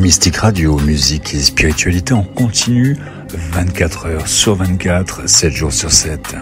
Mystique 0.00 0.36
Radio, 0.36 0.78
musique 0.78 1.34
et 1.34 1.40
spiritualité 1.40 2.14
en 2.14 2.22
continu, 2.22 2.96
24 3.28 4.06
heures 4.06 4.28
sur 4.28 4.54
24, 4.54 5.28
7 5.28 5.52
jours 5.52 5.72
sur 5.74 5.92
7. 5.92 6.36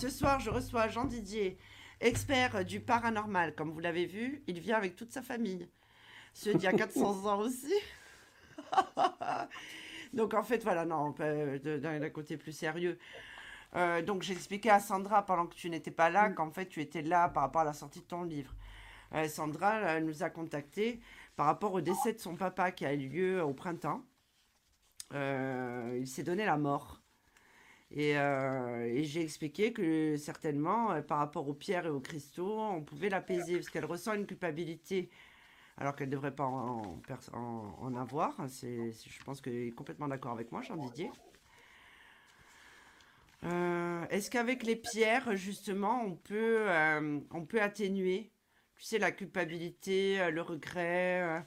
Ce 0.00 0.08
soir, 0.08 0.40
je 0.40 0.48
reçois 0.48 0.88
Jean 0.88 1.04
Didier, 1.04 1.58
expert 2.00 2.64
du 2.64 2.80
paranormal. 2.80 3.54
Comme 3.54 3.70
vous 3.70 3.80
l'avez 3.80 4.06
vu, 4.06 4.42
il 4.46 4.58
vient 4.60 4.78
avec 4.78 4.96
toute 4.96 5.12
sa 5.12 5.20
famille. 5.20 5.68
Ceux 6.32 6.54
d'il 6.54 6.62
y 6.62 6.68
a 6.68 6.72
400 6.72 7.26
ans 7.26 7.40
aussi. 7.40 7.74
donc 10.14 10.32
en 10.32 10.42
fait, 10.42 10.62
voilà, 10.62 10.86
non, 10.86 11.14
d'un 11.18 12.10
côté 12.10 12.38
plus 12.38 12.52
sérieux. 12.52 12.98
Euh, 13.74 14.00
donc 14.00 14.22
j'ai 14.22 14.32
expliqué 14.32 14.70
à 14.70 14.80
Sandra 14.80 15.26
pendant 15.26 15.44
que 15.44 15.54
tu 15.54 15.68
n'étais 15.68 15.90
pas 15.90 16.08
là 16.08 16.30
mm. 16.30 16.34
qu'en 16.34 16.50
fait 16.50 16.66
tu 16.66 16.80
étais 16.80 17.02
là 17.02 17.28
par 17.28 17.42
rapport 17.42 17.60
à 17.60 17.64
la 17.64 17.74
sortie 17.74 18.00
de 18.00 18.06
ton 18.06 18.22
livre. 18.22 18.54
Euh, 19.14 19.28
Sandra 19.28 20.00
nous 20.00 20.22
a 20.22 20.30
contacté 20.30 21.00
par 21.36 21.46
rapport 21.46 21.72
au 21.74 21.80
décès 21.80 22.12
de 22.12 22.18
son 22.18 22.36
papa 22.36 22.72
qui 22.72 22.84
a 22.84 22.92
eu 22.94 23.08
lieu 23.08 23.42
au 23.42 23.54
printemps. 23.54 24.02
Euh, 25.14 25.96
il 26.00 26.06
s'est 26.06 26.24
donné 26.24 26.44
la 26.44 26.56
mort. 26.56 27.00
Et, 27.92 28.14
et 28.14 29.04
j'ai 29.04 29.22
expliqué 29.22 29.72
que 29.72 30.16
certainement, 30.16 31.00
par 31.02 31.18
rapport 31.18 31.48
aux 31.48 31.54
pierres 31.54 31.86
et 31.86 31.90
aux 31.90 32.00
cristaux, 32.00 32.58
on 32.58 32.82
pouvait 32.82 33.08
l'apaiser 33.08 33.54
parce 33.54 33.70
qu'elle 33.70 33.84
ressent 33.84 34.14
une 34.14 34.26
culpabilité 34.26 35.08
alors 35.78 35.94
qu'elle 35.94 36.08
ne 36.08 36.12
devrait 36.12 36.34
pas 36.34 36.46
en, 36.46 37.94
avoir. 37.96 38.34
je 38.48 39.24
pense 39.24 39.40
qu'elle 39.40 39.54
est 39.54 39.72
complètement 39.72 40.08
d'accord 40.08 40.32
avec 40.32 40.50
moi, 40.52 40.62
Jean 40.62 40.76
Didier. 40.76 41.10
Euh, 43.44 44.06
est-ce 44.08 44.30
qu'avec 44.30 44.62
les 44.62 44.76
pierres, 44.76 45.36
justement, 45.36 46.18
euh, 46.30 47.20
on 47.30 47.44
peut 47.44 47.60
atténuer, 47.60 48.30
tu 48.78 48.84
sais, 48.84 48.98
la 48.98 49.10
culpabilité, 49.10 50.20
euh, 50.20 50.30
le 50.30 50.42
regret 50.42 51.42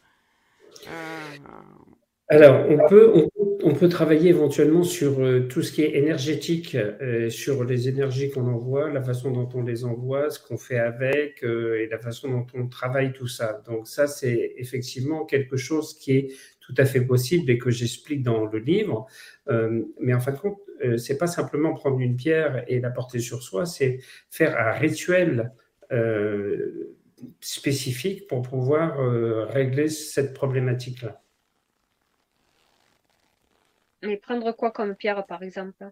Alors, 2.28 2.66
on 2.70 2.88
peut, 2.88 3.28
on, 3.64 3.74
peut 3.74 3.90
travailler 3.90 4.30
éventuellement 4.30 4.84
sur 4.84 5.18
tout 5.50 5.62
ce 5.62 5.72
qui 5.72 5.82
est 5.82 5.96
énergétique, 5.96 6.78
sur 7.30 7.64
les 7.64 7.90
énergies 7.90 8.30
qu'on 8.30 8.48
envoie, 8.48 8.92
la 8.92 9.02
façon 9.02 9.32
dont 9.32 9.50
on 9.56 9.64
les 9.64 9.84
envoie, 9.84 10.30
ce 10.30 10.40
qu'on 10.40 10.58
fait 10.58 10.78
avec 10.78 11.42
et 11.42 11.88
la 11.90 11.98
façon 11.98 12.30
dont 12.30 12.46
on 12.54 12.68
travaille 12.68 13.14
tout 13.14 13.28
ça. 13.28 13.64
Donc 13.66 13.88
ça, 13.88 14.06
c'est 14.06 14.54
effectivement 14.58 15.26
quelque 15.26 15.58
chose 15.58 15.98
qui 15.98 16.12
est 16.18 16.28
tout 16.62 16.76
à 16.78 16.86
fait 16.86 17.02
possible 17.02 17.50
et 17.50 17.58
que 17.58 17.72
j'explique 17.72 18.22
dans 18.22 18.46
le 18.46 18.60
livre. 18.60 19.08
mais 20.00 20.14
en 20.14 20.20
fin 20.20 20.34
de 20.34 20.38
compte, 20.38 20.60
euh, 20.84 20.98
c'est 20.98 21.18
pas 21.18 21.28
simplement 21.28 21.74
prendre 21.74 22.00
une 22.00 22.16
pierre 22.16 22.64
et 22.68 22.80
la 22.80 22.90
porter 22.90 23.20
sur 23.20 23.44
soi, 23.44 23.66
c'est 23.66 24.00
faire 24.30 24.58
un 24.58 24.72
rituel 24.72 25.52
euh, 25.92 26.96
spécifique 27.42 28.28
pour 28.28 28.42
pouvoir 28.42 29.00
euh, 29.00 29.46
régler 29.46 29.90
cette 29.90 30.34
problématique-là. 30.34 31.22
Mais 34.02 34.18
prendre 34.18 34.52
quoi 34.54 34.72
comme 34.72 34.96
pierre, 34.96 35.26
par 35.26 35.44
exemple? 35.44 35.92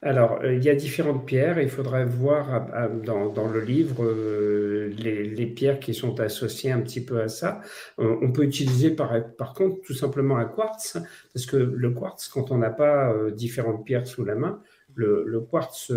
Alors, 0.00 0.40
euh, 0.42 0.54
il 0.54 0.64
y 0.64 0.70
a 0.70 0.74
différentes 0.74 1.26
pierres. 1.26 1.60
Il 1.60 1.68
faudrait 1.68 2.04
voir 2.04 2.68
dans, 3.04 3.48
le 3.48 3.60
livre 3.60 4.04
euh, 4.04 4.92
les, 4.96 5.46
pierres 5.46 5.80
qui 5.80 5.92
sont 5.92 6.20
associées 6.20 6.70
un 6.70 6.80
petit 6.80 7.04
peu 7.04 7.20
à 7.20 7.28
ça. 7.28 7.60
on 7.98 8.32
peut 8.32 8.44
utiliser 8.44 8.90
par, 8.90 9.12
par, 9.36 9.54
contre 9.54 9.80
tout 9.82 9.94
simplement 9.94 10.36
un 10.36 10.44
quartz, 10.44 10.98
parce 11.34 11.46
que 11.46 11.56
le 11.56 11.90
quartz, 11.90 12.28
quand 12.28 12.50
on 12.50 12.58
n'a 12.58 12.70
pas 12.70 13.12
euh, 13.12 13.30
différentes 13.30 13.84
pierres 13.84 14.06
sous 14.06 14.24
la 14.24 14.36
main, 14.36 14.62
le, 14.98 15.40
quartz 15.40 15.92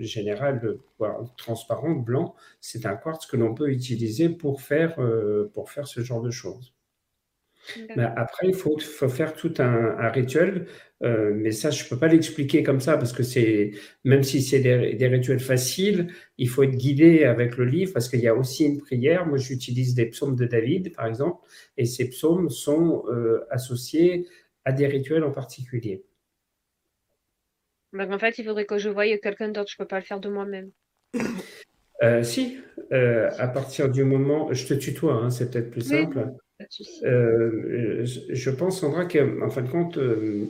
général, 0.00 0.60
le 0.62 0.80
transparent, 1.36 1.92
blanc, 1.92 2.34
c'est 2.60 2.86
un 2.86 2.96
quartz 2.96 3.26
que 3.26 3.36
l'on 3.36 3.54
peut 3.54 3.70
utiliser 3.70 4.28
pour 4.28 4.62
faire, 4.62 4.98
pour 5.52 5.70
faire 5.70 5.86
ce 5.86 6.00
genre 6.00 6.22
de 6.22 6.30
choses. 6.30 6.74
Mais 7.96 8.04
après, 8.16 8.48
il 8.48 8.54
faut, 8.54 8.78
faut, 8.78 9.08
faire 9.08 9.34
tout 9.34 9.54
un, 9.58 10.08
rituel, 10.10 10.66
euh, 11.02 11.32
mais 11.34 11.50
ça, 11.50 11.70
je 11.70 11.84
ne 11.84 11.88
peux 11.88 11.98
pas 11.98 12.08
l'expliquer 12.08 12.62
comme 12.62 12.80
ça, 12.80 12.96
parce 12.96 13.12
que 13.12 13.22
c'est, 13.22 13.72
même 14.04 14.22
si 14.22 14.42
c'est 14.42 14.60
des, 14.60 15.06
rituels 15.06 15.40
faciles, 15.40 16.08
il 16.38 16.48
faut 16.48 16.62
être 16.62 16.76
guidé 16.76 17.24
avec 17.24 17.56
le 17.56 17.64
livre, 17.64 17.92
parce 17.92 18.08
qu'il 18.08 18.20
y 18.20 18.28
a 18.28 18.34
aussi 18.34 18.64
une 18.64 18.80
prière. 18.80 19.26
Moi, 19.26 19.38
j'utilise 19.38 19.94
des 19.94 20.06
psaumes 20.06 20.36
de 20.36 20.46
David, 20.46 20.94
par 20.94 21.06
exemple, 21.06 21.44
et 21.76 21.86
ces 21.86 22.08
psaumes 22.10 22.50
sont 22.50 23.04
euh, 23.08 23.46
associés 23.50 24.26
à 24.64 24.72
des 24.72 24.86
rituels 24.86 25.24
en 25.24 25.32
particulier. 25.32 26.04
Donc, 27.94 28.12
en 28.12 28.18
fait, 28.18 28.38
il 28.38 28.44
faudrait 28.44 28.66
que 28.66 28.78
je 28.78 28.90
voie 28.90 29.06
quelqu'un 29.18 29.48
d'autre, 29.48 29.70
je 29.70 29.76
ne 29.78 29.84
peux 29.84 29.88
pas 29.88 29.98
le 29.98 30.04
faire 30.04 30.20
de 30.20 30.28
moi-même. 30.28 30.70
Euh, 32.02 32.22
si, 32.24 32.58
à 32.90 33.48
partir 33.48 33.88
du 33.88 34.04
moment, 34.04 34.52
je 34.52 34.66
te 34.66 34.74
tutoie, 34.74 35.14
hein, 35.14 35.30
c'est 35.30 35.50
peut-être 35.50 35.70
plus 35.70 35.82
simple. 35.82 36.34
Euh, 37.04 38.04
je 38.04 38.50
pense, 38.50 38.80
Sandra, 38.80 39.04
qu'en 39.06 39.50
fin 39.50 39.62
de 39.62 39.68
compte, 39.68 39.98
euh, 39.98 40.46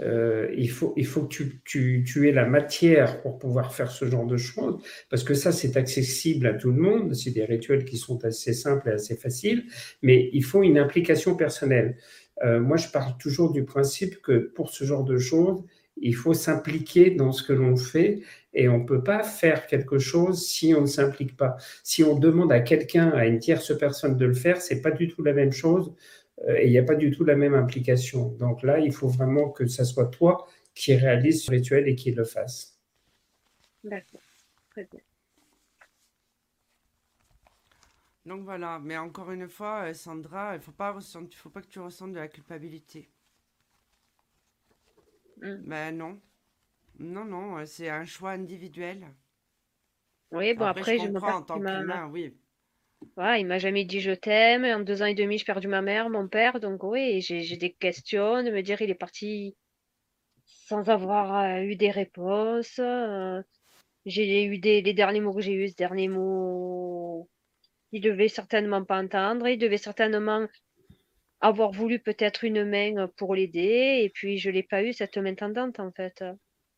euh, 0.00 0.48
il, 0.56 0.70
faut, 0.70 0.94
il 0.96 1.06
faut 1.06 1.22
que 1.22 1.28
tu, 1.28 1.60
tu, 1.64 2.04
tu, 2.06 2.28
aies 2.28 2.32
la 2.32 2.46
matière 2.46 3.20
pour 3.20 3.38
pouvoir 3.38 3.74
faire 3.74 3.90
ce 3.90 4.06
genre 4.06 4.26
de 4.26 4.36
choses, 4.36 4.82
parce 5.10 5.24
que 5.24 5.34
ça, 5.34 5.52
c'est 5.52 5.76
accessible 5.76 6.46
à 6.46 6.54
tout 6.54 6.70
le 6.70 6.80
monde. 6.80 7.14
C'est 7.14 7.30
des 7.30 7.44
rituels 7.44 7.84
qui 7.84 7.98
sont 7.98 8.24
assez 8.24 8.54
simples 8.54 8.88
et 8.88 8.92
assez 8.92 9.16
faciles, 9.16 9.64
mais 10.02 10.30
il 10.32 10.44
faut 10.44 10.62
une 10.62 10.78
implication 10.78 11.36
personnelle. 11.36 11.96
moi, 12.42 12.76
je 12.76 12.88
parle 12.88 13.16
toujours 13.18 13.52
du 13.52 13.64
principe 13.64 14.20
que 14.22 14.50
pour 14.54 14.70
ce 14.70 14.84
genre 14.84 15.04
de 15.04 15.18
choses, 15.18 15.62
il 15.96 16.14
faut 16.14 16.34
s'impliquer 16.34 17.10
dans 17.10 17.32
ce 17.32 17.42
que 17.42 17.52
l'on 17.52 17.76
fait 17.76 18.22
et 18.54 18.68
on 18.68 18.78
ne 18.78 18.84
peut 18.84 19.02
pas 19.02 19.22
faire 19.22 19.66
quelque 19.66 19.98
chose 19.98 20.46
si 20.46 20.74
on 20.74 20.82
ne 20.82 20.86
s'implique 20.86 21.36
pas. 21.36 21.56
Si 21.82 22.02
on 22.02 22.18
demande 22.18 22.52
à 22.52 22.60
quelqu'un, 22.60 23.10
à 23.10 23.26
une 23.26 23.38
tierce 23.38 23.76
personne 23.78 24.16
de 24.16 24.26
le 24.26 24.34
faire, 24.34 24.60
c'est 24.60 24.82
pas 24.82 24.90
du 24.90 25.08
tout 25.08 25.22
la 25.22 25.32
même 25.32 25.52
chose 25.52 25.94
euh, 26.48 26.56
et 26.58 26.66
il 26.66 26.70
n'y 26.70 26.78
a 26.78 26.82
pas 26.82 26.94
du 26.94 27.10
tout 27.10 27.24
la 27.24 27.36
même 27.36 27.54
implication. 27.54 28.28
Donc 28.38 28.62
là, 28.62 28.78
il 28.78 28.92
faut 28.92 29.08
vraiment 29.08 29.50
que 29.50 29.66
ce 29.66 29.84
soit 29.84 30.06
toi 30.06 30.46
qui 30.74 30.94
réalise 30.94 31.44
ce 31.44 31.50
rituel 31.50 31.88
et 31.88 31.94
qui 31.94 32.12
le 32.12 32.24
fasse. 32.24 32.78
D'accord, 33.84 34.20
très 34.70 34.84
bien. 34.84 35.00
Donc 38.24 38.44
voilà, 38.44 38.78
mais 38.78 38.96
encore 38.96 39.32
une 39.32 39.48
fois, 39.48 39.88
euh, 39.88 39.94
Sandra, 39.94 40.54
il 40.54 40.58
ne 40.58 40.62
faut, 40.62 40.72
pas 40.72 40.96
faut 41.34 41.50
pas 41.50 41.60
que 41.60 41.66
tu 41.66 41.80
ressentes 41.80 42.12
de 42.12 42.18
la 42.18 42.28
culpabilité. 42.28 43.08
Mais 45.42 45.50
mm. 45.50 45.62
Ben 45.64 45.96
non. 45.96 46.20
Non, 46.98 47.24
non, 47.24 47.58
euh, 47.58 47.66
c'est 47.66 47.88
un 47.88 48.04
choix 48.04 48.30
individuel. 48.30 49.06
Oui, 50.30 50.54
bon, 50.54 50.64
après, 50.64 50.98
je, 50.98 51.08
me 51.08 51.14
comprends 51.14 51.38
en 51.38 51.42
tant 51.42 51.56
qu'humain, 51.56 52.08
oui. 52.10 52.34
il 53.18 53.46
m'a 53.46 53.58
jamais 53.58 53.84
dit 53.84 54.00
je 54.00 54.12
t'aime. 54.12 54.64
En 54.64 54.80
deux 54.80 55.02
ans 55.02 55.06
et 55.06 55.14
demi, 55.14 55.36
j'ai 55.38 55.44
perdu 55.44 55.68
ma 55.68 55.82
mère, 55.82 56.08
mon 56.08 56.28
père. 56.28 56.60
Donc, 56.60 56.84
oui, 56.84 57.20
j'ai 57.20 57.56
des 57.56 57.72
questions 57.72 58.42
de 58.42 58.50
me 58.50 58.62
dire 58.62 58.80
il 58.80 58.90
est 58.90 58.94
parti 58.94 59.56
sans 60.46 60.88
avoir 60.88 61.36
euh, 61.44 61.62
eu 61.62 61.76
des 61.76 61.90
réponses. 61.90 62.78
Euh, 62.78 63.42
j'ai 64.06 64.44
eu 64.44 64.58
des, 64.58 64.80
les 64.80 64.94
derniers 64.94 65.20
mots 65.20 65.34
que 65.34 65.42
j'ai 65.42 65.52
eu, 65.52 65.68
ce 65.68 65.76
dernier 65.76 66.08
mot, 66.08 67.28
il 67.92 68.00
devait 68.00 68.28
certainement 68.28 68.84
pas 68.84 69.02
entendre. 69.02 69.46
Il 69.48 69.58
devait 69.58 69.76
certainement 69.76 70.46
avoir 71.42 71.72
voulu 71.72 71.98
peut-être 71.98 72.44
une 72.44 72.64
main 72.64 73.08
pour 73.16 73.34
l'aider. 73.34 74.00
Et 74.02 74.10
puis, 74.14 74.38
je 74.38 74.48
l'ai 74.48 74.62
pas 74.62 74.82
eu, 74.82 74.92
cette 74.92 75.18
main 75.18 75.34
tendante, 75.34 75.78
en 75.78 75.92
fait. 75.92 76.24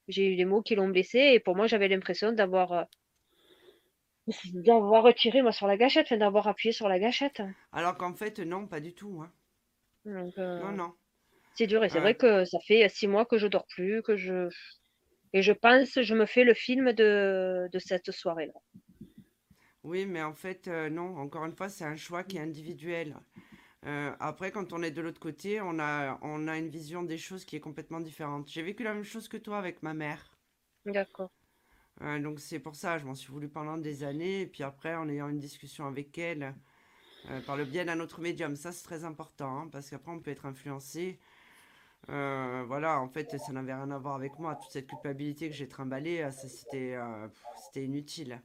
J'ai 0.08 0.32
eu 0.32 0.36
des 0.36 0.44
mots 0.44 0.62
qui 0.62 0.74
l'ont 0.74 0.88
blessé 0.88 1.18
et 1.18 1.40
pour 1.40 1.54
moi, 1.54 1.66
j'avais 1.66 1.88
l'impression 1.88 2.32
d'avoir 2.32 2.72
euh, 2.72 2.84
d'avoir 4.54 5.02
retiré 5.04 5.42
moi 5.42 5.52
sur 5.52 5.66
la 5.66 5.76
gâchette, 5.76 6.12
d'avoir 6.12 6.48
appuyé 6.48 6.72
sur 6.72 6.88
la 6.88 6.98
gâchette. 6.98 7.42
Alors 7.72 7.96
qu'en 7.96 8.14
fait, 8.14 8.38
non, 8.40 8.66
pas 8.66 8.80
du 8.80 8.94
tout. 8.94 9.22
Hein. 9.22 9.32
Euh, 10.06 10.60
non, 10.60 10.72
non. 10.72 10.92
C'est 11.54 11.66
dur 11.66 11.84
et 11.84 11.88
c'est 11.88 12.00
vrai 12.00 12.16
que 12.16 12.44
ça 12.44 12.58
fait 12.66 12.88
six 12.88 13.06
mois 13.06 13.24
que 13.24 13.38
je 13.38 13.46
dors 13.46 13.66
plus, 13.66 14.02
que 14.02 14.16
je 14.16 14.48
et 15.32 15.42
je 15.42 15.52
pense, 15.52 16.00
je 16.00 16.14
me 16.14 16.26
fais 16.26 16.44
le 16.44 16.54
film 16.54 16.92
de, 16.92 17.68
de 17.72 17.78
cette 17.78 18.10
soirée-là. 18.12 18.52
Oui, 19.82 20.06
mais 20.06 20.22
en 20.22 20.32
fait, 20.32 20.68
euh, 20.68 20.88
non. 20.88 21.16
Encore 21.16 21.44
une 21.44 21.54
fois, 21.54 21.68
c'est 21.68 21.84
un 21.84 21.96
choix 21.96 22.22
qui 22.24 22.36
est 22.36 22.40
individuel. 22.40 23.16
Euh, 23.86 24.14
après, 24.18 24.50
quand 24.50 24.72
on 24.72 24.82
est 24.82 24.90
de 24.90 25.02
l'autre 25.02 25.20
côté, 25.20 25.60
on 25.60 25.78
a, 25.78 26.18
on 26.22 26.48
a 26.48 26.56
une 26.56 26.68
vision 26.68 27.02
des 27.02 27.18
choses 27.18 27.44
qui 27.44 27.56
est 27.56 27.60
complètement 27.60 28.00
différente. 28.00 28.48
J'ai 28.48 28.62
vécu 28.62 28.82
la 28.82 28.94
même 28.94 29.04
chose 29.04 29.28
que 29.28 29.36
toi 29.36 29.58
avec 29.58 29.82
ma 29.82 29.92
mère. 29.92 30.38
D'accord. 30.86 31.30
Euh, 32.00 32.18
donc 32.18 32.40
c'est 32.40 32.58
pour 32.58 32.74
ça, 32.74 32.98
je 32.98 33.04
m'en 33.04 33.14
suis 33.14 33.30
voulu 33.30 33.48
pendant 33.48 33.76
des 33.76 34.02
années. 34.02 34.42
Et 34.42 34.46
puis 34.46 34.62
après, 34.62 34.94
en 34.94 35.08
ayant 35.08 35.28
une 35.28 35.38
discussion 35.38 35.86
avec 35.86 36.16
elle, 36.16 36.54
euh, 37.30 37.40
par 37.42 37.56
le 37.56 37.64
biais 37.64 37.84
d'un 37.84 38.00
autre 38.00 38.20
médium, 38.20 38.56
ça 38.56 38.72
c'est 38.72 38.84
très 38.84 39.04
important, 39.04 39.60
hein, 39.60 39.68
parce 39.70 39.90
qu'après 39.90 40.12
on 40.12 40.20
peut 40.20 40.30
être 40.30 40.46
influencé. 40.46 41.18
voilà, 42.08 43.00
en 43.00 43.08
fait, 43.08 43.38
ça 43.38 43.52
n'avait 43.52 43.74
rien 43.74 43.90
à 43.90 43.98
voir 43.98 44.14
avec 44.14 44.38
moi. 44.38 44.56
Toute 44.56 44.70
cette 44.72 44.86
culpabilité 44.86 45.48
que 45.50 45.54
j'ai 45.54 45.68
trimballée, 45.68 46.26
c'était 46.32 46.96
inutile. 47.76 48.40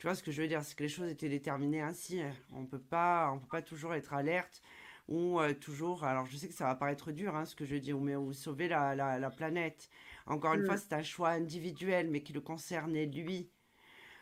Tu 0.00 0.06
vois 0.06 0.14
ce 0.14 0.22
que 0.22 0.32
je 0.32 0.40
veux 0.40 0.48
dire? 0.48 0.62
C'est 0.64 0.74
que 0.74 0.82
les 0.82 0.88
choses 0.88 1.10
étaient 1.10 1.28
déterminées 1.28 1.82
ainsi. 1.82 2.22
Hein. 2.22 2.32
On 2.54 2.64
peut 2.64 2.80
pas, 2.80 3.30
on 3.34 3.38
peut 3.38 3.48
pas 3.50 3.60
toujours 3.60 3.92
être 3.92 4.14
alerte 4.14 4.62
ou 5.08 5.38
euh, 5.38 5.52
toujours. 5.52 6.04
Alors 6.04 6.24
je 6.24 6.38
sais 6.38 6.48
que 6.48 6.54
ça 6.54 6.64
va 6.64 6.74
paraître 6.74 7.12
dur, 7.12 7.36
hein, 7.36 7.44
ce 7.44 7.54
que 7.54 7.66
je 7.66 7.76
dis, 7.76 7.92
mais 7.92 8.16
ou 8.16 8.32
sauver 8.32 8.66
la, 8.66 8.94
la, 8.94 9.30
planète. 9.30 9.90
Encore 10.24 10.54
une 10.54 10.62
mm. 10.62 10.66
fois, 10.66 10.78
c'est 10.78 10.94
un 10.94 11.02
choix 11.02 11.28
individuel, 11.28 12.08
mais 12.08 12.22
qui 12.22 12.32
le 12.32 12.40
concernait 12.40 13.04
lui. 13.04 13.50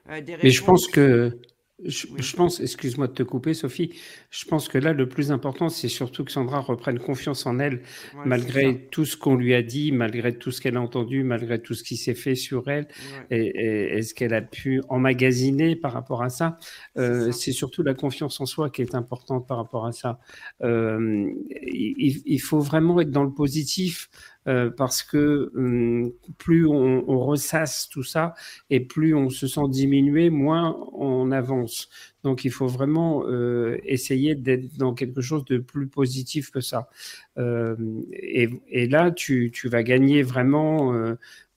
Euh, 0.09 0.21
mais 0.43 0.51
je 0.51 0.65
pense 0.65 0.89
que 0.89 1.39
Je, 1.85 2.35
pense, 2.35 2.59
excuse-moi 2.59 3.07
de 3.07 3.13
te 3.13 3.23
couper, 3.23 3.55
Sophie, 3.55 3.95
je 4.31 4.45
pense 4.47 4.69
que 4.69 4.79
là, 4.79 4.93
le 4.93 5.09
plus 5.09 5.31
important, 5.31 5.69
c'est 5.69 5.89
surtout 5.89 6.25
que 6.25 6.33
Sandra 6.33 6.59
reprenne 6.59 6.99
confiance 6.99 7.47
en 7.47 7.61
elle, 7.61 7.83
malgré 8.25 8.89
tout 8.91 9.05
ce 9.05 9.17
qu'on 9.17 9.37
lui 9.37 9.55
a 9.55 9.63
dit, 9.63 9.93
malgré 9.93 10.37
tout 10.37 10.51
ce 10.51 10.61
qu'elle 10.61 10.77
a 10.77 10.81
entendu, 10.81 11.23
malgré 11.23 11.63
tout 11.63 11.75
ce 11.75 11.85
qui 11.85 11.97
s'est 11.97 12.17
fait 12.17 12.35
sur 12.35 12.69
elle, 12.69 12.89
et, 13.31 14.03
ce 14.03 14.13
qu'elle 14.13 14.35
a 14.35 14.43
pu 14.43 14.83
emmagasiner 14.89 15.77
par 15.77 15.93
rapport 15.93 16.23
à 16.23 16.31
ça? 16.31 16.59
Euh, 16.97 17.31
c'est 17.31 17.53
surtout 17.53 17.85
la 17.85 17.95
confiance 17.95 18.41
en 18.41 18.47
soi 18.47 18.71
qui 18.71 18.83
est 18.83 18.97
importante 18.97 19.47
par 19.47 19.59
rapport 19.59 19.87
à 19.87 19.93
ça. 19.93 20.19
Euh, 20.63 21.31
il, 21.63 22.41
faut 22.41 22.61
vraiment 22.61 23.01
être 23.01 23.13
dans 23.13 23.25
le 23.25 23.33
positif. 23.33 24.11
Euh, 24.49 24.71
parce 24.71 25.03
que 25.03 25.51
hum, 25.55 26.11
plus 26.39 26.67
on, 26.67 27.19
ressasse 27.19 27.89
tout 27.91 28.03
ça 28.03 28.35
et 28.71 28.81
plus 28.81 29.15
on 29.15 29.29
se 29.29 29.47
sent 29.47 29.69
diminué, 29.69 30.31
moins 30.31 30.75
on 30.95 31.31
avance. 31.33 31.91
Donc 32.23 32.45
il 32.47 32.51
faut 32.51 32.67
vraiment 32.67 33.27
euh, 33.27 33.79
essayer 33.85 34.35
d'être 34.35 34.75
dans 34.79 34.95
quelque 34.95 35.21
chose 35.21 35.45
de 35.45 35.59
plus 35.59 35.87
positif 35.89 36.51
que 36.51 36.61
ça. 36.61 36.89
Euh, 37.37 37.77
et, 38.13 38.87
là, 38.89 39.11
tu, 39.11 39.53
vas 39.65 39.83
gagner 39.83 40.23
vraiment, 40.23 40.95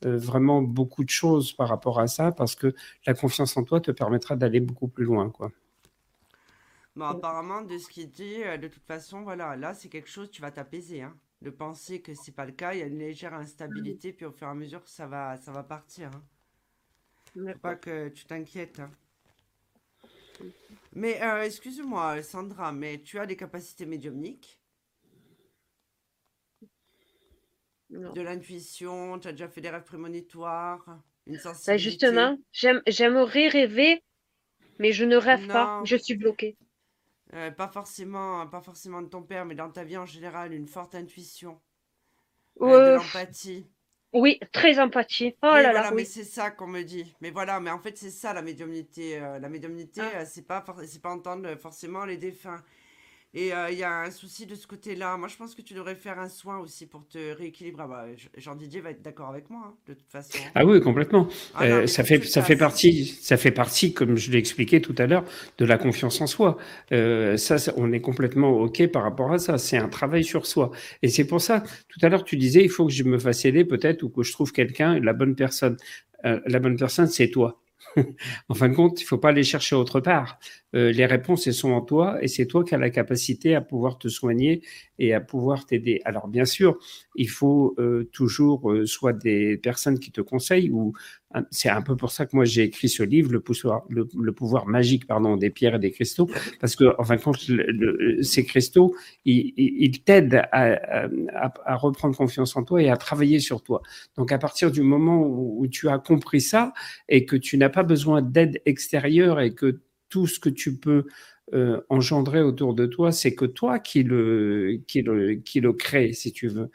vraiment 0.01 0.61
beaucoup 0.61 1.05
de 1.05 1.09
choses 1.09 1.53
par 1.53 1.69
rapport 1.69 1.99
à 1.99 2.07
ça 2.07 2.31
parce 2.33 2.55
que 2.55 2.73
la 3.05 3.13
confiance 3.13 3.55
en 3.55 3.63
toi 3.63 3.79
te 3.79 3.91
permettra 3.91 4.35
d'aller 4.35 4.59
beaucoup 4.59 4.89
plus 4.89 5.05
loin. 5.05 5.29
Quoi. 5.29 5.51
Bon, 6.97 7.05
apparemment, 7.05 7.61
de 7.61 7.77
ce 7.77 7.87
qu'il 7.87 8.09
dit, 8.09 8.39
de 8.61 8.67
toute 8.67 8.83
façon, 8.83 9.21
voilà, 9.21 9.55
là, 9.55 9.73
c'est 9.73 9.87
quelque 9.87 10.09
chose, 10.09 10.29
tu 10.29 10.41
vas 10.41 10.51
t'apaiser. 10.51 11.03
Hein 11.03 11.13
de 11.41 11.49
penser 11.49 12.01
que 12.01 12.13
c'est 12.13 12.31
pas 12.31 12.45
le 12.45 12.51
cas. 12.51 12.73
Il 12.73 12.79
y 12.79 12.83
a 12.83 12.87
une 12.87 12.99
légère 12.99 13.33
instabilité, 13.33 14.13
puis 14.13 14.25
au 14.25 14.31
fur 14.31 14.47
et 14.47 14.51
à 14.51 14.53
mesure, 14.53 14.87
ça 14.87 15.07
va, 15.07 15.37
ça 15.37 15.51
va 15.51 15.63
partir. 15.63 16.11
Hein. 17.35 17.53
pas 17.61 17.75
que 17.75 18.09
tu 18.09 18.25
t'inquiètes. 18.25 18.79
Hein. 18.79 18.91
Mais 20.93 21.21
euh, 21.21 21.43
excuse-moi, 21.43 22.21
Sandra, 22.21 22.71
mais 22.71 23.01
tu 23.01 23.19
as 23.19 23.25
des 23.25 23.35
capacités 23.35 23.85
médiumniques? 23.85 24.59
De 27.89 28.21
l'intuition, 28.21 29.19
tu 29.19 29.27
as 29.27 29.31
déjà 29.31 29.49
fait 29.49 29.59
des 29.59 29.69
rêves 29.69 29.83
prémonitoires 29.83 31.01
une 31.27 31.33
bah, 31.35 31.39
sensibilité? 31.39 31.77
justement, 31.77 32.37
j'aimerais 32.53 33.49
rêver, 33.49 34.01
mais 34.79 34.93
je 34.93 35.03
ne 35.03 35.17
rêve 35.17 35.45
pas, 35.47 35.81
je 35.83 35.97
suis 35.97 36.15
bloquée. 36.15 36.55
Euh, 37.33 37.49
pas 37.51 37.67
forcément, 37.69 38.45
pas 38.47 38.61
forcément 38.61 39.01
de 39.01 39.07
ton 39.07 39.23
père, 39.23 39.45
mais 39.45 39.55
dans 39.55 39.69
ta 39.69 39.83
vie 39.83 39.97
en 39.97 40.05
général, 40.05 40.53
une 40.53 40.67
forte 40.67 40.95
intuition, 40.95 41.61
euh, 42.61 42.67
de 42.67 42.73
euh, 42.73 42.95
l'empathie. 42.97 43.67
Oui, 44.13 44.39
très 44.51 44.77
empathie. 44.79 45.37
Oh 45.41 45.45
là 45.45 45.71
là, 45.71 45.91
mais 45.91 46.03
c'est 46.03 46.25
ça 46.25 46.51
qu'on 46.51 46.67
me 46.67 46.81
dit. 46.81 47.15
Mais 47.21 47.31
voilà, 47.31 47.61
mais 47.61 47.71
en 47.71 47.79
fait, 47.79 47.97
c'est 47.97 48.09
ça 48.09 48.33
la 48.33 48.41
médiumnité. 48.41 49.17
la 49.19 49.47
médiumnité, 49.47 50.01
ah. 50.01 50.25
c'est 50.25 50.45
pas, 50.45 50.65
c'est 50.85 51.01
pas 51.01 51.11
entendre 51.11 51.55
forcément 51.55 52.03
les 52.03 52.17
défunts. 52.17 52.61
Et 53.33 53.53
euh, 53.53 53.69
il 53.71 53.77
y 53.77 53.83
a 53.83 54.01
un 54.01 54.11
souci 54.11 54.45
de 54.45 54.55
ce 54.55 54.67
côté-là. 54.67 55.15
Moi, 55.15 55.29
je 55.29 55.37
pense 55.37 55.55
que 55.55 55.61
tu 55.61 55.73
devrais 55.73 55.95
faire 55.95 56.19
un 56.19 56.27
soin 56.27 56.59
aussi 56.59 56.85
pour 56.85 57.07
te 57.07 57.33
rééquilibrer. 57.33 57.83
Ah 57.83 57.87
bah, 57.87 58.05
Jean 58.35 58.55
Didier 58.55 58.81
va 58.81 58.91
être 58.91 59.01
d'accord 59.01 59.29
avec 59.29 59.49
moi, 59.49 59.61
hein, 59.67 59.73
de 59.87 59.93
toute 59.93 60.11
façon. 60.11 60.37
Ah 60.53 60.65
oui, 60.65 60.81
complètement. 60.81 61.29
Ah 61.55 61.63
euh, 61.63 61.87
ça 61.87 62.03
fait 62.03 62.21
ça 62.25 62.41
fait 62.41 62.57
partie 62.57 63.05
ça 63.05 63.37
fait 63.37 63.51
partie, 63.51 63.93
comme 63.93 64.17
je 64.17 64.31
l'ai 64.31 64.37
expliqué 64.37 64.81
tout 64.81 64.95
à 64.97 65.07
l'heure, 65.07 65.23
de 65.57 65.65
la 65.65 65.77
confiance 65.77 66.19
en 66.19 66.27
soi. 66.27 66.57
Euh, 66.91 67.37
ça, 67.37 67.55
on 67.77 67.93
est 67.93 68.01
complètement 68.01 68.49
ok 68.49 68.87
par 68.87 69.03
rapport 69.03 69.31
à 69.31 69.39
ça. 69.39 69.57
C'est 69.57 69.77
un 69.77 69.87
travail 69.87 70.25
sur 70.25 70.45
soi. 70.45 70.71
Et 71.01 71.07
c'est 71.07 71.25
pour 71.25 71.39
ça. 71.39 71.63
Tout 71.87 71.99
à 72.01 72.09
l'heure, 72.09 72.25
tu 72.25 72.35
disais, 72.35 72.61
il 72.63 72.69
faut 72.69 72.85
que 72.85 72.91
je 72.91 73.03
me 73.03 73.17
fasse 73.17 73.45
aider 73.45 73.63
peut-être 73.63 74.03
ou 74.03 74.09
que 74.09 74.23
je 74.23 74.33
trouve 74.33 74.51
quelqu'un, 74.51 74.99
la 74.99 75.13
bonne 75.13 75.35
personne. 75.35 75.77
la 76.23 76.59
bonne 76.59 76.75
personne, 76.75 77.07
c'est 77.07 77.29
toi. 77.29 77.61
en 78.49 78.53
fin 78.53 78.69
de 78.69 78.75
compte, 78.75 78.99
il 79.01 79.03
ne 79.03 79.07
faut 79.07 79.17
pas 79.17 79.31
les 79.31 79.43
chercher 79.43 79.75
autre 79.75 79.99
part. 79.99 80.39
Euh, 80.75 80.91
les 80.91 81.05
réponses, 81.05 81.47
elles 81.47 81.53
sont 81.53 81.71
en 81.71 81.81
toi 81.81 82.17
et 82.21 82.27
c'est 82.27 82.45
toi 82.45 82.63
qui 82.63 82.75
as 82.75 82.77
la 82.77 82.89
capacité 82.89 83.55
à 83.55 83.61
pouvoir 83.61 83.97
te 83.97 84.07
soigner 84.07 84.61
et 85.01 85.13
à 85.13 85.19
pouvoir 85.19 85.65
t'aider. 85.65 85.99
Alors, 86.05 86.27
bien 86.27 86.45
sûr, 86.45 86.77
il 87.15 87.27
faut 87.27 87.73
euh, 87.79 88.07
toujours 88.13 88.71
euh, 88.71 88.85
soit 88.85 89.13
des 89.13 89.57
personnes 89.57 89.97
qui 89.97 90.11
te 90.11 90.21
conseillent 90.21 90.69
ou 90.69 90.93
c'est 91.49 91.69
un 91.69 91.81
peu 91.81 91.95
pour 91.95 92.11
ça 92.11 92.25
que 92.25 92.35
moi 92.35 92.43
j'ai 92.43 92.63
écrit 92.63 92.89
ce 92.89 93.03
livre, 93.03 93.31
le 93.31 93.39
pouvoir, 94.31 94.67
magique 94.67 95.07
pardon 95.07 95.37
des 95.37 95.49
pierres 95.49 95.75
et 95.75 95.79
des 95.79 95.91
cristaux, 95.91 96.29
parce 96.59 96.75
que 96.75 96.93
en 96.99 97.05
fin 97.05 97.15
de 97.15 97.21
compte, 97.21 97.39
ces 98.21 98.45
cristaux, 98.45 98.93
ils, 99.23 100.03
t'aident 100.03 100.41
à, 100.51 101.07
reprendre 101.77 102.17
confiance 102.17 102.55
en 102.57 102.63
toi 102.63 102.81
et 102.81 102.89
à 102.89 102.97
travailler 102.97 103.39
sur 103.39 103.63
toi. 103.63 103.81
Donc 104.17 104.33
à 104.33 104.37
partir 104.37 104.71
du 104.71 104.81
moment 104.81 105.21
où, 105.21 105.65
tu 105.71 105.87
as 105.87 105.99
compris 105.99 106.41
ça 106.41 106.73
et 107.07 107.25
que 107.25 107.37
tu 107.37 107.57
n'as 107.57 107.69
pas 107.69 107.83
besoin 107.83 108.21
d'aide 108.21 108.61
extérieure 108.65 109.39
et 109.39 109.55
que 109.55 109.79
tout 110.09 110.27
ce 110.27 110.37
que 110.37 110.49
tu 110.49 110.77
peux 110.77 111.05
euh, 111.53 111.81
engendrer 111.89 112.41
autour 112.41 112.73
de 112.73 112.85
toi, 112.85 113.11
c'est 113.11 113.35
que 113.35 113.45
toi 113.45 113.79
qui 113.79 114.03
le, 114.03 114.81
qui, 114.87 115.01
le, 115.01 115.35
qui 115.35 115.59
le 115.59 115.73
crée, 115.73 116.13
si 116.13 116.31
tu 116.31 116.47
veux. 116.47 116.71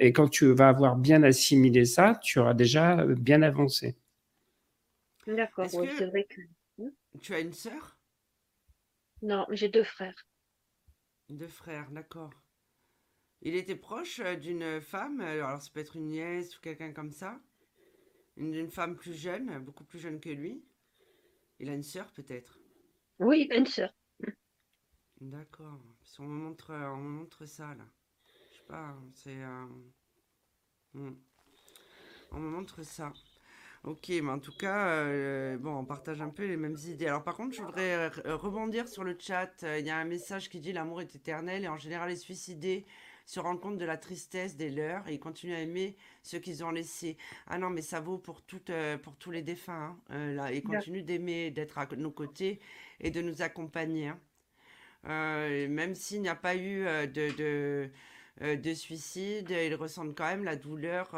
Et 0.00 0.12
quand 0.12 0.28
tu 0.28 0.52
vas 0.52 0.68
avoir 0.68 0.96
bien 0.96 1.22
assimilé 1.22 1.84
ça, 1.84 2.18
tu 2.22 2.38
auras 2.38 2.54
déjà 2.54 3.04
bien 3.06 3.42
avancé. 3.42 3.96
D'accord, 5.26 5.68
oui, 5.74 5.88
c'est 5.96 6.06
vrai 6.06 6.26
que. 6.28 6.40
Tu 7.20 7.34
as 7.34 7.40
une 7.40 7.52
sœur? 7.52 7.98
Non, 9.22 9.46
j'ai 9.50 9.68
deux 9.68 9.84
frères. 9.84 10.26
Deux 11.28 11.46
frères, 11.46 11.90
d'accord. 11.90 12.32
Il 13.42 13.56
était 13.56 13.76
proche 13.76 14.20
euh, 14.20 14.36
d'une 14.36 14.80
femme, 14.80 15.20
alors 15.20 15.60
ça 15.60 15.68
peut 15.72 15.80
être 15.80 15.96
une 15.96 16.08
nièce 16.08 16.56
ou 16.56 16.60
quelqu'un 16.60 16.92
comme 16.92 17.12
ça, 17.12 17.40
une, 18.36 18.70
femme 18.70 18.96
plus 18.96 19.14
jeune, 19.14 19.58
beaucoup 19.58 19.84
plus 19.84 19.98
jeune 19.98 20.20
que 20.20 20.30
lui. 20.30 20.64
Il 21.58 21.68
a 21.68 21.74
une 21.74 21.82
sœur 21.82 22.10
peut-être? 22.12 22.60
Oui, 23.18 23.48
une 23.52 23.66
sœur. 23.66 23.92
D'accord. 25.22 25.78
On 26.18 26.24
me 26.24 26.44
montre, 26.44 26.72
on 26.72 26.96
montre 26.96 27.46
ça 27.46 27.74
là. 27.74 27.84
Je 28.50 28.56
sais 28.56 28.64
pas, 28.66 28.96
c'est. 29.14 29.42
Euh, 29.42 29.66
hmm. 30.94 31.14
On 32.32 32.40
me 32.40 32.50
montre 32.50 32.82
ça. 32.82 33.12
Ok, 33.84 34.08
mais 34.08 34.30
en 34.30 34.40
tout 34.40 34.56
cas, 34.56 34.88
euh, 34.88 35.58
bon, 35.58 35.76
on 35.76 35.84
partage 35.84 36.20
un 36.20 36.30
peu 36.30 36.44
les 36.46 36.56
mêmes 36.56 36.76
idées. 36.86 37.06
Alors 37.06 37.22
par 37.22 37.36
contre, 37.36 37.54
je 37.54 37.62
voudrais 37.62 38.08
rebondir 38.08 38.88
sur 38.88 39.04
le 39.04 39.16
chat. 39.18 39.64
Il 39.78 39.86
y 39.86 39.90
a 39.90 39.96
un 39.96 40.04
message 40.04 40.48
qui 40.50 40.60
dit 40.60 40.72
l'amour 40.72 41.00
est 41.00 41.14
éternel 41.14 41.64
et 41.64 41.68
en 41.68 41.78
général 41.78 42.08
les 42.08 42.16
suicidés 42.16 42.84
se 43.26 43.40
rendent 43.40 43.60
compte 43.60 43.78
de 43.78 43.84
la 43.84 43.96
tristesse 43.96 44.56
des 44.56 44.70
leurs 44.70 45.06
et 45.08 45.14
ils 45.14 45.20
continuent 45.20 45.54
à 45.54 45.60
aimer 45.60 45.96
ceux 46.22 46.38
qu'ils 46.38 46.64
ont 46.64 46.70
laissés. 46.70 47.16
Ah 47.46 47.58
non, 47.58 47.70
mais 47.70 47.82
ça 47.82 48.00
vaut 48.00 48.18
pour, 48.18 48.42
tout, 48.42 48.60
euh, 48.70 48.98
pour 48.98 49.16
tous 49.16 49.30
les 49.30 49.42
défunts. 49.42 49.96
Hein. 49.96 49.98
Euh, 50.10 50.34
là, 50.34 50.52
ils 50.52 50.62
continuent 50.62 51.04
d'aimer, 51.04 51.50
d'être 51.50 51.78
à 51.78 51.86
nos 51.96 52.10
côtés 52.10 52.60
et 53.00 53.10
de 53.10 53.22
nous 53.22 53.42
accompagner. 53.42 54.08
Hein. 54.08 54.20
Euh, 55.08 55.68
même 55.68 55.94
s'il 55.94 56.22
n'y 56.22 56.28
a 56.28 56.34
pas 56.34 56.56
eu 56.56 56.84
de, 56.84 57.36
de, 57.36 58.54
de, 58.54 58.74
suicide, 58.74 59.50
ils 59.50 59.74
ressentent 59.74 60.14
quand 60.16 60.26
même 60.26 60.44
la 60.44 60.56
douleur. 60.56 61.10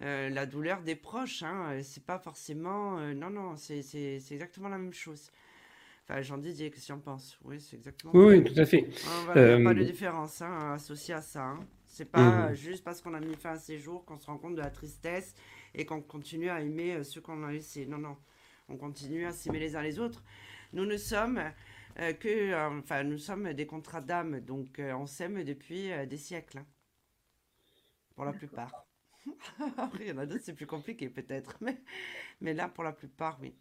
la 0.00 0.46
douleur 0.46 0.82
des 0.82 0.94
proches, 0.94 1.42
hein. 1.42 1.80
c'est 1.82 2.04
pas 2.04 2.18
forcément. 2.18 2.98
non, 3.14 3.30
non, 3.30 3.56
c'est 3.56 3.82
exactement 4.30 4.68
la 4.68 4.78
même 4.78 4.94
chose. 4.94 5.30
Enfin, 6.10 6.22
Jean 6.22 6.38
Didier, 6.38 6.70
qu'est-ce 6.70 6.88
que 6.88 6.92
en 6.94 7.00
penses? 7.00 7.38
Oui, 7.44 7.60
c'est 7.60 7.76
exactement 7.76 8.14
Oui, 8.14 8.42
tout 8.42 8.58
à 8.58 8.64
fait. 8.64 8.88
Il 9.34 9.42
n'y 9.42 9.50
a 9.50 9.62
pas 9.62 9.74
de 9.74 9.84
différence 9.84 10.40
hein, 10.40 10.72
associée 10.72 11.12
à 11.12 11.20
ça. 11.20 11.42
Hein. 11.42 11.60
C'est 11.86 12.10
pas 12.10 12.48
mhm. 12.48 12.54
juste 12.54 12.82
parce 12.82 13.02
qu'on 13.02 13.12
a 13.12 13.20
mis 13.20 13.34
fin 13.34 13.52
à 13.52 13.58
ces 13.58 13.78
jours 13.78 14.06
qu'on 14.06 14.18
se 14.18 14.26
rend 14.26 14.38
compte 14.38 14.54
de 14.54 14.60
la 14.60 14.70
tristesse 14.70 15.34
et 15.74 15.84
qu'on 15.84 16.00
continue 16.00 16.48
à 16.48 16.62
aimer 16.62 16.94
euh, 16.94 17.02
ceux 17.02 17.20
qu'on 17.20 17.42
a 17.44 17.52
laissés. 17.52 17.84
Non, 17.84 17.98
non. 17.98 18.16
On 18.70 18.76
continue 18.76 19.26
à 19.26 19.32
s'aimer 19.32 19.58
les 19.58 19.76
uns 19.76 19.82
les 19.82 19.98
autres. 19.98 20.22
Nous 20.72 20.86
ne 20.86 20.96
sommes 20.96 21.42
euh, 22.00 22.12
que. 22.12 22.28
Euh, 22.28 22.78
enfin, 22.80 23.04
nous 23.04 23.18
sommes 23.18 23.52
des 23.52 23.66
contrats 23.66 24.00
d'âme. 24.00 24.40
Donc, 24.40 24.80
on 24.80 25.06
s'aime 25.06 25.44
depuis 25.44 25.90
des 26.06 26.18
siècles. 26.18 26.58
Hein. 26.58 26.66
pour 28.14 28.24
la 28.24 28.32
plupart. 28.32 28.86
Après, 29.76 30.04
il 30.04 30.08
y 30.08 30.12
en 30.12 30.18
a 30.18 30.26
d'autres, 30.26 30.44
c'est 30.44 30.54
plus 30.54 30.66
compliqué 30.66 31.08
peut-être. 31.08 31.56
Mais, 31.60 31.78
mais 32.40 32.54
là, 32.54 32.68
pour 32.68 32.84
la 32.84 32.92
plupart, 32.92 33.38
oui. 33.40 33.54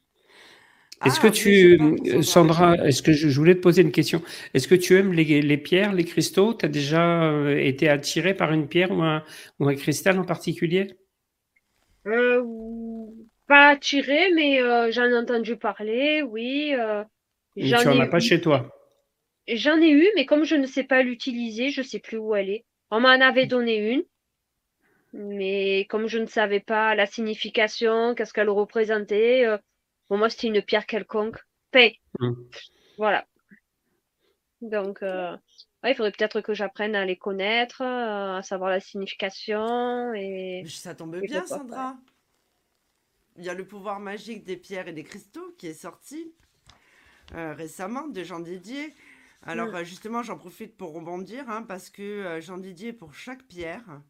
Est-ce 1.05 1.19
que 1.19 1.27
ah, 1.27 1.31
tu, 1.31 2.23
Sandra, 2.23 2.75
est-ce 2.87 3.03
que 3.03 3.11
je, 3.11 3.27
voulais 3.27 3.53
te 3.53 3.59
poser 3.59 3.83
une 3.83 3.91
question 3.91 4.23
Est-ce 4.55 4.67
que 4.67 4.73
tu 4.73 4.97
aimes 4.97 5.13
les, 5.13 5.57
pierres, 5.57 5.93
les 5.93 6.05
cristaux? 6.05 6.55
Tu 6.55 6.65
as 6.65 6.69
déjà 6.69 7.23
euh, 7.23 7.55
été 7.55 7.87
attiré 7.87 8.33
par 8.33 8.51
une 8.51 8.67
pierre 8.67 8.91
ou 8.91 9.03
un, 9.03 9.23
ou 9.59 9.67
un 9.67 9.75
cristal 9.75 10.17
en 10.17 10.23
particulier? 10.23 10.95
Euh, 12.07 12.43
Pas 13.47 13.69
attiré, 13.69 14.31
mais 14.33 14.59
euh, 14.59 14.91
j'en 14.91 15.03
ai 15.03 15.15
entendu 15.15 15.55
parler, 15.55 16.23
oui. 16.23 16.73
Tu 17.57 17.87
n'en 17.87 17.99
as 17.99 18.07
pas 18.07 18.19
chez 18.19 18.41
toi 18.41 18.73
J'en 19.47 19.81
ai 19.81 19.89
eu, 19.89 20.07
mais 20.15 20.25
comme 20.25 20.43
je 20.43 20.55
ne 20.55 20.65
sais 20.65 20.83
pas 20.83 21.03
l'utiliser, 21.03 21.69
je 21.69 21.81
ne 21.81 21.85
sais 21.85 21.99
plus 21.99 22.17
où 22.17 22.35
elle 22.35 22.49
est. 22.49 22.65
On 22.91 22.99
m'en 22.99 23.09
avait 23.09 23.45
donné 23.45 23.77
une, 23.77 24.03
mais 25.13 25.85
comme 25.89 26.07
je 26.07 26.19
ne 26.19 26.25
savais 26.25 26.59
pas 26.59 26.95
la 26.95 27.05
signification, 27.05 28.13
qu'est-ce 28.15 28.33
qu'elle 28.33 28.49
représentait 28.49 29.45
pour 30.07 30.17
moi, 30.17 30.29
c'était 30.29 30.47
une 30.47 30.61
pierre 30.61 30.85
quelconque. 30.85 31.37
Paix. 31.71 31.97
Mmh. 32.19 32.33
Voilà. 32.97 33.27
Donc, 34.61 35.03
euh, 35.03 35.35
il 35.83 35.93
faudrait 35.95 36.11
peut-être 36.11 36.41
que 36.41 36.53
j'apprenne 36.53 36.95
à 36.95 37.05
les 37.05 37.17
connaître, 37.17 37.81
euh, 37.81 38.37
à 38.37 38.41
savoir 38.41 38.69
la 38.69 38.79
signification. 38.79 40.13
Et... 40.13 40.63
ça 40.67 40.95
tombe 40.95 41.19
bien, 41.19 41.45
Sandra. 41.45 41.97
Il 43.35 43.43
y 43.43 43.49
a 43.49 43.53
le 43.53 43.67
pouvoir 43.67 43.99
magique 43.99 44.45
des 44.45 44.57
pierres 44.57 44.87
et 44.87 44.93
des 44.93 45.03
cristaux 45.03 45.53
qui 45.57 45.67
est 45.67 45.73
sorti. 45.73 46.33
Récemment 47.33 48.07
de 48.07 48.23
Jean 48.23 48.39
Didier. 48.39 48.93
Alors 49.43 49.69
mm. 49.69 49.83
justement, 49.83 50.23
j'en 50.23 50.37
profite 50.37 50.75
pour 50.77 50.93
rebondir 50.93 51.49
hein, 51.49 51.63
parce 51.63 51.89
que 51.89 52.39
Jean 52.41 52.57
Didier, 52.57 52.93
pour 52.93 53.13
chaque 53.13 53.43
pierre, 53.43 54.01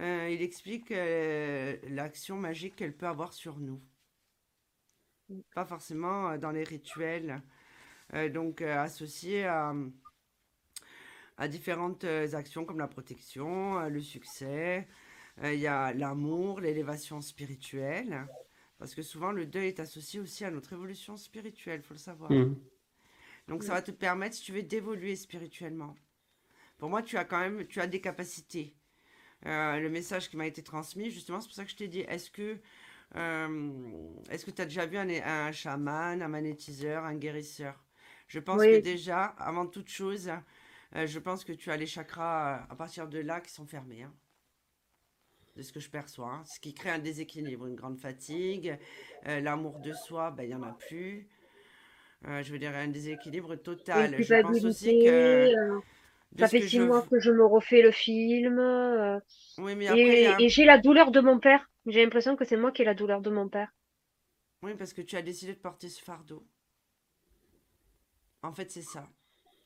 il 0.00 0.42
explique 0.42 0.90
l'action 0.90 2.36
magique 2.36 2.76
qu'elle 2.76 2.96
peut 2.96 3.06
avoir 3.06 3.32
sur 3.32 3.58
nous. 3.58 3.80
Mm. 5.28 5.40
Pas 5.54 5.64
forcément 5.64 6.36
dans 6.38 6.50
les 6.50 6.64
rituels, 6.64 7.42
donc 8.32 8.62
associés 8.62 9.44
à 9.44 9.74
à 11.36 11.48
différentes 11.48 12.04
euh, 12.04 12.34
actions 12.34 12.64
comme 12.64 12.78
la 12.78 12.88
protection, 12.88 13.80
euh, 13.80 13.88
le 13.88 14.00
succès, 14.00 14.86
euh, 15.42 15.52
il 15.52 15.60
y 15.60 15.66
a 15.66 15.92
l'amour, 15.92 16.60
l'élévation 16.60 17.20
spirituelle. 17.20 18.26
Parce 18.82 18.94
que 18.94 19.02
souvent, 19.02 19.32
le 19.32 19.46
deuil 19.46 19.68
est 19.68 19.80
associé 19.80 20.20
aussi 20.20 20.44
à 20.44 20.50
notre 20.50 20.72
évolution 20.72 21.16
spirituelle, 21.16 21.80
il 21.82 21.86
faut 21.86 21.94
le 21.94 21.98
savoir. 21.98 22.30
Mmh. 22.30 22.56
Donc, 23.48 23.62
ça 23.62 23.72
va 23.72 23.82
te 23.82 23.90
permettre, 23.90 24.34
si 24.34 24.42
tu 24.42 24.52
veux, 24.52 24.62
d'évoluer 24.62 25.16
spirituellement. 25.16 25.94
Pour 26.78 26.90
moi, 26.90 27.02
tu 27.02 27.16
as 27.16 27.24
quand 27.24 27.38
même 27.38 27.66
tu 27.66 27.80
as 27.80 27.86
des 27.86 28.00
capacités. 28.00 28.74
le 29.44 29.88
message 29.88 30.28
qui 30.28 30.36
m'a 30.36 30.46
été 30.46 30.62
transmis, 30.62 31.10
justement, 31.10 31.40
c'est 31.40 31.48
pour 31.48 31.54
ça 31.54 31.64
que 31.64 31.70
je 31.70 31.76
t'ai 31.76 31.88
dit, 31.88 32.00
est-ce 32.00 32.30
que 32.30 32.58
est-ce 33.14 34.44
que 34.44 34.50
tu 34.50 34.62
as 34.62 34.64
déjà 34.64 34.86
vu 34.86 34.96
un, 34.96 35.08
un, 35.08 35.52
chaman, 35.52 36.22
un 36.22 36.28
magnétiseur, 36.28 37.04
un 37.04 37.14
guérisseur? 37.14 37.82
Je 38.26 38.38
pense 38.38 38.62
que 38.62 38.80
déjà, 38.80 39.24
avant 39.24 39.66
toute 39.66 39.90
chose, 39.90 40.30
euh, 40.96 41.06
je 41.06 41.18
pense 41.18 41.44
que 41.44 41.52
tu 41.52 41.70
as 41.70 41.76
les 41.76 41.86
chakras 41.86 42.56
euh, 42.56 42.72
à 42.72 42.76
partir 42.76 43.08
de 43.08 43.18
là 43.18 43.40
qui 43.40 43.50
sont 43.50 43.66
fermés. 43.66 44.02
Hein. 44.02 44.12
De 45.56 45.62
ce 45.62 45.72
que 45.72 45.80
je 45.80 45.90
perçois. 45.90 46.30
Hein. 46.30 46.44
Ce 46.44 46.60
qui 46.60 46.74
crée 46.74 46.90
un 46.90 46.98
déséquilibre, 46.98 47.66
une 47.66 47.74
grande 47.74 47.98
fatigue. 47.98 48.78
Euh, 49.26 49.40
l'amour 49.40 49.80
de 49.80 49.92
soi, 49.92 50.30
ben, 50.30 50.44
il 50.44 50.48
n'y 50.48 50.54
en 50.54 50.62
a 50.62 50.72
plus. 50.72 51.28
je 52.24 52.52
veux 52.52 52.58
dire, 52.58 52.74
un 52.74 52.88
déséquilibre 52.88 53.56
total. 53.56 54.16
Je 54.22 54.42
pense 54.42 54.64
aussi 54.64 55.04
que. 55.04 55.52
ça 56.38 56.48
fait 56.48 56.62
six 56.62 56.80
mois 56.80 57.02
que 57.02 57.18
je 57.20 57.30
me 57.30 57.44
refais 57.44 57.82
le 57.82 57.90
film. 57.90 58.58
Oui, 59.58 59.74
mais 59.74 59.88
après, 59.88 60.42
et, 60.42 60.48
j'ai 60.48 60.64
la 60.64 60.78
douleur 60.78 61.10
de 61.10 61.20
mon 61.20 61.38
père. 61.38 61.68
J'ai 61.86 62.02
l'impression 62.02 62.36
que 62.36 62.44
c'est 62.44 62.56
moi 62.56 62.72
qui 62.72 62.82
ai 62.82 62.84
la 62.84 62.94
douleur 62.94 63.20
de 63.20 63.30
mon 63.30 63.48
père. 63.48 63.74
Oui, 64.62 64.74
parce 64.76 64.92
que 64.92 65.02
tu 65.02 65.16
as 65.16 65.22
décidé 65.22 65.54
de 65.54 65.58
porter 65.58 65.88
ce 65.88 66.00
fardeau. 66.00 66.46
En 68.42 68.52
fait, 68.52 68.70
c'est 68.70 68.82
ça 68.82 69.08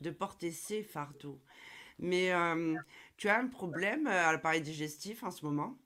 de 0.01 0.11
porter 0.11 0.51
ces 0.51 0.83
fardeaux. 0.83 1.41
Mais 1.99 2.33
euh, 2.33 2.75
tu 3.17 3.29
as 3.29 3.39
un 3.39 3.47
problème 3.49 4.07
euh, 4.07 4.29
à 4.29 4.33
l'appareil 4.33 4.61
digestif 4.61 5.23
en 5.23 5.31
ce 5.31 5.45
moment? 5.45 5.77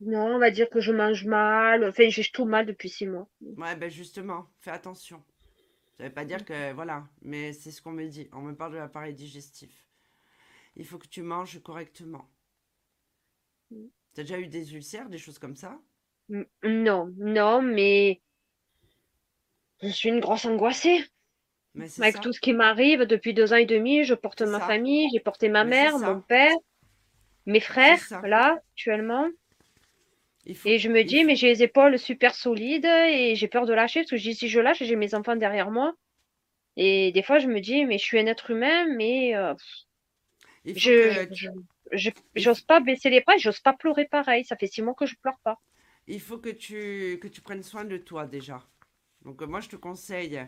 Non, 0.00 0.34
on 0.34 0.38
va 0.38 0.50
dire 0.50 0.68
que 0.68 0.80
je 0.80 0.92
mange 0.92 1.24
mal. 1.24 1.84
Enfin, 1.84 2.08
j'ai 2.08 2.24
tout 2.24 2.44
mal 2.44 2.66
depuis 2.66 2.88
six 2.88 3.06
mois. 3.06 3.28
Ouais, 3.40 3.74
ben 3.76 3.90
justement, 3.90 4.46
fais 4.60 4.70
attention. 4.70 5.22
Ça 5.96 6.04
ne 6.04 6.08
veut 6.08 6.14
pas 6.14 6.24
dire 6.24 6.44
que. 6.44 6.72
Voilà, 6.72 7.08
mais 7.22 7.52
c'est 7.52 7.70
ce 7.70 7.80
qu'on 7.80 7.92
me 7.92 8.06
dit. 8.06 8.28
On 8.32 8.42
me 8.42 8.54
parle 8.54 8.72
de 8.72 8.78
l'appareil 8.78 9.14
digestif. 9.14 9.86
Il 10.76 10.86
faut 10.86 10.98
que 10.98 11.08
tu 11.08 11.22
manges 11.22 11.60
correctement. 11.62 12.28
Mm. 13.70 13.86
Tu 14.14 14.20
as 14.20 14.24
déjà 14.24 14.38
eu 14.38 14.46
des 14.46 14.74
ulcères, 14.74 15.08
des 15.08 15.18
choses 15.18 15.38
comme 15.38 15.56
ça? 15.56 15.80
Non, 16.62 17.14
non, 17.16 17.62
mais 17.62 18.20
je 19.82 19.88
suis 19.88 20.08
une 20.08 20.20
grosse 20.20 20.44
angoissée. 20.44 21.04
Avec 21.98 22.20
tout 22.20 22.32
ce 22.32 22.40
qui 22.40 22.52
m'arrive 22.54 23.02
depuis 23.02 23.34
deux 23.34 23.52
ans 23.52 23.56
et 23.56 23.66
demi, 23.66 24.04
je 24.04 24.14
porte 24.14 24.40
ma 24.42 24.60
famille, 24.60 25.10
j'ai 25.12 25.20
porté 25.20 25.48
ma 25.50 25.64
mère, 25.64 25.98
mon 25.98 26.20
père, 26.22 26.56
mes 27.46 27.60
frères, 27.60 28.00
là, 28.24 28.58
actuellement. 28.72 29.28
et 30.64 30.78
je 30.78 30.88
me 30.88 31.02
dis, 31.02 31.24
mais 31.24 31.36
j'ai 31.36 31.48
les 31.48 31.62
épaules 31.62 31.98
super 31.98 32.34
solides 32.34 32.86
et 32.86 33.34
j'ai 33.34 33.48
peur 33.48 33.66
de 33.66 33.74
lâcher 33.74 34.00
parce 34.00 34.10
que 34.10 34.18
si 34.32 34.48
je 34.48 34.60
lâche, 34.60 34.82
j'ai 34.82 34.96
mes 34.96 35.14
enfants 35.14 35.36
derrière 35.36 35.70
moi. 35.70 35.94
Et 36.76 37.12
des 37.12 37.22
fois, 37.22 37.38
je 37.38 37.48
me 37.48 37.60
dis, 37.60 37.84
mais 37.84 37.98
je 37.98 38.04
suis 38.04 38.18
un 38.18 38.26
être 38.26 38.50
humain, 38.50 38.86
mais 38.96 39.34
euh, 39.36 39.54
je, 40.64 41.26
j'ose 42.34 42.60
pas 42.62 42.80
baisser 42.80 43.10
les 43.10 43.20
bras, 43.20 43.36
j'ose 43.38 43.60
pas 43.60 43.72
pleurer 43.74 44.06
pareil. 44.06 44.44
Ça 44.44 44.56
fait 44.56 44.66
six 44.66 44.82
mois 44.82 44.94
que 44.94 45.06
je 45.06 45.16
pleure 45.16 45.38
pas. 45.44 45.58
Il 46.08 46.20
faut 46.20 46.38
que 46.38 46.48
tu, 46.50 47.18
que 47.20 47.28
tu 47.28 47.40
prennes 47.40 47.62
soin 47.62 47.84
de 47.84 47.96
toi 47.96 48.26
déjà. 48.26 48.62
Donc 49.26 49.42
euh, 49.42 49.46
moi, 49.46 49.60
je 49.60 49.68
te 49.68 49.76
conseille 49.76 50.40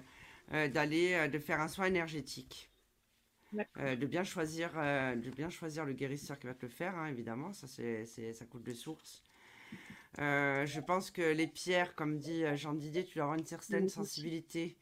euh, 0.54 0.68
d'aller, 0.68 1.12
euh, 1.12 1.28
de 1.28 1.38
faire 1.38 1.60
un 1.60 1.68
soin 1.68 1.86
énergétique. 1.86 2.70
de 3.52 4.06
bien 4.06 4.24
choisir 4.24 4.74
de 4.74 5.30
bien 5.30 5.48
choisir 5.48 5.86
le 5.86 5.94
guérisseur 5.94 6.38
qui 6.38 6.46
va 6.46 6.54
te 6.54 6.66
le 6.66 6.70
faire 6.70 6.94
hein, 6.96 7.06
évidemment. 7.06 7.52
Ça 7.54 7.66
c'est 7.66 8.04
ça 8.34 8.44
coûte 8.44 8.62
de 8.62 8.74
source. 8.74 9.22
Je 10.18 10.80
pense 10.80 11.10
que 11.10 11.22
les 11.22 11.46
pierres 11.46 11.94
comme 11.94 12.18
dit 12.18 12.44
Jean 12.56 12.74
Didier 12.74 13.04
tu 13.06 13.14
dois 13.14 13.24
avoir 13.24 13.38
une 13.38 13.46
certaine 13.46 13.88
sensibilité 13.88 14.76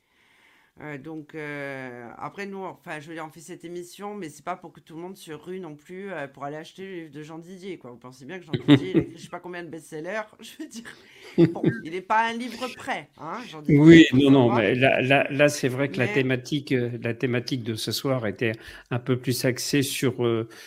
euh, 0.82 0.98
donc 0.98 1.34
euh, 1.34 2.10
après 2.18 2.44
nous, 2.44 2.58
enfin 2.58 3.00
je 3.00 3.08
veux 3.08 3.14
dire, 3.14 3.24
on 3.26 3.30
fait 3.30 3.40
cette 3.40 3.64
émission, 3.64 4.14
mais 4.14 4.28
c'est 4.28 4.44
pas 4.44 4.56
pour 4.56 4.74
que 4.74 4.80
tout 4.80 4.94
le 4.94 5.00
monde 5.00 5.16
se 5.16 5.32
rue 5.32 5.58
non 5.58 5.74
plus 5.74 6.12
euh, 6.12 6.28
pour 6.28 6.44
aller 6.44 6.58
acheter 6.58 6.84
le 6.84 6.94
livre 6.96 7.10
de 7.12 7.22
Jean 7.22 7.38
Didier. 7.38 7.78
Quoi. 7.78 7.92
Vous 7.92 7.96
pensez 7.96 8.26
bien 8.26 8.38
que 8.38 8.44
Jean 8.44 8.52
Didier, 8.52 8.90
il 8.90 8.98
a 8.98 9.00
écrit 9.00 9.16
je 9.16 9.22
sais 9.22 9.30
pas 9.30 9.40
combien 9.40 9.62
de 9.62 9.68
best-sellers. 9.68 10.20
Je 10.40 10.62
veux 10.62 10.68
dire, 10.68 11.52
bon, 11.54 11.62
il 11.82 11.92
n'est 11.92 12.02
pas 12.02 12.28
un 12.28 12.34
livre 12.34 12.68
prêt. 12.76 13.08
Hein, 13.16 13.38
Jean 13.48 13.62
Didier, 13.62 13.78
oui, 13.78 14.06
non, 14.12 14.30
non, 14.30 14.54
mais 14.54 14.74
là, 14.74 15.00
là, 15.00 15.26
là 15.30 15.48
c'est 15.48 15.68
vrai 15.68 15.88
que 15.88 15.98
la 15.98 16.08
thématique, 16.08 16.74
la 17.00 17.14
thématique 17.14 17.62
de 17.62 17.74
ce 17.74 17.90
soir 17.90 18.26
était 18.26 18.52
un 18.90 18.98
peu 18.98 19.16
plus 19.16 19.46
axée 19.46 19.82
sur 19.82 20.16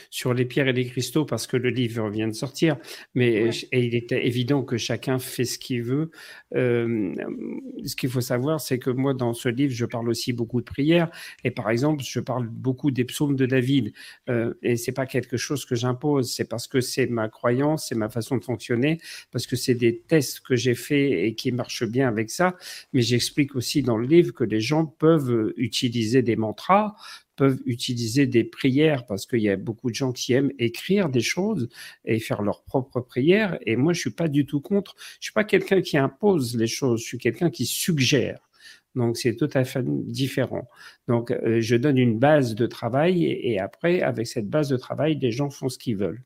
sur 0.09 0.33
les 0.33 0.45
pierres 0.45 0.69
et 0.69 0.73
les 0.73 0.87
cristaux 0.87 1.25
parce 1.25 1.45
que 1.45 1.55
le 1.55 1.69
livre 1.69 2.09
vient 2.09 2.27
de 2.27 2.33
sortir. 2.33 2.77
Mais 3.13 3.51
et 3.71 3.85
il 3.85 3.93
était 3.93 4.25
évident 4.25 4.63
que 4.63 4.77
chacun 4.77 5.19
fait 5.19 5.45
ce 5.45 5.59
qu'il 5.59 5.83
veut. 5.83 6.09
ce 6.51 7.95
qu'il 7.95 8.09
faut 8.09 8.21
savoir, 8.21 8.59
c'est 8.59 8.79
que 8.79 8.89
moi 8.89 9.13
dans 9.13 9.35
ce 9.35 9.49
livre, 9.49 9.73
je 9.73 9.85
parle 9.85 9.98
parle 9.99 10.09
aussi 10.09 10.31
beaucoup 10.31 10.61
de 10.61 10.65
prières. 10.65 11.09
Et 11.43 11.51
par 11.51 11.69
exemple, 11.69 12.03
je 12.05 12.21
parle 12.21 12.47
beaucoup 12.47 12.89
des 12.89 13.03
psaumes 13.03 13.35
de 13.35 13.45
David. 13.45 13.91
Euh, 14.29 14.53
et 14.61 14.77
c'est 14.77 14.93
pas 14.93 15.05
quelque 15.05 15.35
chose 15.35 15.65
que 15.65 15.75
j'impose, 15.75 16.31
c'est 16.31 16.47
parce 16.47 16.67
que 16.67 16.79
c'est 16.79 17.07
ma 17.07 17.27
croyance, 17.27 17.89
c'est 17.89 17.95
ma 17.95 18.09
façon 18.09 18.37
de 18.37 18.43
fonctionner, 18.43 18.99
parce 19.31 19.45
que 19.45 19.57
c'est 19.57 19.75
des 19.75 19.99
tests 19.99 20.39
que 20.39 20.55
j'ai 20.55 20.75
faits 20.75 21.11
et 21.11 21.35
qui 21.35 21.51
marchent 21.51 21.83
bien 21.83 22.07
avec 22.07 22.29
ça. 22.29 22.55
Mais 22.93 23.01
j'explique 23.01 23.55
aussi 23.55 23.83
dans 23.83 23.97
le 23.97 24.07
livre 24.07 24.31
que 24.31 24.45
les 24.45 24.61
gens 24.61 24.85
peuvent 24.85 25.53
utiliser 25.57 26.21
des 26.21 26.37
mantras, 26.37 26.95
peuvent 27.35 27.59
utiliser 27.65 28.25
des 28.25 28.43
prières 28.43 29.05
parce 29.05 29.25
qu'il 29.25 29.41
y 29.41 29.49
a 29.49 29.55
beaucoup 29.55 29.89
de 29.89 29.95
gens 29.95 30.11
qui 30.11 30.33
aiment 30.33 30.51
écrire 30.59 31.09
des 31.09 31.21
choses 31.21 31.69
et 32.05 32.19
faire 32.19 32.41
leurs 32.41 32.63
propres 32.63 33.01
prières. 33.01 33.57
Et 33.65 33.75
moi, 33.75 33.93
je 33.93 33.99
suis 33.99 34.11
pas 34.11 34.27
du 34.27 34.45
tout 34.45 34.61
contre. 34.61 34.95
Je 35.19 35.27
suis 35.27 35.33
pas 35.33 35.45
quelqu'un 35.45 35.81
qui 35.81 35.97
impose 35.97 36.55
les 36.57 36.67
choses. 36.67 37.01
Je 37.01 37.05
suis 37.05 37.17
quelqu'un 37.17 37.49
qui 37.49 37.65
suggère. 37.65 38.48
Donc, 38.95 39.17
c'est 39.17 39.35
tout 39.35 39.49
à 39.53 39.63
fait 39.63 39.83
différent. 39.85 40.67
Donc, 41.07 41.31
euh, 41.31 41.61
je 41.61 41.75
donne 41.75 41.97
une 41.97 42.17
base 42.17 42.55
de 42.55 42.65
travail 42.65 43.25
et, 43.25 43.59
après, 43.59 44.01
avec 44.01 44.27
cette 44.27 44.49
base 44.49 44.69
de 44.69 44.77
travail, 44.77 45.19
les 45.19 45.31
gens 45.31 45.49
font 45.49 45.69
ce 45.69 45.77
qu'ils 45.77 45.97
veulent. 45.97 46.23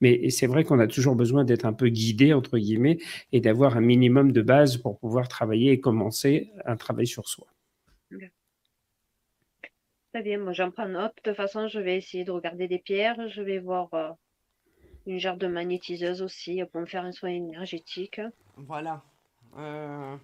Mais 0.00 0.28
c'est 0.30 0.46
vrai 0.46 0.64
qu'on 0.64 0.78
a 0.78 0.86
toujours 0.86 1.16
besoin 1.16 1.44
d'être 1.44 1.64
un 1.64 1.72
peu 1.72 1.88
guidé, 1.88 2.32
entre 2.32 2.58
guillemets, 2.58 2.98
et 3.32 3.40
d'avoir 3.40 3.76
un 3.76 3.80
minimum 3.80 4.32
de 4.32 4.42
base 4.42 4.76
pour 4.76 4.98
pouvoir 4.98 5.28
travailler 5.28 5.72
et 5.72 5.80
commencer 5.80 6.50
un 6.66 6.76
travail 6.76 7.06
sur 7.06 7.28
soi. 7.28 7.46
Très 10.12 10.22
bien, 10.22 10.38
moi 10.38 10.52
j'en 10.52 10.70
prends 10.70 10.88
note. 10.88 11.14
De 11.16 11.30
toute 11.30 11.36
façon, 11.36 11.68
je 11.68 11.80
vais 11.80 11.96
essayer 11.96 12.24
de 12.24 12.30
regarder 12.30 12.68
des 12.68 12.78
pierres. 12.78 13.28
Je 13.30 13.40
vais 13.40 13.58
voir 13.58 13.88
euh, 13.94 14.10
une 15.06 15.18
jarre 15.18 15.38
de 15.38 15.46
magnétiseuse 15.46 16.20
aussi 16.20 16.62
pour 16.70 16.82
me 16.82 16.86
faire 16.86 17.04
un 17.04 17.12
soin 17.12 17.30
énergétique. 17.30 18.20
Voilà. 18.58 19.02
Euh, 19.56 20.16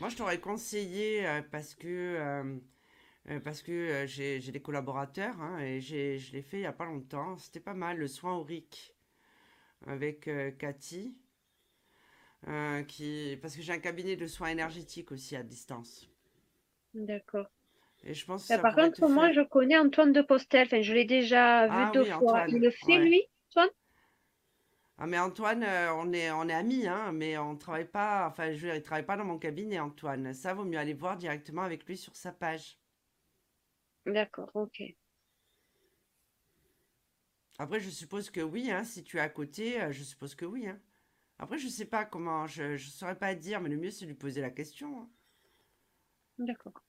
moi, 0.00 0.08
je 0.08 0.16
t'aurais 0.16 0.40
conseillé 0.40 1.26
euh, 1.26 1.42
parce 1.50 1.74
que, 1.74 1.86
euh, 1.86 2.56
euh, 3.30 3.40
parce 3.40 3.62
que 3.62 4.04
j'ai 4.06 4.40
des 4.40 4.60
collaborateurs 4.60 5.40
hein, 5.40 5.58
et 5.60 5.80
je 5.80 6.32
l'ai 6.32 6.42
fait 6.42 6.58
il 6.58 6.60
n'y 6.60 6.66
a 6.66 6.72
pas 6.72 6.86
longtemps. 6.86 7.36
C'était 7.38 7.60
pas 7.60 7.74
mal, 7.74 7.98
le 7.98 8.08
soin 8.08 8.34
aurique 8.34 8.94
avec 9.86 10.28
Cathy. 10.58 11.16
qui, 12.88 13.38
parce 13.40 13.56
que 13.56 13.62
j'ai 13.62 13.72
un 13.72 13.78
cabinet 13.78 14.16
de 14.16 14.26
soins 14.26 14.48
énergétiques 14.48 15.12
aussi 15.12 15.36
à 15.36 15.42
distance. 15.42 16.08
D'accord. 16.94 17.46
Et 18.06 18.12
je 18.12 18.26
pense 18.26 18.48
bah, 18.48 18.58
par 18.58 18.74
contre, 18.74 19.08
moi, 19.08 19.32
je 19.32 19.40
connais 19.40 19.78
Antoine 19.78 20.12
de 20.12 20.20
Postel. 20.20 20.66
Enfin, 20.66 20.82
je 20.82 20.92
l'ai 20.92 21.06
déjà 21.06 21.66
vu 21.66 21.72
ah 21.74 21.90
deux 21.94 22.04
fois. 22.04 22.44
Il 22.48 22.60
le 22.60 22.70
fait, 22.70 22.98
lui, 22.98 23.22
Antoine? 23.50 23.70
Ah 24.96 25.06
mais 25.06 25.18
Antoine, 25.18 25.64
euh, 25.64 25.92
on 25.94 26.12
est, 26.12 26.30
on 26.30 26.48
est 26.48 26.54
amis, 26.54 26.86
hein, 26.86 27.10
mais 27.12 27.36
on 27.36 27.56
travaille 27.56 27.88
pas, 27.88 28.28
enfin 28.28 28.52
je 28.52 28.58
veux 28.58 28.68
dire, 28.68 28.76
il 28.76 28.82
travaille 28.82 29.04
pas 29.04 29.16
dans 29.16 29.24
mon 29.24 29.38
cabinet, 29.38 29.80
Antoine. 29.80 30.32
Ça, 30.32 30.54
vaut 30.54 30.64
mieux 30.64 30.78
aller 30.78 30.94
voir 30.94 31.16
directement 31.16 31.62
avec 31.62 31.84
lui 31.86 31.96
sur 31.96 32.14
sa 32.14 32.30
page. 32.30 32.78
D'accord, 34.06 34.50
ok. 34.54 34.82
Après, 37.58 37.80
je 37.80 37.90
suppose 37.90 38.30
que 38.30 38.40
oui, 38.40 38.70
hein, 38.70 38.84
si 38.84 39.02
tu 39.02 39.16
es 39.16 39.20
à 39.20 39.28
côté, 39.28 39.80
euh, 39.80 39.90
je 39.90 40.04
suppose 40.04 40.34
que 40.36 40.44
oui. 40.44 40.68
Hein. 40.68 40.78
Après, 41.38 41.58
je 41.58 41.66
sais 41.68 41.86
pas 41.86 42.04
comment, 42.04 42.46
je 42.46 42.72
ne 42.72 42.78
saurais 42.78 43.18
pas 43.18 43.34
dire, 43.34 43.60
mais 43.60 43.70
le 43.70 43.76
mieux 43.76 43.90
c'est 43.90 44.04
de 44.04 44.10
lui 44.10 44.16
poser 44.16 44.40
la 44.40 44.50
question. 44.50 45.00
Hein. 45.00 45.08
D'accord. 46.38 46.84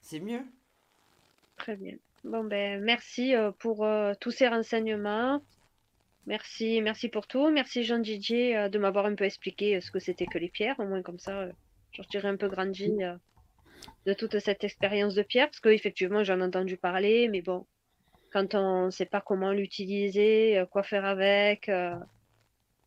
C'est 0.00 0.20
mieux. 0.20 0.44
Très 1.56 1.76
bien. 1.76 1.96
Bon 2.24 2.44
ben 2.44 2.82
merci 2.82 3.34
euh, 3.34 3.52
pour 3.52 3.86
tous 4.20 4.30
ces 4.30 4.48
renseignements. 4.48 5.42
Merci, 6.26 6.80
merci 6.82 7.08
pour 7.08 7.28
tout. 7.28 7.50
Merci 7.50 7.84
Jean 7.84 8.00
Didier 8.00 8.56
euh, 8.56 8.68
de 8.68 8.78
m'avoir 8.78 9.06
un 9.06 9.14
peu 9.14 9.24
expliqué 9.24 9.76
euh, 9.76 9.80
ce 9.80 9.92
que 9.92 10.00
c'était 10.00 10.26
que 10.26 10.38
les 10.38 10.48
pierres. 10.48 10.74
Au 10.80 10.84
moins 10.84 11.00
comme 11.00 11.20
ça, 11.20 11.42
euh, 11.42 11.52
je 11.92 12.02
retirais 12.02 12.28
un 12.28 12.36
peu 12.36 12.48
grandi 12.48 12.92
de 14.04 14.12
toute 14.12 14.38
cette 14.40 14.64
expérience 14.64 15.14
de 15.14 15.22
pierre, 15.22 15.46
parce 15.46 15.60
qu'effectivement 15.60 16.24
j'en 16.24 16.40
ai 16.40 16.42
entendu 16.42 16.76
parler, 16.76 17.28
mais 17.28 17.42
bon, 17.42 17.66
quand 18.32 18.54
on 18.54 18.86
ne 18.86 18.90
sait 18.90 19.06
pas 19.06 19.20
comment 19.20 19.52
l'utiliser, 19.52 20.64
quoi 20.70 20.82
faire 20.82 21.04
avec, 21.04 21.70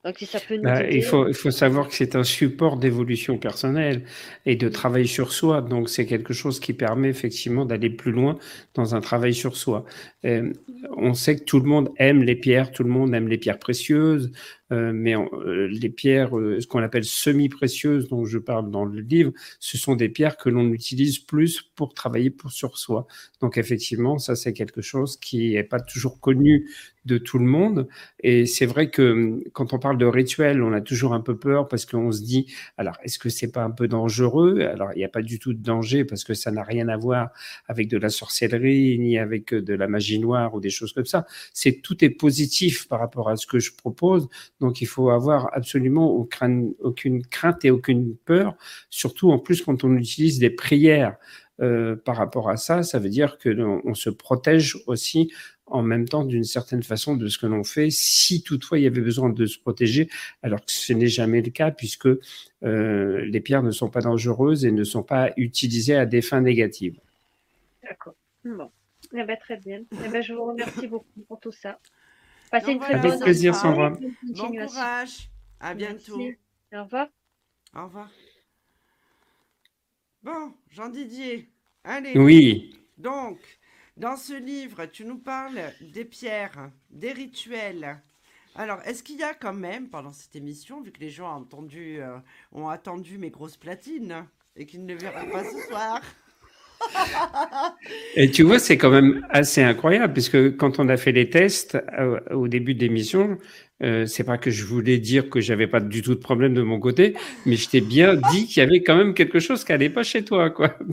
donc, 0.06 0.18
si 0.18 0.26
ça 0.26 0.40
peut 0.40 0.56
nous 0.56 0.64
bah, 0.64 0.84
il, 0.90 1.04
faut, 1.04 1.28
il 1.28 1.34
faut 1.34 1.52
savoir 1.52 1.90
que 1.90 1.94
c'est 1.94 2.16
un 2.16 2.24
support 2.24 2.78
d'évolution 2.78 3.38
personnelle 3.38 4.06
et 4.46 4.56
de 4.56 4.70
travail 4.70 5.08
sur 5.08 5.34
soi. 5.34 5.62
Donc, 5.62 5.90
c'est 5.90 6.06
quelque 6.06 6.34
chose 6.34 6.62
qui 6.62 6.72
permet 6.72 7.10
effectivement 7.10 7.66
d'aller 7.66 7.90
plus 7.90 8.14
loin 8.14 8.38
dans 8.76 8.96
un 8.96 9.02
travail 9.02 9.34
sur 9.34 9.58
soi. 9.58 9.84
on 10.24 11.14
sait 11.14 11.36
que 11.36 11.44
tout 11.44 11.60
le 11.60 11.66
monde 11.66 11.90
aime 11.98 12.24
les 12.24 12.36
pierres, 12.36 12.72
tout 12.72 12.84
le 12.84 12.90
monde 12.90 13.14
aime 13.14 13.28
les 13.28 13.38
pierres 13.38 13.60
précieuses, 13.60 14.32
euh, 14.72 14.92
mais 14.94 15.16
euh, 15.16 15.68
les 15.68 15.90
pierres, 15.90 16.38
euh, 16.38 16.60
ce 16.60 16.68
qu'on 16.68 16.82
appelle 16.82 17.04
semi-précieuses, 17.04 18.08
dont 18.10 18.26
je 18.26 18.38
parle 18.38 18.70
dans 18.70 18.86
le 18.86 19.02
livre, 19.02 19.32
ce 19.60 19.78
sont 19.78 19.96
des 19.96 20.10
pierres 20.10 20.38
que 20.38 20.50
l'on 20.50 20.72
utilise 20.72 21.20
plus 21.20 21.62
pour 21.76 21.94
travailler 21.94 22.30
pour 22.30 22.52
sur 22.52 22.78
soi. 22.78 23.08
Donc 23.42 23.58
effectivement, 23.58 24.20
ça 24.20 24.36
c'est 24.36 24.54
quelque 24.54 24.82
chose 24.82 25.18
qui 25.18 25.52
n'est 25.54 25.64
pas 25.64 25.80
toujours 25.80 26.20
connu 26.20 26.68
de 27.06 27.18
tout 27.18 27.40
le 27.40 27.46
monde. 27.46 27.88
Et 28.22 28.46
c'est 28.46 28.66
vrai 28.66 28.90
que 28.90 29.02
hum, 29.02 29.44
quand 29.54 29.74
on 29.74 29.80
parle 29.80 29.98
de 29.98 30.06
rituel, 30.06 30.62
on 30.62 30.74
a 30.74 30.82
toujours 30.82 31.14
un 31.14 31.22
peu 31.22 31.38
peur 31.38 31.68
parce 31.68 31.86
qu'on 31.86 32.12
se 32.12 32.22
dit, 32.22 32.48
alors 32.78 32.96
est-ce 33.04 33.20
que 33.20 33.30
c'est 33.30 33.52
pas 33.52 33.64
un 33.64 33.72
peu 33.72 33.88
dangereux? 33.88 34.62
Alors 34.62 34.92
il 34.94 35.00
n'y 35.00 35.06
a 35.06 35.10
pas 35.10 35.22
du 35.22 35.40
tout 35.40 35.54
de 35.54 35.62
danger 35.62 36.06
parce 36.06 36.24
que 36.24 36.34
ça 36.34 36.52
n'a 36.52 36.64
rien 36.64 36.88
à 36.90 36.98
voir 36.98 37.30
avec 37.68 37.88
de 37.88 37.98
la 37.98 38.10
sorcellerie 38.10 39.00
ni 39.00 39.18
avec 39.18 39.54
de 39.54 39.74
la 39.74 39.88
magie 39.88 40.20
noire 40.20 40.54
ou 40.54 40.60
des 40.60 40.70
choses 40.70 40.94
comme 40.94 41.06
ça. 41.06 41.26
C'est 41.54 41.82
tout 41.82 42.04
est 42.04 42.10
positif 42.10 42.88
par 42.88 43.00
rapport 43.00 43.30
à 43.30 43.38
ce 43.38 43.48
que 43.48 43.60
je 43.60 43.72
propose. 43.74 44.28
Donc 44.60 44.82
il 44.82 44.88
faut 44.88 45.10
avoir 45.10 45.50
absolument 45.54 46.12
aucune, 46.12 47.26
crainte 47.30 47.66
et 47.66 47.72
aucune 47.72 48.16
peur, 48.18 48.56
surtout 48.90 49.32
en 49.32 49.40
plus 49.40 49.62
quand 49.62 49.84
on 49.84 49.96
utilise 49.96 50.40
des 50.40 50.50
prières. 50.50 51.18
Euh, 51.62 51.98
par 51.98 52.16
rapport 52.16 52.50
à 52.50 52.56
ça, 52.56 52.84
ça 52.84 53.00
veut 53.00 53.10
dire 53.10 53.38
que 53.38 53.50
on, 53.60 53.94
se 53.94 54.10
protège 54.10 54.78
aussi 54.88 55.30
en 55.66 55.82
même 55.82 56.08
temps 56.08 56.24
d'une 56.24 56.46
certaine 56.46 56.84
façon 56.84 57.18
de 57.18 57.28
ce 57.28 57.38
que 57.38 57.48
l'on 57.48 57.66
fait, 57.66 57.90
si 57.90 58.44
toutefois 58.44 58.80
il 58.80 58.86
y 58.86 58.88
avait 58.88 59.02
besoin 59.02 59.30
de 59.30 59.46
se 59.46 59.60
protéger, 59.60 60.10
alors 60.42 60.62
que 60.62 60.72
ce 60.72 60.94
n'est 60.94 61.08
jamais 61.08 61.42
le 61.42 61.52
cas 61.52 61.72
puisque 61.72 62.08
euh, 62.64 63.26
les 63.26 63.42
pierres 63.42 63.62
ne 63.62 63.72
sont 63.72 63.90
pas 63.90 64.00
dangereuses 64.00 64.64
et 64.64 64.72
ne 64.72 64.86
sont 64.86 65.04
pas 65.04 65.34
utilisées 65.36 65.98
à 65.98 66.06
des 66.06 66.22
fins 66.22 66.40
négatives. 66.40 66.98
D'accord. 67.84 68.16
Eh 68.46 69.24
ben, 69.24 69.38
très 69.38 69.58
bien. 69.58 69.82
Eh 70.06 70.10
ben, 70.10 70.22
je 70.22 70.34
vous 70.34 70.46
remercie 70.46 70.88
beaucoup 70.88 71.22
pour 71.28 71.40
tout 71.40 71.52
ça. 71.52 71.80
Passez 72.52 72.72
une 72.72 72.80
très 72.80 72.98
bonne 72.98 73.12
Avec 73.12 73.22
plaisir, 73.22 73.56
Sandra. 73.56 73.92
Bon 73.92 74.52
courage. 74.52 75.30
À 75.60 75.74
bientôt. 75.74 76.20
Au 76.74 76.84
revoir. 76.84 77.08
Au 77.76 77.84
revoir. 77.84 78.10
Bon, 80.24 80.54
Jean 80.72 80.90
Didier. 80.90 81.50
Allez. 81.84 82.18
Oui. 82.18 82.76
Donc, 82.98 83.40
dans 83.98 84.18
ce 84.18 84.34
livre, 84.34 84.86
tu 84.86 85.06
nous 85.06 85.20
parles 85.20 85.62
des 85.82 86.06
pierres, 86.06 86.72
des 86.90 87.12
rituels. 87.12 88.02
Alors, 88.56 88.82
est-ce 88.84 89.04
qu'il 89.04 89.18
y 89.18 89.24
a 89.24 89.34
quand 89.34 89.54
même, 89.54 89.90
pendant 89.90 90.12
cette 90.12 90.36
émission, 90.36 90.82
vu 90.82 90.92
que 90.92 91.00
les 91.00 91.10
gens 91.10 91.32
ont, 91.32 91.42
entendu, 91.42 92.02
euh, 92.02 92.18
ont 92.52 92.68
attendu 92.68 93.18
mes 93.18 93.30
grosses 93.30 93.58
platines 93.58 94.26
et 94.56 94.66
qu'ils 94.66 94.86
ne 94.86 94.88
les 94.88 94.96
verront 94.96 95.30
pas 95.30 95.44
ce 95.44 95.62
soir, 95.68 96.02
et 98.16 98.32
tu 98.32 98.44
vois, 98.44 98.60
c'est 98.60 98.78
quand 98.78 98.90
même 98.90 99.26
assez 99.30 99.62
incroyable, 99.62 100.14
puisque 100.14 100.58
quand 100.58 100.80
on 100.80 100.90
a 100.90 100.98
fait 100.98 101.12
les 101.12 101.30
tests 101.30 101.78
euh, 101.98 102.20
au 102.32 102.48
début 102.48 102.74
de 102.74 102.80
l'émission, 102.80 103.38
euh, 103.82 104.06
c'est 104.06 104.24
pas 104.24 104.38
que 104.38 104.52
je 104.52 104.66
voulais 104.66 104.98
dire 104.98 105.30
que 105.30 105.40
j'avais 105.40 105.68
pas 105.68 105.80
du 105.80 106.02
tout 106.02 106.16
de 106.16 106.20
problème 106.20 106.54
de 106.54 106.62
mon 106.62 106.80
côté, 106.80 107.16
mais 107.46 107.56
je 107.56 107.70
t'ai 107.70 107.82
bien 107.82 108.16
dit 108.32 108.46
qu'il 108.46 108.62
y 108.62 108.66
avait 108.66 108.84
quand 108.84 108.96
même 108.96 109.14
quelque 109.14 109.40
chose 109.40 109.64
qui 109.64 109.72
n'allait 109.72 109.90
pas 109.90 110.04
chez 110.04 110.24
toi, 110.24 110.50
quoi. 110.50 110.78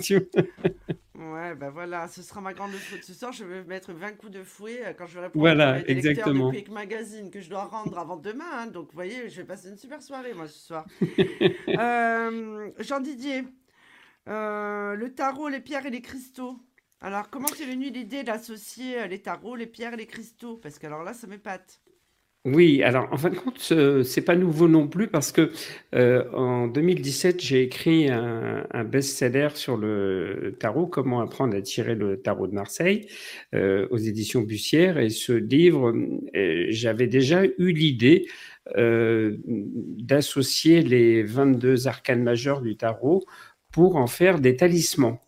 ouais, 1.16 1.54
ben 1.56 1.70
voilà, 1.70 2.06
ce 2.08 2.22
sera 2.22 2.40
ma 2.40 2.52
grande 2.52 2.72
faute. 2.72 3.02
Ce 3.02 3.12
soir, 3.12 3.32
je 3.32 3.44
vais 3.44 3.64
mettre 3.64 3.92
20 3.92 4.12
coups 4.12 4.32
de 4.32 4.42
fouet 4.42 4.82
euh, 4.84 4.92
quand 4.96 5.06
je 5.06 5.14
vais 5.14 5.20
répondre 5.22 5.40
voilà, 5.40 5.86
exactement. 5.88 6.50
de 6.50 6.56
Quick 6.56 6.70
Magazine 6.70 7.30
que 7.30 7.40
je 7.40 7.50
dois 7.50 7.64
rendre 7.64 7.98
avant 7.98 8.16
demain. 8.16 8.44
Hein. 8.52 8.66
donc, 8.68 8.86
vous 8.86 8.94
voyez, 8.94 9.28
je 9.28 9.36
vais 9.36 9.46
passer 9.46 9.68
une 9.68 9.76
super 9.76 10.00
soirée, 10.00 10.32
moi, 10.34 10.46
ce 10.46 10.66
soir. 10.66 10.86
Jean 12.78 13.00
Didier, 13.00 13.44
euh, 14.28 14.96
le 14.96 15.14
tarot, 15.14 15.48
les 15.48 15.60
pierres 15.60 15.86
et 15.86 15.90
les 15.90 16.02
cristaux. 16.02 16.58
Alors, 17.00 17.30
comment 17.30 17.46
t'es 17.46 17.66
venue 17.66 17.90
l'idée 17.90 18.24
d'associer 18.24 18.98
euh, 18.98 19.06
les 19.06 19.20
tarots, 19.20 19.54
les 19.54 19.66
pierres 19.66 19.94
et 19.94 19.98
les 19.98 20.06
cristaux? 20.06 20.56
Parce 20.56 20.78
que 20.78 20.86
alors 20.86 21.04
là, 21.04 21.14
ça 21.14 21.26
m'épate. 21.26 21.80
Oui, 22.44 22.82
alors 22.84 23.08
en 23.12 23.16
fin 23.16 23.30
de 23.30 23.36
compte, 23.36 23.58
c'est 24.04 24.20
pas 24.20 24.36
nouveau 24.36 24.68
non 24.68 24.86
plus 24.86 25.08
parce 25.08 25.32
que 25.32 25.50
euh, 25.96 26.30
en 26.32 26.68
2017, 26.68 27.40
j'ai 27.40 27.62
écrit 27.62 28.08
un, 28.08 28.84
best-seller 28.84 29.48
sur 29.54 29.76
le 29.76 30.56
tarot, 30.60 30.86
comment 30.86 31.20
apprendre 31.20 31.56
à 31.56 31.60
tirer 31.60 31.96
le 31.96 32.22
tarot 32.22 32.46
de 32.46 32.54
Marseille, 32.54 33.08
aux 33.52 33.96
éditions 33.96 34.42
Bussière. 34.42 34.98
Et 34.98 35.10
ce 35.10 35.32
livre, 35.32 35.92
j'avais 36.68 37.08
déjà 37.08 37.44
eu 37.44 37.72
l'idée 37.72 38.28
d'associer 38.76 40.82
les 40.82 41.24
22 41.24 41.88
arcanes 41.88 42.22
majeures 42.22 42.62
du 42.62 42.76
tarot 42.76 43.24
pour 43.76 43.96
en 43.96 44.06
faire 44.06 44.38
des 44.38 44.56
talismans. 44.56 45.20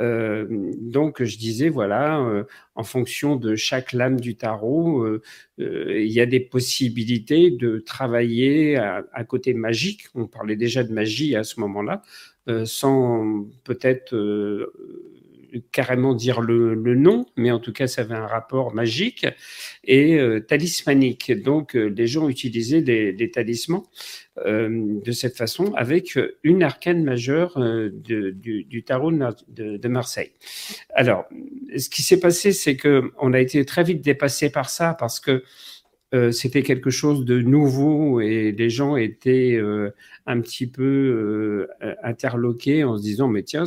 Euh, 0.00 0.44
donc 0.80 1.22
je 1.22 1.38
disais 1.38 1.68
voilà, 1.68 2.18
euh, 2.18 2.42
en 2.74 2.82
fonction 2.82 3.36
de 3.36 3.54
chaque 3.54 3.92
lame 3.92 4.18
du 4.18 4.34
tarot, 4.34 5.04
euh, 5.04 5.22
il 5.58 6.10
y 6.10 6.20
a 6.20 6.26
des 6.26 6.40
possibilités 6.40 7.52
de 7.52 7.78
travailler 7.78 8.76
à, 8.76 9.24
côté 9.24 9.54
magique. 9.54 10.06
On 10.16 10.26
parlait 10.26 10.56
déjà 10.56 10.82
de 10.82 10.92
magie 10.92 11.36
à 11.36 11.44
ce 11.44 11.60
moment-là, 11.60 12.02
sans 12.64 13.46
peut-être 13.62 14.16
carrément 15.70 16.14
dire 16.14 16.40
le, 16.40 16.74
nom, 16.74 17.26
mais 17.36 17.52
en 17.52 17.60
tout 17.60 17.72
cas, 17.72 17.86
ça 17.86 18.02
avait 18.02 18.14
un 18.14 18.26
rapport 18.26 18.74
magique 18.74 19.26
et 19.84 20.18
talismanique. 20.48 21.30
Donc, 21.40 21.74
les 21.74 22.06
gens 22.08 22.28
utilisaient 22.28 22.82
des, 22.82 23.30
talismans 23.30 23.86
de 24.36 25.12
cette 25.12 25.36
façon 25.36 25.74
avec 25.74 26.18
une 26.42 26.62
arcane 26.62 27.04
majeure 27.04 27.58
du, 27.92 28.84
tarot 28.86 29.12
de, 29.12 29.88
Marseille. 29.88 30.32
Alors, 30.94 31.26
ce 31.76 31.88
qui 31.90 32.02
s'est 32.02 32.18
passé, 32.18 32.52
c'est 32.52 32.76
que 32.76 33.12
on 33.18 33.34
a 33.34 33.40
été 33.40 33.64
très 33.64 33.84
vite 33.84 34.02
dépassé 34.02 34.50
par 34.50 34.70
ça 34.70 34.94
parce 34.94 35.20
que 35.20 35.42
euh, 36.14 36.30
c'était 36.30 36.62
quelque 36.62 36.90
chose 36.90 37.24
de 37.24 37.40
nouveau 37.40 38.20
et 38.20 38.52
les 38.52 38.68
gens 38.68 38.96
étaient 38.96 39.54
euh, 39.54 39.94
un 40.26 40.42
petit 40.42 40.66
peu 40.66 40.82
euh, 41.82 41.94
interloqués 42.02 42.84
en 42.84 42.98
se 42.98 43.02
disant 43.02 43.28
mais 43.28 43.42
tiens 43.42 43.64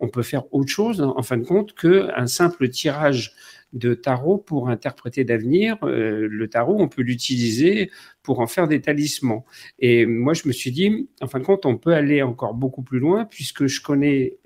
on 0.00 0.08
peut 0.08 0.24
faire 0.24 0.52
autre 0.52 0.70
chose 0.70 1.00
en 1.00 1.22
fin 1.22 1.36
de 1.36 1.44
compte 1.44 1.74
que 1.74 2.08
un 2.16 2.26
simple 2.26 2.68
tirage 2.68 3.36
de 3.74 3.92
tarot 3.92 4.38
pour 4.38 4.70
interpréter 4.70 5.24
d'avenir. 5.24 5.76
le 5.82 6.46
tarot, 6.48 6.76
on 6.80 6.88
peut 6.88 7.02
l'utiliser 7.02 7.90
pour 8.22 8.40
en 8.40 8.46
faire 8.46 8.66
des 8.66 8.80
talismans. 8.80 9.44
Et 9.78 10.06
moi, 10.06 10.32
je 10.32 10.48
me 10.48 10.52
suis 10.52 10.70
dit, 10.70 11.08
en 11.20 11.26
fin 11.26 11.40
de 11.40 11.44
compte, 11.44 11.66
on 11.66 11.76
peut 11.76 11.92
aller 11.92 12.22
encore 12.22 12.54
beaucoup 12.54 12.82
plus 12.82 13.00
loin 13.00 13.26
puisque 13.26 13.66
je 13.66 13.82
connais 13.82 14.38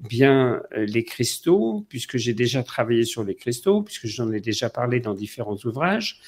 bien 0.00 0.62
les 0.74 1.04
cristaux, 1.04 1.86
puisque 1.88 2.16
j'ai 2.16 2.34
déjà 2.34 2.62
travaillé 2.62 3.04
sur 3.04 3.22
les 3.22 3.34
cristaux, 3.34 3.82
puisque 3.82 4.06
j'en 4.06 4.32
ai 4.32 4.40
déjà 4.40 4.70
parlé 4.70 4.98
dans 4.98 5.14
différents 5.14 5.58
ouvrages 5.64 6.20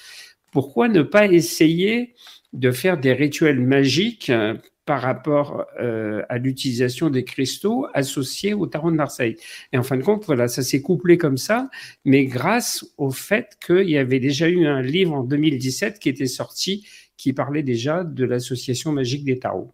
pourquoi 0.54 0.88
ne 0.88 1.02
pas 1.02 1.26
essayer 1.26 2.14
de 2.52 2.70
faire 2.70 2.96
des 2.96 3.12
rituels 3.12 3.60
magiques 3.60 4.30
euh, 4.30 4.54
par 4.84 5.00
rapport 5.00 5.66
euh, 5.80 6.22
à 6.28 6.38
l'utilisation 6.38 7.10
des 7.10 7.24
cristaux 7.24 7.86
associés 7.94 8.54
au 8.54 8.66
tarot 8.66 8.90
de 8.90 8.96
Marseille. 8.96 9.36
Et 9.72 9.78
en 9.78 9.82
fin 9.82 9.96
de 9.96 10.02
compte, 10.02 10.24
voilà, 10.26 10.48
ça 10.48 10.62
s'est 10.62 10.82
couplé 10.82 11.16
comme 11.18 11.38
ça, 11.38 11.70
mais 12.04 12.26
grâce 12.26 12.84
au 12.98 13.10
fait 13.10 13.56
qu'il 13.64 13.88
y 13.88 13.98
avait 13.98 14.20
déjà 14.20 14.48
eu 14.48 14.66
un 14.66 14.82
livre 14.82 15.14
en 15.14 15.22
2017 15.22 15.98
qui 15.98 16.08
était 16.08 16.26
sorti, 16.26 16.86
qui 17.16 17.32
parlait 17.32 17.62
déjà 17.62 18.04
de 18.04 18.24
l'association 18.24 18.92
magique 18.92 19.24
des 19.24 19.38
tarots. 19.38 19.72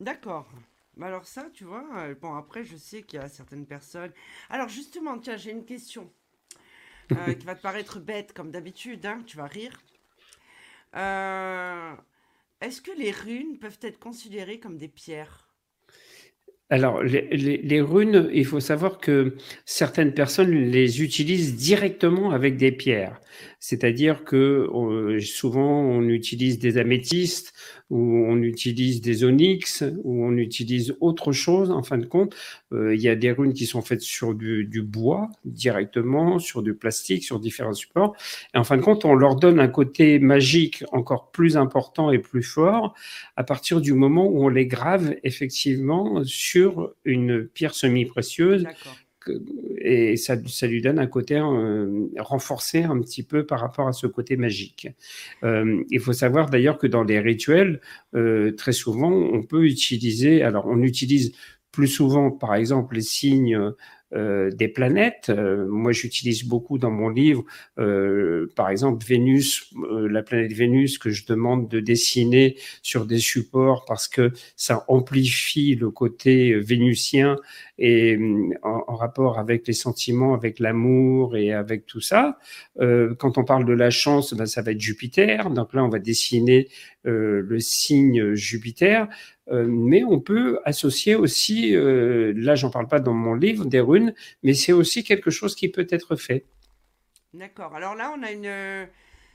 D'accord. 0.00 0.48
Alors 1.00 1.26
ça, 1.26 1.46
tu 1.54 1.64
vois, 1.64 1.84
euh, 1.98 2.14
bon 2.20 2.34
après, 2.34 2.64
je 2.64 2.76
sais 2.76 3.02
qu'il 3.02 3.20
y 3.20 3.22
a 3.22 3.28
certaines 3.28 3.66
personnes. 3.66 4.12
Alors 4.50 4.68
justement, 4.68 5.18
tiens, 5.18 5.36
j'ai 5.36 5.52
une 5.52 5.64
question. 5.64 6.10
Euh, 7.12 7.34
qui 7.38 7.46
va 7.46 7.54
te 7.54 7.62
paraître 7.62 8.00
bête 8.00 8.32
comme 8.32 8.50
d'habitude, 8.50 9.06
hein, 9.06 9.22
tu 9.26 9.36
vas 9.36 9.46
rire. 9.46 9.80
Euh, 10.96 11.94
est-ce 12.60 12.82
que 12.82 12.90
les 12.98 13.10
runes 13.10 13.58
peuvent 13.58 13.78
être 13.82 13.98
considérées 13.98 14.58
comme 14.58 14.76
des 14.76 14.88
pierres? 14.88 15.48
Alors, 16.70 17.02
les, 17.02 17.80
runes, 17.80 18.28
il 18.32 18.44
faut 18.44 18.60
savoir 18.60 18.98
que 18.98 19.36
certaines 19.64 20.12
personnes 20.12 20.50
les 20.50 21.02
utilisent 21.02 21.56
directement 21.56 22.30
avec 22.30 22.58
des 22.58 22.72
pierres. 22.72 23.20
C'est-à-dire 23.60 24.24
que 24.24 24.68
euh, 24.72 25.20
souvent 25.20 25.80
on 25.80 26.02
utilise 26.08 26.58
des 26.58 26.78
améthystes 26.78 27.52
ou 27.90 28.26
on 28.28 28.42
utilise 28.42 29.00
des 29.00 29.24
onyx 29.24 29.82
ou 30.04 30.24
on 30.24 30.36
utilise 30.36 30.96
autre 31.00 31.32
chose. 31.32 31.70
En 31.70 31.82
fin 31.82 31.98
de 31.98 32.06
compte, 32.06 32.34
euh, 32.72 32.94
il 32.94 33.00
y 33.00 33.08
a 33.08 33.16
des 33.16 33.32
runes 33.32 33.54
qui 33.54 33.66
sont 33.66 33.80
faites 33.80 34.02
sur 34.02 34.34
du, 34.34 34.64
du, 34.64 34.82
bois 34.82 35.30
directement, 35.44 36.38
sur 36.38 36.62
du 36.62 36.74
plastique, 36.74 37.24
sur 37.24 37.40
différents 37.40 37.72
supports. 37.72 38.14
Et 38.54 38.58
en 38.58 38.64
fin 38.64 38.76
de 38.76 38.82
compte, 38.82 39.04
on 39.04 39.14
leur 39.14 39.36
donne 39.36 39.58
un 39.58 39.68
côté 39.68 40.18
magique 40.18 40.84
encore 40.92 41.30
plus 41.30 41.56
important 41.56 42.10
et 42.10 42.18
plus 42.18 42.42
fort 42.42 42.94
à 43.36 43.44
partir 43.44 43.80
du 43.80 43.94
moment 43.94 44.26
où 44.26 44.44
on 44.44 44.48
les 44.48 44.66
grave 44.66 45.16
effectivement 45.24 46.22
sur 46.24 46.92
une 47.04 47.46
pierre 47.46 47.74
semi-précieuse 47.74 48.66
et 49.80 50.16
ça, 50.16 50.36
ça, 50.46 50.66
lui 50.66 50.82
donne 50.82 50.98
un 50.98 51.06
côté 51.06 51.36
euh, 51.36 52.08
renforcé 52.18 52.82
un 52.82 53.00
petit 53.00 53.22
peu 53.22 53.46
par 53.46 53.60
rapport 53.60 53.88
à 53.88 53.92
ce 53.92 54.06
côté 54.06 54.36
magique. 54.36 54.88
Euh, 55.44 55.82
il 55.90 56.00
faut 56.00 56.12
savoir 56.12 56.50
d'ailleurs 56.50 56.78
que 56.78 56.86
dans 56.86 57.04
les 57.04 57.20
rituels, 57.20 57.80
euh, 58.14 58.52
très 58.56 58.72
souvent, 58.72 59.12
on 59.12 59.42
peut 59.42 59.64
utiliser, 59.64 60.42
alors 60.42 60.66
on 60.66 60.82
utilise 60.82 61.32
plus 61.72 61.88
souvent, 61.88 62.30
par 62.30 62.54
exemple, 62.54 62.96
les 62.96 63.02
signes 63.02 63.58
euh, 64.14 64.50
des 64.50 64.68
planètes. 64.68 65.28
Euh, 65.28 65.66
moi, 65.68 65.92
j'utilise 65.92 66.44
beaucoup 66.44 66.78
dans 66.78 66.90
mon 66.90 67.10
livre, 67.10 67.44
euh, 67.78 68.50
par 68.56 68.70
exemple, 68.70 69.04
Vénus, 69.04 69.70
la 69.90 70.22
planète 70.22 70.54
Vénus, 70.54 70.96
que 70.96 71.10
je 71.10 71.26
demande 71.26 71.68
de 71.68 71.78
dessiner 71.80 72.56
sur 72.82 73.04
des 73.04 73.18
supports 73.18 73.84
parce 73.86 74.08
que 74.08 74.32
ça 74.56 74.86
amplifie 74.88 75.74
le 75.74 75.90
côté 75.90 76.54
vénusien 76.54 77.36
et 77.76 78.18
en, 78.62 78.96
rapport 78.96 79.38
avec 79.38 79.66
les 79.66 79.74
sentiments, 79.74 80.32
avec 80.32 80.58
l'amour 80.58 81.36
et 81.36 81.52
avec 81.52 81.84
tout 81.84 82.00
ça. 82.00 82.38
quand 82.78 83.38
on 83.38 83.44
parle 83.44 83.66
de 83.66 83.72
la 83.72 83.90
chance, 83.90 84.32
ben, 84.34 84.46
ça 84.46 84.62
va 84.62 84.72
être 84.72 84.80
Jupiter. 84.80 85.50
Donc 85.50 85.74
là, 85.74 85.84
on 85.84 85.88
va 85.88 85.98
dessiner 85.98 86.68
le 87.04 87.60
signe 87.60 88.34
Jupiter. 88.34 89.06
Euh, 89.50 89.66
mais 89.66 90.04
on 90.04 90.20
peut 90.20 90.60
associer 90.64 91.14
aussi, 91.14 91.74
euh, 91.74 92.32
là 92.36 92.54
j'en 92.54 92.70
parle 92.70 92.86
pas 92.86 93.00
dans 93.00 93.14
mon 93.14 93.34
livre, 93.34 93.64
des 93.64 93.80
runes, 93.80 94.14
mais 94.42 94.54
c'est 94.54 94.72
aussi 94.72 95.04
quelque 95.04 95.30
chose 95.30 95.54
qui 95.54 95.68
peut 95.68 95.86
être 95.90 96.16
fait. 96.16 96.46
D'accord. 97.34 97.74
Alors 97.74 97.94
là, 97.94 98.14
on 98.16 98.22
a 98.22 98.32
une, 98.32 98.88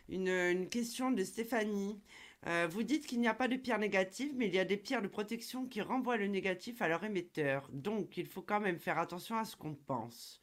une, 0.09 0.67
question 0.69 1.11
de 1.11 1.23
Stéphanie. 1.23 1.99
Euh, 2.47 2.67
vous 2.69 2.83
dites 2.83 3.07
qu'il 3.07 3.21
n'y 3.21 3.27
a 3.27 3.33
pas 3.33 3.47
de 3.47 3.55
pierre 3.55 3.79
négative, 3.79 4.33
mais 4.35 4.47
il 4.47 4.55
y 4.55 4.59
a 4.59 4.65
des 4.65 4.77
pierres 4.77 5.01
de 5.01 5.07
protection 5.07 5.65
qui 5.65 5.81
renvoient 5.81 6.17
le 6.17 6.27
négatif 6.27 6.81
à 6.81 6.87
leur 6.87 7.03
émetteur. 7.03 7.69
Donc, 7.71 8.17
il 8.17 8.25
faut 8.25 8.41
quand 8.41 8.59
même 8.59 8.79
faire 8.79 8.99
attention 8.99 9.37
à 9.37 9.45
ce 9.45 9.55
qu'on 9.55 9.75
pense. 9.75 10.41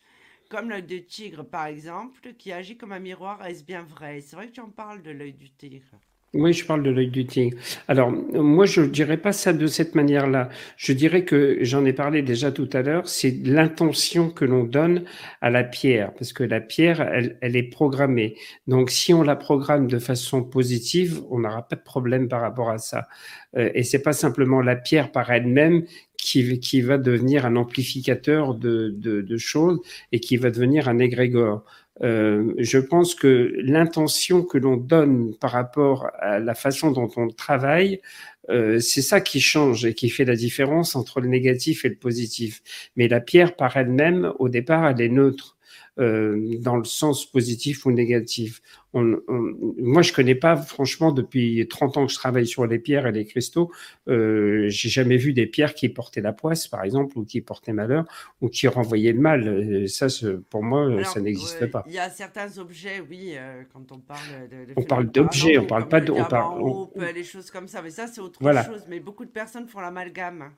Comme 0.49 0.71
l'œil 0.71 0.83
de 0.83 0.99
tigre, 0.99 1.45
par 1.45 1.67
exemple, 1.67 2.35
qui 2.35 2.53
agit 2.53 2.77
comme 2.77 2.93
un 2.93 2.99
miroir, 2.99 3.45
est-ce 3.45 3.65
bien 3.65 3.83
vrai? 3.83 4.21
C'est 4.21 4.37
vrai 4.37 4.49
que 4.49 4.53
tu 4.53 4.61
en 4.61 4.71
parles 4.71 5.03
de 5.03 5.11
l'œil 5.11 5.35
du 5.35 5.51
tigre. 5.51 6.01
Oui, 6.33 6.53
je 6.53 6.65
parle 6.65 6.85
de 6.85 6.91
l'œil 6.91 7.11
du 7.11 7.27
tigre. 7.27 7.59
Alors, 7.89 8.13
moi, 8.13 8.65
je 8.65 8.83
dirais 8.83 9.17
pas 9.17 9.33
ça 9.33 9.53
de 9.53 9.67
cette 9.67 9.97
manière-là. 9.97 10.49
Je 10.77 10.93
dirais 10.93 11.25
que, 11.25 11.59
j'en 11.63 11.85
ai 11.85 11.93
parlé 11.93 12.23
déjà 12.23 12.53
tout 12.53 12.69
à 12.73 12.83
l'heure, 12.83 13.09
c'est 13.09 13.33
l'intention 13.43 14.31
que 14.31 14.45
l'on 14.45 14.63
donne 14.63 15.03
à 15.41 15.51
la 15.51 15.65
pierre, 15.65 16.15
parce 16.15 16.33
que 16.33 16.45
la 16.45 16.61
pierre, 16.61 17.01
elle, 17.01 17.37
elle, 17.41 17.57
est 17.57 17.65
programmée. 17.65 18.37
Donc, 18.69 18.91
si 18.91 19.13
on 19.13 19.25
la 19.25 19.35
programme 19.35 19.89
de 19.89 19.99
façon 19.99 20.45
positive, 20.45 21.21
on 21.31 21.41
n'aura 21.41 21.67
pas 21.67 21.75
de 21.75 21.83
problème 21.83 22.29
par 22.29 22.43
rapport 22.43 22.71
à 22.71 22.79
ça. 22.79 23.09
Euh, 23.57 23.71
et 23.75 23.83
c'est 23.83 24.03
pas 24.03 24.13
simplement 24.13 24.61
la 24.61 24.77
pierre 24.77 25.11
par 25.11 25.33
elle-même 25.33 25.85
qui, 26.17 26.61
qui 26.61 26.81
va 26.81 26.97
devenir 26.99 27.45
un 27.45 27.57
amplificateur 27.57 28.55
de, 28.55 28.95
de, 28.97 29.21
de 29.21 29.37
choses 29.37 29.81
et 30.13 30.21
qui 30.21 30.37
va 30.37 30.51
devenir 30.51 30.89
un 30.89 31.01
égrégore. 31.01 31.65
Euh, 32.03 32.55
je 32.59 32.79
pense 32.79 33.15
que 33.15 33.53
l'intention 33.59 34.43
que 34.43 34.59
l'on 34.59 34.77
donne 34.77 35.35
par 35.37 35.51
rapport 35.51 36.11
à 36.19 36.39
la 36.39 36.55
façon 36.55 36.91
dont 36.91 37.11
on 37.17 37.29
travaille, 37.29 38.01
euh, 38.49 38.81
c'est 38.81 39.03
ça 39.03 39.21
qui 39.21 39.41
change 39.41 39.85
et 39.85 39.95
qui 39.95 40.09
fait 40.09 40.25
la 40.25 40.37
différence 40.37 40.97
entre 40.97 41.21
le 41.21 41.29
négatif 41.29 41.85
et 41.85 41.91
le 41.91 41.97
positif. 41.97 42.63
Mais 42.97 43.09
la 43.09 43.21
pierre 43.21 43.55
par 43.55 43.77
elle-même, 43.77 44.33
au 44.39 44.49
départ, 44.49 44.89
elle 44.89 45.01
est 45.01 45.09
neutre. 45.09 45.57
Euh, 46.01 46.57
dans 46.61 46.77
le 46.77 46.85
sens 46.85 47.27
positif 47.27 47.85
ou 47.85 47.93
négatif. 47.93 48.63
On, 48.95 49.19
moi, 49.29 50.01
je 50.01 50.13
connais 50.13 50.35
pas, 50.35 50.57
franchement, 50.57 51.13
depuis 51.13 51.67
30 51.69 51.97
ans 51.99 52.07
que 52.07 52.13
je 52.13 52.17
travaille 52.17 52.47
sur 52.47 52.67
les 52.67 52.79
pierres 52.79 53.07
et 53.07 53.13
les 53.13 53.27
cristaux, 53.27 53.71
euh, 54.09 54.67
j'ai 54.69 54.89
jamais 54.89 55.19
vu 55.19 55.33
des 55.33 55.47
pierres 55.47 55.75
qui 55.75 55.91
portaient 55.91 56.23
la 56.23 56.33
poisse, 56.33 56.69
par 56.69 56.85
exemple, 56.85 57.19
ou 57.19 57.25
qui 57.25 57.41
portaient 57.43 57.75
malheur, 57.75 58.05
ou 58.41 58.49
qui 58.49 58.67
renvoyaient 58.67 59.13
le 59.13 59.21
mal. 59.21 59.47
Euh, 59.47 59.87
ça, 59.89 60.07
pour 60.49 60.63
moi, 60.63 61.05
ça 61.05 61.21
n'existe 61.21 61.67
pas. 61.67 61.85
Il 61.87 61.93
y 61.93 61.99
a 61.99 62.09
certains 62.09 62.57
objets, 62.59 63.01
oui, 63.09 63.35
euh, 63.35 63.63
quand 63.73 63.93
on 63.93 63.99
parle 63.99 64.49
de. 64.51 64.73
on 64.77 64.83
parle 64.83 65.11
d'objets, 65.11 65.59
on 65.59 65.67
parle 65.67 65.89
pas 65.89 66.01
de. 66.01 66.13
On 66.13 66.25
parle, 66.25 66.89
les 67.15 67.25
choses 67.25 67.51
comme 67.51 67.69
ça, 67.69 67.83
mais 67.83 67.91
ça, 67.91 68.07
c'est 68.07 68.21
autre 68.21 68.41
chose. 68.41 68.87
Mais 68.89 69.01
beaucoup 69.01 69.27
de 69.27 69.31
personnes 69.31 69.67
font 69.67 69.81
l'amalgame. 69.81 70.51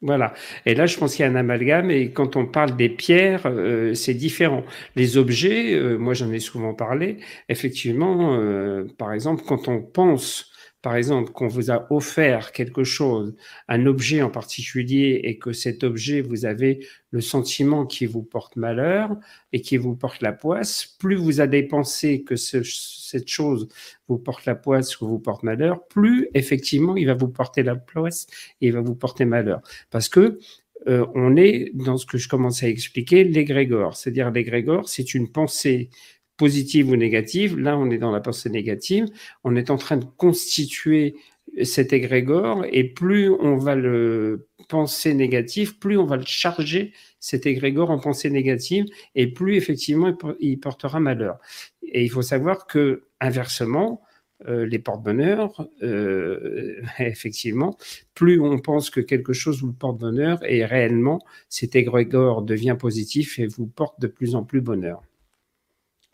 Voilà. 0.00 0.32
Et 0.64 0.74
là, 0.76 0.86
je 0.86 0.96
pense 0.96 1.16
qu'il 1.16 1.24
y 1.24 1.28
a 1.28 1.30
un 1.30 1.34
amalgame. 1.34 1.90
Et 1.90 2.12
quand 2.12 2.36
on 2.36 2.46
parle 2.46 2.76
des 2.76 2.88
pierres, 2.88 3.42
euh, 3.46 3.94
c'est 3.94 4.14
différent. 4.14 4.64
Les 4.94 5.16
objets, 5.16 5.74
euh, 5.74 5.98
moi 5.98 6.14
j'en 6.14 6.30
ai 6.32 6.38
souvent 6.38 6.72
parlé. 6.72 7.18
Effectivement, 7.48 8.36
euh, 8.36 8.86
par 8.96 9.12
exemple, 9.12 9.42
quand 9.46 9.66
on 9.66 9.82
pense 9.82 10.52
par 10.80 10.94
exemple, 10.94 11.32
qu'on 11.32 11.48
vous 11.48 11.70
a 11.70 11.86
offert 11.92 12.52
quelque 12.52 12.84
chose, 12.84 13.34
un 13.66 13.86
objet 13.86 14.22
en 14.22 14.30
particulier, 14.30 15.20
et 15.24 15.38
que 15.38 15.52
cet 15.52 15.82
objet, 15.82 16.20
vous 16.20 16.46
avez 16.46 16.86
le 17.10 17.20
sentiment 17.20 17.84
qui 17.84 18.06
vous 18.06 18.22
porte 18.22 18.56
malheur 18.56 19.16
et 19.52 19.60
qui 19.60 19.76
vous 19.76 19.96
porte 19.96 20.22
la 20.22 20.32
poisse, 20.32 20.86
plus 20.98 21.16
vous 21.16 21.40
allez 21.40 21.62
penser 21.64 22.22
que 22.22 22.36
cette 22.36 23.28
chose 23.28 23.68
vous 24.08 24.18
porte 24.18 24.46
la 24.46 24.54
poisse 24.54 25.00
ou 25.00 25.08
vous 25.08 25.18
porte 25.18 25.42
malheur, 25.42 25.84
plus 25.88 26.28
effectivement 26.34 26.96
il 26.96 27.06
va 27.06 27.14
vous 27.14 27.28
porter 27.28 27.62
la 27.62 27.74
poisse 27.74 28.26
et 28.60 28.68
il 28.68 28.72
va 28.72 28.80
vous 28.80 28.94
porter 28.94 29.24
malheur. 29.24 29.60
Parce 29.90 30.08
que 30.08 30.38
euh, 30.86 31.06
on 31.14 31.36
est 31.36 31.70
dans 31.74 31.96
ce 31.96 32.06
que 32.06 32.18
je 32.18 32.28
commençais 32.28 32.66
à 32.66 32.68
expliquer, 32.68 33.24
l'égrégore. 33.24 33.96
C'est-à-dire 33.96 34.30
l'égrégore, 34.30 34.88
c'est 34.88 35.14
une 35.14 35.30
pensée 35.30 35.90
positive 36.38 36.88
ou 36.88 36.96
négative. 36.96 37.58
Là, 37.58 37.76
on 37.76 37.90
est 37.90 37.98
dans 37.98 38.12
la 38.12 38.20
pensée 38.20 38.48
négative. 38.48 39.06
On 39.44 39.56
est 39.56 39.68
en 39.68 39.76
train 39.76 39.98
de 39.98 40.06
constituer 40.16 41.16
cet 41.62 41.92
égrégore 41.92 42.64
et 42.70 42.84
plus 42.84 43.30
on 43.30 43.56
va 43.56 43.74
le 43.74 44.48
penser 44.68 45.14
négatif, 45.14 45.78
plus 45.78 45.98
on 45.98 46.06
va 46.06 46.16
le 46.16 46.24
charger, 46.26 46.92
cet 47.20 47.46
égrégore 47.46 47.90
en 47.90 47.98
pensée 47.98 48.30
négative, 48.30 48.86
et 49.14 49.26
plus 49.26 49.56
effectivement 49.56 50.16
il 50.40 50.60
portera 50.60 51.00
malheur. 51.00 51.38
Et 51.82 52.04
il 52.04 52.10
faut 52.10 52.22
savoir 52.22 52.66
que 52.66 53.04
inversement, 53.20 54.02
euh, 54.46 54.66
les 54.66 54.78
porte-bonheur, 54.78 55.66
euh, 55.82 56.80
effectivement, 56.98 57.76
plus 58.14 58.40
on 58.40 58.58
pense 58.58 58.90
que 58.90 59.00
quelque 59.00 59.32
chose 59.32 59.62
vous 59.62 59.72
porte 59.72 59.98
bonheur, 59.98 60.38
et 60.44 60.64
réellement, 60.64 61.18
cet 61.48 61.74
égrégore 61.74 62.42
devient 62.42 62.76
positif 62.78 63.38
et 63.38 63.46
vous 63.46 63.66
porte 63.66 64.00
de 64.00 64.06
plus 64.06 64.34
en 64.34 64.44
plus 64.44 64.60
bonheur. 64.60 65.02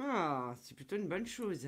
Ah, 0.06 0.54
c'est 0.60 0.76
plutôt 0.76 0.96
une 0.96 1.08
bonne 1.08 1.26
chose. 1.26 1.66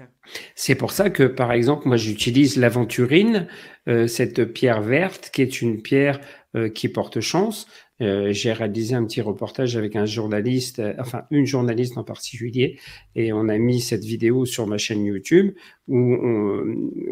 C'est 0.55 0.75
pour 0.75 0.91
ça 0.91 1.09
que, 1.09 1.23
par 1.23 1.53
exemple, 1.53 1.89
moi, 1.89 1.97
j'utilise 1.97 2.59
l'aventurine, 2.59 3.47
euh, 3.89 4.07
cette 4.07 4.45
pierre 4.53 4.83
verte, 4.83 5.31
qui 5.33 5.41
est 5.41 5.63
une 5.63 5.81
pierre 5.81 6.21
euh, 6.55 6.69
qui 6.69 6.89
porte 6.89 7.21
chance. 7.21 7.67
Euh, 8.03 8.33
j'ai 8.33 8.53
réalisé 8.53 8.95
un 8.95 9.05
petit 9.07 9.23
reportage 9.23 9.77
avec 9.77 9.97
un 9.97 10.05
journaliste, 10.05 10.83
enfin 10.99 11.23
une 11.31 11.47
journaliste 11.47 11.97
en 11.97 12.05
particulier, 12.05 12.79
et 13.15 13.33
on 13.33 13.49
a 13.49 13.57
mis 13.57 13.81
cette 13.81 14.05
vidéo 14.05 14.45
sur 14.45 14.67
ma 14.67 14.77
chaîne 14.77 15.07
YouTube 15.07 15.55
où, 15.89 16.19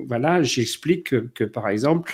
voilà, 0.07 0.43
j'explique 0.43 1.07
que, 1.07 1.17
que, 1.17 1.45
par 1.45 1.71
exemple, 1.71 2.13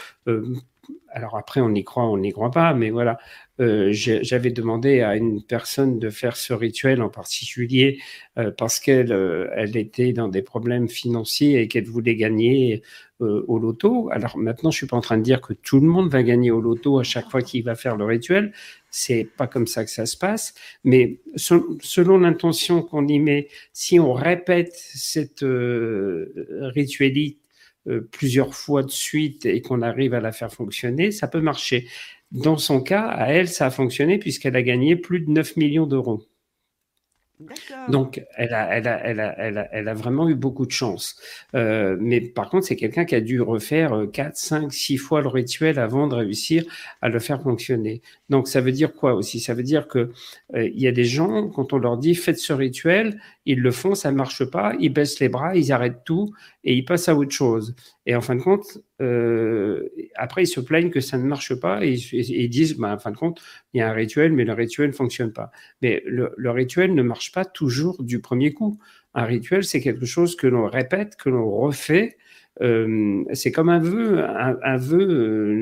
alors 1.09 1.37
après, 1.37 1.61
on 1.61 1.75
y 1.75 1.83
croit, 1.83 2.05
on 2.05 2.19
n'y 2.19 2.33
croit 2.33 2.51
pas, 2.51 2.75
mais 2.75 2.91
voilà, 2.91 3.19
euh, 3.61 3.91
j'avais 3.93 4.51
demandé 4.51 5.03
à 5.03 5.17
une 5.17 5.43
personne 5.43 5.99
de 5.99 6.09
faire 6.09 6.37
ce 6.37 6.55
rituel 6.55 7.03
en 7.03 7.11
particulier 7.11 7.99
euh, 8.39 8.51
parce 8.57 8.81
qu'elle 8.81 9.13
euh, 9.13 9.51
elle 9.55 9.77
était 9.77 10.13
dans 10.15 10.29
des 10.29 10.41
problèmes 10.41 10.89
financiers 10.89 11.61
et 11.61 11.69
qu'elle 11.69 11.85
voulait 11.85 12.17
gagner 12.17 12.83
au 13.23 13.59
loto. 13.59 14.09
Alors 14.13 14.39
maintenant, 14.39 14.71
je 14.71 14.79
suis 14.79 14.87
pas 14.87 14.97
en 14.97 15.03
train 15.03 15.19
de 15.19 15.23
dire 15.23 15.43
que 15.43 15.53
tout 15.53 15.79
le 15.79 15.87
monde 15.87 16.11
va 16.11 16.23
gagner 16.23 16.51
au 16.51 16.63
loto 16.63 16.99
à 16.99 17.03
chaque 17.03 17.31
fois 17.31 17.43
qu'il 17.43 17.63
va 17.63 17.75
faire 17.75 17.99
le 17.99 18.07
rituel. 18.07 18.55
C'est 18.91 19.29
pas 19.37 19.47
comme 19.47 19.67
ça 19.67 19.85
que 19.85 19.91
ça 19.91 20.07
se 20.07 20.17
passe. 20.17 20.55
Mais 20.85 21.21
selon 21.37 22.17
l'intention 22.17 22.81
qu'on 22.81 23.07
y 23.07 23.19
met, 23.19 23.49
si 23.75 24.01
on 24.01 24.15
répète 24.15 24.73
cette 24.75 25.45
ritualité 25.45 27.37
plusieurs 28.11 28.55
fois 28.55 28.83
de 28.83 28.91
suite 28.91 29.45
et 29.45 29.61
qu'on 29.61 29.83
arrive 29.83 30.15
à 30.15 30.21
la 30.21 30.33
faire 30.33 30.51
fonctionner, 30.51 31.11
ça 31.11 31.29
peut 31.29 31.43
marcher. 31.43 31.89
Dans 32.33 32.57
son 32.59 32.81
cas, 32.81 33.07
à 33.07 33.29
elle, 33.33 33.49
ça 33.49 33.67
a 33.67 33.71
fonctionné 33.71 34.19
puisqu'elle 34.19 34.57
a 34.57 34.63
gagné 34.63 34.97
plus 34.97 35.21
de 35.21 35.31
9 35.31 35.57
millions 35.57 35.87
d'euros. 35.87 36.25
Donc, 37.89 38.23
elle 38.37 38.53
a, 38.53 38.77
elle, 38.77 38.87
a, 38.87 39.01
elle, 39.05 39.21
a, 39.21 39.35
elle, 39.39 39.59
a, 39.59 39.69
elle 39.73 39.89
a, 39.89 39.95
vraiment 39.95 40.29
eu 40.29 40.35
beaucoup 40.35 40.67
de 40.67 40.71
chance. 40.71 41.17
Euh, 41.55 41.97
mais 41.99 42.21
par 42.21 42.51
contre, 42.51 42.67
c'est 42.67 42.77
quelqu'un 42.77 43.05
qui 43.05 43.15
a 43.15 43.21
dû 43.21 43.41
refaire 43.41 44.07
4, 44.13 44.37
5, 44.37 44.73
6 44.73 44.97
fois 44.99 45.23
le 45.23 45.29
rituel 45.29 45.79
avant 45.79 46.07
de 46.07 46.15
réussir 46.15 46.65
à 47.01 47.09
le 47.09 47.19
faire 47.19 47.43
fonctionner. 47.43 48.03
Donc, 48.29 48.47
ça 48.47 48.61
veut 48.61 48.73
dire 48.73 48.93
quoi 48.93 49.15
aussi? 49.15 49.41
Ça 49.41 49.55
veut 49.55 49.63
dire 49.63 49.89
que 49.89 50.11
euh, 50.55 50.69
il 50.69 50.81
y 50.81 50.87
a 50.87 50.93
des 50.93 51.05
gens, 51.05 51.49
quand 51.49 51.73
on 51.73 51.79
leur 51.79 51.97
dit 51.97 52.15
faites 52.15 52.39
ce 52.39 52.53
rituel, 52.53 53.19
ils 53.51 53.61
le 53.61 53.73
font, 53.73 53.95
ça 53.97 54.13
ne 54.13 54.17
marche 54.17 54.45
pas, 54.45 54.75
ils 54.79 54.93
baissent 54.93 55.19
les 55.19 55.29
bras, 55.29 55.57
ils 55.57 55.73
arrêtent 55.73 56.05
tout 56.05 56.33
et 56.63 56.75
ils 56.75 56.85
passent 56.85 57.09
à 57.09 57.17
autre 57.17 57.33
chose. 57.33 57.75
Et 58.07 58.15
en 58.15 58.21
fin 58.21 58.37
de 58.37 58.41
compte, 58.41 58.79
euh, 59.01 59.89
après, 60.15 60.45
ils 60.45 60.47
se 60.47 60.61
plaignent 60.61 60.91
que 60.91 61.01
ça 61.01 61.19
ne 61.19 61.25
marche 61.25 61.55
pas 61.55 61.85
et, 61.85 61.95
ils 62.13 62.49
disent, 62.49 62.77
bah, 62.77 62.95
en 62.95 62.99
fin 62.99 63.11
de 63.11 63.17
compte, 63.17 63.43
il 63.75 63.79
y 63.79 63.81
a 63.81 63.91
un 63.91 63.93
rituel, 63.93 64.33
mais 64.33 64.45
le 64.45 64.53
rituel 64.53 64.91
ne 64.91 64.95
fonctionne 64.95 65.33
pas. 65.33 65.51
Mais 65.83 66.03
le, 66.07 66.33
le 66.37 66.51
rituel 66.53 66.95
ne 66.95 67.03
marche 67.03 67.33
pas 67.33 67.45
toujours 67.45 68.03
du 68.05 68.21
premier 68.21 68.53
coup. 68.53 68.79
Un 69.15 69.25
rituel, 69.25 69.65
c'est 69.65 69.81
quelque 69.81 70.07
chose 70.07 70.37
que 70.37 70.47
l'on 70.47 70.69
répète, 70.69 71.17
que 71.17 71.29
l'on 71.29 71.51
refait 71.51 72.17
euh, 72.61 73.25
c'est 73.33 73.53
comme 73.53 73.69
un 73.69 73.79
vœu. 73.79 74.23
Un, 74.23 74.77
vœu 74.77 75.09
euh, 75.09 75.55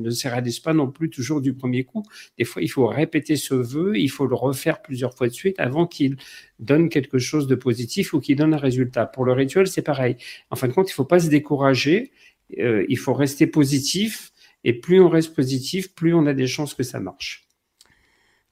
ne 0.00 0.10
se 0.10 0.28
réalise 0.28 0.60
pas 0.60 0.74
non 0.74 0.90
plus 0.90 1.10
toujours 1.10 1.40
du 1.40 1.52
premier 1.54 1.84
coup. 1.84 2.04
Des 2.38 2.44
fois, 2.44 2.62
il 2.62 2.68
faut 2.68 2.86
répéter 2.86 3.36
ce 3.36 3.54
vœu, 3.54 3.98
il 3.98 4.08
faut 4.08 4.26
le 4.26 4.34
refaire 4.34 4.82
plusieurs 4.82 5.14
fois 5.14 5.28
de 5.28 5.32
suite 5.32 5.58
avant 5.58 5.86
qu'il 5.86 6.16
donne 6.58 6.88
quelque 6.88 7.18
chose 7.18 7.46
de 7.46 7.54
positif 7.54 8.12
ou 8.14 8.20
qu'il 8.20 8.36
donne 8.36 8.54
un 8.54 8.58
résultat. 8.58 9.06
Pour 9.06 9.24
le 9.24 9.32
rituel, 9.32 9.66
c'est 9.66 9.82
pareil. 9.82 10.16
En 10.50 10.56
fin 10.56 10.68
de 10.68 10.72
compte, 10.72 10.88
il 10.88 10.92
ne 10.92 10.96
faut 10.96 11.04
pas 11.04 11.20
se 11.20 11.28
décourager, 11.28 12.12
euh, 12.58 12.84
il 12.88 12.98
faut 12.98 13.14
rester 13.14 13.46
positif. 13.46 14.32
Et 14.64 14.72
plus 14.72 15.00
on 15.00 15.08
reste 15.08 15.34
positif, 15.34 15.94
plus 15.94 16.14
on 16.14 16.26
a 16.26 16.34
des 16.34 16.46
chances 16.46 16.74
que 16.74 16.82
ça 16.82 16.98
marche. 16.98 17.46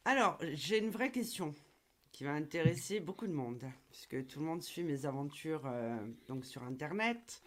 Alors, 0.05 0.39
j'ai 0.55 0.79
une 0.79 0.91
vraie 0.91 1.11
question 1.11 1.55
qui 2.13 2.23
va 2.23 2.33
intéresser 2.33 3.01
beaucoup 3.01 3.27
de 3.27 3.33
monde, 3.33 3.65
puisque 3.91 4.25
tout 4.29 4.39
le 4.39 4.47
monde 4.47 4.63
suit 4.63 4.85
mes 4.85 5.07
aventures 5.07 5.69
donc 6.29 6.45
sur 6.45 6.63
Internet. 6.63 7.43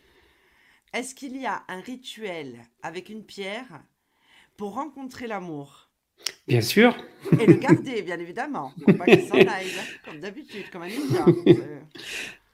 Est-ce 0.93 1.15
qu'il 1.15 1.37
y 1.37 1.45
a 1.45 1.63
un 1.67 1.81
rituel 1.81 2.55
avec 2.81 3.09
une 3.09 3.23
pierre 3.23 3.83
pour 4.55 4.75
rencontrer 4.75 5.27
l'amour? 5.27 5.89
Bien 6.47 6.61
sûr. 6.61 6.95
Et 7.39 7.45
le 7.45 7.53
garder, 7.53 8.01
bien 8.01 8.19
évidemment. 8.19 8.71
pas 8.97 9.05
qu'il 9.05 9.27
s'en 9.27 9.35
aille, 9.35 9.71
comme 10.05 10.19
d'habitude, 10.19 10.69
comme 10.71 10.83
un 10.83 10.87
ninja. 10.87 11.25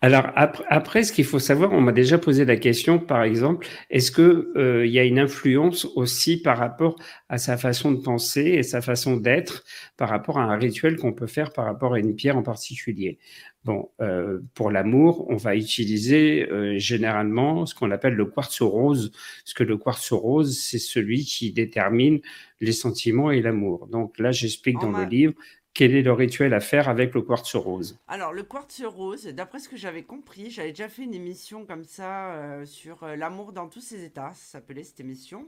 Alors 0.03 0.31
après, 0.35 1.03
ce 1.03 1.13
qu'il 1.13 1.23
faut 1.23 1.39
savoir, 1.39 1.71
on 1.71 1.79
m'a 1.79 1.93
déjà 1.93 2.17
posé 2.17 2.43
la 2.43 2.57
question, 2.57 2.99
par 2.99 3.23
exemple, 3.23 3.65
est-ce 3.89 4.11
que 4.11 4.51
euh, 4.57 4.85
il 4.85 4.91
y 4.91 4.99
a 4.99 5.05
une 5.05 5.17
influence 5.17 5.85
aussi 5.95 6.41
par 6.41 6.57
rapport 6.57 6.97
à 7.29 7.37
sa 7.37 7.55
façon 7.55 7.93
de 7.93 8.01
penser 8.01 8.41
et 8.41 8.63
sa 8.63 8.81
façon 8.81 9.15
d'être, 9.15 9.63
par 9.95 10.09
rapport 10.09 10.39
à 10.39 10.43
un 10.43 10.57
rituel 10.57 10.97
qu'on 10.97 11.13
peut 11.13 11.25
faire 11.25 11.53
par 11.53 11.63
rapport 11.63 11.93
à 11.93 11.99
une 11.99 12.15
pierre 12.15 12.35
en 12.35 12.43
particulier? 12.43 13.17
Bon, 13.65 13.89
euh, 14.02 14.41
pour 14.56 14.71
l'amour, 14.71 15.26
on 15.30 15.38
va 15.38 15.56
utiliser 15.56 16.49
euh, 16.49 16.78
généralement 16.78 17.65
ce 17.65 17.73
qu'on 17.73 17.91
appelle 17.91 18.13
le 18.13 18.26
quartz 18.26 18.62
rose, 18.62 19.12
parce 19.43 19.54
que 19.54 19.63
le 19.63 19.78
quartz 19.78 20.12
rose, 20.12 20.60
c'est 20.60 20.80
celui 20.80 21.23
qui 21.23 21.54
détermine 21.54 22.19
les 22.60 22.73
sentiments 22.73 23.32
et 23.32 23.41
l'amour. 23.41 23.88
Donc 23.88 24.19
là, 24.19 24.32
j'explique 24.32 24.80
dans 24.80 24.91
le 24.91 25.06
livre 25.06 25.34
quel 25.73 25.95
est 25.95 26.02
le 26.02 26.12
rituel 26.12 26.54
à 26.54 26.60
faire 26.60 26.89
avec 26.89 27.13
le 27.13 27.21
quartz 27.21 27.56
rose 27.56 27.97
Alors, 28.10 28.34
le 28.34 28.43
quartz 28.43 28.84
rose, 28.84 29.28
d'après 29.28 29.60
ce 29.60 29.69
que 29.69 29.78
j'avais 29.78 30.04
compris, 30.04 30.52
j'avais 30.52 30.69
déjà 30.69 30.89
fait 30.89 31.04
une 31.04 31.13
émission 31.13 31.65
comme 31.65 31.86
ça 31.86 32.34
euh, 32.34 32.65
sur 32.65 33.06
l'amour 33.08 33.54
dans 33.54 33.69
tous 33.69 33.82
ses 33.82 34.04
états, 34.04 34.34
ça 34.34 34.60
s'appelait 34.60 34.84
cette 34.84 34.99
émission. 34.99 35.47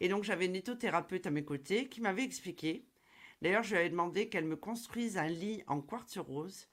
Et 0.00 0.08
donc, 0.10 0.22
j'avais 0.22 0.44
une 0.44 0.54
éthothérapeute 0.54 1.26
à 1.26 1.30
mes 1.30 1.44
côtés 1.44 1.86
qui 1.86 2.02
m'avait 2.02 2.24
expliqué. 2.24 2.84
D'ailleurs, 3.40 3.62
je 3.62 3.70
lui 3.70 3.78
avais 3.78 3.90
demandé 3.90 4.28
qu'elle 4.28 4.44
me 4.44 4.56
construise 4.56 5.16
un 5.16 5.28
lit 5.28 5.62
en 5.66 5.80
quartz 5.80 6.18
rose 6.18 6.68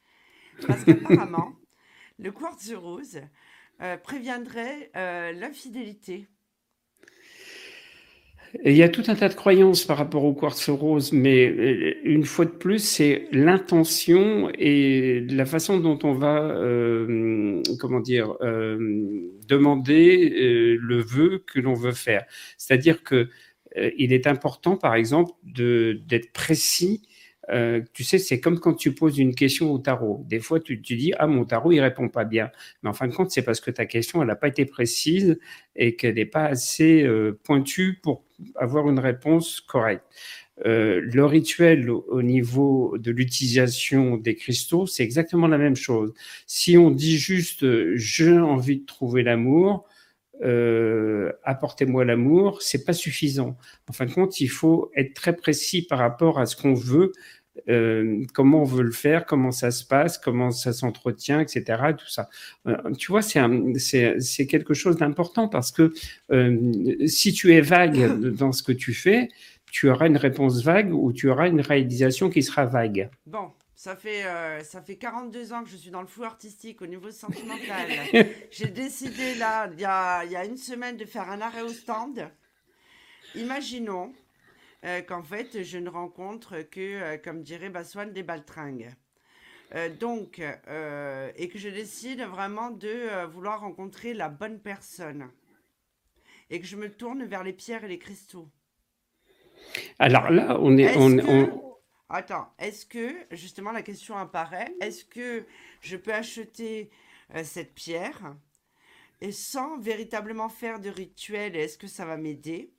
parce 0.68 0.84
qu'apparemment, 0.84 1.54
le 2.20 2.32
quartz 2.32 2.74
rose 2.74 3.22
euh, 3.82 3.98
préviendrait 3.98 4.89
euh, 4.96 5.34
l'infidélité. 5.34 6.28
Il 8.63 8.72
y 8.72 8.84
a 8.84 8.89
tout 8.89 9.04
un 9.08 9.15
tas 9.15 9.28
de 9.28 9.34
croyances 9.34 9.84
par 9.84 9.98
rapport 9.98 10.24
au 10.24 10.34
quartz 10.34 10.70
rose, 10.70 11.12
mais 11.12 11.46
euh, 11.46 11.94
une 12.06 12.24
fois 12.24 12.46
de 12.46 12.52
plus, 12.52 12.80
c'est 12.80 13.28
l'intention 13.34 14.50
et 14.58 15.26
la 15.30 15.46
façon 15.46 15.78
dont 15.78 16.00
on 16.04 16.13
va, 16.13 16.56
comment 17.80 18.00
dire, 18.00 18.34
demander 18.39 20.78
le 20.80 21.02
vœu 21.02 21.44
que 21.46 21.60
l'on 21.60 21.74
veut 21.74 21.91
faire. 21.91 22.24
C'est-à-dire 22.58 23.04
que 23.04 23.28
il 23.98 24.13
est 24.13 24.26
important, 24.26 24.78
par 24.78 24.96
exemple, 24.96 25.34
d'être 25.44 26.32
précis 26.32 27.02
euh, 27.49 27.81
tu 27.93 28.03
sais, 28.03 28.17
c'est 28.17 28.39
comme 28.39 28.60
quand 28.60 28.73
tu 28.73 28.93
poses 28.93 29.19
une 29.19 29.36
question 29.36 29.71
au 29.71 29.77
tarot. 29.77 30.23
Des 30.27 30.39
fois, 30.39 30.60
tu 30.60 30.81
te 30.81 30.93
dis, 30.93 31.13
ah, 31.17 31.27
mon 31.27 31.45
tarot, 31.45 31.71
il 31.71 31.79
répond 31.79 32.10
pas 32.10 32.25
bien. 32.25 32.49
Mais 32.81 32.89
en 32.89 32.93
fin 32.93 33.08
de 33.08 33.13
compte, 33.13 33.31
c'est 33.31 33.43
parce 33.43 33.60
que 33.60 33.71
ta 33.71 33.86
question, 33.86 34.21
elle 34.21 34.27
n'a 34.27 34.36
pas 34.36 34.47
été 34.47 34.65
précise 34.65 35.39
et 35.75 35.95
qu'elle 35.95 36.15
n'est 36.15 36.25
pas 36.25 36.45
assez 36.45 37.03
euh, 37.03 37.39
pointue 37.43 37.99
pour 38.01 38.23
avoir 38.55 38.89
une 38.89 38.99
réponse 38.99 39.62
correcte. 39.62 40.03
Euh, 40.65 41.01
le 41.03 41.25
rituel 41.25 41.89
au 41.89 42.21
niveau 42.21 42.97
de 42.97 43.12
l'utilisation 43.12 44.15
des 44.15 44.36
cristaux, 44.36 44.88
c'est 44.88 45.03
exactement 45.03 45.47
la 45.47 45.58
même 45.58 45.75
chose. 45.75 46.13
Si 46.47 46.77
on 46.77 46.91
dit 46.91 47.17
juste 47.17 47.65
j'ai 47.95 48.31
envie 48.31 48.79
de 48.79 48.86
trouver 48.86 49.21
l'amour, 49.21 49.86
euh, 50.43 51.32
apportez-moi 51.43 52.06
l'amour, 52.06 52.62
c'est 52.62 52.84
pas 52.84 52.93
suffisant. 52.93 53.58
En 53.89 53.93
fin 53.93 54.06
de 54.06 54.12
compte, 54.12 54.39
il 54.39 54.48
faut 54.48 54.91
être 54.95 55.13
très 55.13 55.36
précis 55.36 55.82
par 55.82 56.00
rapport 56.00 56.39
à 56.39 56.45
ce 56.45 56.56
qu'on 56.56 56.74
veut, 56.74 57.12
euh, 57.69 58.24
comment 58.34 58.62
on 58.62 58.65
veut 58.65 58.84
le 58.84 58.91
faire, 58.91 59.26
comment 59.26 59.52
ça 59.52 59.71
se 59.71 59.86
passe, 59.86 60.17
comment 60.17 60.52
ça 60.52 60.74
s'entretient, 60.74 61.39
etc. 61.39 61.63
Tout 61.98 62.10
ça. 62.10 62.30
Euh, 62.67 62.76
tu 62.98 63.12
vois, 63.12 63.21
c'est 63.21 64.48
quelque 64.48 64.74
chose 64.74 64.98
d'important 64.98 65.48
parce 65.48 65.71
que 65.71 65.93
si 67.08 67.34
tu 67.34 67.54
es 67.54 67.62
vague 67.62 68.19
dans 68.36 68.52
ce 68.52 68.63
que 68.63 68.74
tu 68.74 68.93
fais, 68.93 69.30
tu 69.71 69.89
auras 69.89 70.08
une 70.08 70.17
réponse 70.17 70.63
vague 70.63 70.93
ou 70.93 71.12
tu 71.12 71.30
auras 71.30 71.48
une 71.48 71.62
réalisation 71.62 72.30
qui 72.30 72.43
sera 72.43 72.65
vague. 72.65 73.10
Bon, 73.26 73.52
ça 73.76 73.98
fait, 73.98 74.26
euh, 74.26 74.64
ça 74.64 74.82
fait 74.82 74.96
42 74.96 75.52
ans 75.52 75.64
que 75.64 75.70
je 75.70 75.76
suis 75.76 75.92
dans 75.92 76.02
le 76.02 76.08
flou 76.08 76.24
artistique 76.24 76.82
au 76.82 76.88
niveau 76.88 77.12
sentimental. 77.12 77.90
J'ai 78.52 78.68
décidé 78.68 79.36
là, 79.36 79.70
il 79.74 79.82
y 79.82 79.86
a, 79.86 80.24
y 80.24 80.36
a, 80.36 80.46
une 80.46 80.58
semaine, 80.58 80.96
de 80.96 81.04
faire 81.04 81.30
un 81.30 81.42
arrêt 81.42 81.62
au 81.62 81.70
stand. 81.70 82.32
Imaginons 83.36 84.14
euh, 84.86 85.02
qu'en 85.02 85.24
fait, 85.24 85.64
je 85.64 85.78
ne 85.78 85.90
rencontre 85.90 86.62
que, 86.62 86.80
euh, 86.80 87.18
comme 87.18 87.44
dirait 87.44 87.70
Baswan, 87.70 88.14
des 88.14 88.24
baltringues. 88.24 88.92
donc, 90.00 90.40
et 90.40 91.50
que 91.50 91.60
je 91.60 91.68
décide 91.68 92.22
vraiment 92.22 92.72
de 92.72 93.26
vouloir 93.26 93.60
rencontrer 93.60 94.14
la 94.14 94.30
bonne 94.30 94.62
personne. 94.62 95.30
Et 96.50 96.62
que 96.62 96.66
je 96.66 96.78
me 96.78 96.90
tourne 96.90 97.26
vers 97.26 97.44
les 97.44 97.52
pierres 97.52 97.84
et 97.84 97.90
les 97.90 98.00
cristaux. 98.00 98.50
Alors 100.00 100.30
là, 100.30 100.58
on 100.62 100.78
est, 100.78 100.96
on, 100.96 101.64
Attends, 102.10 102.54
est-ce 102.60 102.86
que, 102.86 103.15
justement, 103.32 103.72
la 103.72 103.82
question 103.82 104.15
apparaît, 104.15 104.74
est-ce 104.80 105.06
que 105.06 105.46
je 105.82 105.98
peux 105.98 106.13
acheter 106.13 106.89
euh, 107.36 107.44
cette 107.44 107.74
pierre 107.74 108.36
et 109.22 109.32
sans 109.32 109.80
véritablement 109.80 110.50
faire 110.50 110.80
de 110.80 110.89
rituel, 110.89 111.56
est-ce 111.56 111.78
que 111.78 111.88
ça 111.88 112.06
va 112.06 112.18
m'aider? 112.18 112.70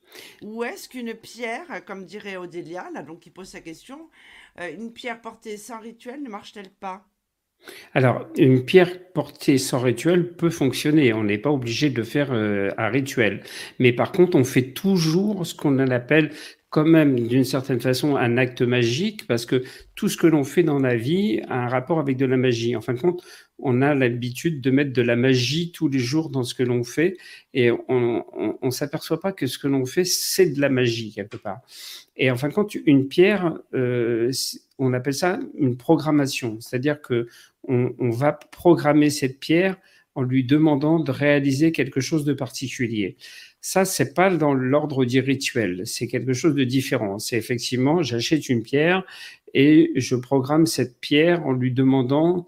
Ou 0.43 0.63
est-ce 0.63 0.87
qu'une 0.87 1.13
pierre, 1.13 1.83
comme 1.85 2.05
dirait 2.05 2.37
Odélia, 2.37 2.89
là, 2.93 3.01
donc 3.01 3.21
qui 3.21 3.31
pose 3.31 3.49
sa 3.49 3.59
question, 3.59 4.09
euh, 4.59 4.71
une 4.71 4.93
pierre 4.93 5.19
portée 5.19 5.57
sans 5.57 5.79
rituel 5.79 6.21
ne 6.21 6.29
marche-t-elle 6.29 6.69
pas? 6.69 7.05
Alors, 7.93 8.27
une 8.37 8.63
pierre 8.63 9.11
portée 9.13 9.57
sans 9.57 9.79
rituel 9.79 10.35
peut 10.35 10.51
fonctionner. 10.51 11.11
On 11.13 11.23
n'est 11.23 11.39
pas 11.39 11.49
obligé 11.49 11.89
de 11.89 12.03
faire 12.03 12.31
euh, 12.31 12.69
un 12.77 12.89
rituel. 12.89 13.43
Mais 13.79 13.91
par 13.91 14.11
contre, 14.11 14.37
on 14.37 14.43
fait 14.43 14.73
toujours 14.73 15.45
ce 15.45 15.55
qu'on 15.55 15.79
appelle 15.79 16.31
même 16.83 17.27
d'une 17.27 17.43
certaine 17.43 17.79
façon 17.79 18.15
un 18.15 18.37
acte 18.37 18.61
magique 18.61 19.27
parce 19.27 19.45
que 19.45 19.63
tout 19.95 20.09
ce 20.09 20.17
que 20.17 20.27
l'on 20.27 20.43
fait 20.43 20.63
dans 20.63 20.79
la 20.79 20.95
vie 20.95 21.41
a 21.47 21.65
un 21.65 21.67
rapport 21.67 21.99
avec 21.99 22.17
de 22.17 22.25
la 22.25 22.37
magie. 22.37 22.75
En 22.75 22.81
fin 22.81 22.93
de 22.93 22.99
compte, 22.99 23.23
on 23.59 23.81
a 23.81 23.95
l'habitude 23.95 24.61
de 24.61 24.71
mettre 24.71 24.93
de 24.93 25.01
la 25.01 25.15
magie 25.15 25.71
tous 25.71 25.87
les 25.87 25.99
jours 25.99 26.29
dans 26.29 26.43
ce 26.43 26.53
que 26.53 26.63
l'on 26.63 26.83
fait 26.83 27.17
et 27.53 27.71
on 27.71 28.23
ne 28.61 28.71
s'aperçoit 28.71 29.19
pas 29.19 29.31
que 29.31 29.47
ce 29.47 29.57
que 29.57 29.67
l'on 29.67 29.85
fait, 29.85 30.05
c'est 30.05 30.49
de 30.49 30.61
la 30.61 30.69
magie 30.69 31.11
quelque 31.13 31.37
part. 31.37 31.61
Et 32.15 32.29
en 32.31 32.37
fin 32.37 32.49
de 32.49 32.53
compte, 32.53 32.75
une 32.85 33.07
pierre, 33.07 33.57
euh, 33.73 34.31
on 34.77 34.93
appelle 34.93 35.13
ça 35.13 35.39
une 35.57 35.77
programmation, 35.77 36.59
c'est-à-dire 36.59 37.01
que 37.01 37.27
on 37.69 38.11
va 38.11 38.31
programmer 38.31 39.09
cette 39.09 39.41
pierre 39.41 39.75
en 40.17 40.23
lui 40.23 40.43
demandant 40.43 40.99
de 40.99 41.11
réaliser 41.11 41.71
quelque 41.71 42.01
chose 42.01 42.25
de 42.25 42.33
particulier. 42.33 43.17
Ça, 43.61 43.85
c'est 43.85 44.13
pas 44.13 44.29
dans 44.35 44.53
l'ordre 44.53 45.05
du 45.05 45.19
rituel, 45.19 45.83
c'est 45.85 46.07
quelque 46.07 46.33
chose 46.33 46.55
de 46.55 46.63
différent. 46.63 47.19
C'est 47.19 47.37
effectivement, 47.37 48.03
j'achète 48.03 48.49
une 48.49 48.63
pierre 48.63 49.03
et 49.53 49.91
je 49.95 50.15
programme 50.15 50.65
cette 50.65 50.99
pierre 50.99 51.45
en 51.45 51.53
lui 51.53 51.71
demandant 51.71 52.45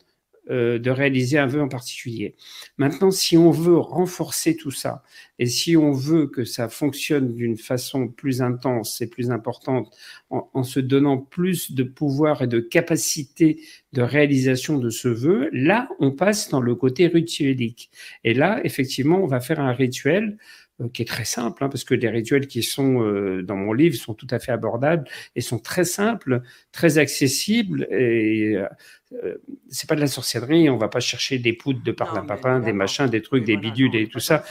euh, 0.51 0.79
de 0.79 0.89
réaliser 0.89 1.37
un 1.37 1.45
vœu 1.45 1.61
en 1.61 1.67
particulier. 1.67 2.35
Maintenant, 2.77 3.11
si 3.11 3.37
on 3.37 3.51
veut 3.51 3.77
renforcer 3.77 4.55
tout 4.55 4.71
ça 4.71 5.03
et 5.37 5.45
si 5.45 5.77
on 5.77 5.91
veut 5.91 6.25
que 6.25 6.43
ça 6.43 6.69
fonctionne 6.69 7.35
d'une 7.35 7.55
façon 7.55 8.07
plus 8.07 8.41
intense 8.41 8.99
et 9.01 9.07
plus 9.07 9.29
importante, 9.29 9.95
en, 10.31 10.63
se 10.63 10.79
donnant 10.79 11.17
plus 11.19 11.73
de 11.73 11.83
pouvoir 11.83 12.41
et 12.41 12.47
de 12.47 12.59
capacité 12.59 13.61
de 13.93 14.01
réalisation 14.01 14.79
de 14.79 14.89
ce 14.89 15.07
vœu, 15.07 15.49
là, 15.51 15.87
on 15.99 16.09
passe 16.09 16.49
dans 16.49 16.61
le 16.61 16.73
côté 16.73 17.05
rituelique. 17.05 17.91
Et 18.23 18.33
là, 18.33 18.59
effectivement, 18.63 19.21
on 19.21 19.27
va 19.27 19.41
faire 19.41 19.59
un 19.59 19.73
rituel 19.73 20.39
qui 20.93 21.01
est 21.01 21.05
très 21.05 21.25
simple, 21.25 21.63
hein, 21.63 21.69
parce 21.69 21.83
que 21.83 21.93
les 21.93 22.09
rituels 22.09 22.47
qui 22.47 22.63
sont 22.63 23.01
dans 23.43 23.55
mon 23.55 23.73
livre 23.73 23.95
sont 23.95 24.13
tout 24.13 24.27
à 24.31 24.39
fait 24.39 24.51
abordables 24.51 25.05
et 25.35 25.41
sont 25.41 25.59
très 25.59 25.83
simples, 25.83 26.41
très 26.71 26.97
accessibles 26.97 27.87
et 27.91 28.55
euh, 28.55 28.67
c'est 29.69 29.89
pas 29.89 29.95
de 29.95 30.01
la 30.01 30.07
sorcellerie, 30.07 30.69
on 30.69 30.77
va 30.77 30.87
pas 30.87 30.99
chercher 30.99 31.39
des 31.39 31.53
poudres 31.53 31.81
de 31.83 31.91
par 31.91 32.25
papin, 32.27 32.59
des 32.59 32.73
machins, 32.73 33.07
des 33.07 33.21
trucs, 33.21 33.43
des 33.43 33.57
bidules 33.57 33.95
et 33.95 34.07
tout 34.07 34.19
ça. 34.19 34.43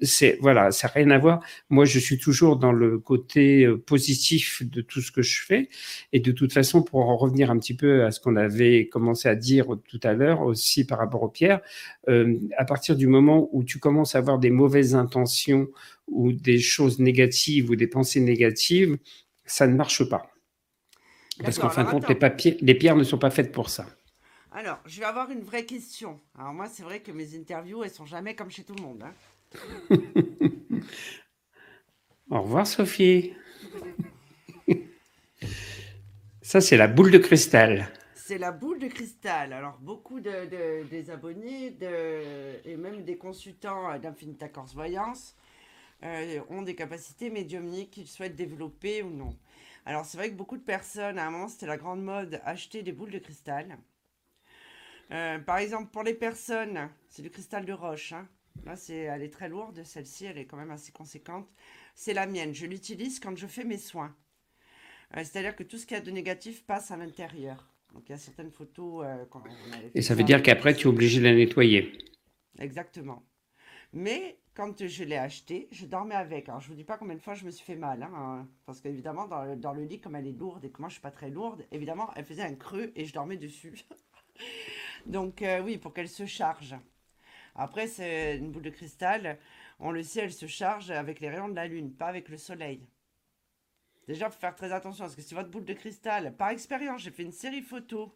c'est 0.00 0.38
voilà, 0.40 0.70
ça 0.70 0.88
n'a 0.88 0.92
rien 0.94 1.10
à 1.10 1.18
voir. 1.18 1.40
Moi, 1.68 1.84
je 1.84 1.98
suis 1.98 2.16
toujours 2.18 2.56
dans 2.56 2.72
le 2.72 2.98
côté 2.98 3.64
euh, 3.64 3.76
positif 3.76 4.62
de 4.62 4.80
tout 4.80 5.02
ce 5.02 5.12
que 5.12 5.20
je 5.20 5.42
fais. 5.42 5.68
Et 6.12 6.20
de 6.20 6.32
toute 6.32 6.52
façon, 6.52 6.82
pour 6.82 7.08
en 7.08 7.16
revenir 7.16 7.50
un 7.50 7.58
petit 7.58 7.76
peu 7.76 8.04
à 8.04 8.10
ce 8.10 8.20
qu'on 8.20 8.36
avait 8.36 8.88
commencé 8.88 9.28
à 9.28 9.34
dire 9.34 9.66
tout 9.86 10.00
à 10.02 10.14
l'heure 10.14 10.42
aussi 10.42 10.86
par 10.86 10.98
rapport 10.98 11.22
aux 11.22 11.28
pierres, 11.28 11.60
euh, 12.08 12.38
à 12.56 12.64
partir 12.64 12.96
du 12.96 13.06
moment 13.06 13.50
où 13.52 13.64
tu 13.64 13.78
commences 13.78 14.14
à 14.14 14.18
avoir 14.18 14.38
des 14.38 14.50
mauvaises 14.50 14.94
intentions 14.94 15.68
ou 16.08 16.32
des 16.32 16.58
choses 16.58 16.98
négatives 17.00 17.68
ou 17.68 17.76
des 17.76 17.86
pensées 17.86 18.20
négatives, 18.20 18.96
ça 19.44 19.66
ne 19.66 19.74
marche 19.74 20.08
pas. 20.08 20.30
Parce 21.42 21.58
qu'en 21.58 21.68
fin 21.68 21.84
de 21.84 21.90
compte, 21.90 22.08
les, 22.08 22.14
papiers, 22.14 22.56
les 22.60 22.74
pierres 22.74 22.96
ne 22.96 23.04
sont 23.04 23.18
pas 23.18 23.30
faites 23.30 23.52
pour 23.52 23.68
ça. 23.68 23.86
Alors, 24.56 24.78
je 24.86 25.00
vais 25.00 25.04
avoir 25.04 25.30
une 25.30 25.42
vraie 25.42 25.66
question. 25.66 26.18
Alors 26.34 26.54
moi, 26.54 26.66
c'est 26.66 26.82
vrai 26.82 27.00
que 27.00 27.12
mes 27.12 27.36
interviews, 27.36 27.84
elles 27.84 27.90
sont 27.90 28.06
jamais 28.06 28.34
comme 28.34 28.50
chez 28.50 28.64
tout 28.64 28.74
le 28.74 28.82
monde. 28.82 29.02
Hein. 29.02 29.12
Au 32.30 32.40
revoir, 32.40 32.66
Sophie. 32.66 33.34
Ça, 36.40 36.62
c'est 36.62 36.78
la 36.78 36.88
boule 36.88 37.10
de 37.10 37.18
cristal. 37.18 37.92
C'est 38.14 38.38
la 38.38 38.50
boule 38.50 38.78
de 38.78 38.88
cristal. 38.88 39.52
Alors, 39.52 39.76
beaucoup 39.78 40.20
de, 40.20 40.84
des 40.84 41.10
abonnés 41.10 41.72
de, 41.72 42.66
et 42.66 42.78
même 42.78 43.04
des 43.04 43.18
consultants 43.18 43.98
d'Infinita 43.98 44.48
Corse 44.48 44.72
Voyance 44.72 45.36
euh, 46.02 46.40
ont 46.48 46.62
des 46.62 46.74
capacités 46.74 47.28
médiumniques 47.28 47.90
qu'ils 47.90 48.08
souhaitent 48.08 48.36
développer 48.36 49.02
ou 49.02 49.10
non. 49.10 49.36
Alors, 49.84 50.06
c'est 50.06 50.16
vrai 50.16 50.30
que 50.30 50.34
beaucoup 50.34 50.56
de 50.56 50.64
personnes, 50.64 51.18
à 51.18 51.26
un 51.26 51.30
moment, 51.30 51.48
c'était 51.48 51.66
la 51.66 51.76
grande 51.76 52.02
mode, 52.02 52.40
acheter 52.46 52.82
des 52.82 52.92
boules 52.92 53.10
de 53.10 53.18
cristal. 53.18 53.76
Euh, 55.12 55.38
par 55.38 55.58
exemple, 55.58 55.90
pour 55.90 56.02
les 56.02 56.14
personnes, 56.14 56.90
c'est 57.08 57.22
du 57.22 57.30
cristal 57.30 57.64
de 57.64 57.72
roche. 57.72 58.12
Hein. 58.12 58.28
Là, 58.64 58.76
c'est, 58.76 58.96
elle 58.96 59.22
est 59.22 59.32
très 59.32 59.48
lourde. 59.48 59.82
Celle-ci, 59.84 60.24
elle 60.26 60.38
est 60.38 60.46
quand 60.46 60.56
même 60.56 60.70
assez 60.70 60.92
conséquente. 60.92 61.48
C'est 61.94 62.14
la 62.14 62.26
mienne. 62.26 62.54
Je 62.54 62.66
l'utilise 62.66 63.20
quand 63.20 63.36
je 63.36 63.46
fais 63.46 63.64
mes 63.64 63.78
soins. 63.78 64.14
Euh, 65.16 65.18
c'est-à-dire 65.18 65.54
que 65.54 65.62
tout 65.62 65.78
ce 65.78 65.86
qu'il 65.86 65.96
y 65.96 66.00
a 66.00 66.02
de 66.02 66.10
négatif 66.10 66.64
passe 66.64 66.90
à 66.90 66.96
l'intérieur. 66.96 67.68
Donc, 67.94 68.08
il 68.08 68.12
y 68.12 68.14
a 68.14 68.18
certaines 68.18 68.50
photos. 68.50 69.06
Euh, 69.06 69.24
Et 69.94 70.02
ça 70.02 70.14
veut 70.14 70.24
dire 70.24 70.42
qu'après, 70.42 70.74
tu 70.74 70.86
es 70.86 70.90
obligé 70.90 71.20
de 71.20 71.24
la 71.24 71.34
nettoyer. 71.34 71.92
Exactement. 72.58 73.22
Mais 73.92 74.38
quand 74.54 74.86
je 74.86 75.04
l'ai 75.04 75.16
acheté, 75.16 75.68
je 75.70 75.86
dormais 75.86 76.16
avec. 76.16 76.48
Alors, 76.48 76.60
je 76.60 76.66
ne 76.66 76.70
vous 76.72 76.76
dis 76.76 76.84
pas 76.84 76.98
combien 76.98 77.14
de 77.14 77.20
fois 77.20 77.34
je 77.34 77.44
me 77.44 77.50
suis 77.50 77.64
fait 77.64 77.76
mal. 77.76 78.02
Hein, 78.02 78.48
parce 78.64 78.80
qu'évidemment, 78.80 79.26
dans 79.28 79.44
le, 79.44 79.56
dans 79.56 79.72
le 79.72 79.84
lit, 79.84 80.00
comme 80.00 80.16
elle 80.16 80.26
est 80.26 80.32
lourde 80.32 80.64
et 80.64 80.70
que 80.70 80.80
moi, 80.80 80.88
je 80.88 80.94
ne 80.94 80.96
suis 80.96 81.02
pas 81.02 81.10
très 81.12 81.30
lourde, 81.30 81.64
évidemment, 81.70 82.10
elle 82.16 82.24
faisait 82.24 82.42
un 82.42 82.54
creux 82.54 82.90
et 82.96 83.04
je 83.04 83.12
dormais 83.12 83.36
dessus. 83.36 83.74
Donc 85.06 85.42
euh, 85.42 85.60
oui, 85.60 85.78
pour 85.78 85.94
qu'elle 85.94 86.08
se 86.08 86.26
charge. 86.26 86.74
Après, 87.54 87.86
c'est 87.86 88.36
une 88.36 88.50
boule 88.50 88.62
de 88.62 88.70
cristal. 88.70 89.38
On 89.78 89.90
le 89.90 90.02
sait, 90.02 90.20
elle 90.20 90.32
se 90.32 90.46
charge 90.46 90.90
avec 90.90 91.20
les 91.20 91.30
rayons 91.30 91.48
de 91.48 91.54
la 91.54 91.66
lune, 91.66 91.92
pas 91.92 92.06
avec 92.06 92.28
le 92.28 92.36
soleil. 92.36 92.86
Déjà, 94.08 94.26
il 94.26 94.32
faut 94.32 94.38
faire 94.38 94.54
très 94.54 94.72
attention 94.72 95.04
parce 95.04 95.16
que 95.16 95.22
si 95.22 95.34
votre 95.34 95.50
boule 95.50 95.64
de 95.64 95.74
cristal, 95.74 96.34
par 96.36 96.50
expérience, 96.50 97.02
j'ai 97.02 97.10
fait 97.10 97.22
une 97.22 97.32
série 97.32 97.62
photo 97.62 98.14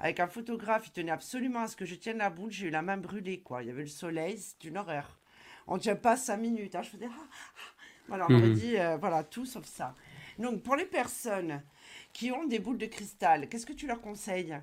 avec 0.00 0.18
un 0.18 0.26
photographe, 0.26 0.88
il 0.88 0.92
tenait 0.92 1.12
absolument 1.12 1.60
à 1.60 1.68
ce 1.68 1.76
que 1.76 1.84
je 1.84 1.94
tienne 1.94 2.18
la 2.18 2.30
boule. 2.30 2.50
J'ai 2.50 2.66
eu 2.66 2.70
la 2.70 2.82
main 2.82 2.96
brûlée, 2.96 3.40
quoi. 3.40 3.62
Il 3.62 3.68
y 3.68 3.70
avait 3.70 3.82
le 3.82 3.88
soleil, 3.88 4.38
c'est 4.38 4.64
une 4.64 4.76
horreur. 4.76 5.20
On 5.66 5.76
ne 5.76 5.80
tient 5.80 5.96
pas 5.96 6.16
cinq 6.16 6.38
minutes. 6.38 6.74
Hein. 6.74 6.82
Je 6.82 6.90
faisais. 6.90 7.08
Ah, 7.08 7.28
ah. 7.28 7.74
Voilà, 8.08 8.26
on 8.28 8.32
me 8.32 8.48
mhm. 8.48 8.54
dit, 8.54 8.76
euh, 8.76 8.96
voilà, 8.98 9.24
tout 9.24 9.46
sauf 9.46 9.64
ça. 9.64 9.94
Donc, 10.38 10.62
pour 10.62 10.76
les 10.76 10.84
personnes 10.84 11.62
qui 12.12 12.32
ont 12.32 12.44
des 12.44 12.58
boules 12.58 12.76
de 12.76 12.86
cristal, 12.86 13.48
qu'est-ce 13.48 13.64
que 13.64 13.72
tu 13.72 13.86
leur 13.86 14.00
conseilles? 14.00 14.60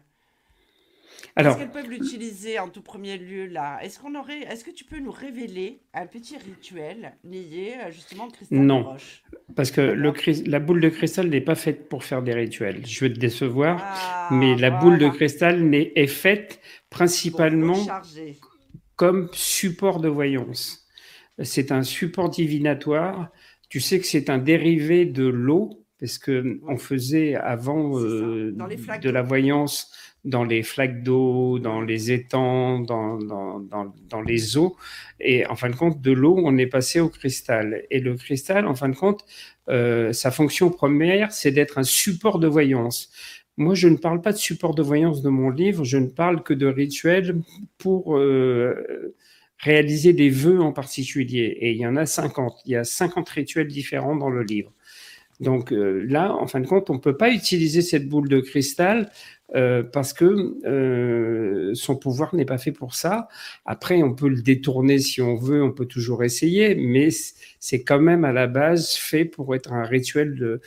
Est-ce 1.37 1.57
qu'elles 1.57 1.71
peuvent 1.71 1.89
l'utiliser 1.89 2.59
en 2.59 2.69
tout 2.69 2.81
premier 2.81 3.17
lieu 3.17 3.45
là? 3.45 3.79
Est-ce 3.81 3.99
qu'on 3.99 4.15
aurait, 4.15 4.41
est-ce 4.41 4.63
que 4.63 4.71
tu 4.71 4.83
peux 4.83 4.99
nous 4.99 5.11
révéler 5.11 5.79
un 5.93 6.05
petit 6.05 6.37
rituel 6.37 7.13
lié 7.23 7.75
euh, 7.79 7.91
justement 7.91 8.25
au 8.25 8.31
cristal 8.31 8.59
non, 8.59 8.81
de 8.81 8.85
roche? 8.85 9.23
parce 9.55 9.71
que 9.71 9.81
le, 9.81 10.13
la 10.49 10.59
boule 10.59 10.81
de 10.81 10.89
cristal 10.89 11.27
n'est 11.27 11.41
pas 11.41 11.55
faite 11.55 11.89
pour 11.89 12.03
faire 12.03 12.21
des 12.21 12.33
rituels. 12.33 12.85
Je 12.85 13.05
vais 13.05 13.13
te 13.13 13.19
décevoir, 13.19 13.81
ah, 13.81 14.29
mais 14.31 14.55
la 14.55 14.71
boule 14.71 14.97
de 14.97 15.09
cristal 15.09 15.73
est, 15.73 16.07
faite 16.07 16.59
principalement 16.89 17.87
comme 18.95 19.29
support 19.33 19.99
de 19.99 20.09
voyance. 20.09 20.85
C'est 21.41 21.71
un 21.71 21.83
support 21.83 22.29
divinatoire. 22.29 23.29
Tu 23.69 23.79
sais 23.79 23.99
que 23.99 24.05
c'est 24.05 24.29
un 24.29 24.37
dérivé 24.37 25.05
de 25.05 25.25
l'eau, 25.25 25.85
parce 25.99 26.17
que 26.17 26.59
on 26.67 26.77
faisait 26.77 27.35
avant 27.35 27.99
euh, 27.99 28.51
de 28.51 29.09
la 29.09 29.21
voyance 29.21 29.91
dans 30.23 30.43
les 30.43 30.63
flaques 30.63 31.03
d'eau, 31.03 31.59
dans 31.59 31.81
les 31.81 32.11
étangs, 32.11 32.79
dans, 32.79 33.17
dans, 33.17 33.59
dans, 33.59 33.93
dans, 34.09 34.21
les 34.21 34.57
eaux. 34.57 34.75
Et 35.19 35.45
en 35.47 35.55
fin 35.55 35.69
de 35.69 35.75
compte, 35.75 36.01
de 36.01 36.11
l'eau, 36.11 36.35
on 36.43 36.57
est 36.57 36.67
passé 36.67 36.99
au 36.99 37.09
cristal. 37.09 37.83
Et 37.89 37.99
le 37.99 38.15
cristal, 38.15 38.67
en 38.67 38.75
fin 38.75 38.89
de 38.89 38.95
compte, 38.95 39.25
euh, 39.69 40.13
sa 40.13 40.31
fonction 40.31 40.69
première, 40.69 41.31
c'est 41.31 41.51
d'être 41.51 41.77
un 41.77 41.83
support 41.83 42.39
de 42.39 42.47
voyance. 42.47 43.11
Moi, 43.57 43.73
je 43.75 43.87
ne 43.87 43.97
parle 43.97 44.21
pas 44.21 44.31
de 44.31 44.37
support 44.37 44.75
de 44.75 44.81
voyance 44.81 45.21
de 45.21 45.29
mon 45.29 45.49
livre, 45.49 45.83
je 45.83 45.97
ne 45.97 46.07
parle 46.07 46.43
que 46.43 46.53
de 46.53 46.67
rituels 46.67 47.41
pour 47.77 48.17
euh, 48.17 49.15
réaliser 49.57 50.13
des 50.13 50.29
vœux 50.29 50.61
en 50.61 50.71
particulier. 50.71 51.57
Et 51.59 51.71
il 51.71 51.77
y 51.77 51.87
en 51.87 51.95
a 51.95 52.05
50. 52.05 52.61
Il 52.65 52.71
y 52.71 52.75
a 52.75 52.83
50 52.83 53.27
rituels 53.29 53.67
différents 53.67 54.15
dans 54.15 54.29
le 54.29 54.43
livre. 54.43 54.71
Donc 55.41 55.73
euh, 55.73 56.05
là, 56.07 56.33
en 56.35 56.45
fin 56.47 56.59
de 56.59 56.67
compte, 56.67 56.89
on 56.89 56.95
ne 56.95 56.99
peut 56.99 57.17
pas 57.17 57.31
utiliser 57.31 57.81
cette 57.81 58.07
boule 58.07 58.29
de 58.29 58.39
cristal 58.39 59.11
euh, 59.55 59.81
parce 59.83 60.13
que 60.13 60.55
euh, 60.65 61.73
son 61.73 61.97
pouvoir 61.97 62.35
n'est 62.35 62.45
pas 62.45 62.59
fait 62.59 62.71
pour 62.71 62.93
ça. 62.93 63.27
Après, 63.65 64.03
on 64.03 64.13
peut 64.13 64.29
le 64.29 64.43
détourner 64.43 64.99
si 64.99 65.19
on 65.19 65.35
veut, 65.35 65.63
on 65.63 65.71
peut 65.71 65.87
toujours 65.87 66.23
essayer, 66.23 66.75
mais 66.75 67.09
c'est 67.59 67.83
quand 67.83 67.99
même 67.99 68.23
à 68.23 68.31
la 68.31 68.45
base 68.45 68.93
fait 68.93 69.25
pour 69.25 69.55
être 69.55 69.73
un 69.73 69.83
rituel 69.83 70.35
de, 70.35 70.61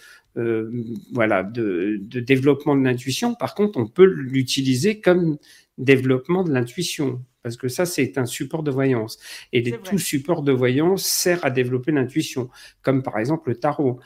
voilà, 1.13 1.45
de, 1.45 2.01
développement 2.21 2.75
de 2.77 2.83
l'intuition. 2.83 3.35
Par 3.37 3.55
contre, 3.55 3.79
on 3.79 3.87
peut 3.87 4.05
l'utiliser 4.05 5.01
comme 5.01 5.39
développement 5.79 6.43
de 6.43 6.53
l'intuition 6.53 7.23
parce 7.45 7.59
que 7.59 7.69
ça, 7.69 7.85
c'est 7.85 8.17
un 8.17 8.25
support 8.25 8.63
de 8.63 8.71
voyance. 8.71 9.19
Et 9.53 9.63
tout 9.71 9.99
support 9.99 10.43
de 10.43 10.51
voyance 10.51 11.05
sert 11.05 11.45
à 11.45 11.51
développer 11.51 11.93
l'intuition, 11.93 12.49
comme 12.81 13.03
par 13.03 13.19
exemple 13.19 13.51
le 13.51 13.57
tarot. 13.57 14.01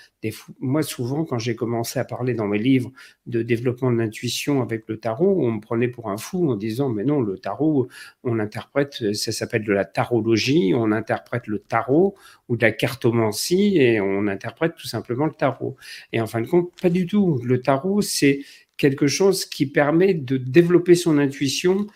moi, 0.59 0.83
souvent, 0.83 1.25
quand 1.25 1.39
j'ai 1.39 1.55
commencé 1.55 2.01
à 2.01 2.05
parler 2.05 2.35
dans 2.35 2.49
mes 2.49 2.59
livres 2.59 2.91
de 3.27 3.43
développement 3.43 3.93
de 3.93 3.97
l'intuition 3.97 4.61
avec 4.61 4.89
le 4.89 4.99
tarot, 4.99 5.41
on 5.41 5.53
me 5.53 5.61
prenait 5.61 5.87
pour 5.87 6.11
un 6.11 6.17
fou 6.17 6.51
en 6.51 6.57
disant, 6.57 6.89
mais 6.89 7.05
non, 7.05 7.21
le 7.21 7.39
tarot, 7.39 7.87
on 8.25 8.41
interprète, 8.41 9.15
ça 9.15 9.31
s'appelle 9.31 9.63
de 9.63 9.73
la 9.73 9.85
tarologie, 9.85 10.73
on 10.75 10.91
interprète 10.91 11.47
le 11.47 11.61
tarot 11.61 12.17
ou 12.49 12.57
de 12.57 12.63
la 12.63 12.73
cartomancie 12.73 13.77
et 13.77 14.01
on 14.01 14.27
interprète 14.27 14.75
tout 14.75 14.89
simplement 14.89 15.27
le 15.27 15.33
tarot. 15.33 15.77
Et 16.13 16.21
en 16.21 16.27
fin 16.27 16.41
de 16.41 16.49
compte, 16.49 16.73
pas 16.83 16.91
du 16.91 17.07
tout. 17.07 17.41
Le 17.45 17.61
tarot, 17.61 18.01
c'est 18.01 18.41
quelque 18.79 19.09
chose 19.09 19.45
qui 19.45 19.67
permet 19.67 20.15
de 20.15 20.39
développer 20.39 20.95
son 20.95 21.19
intuition 21.19 21.87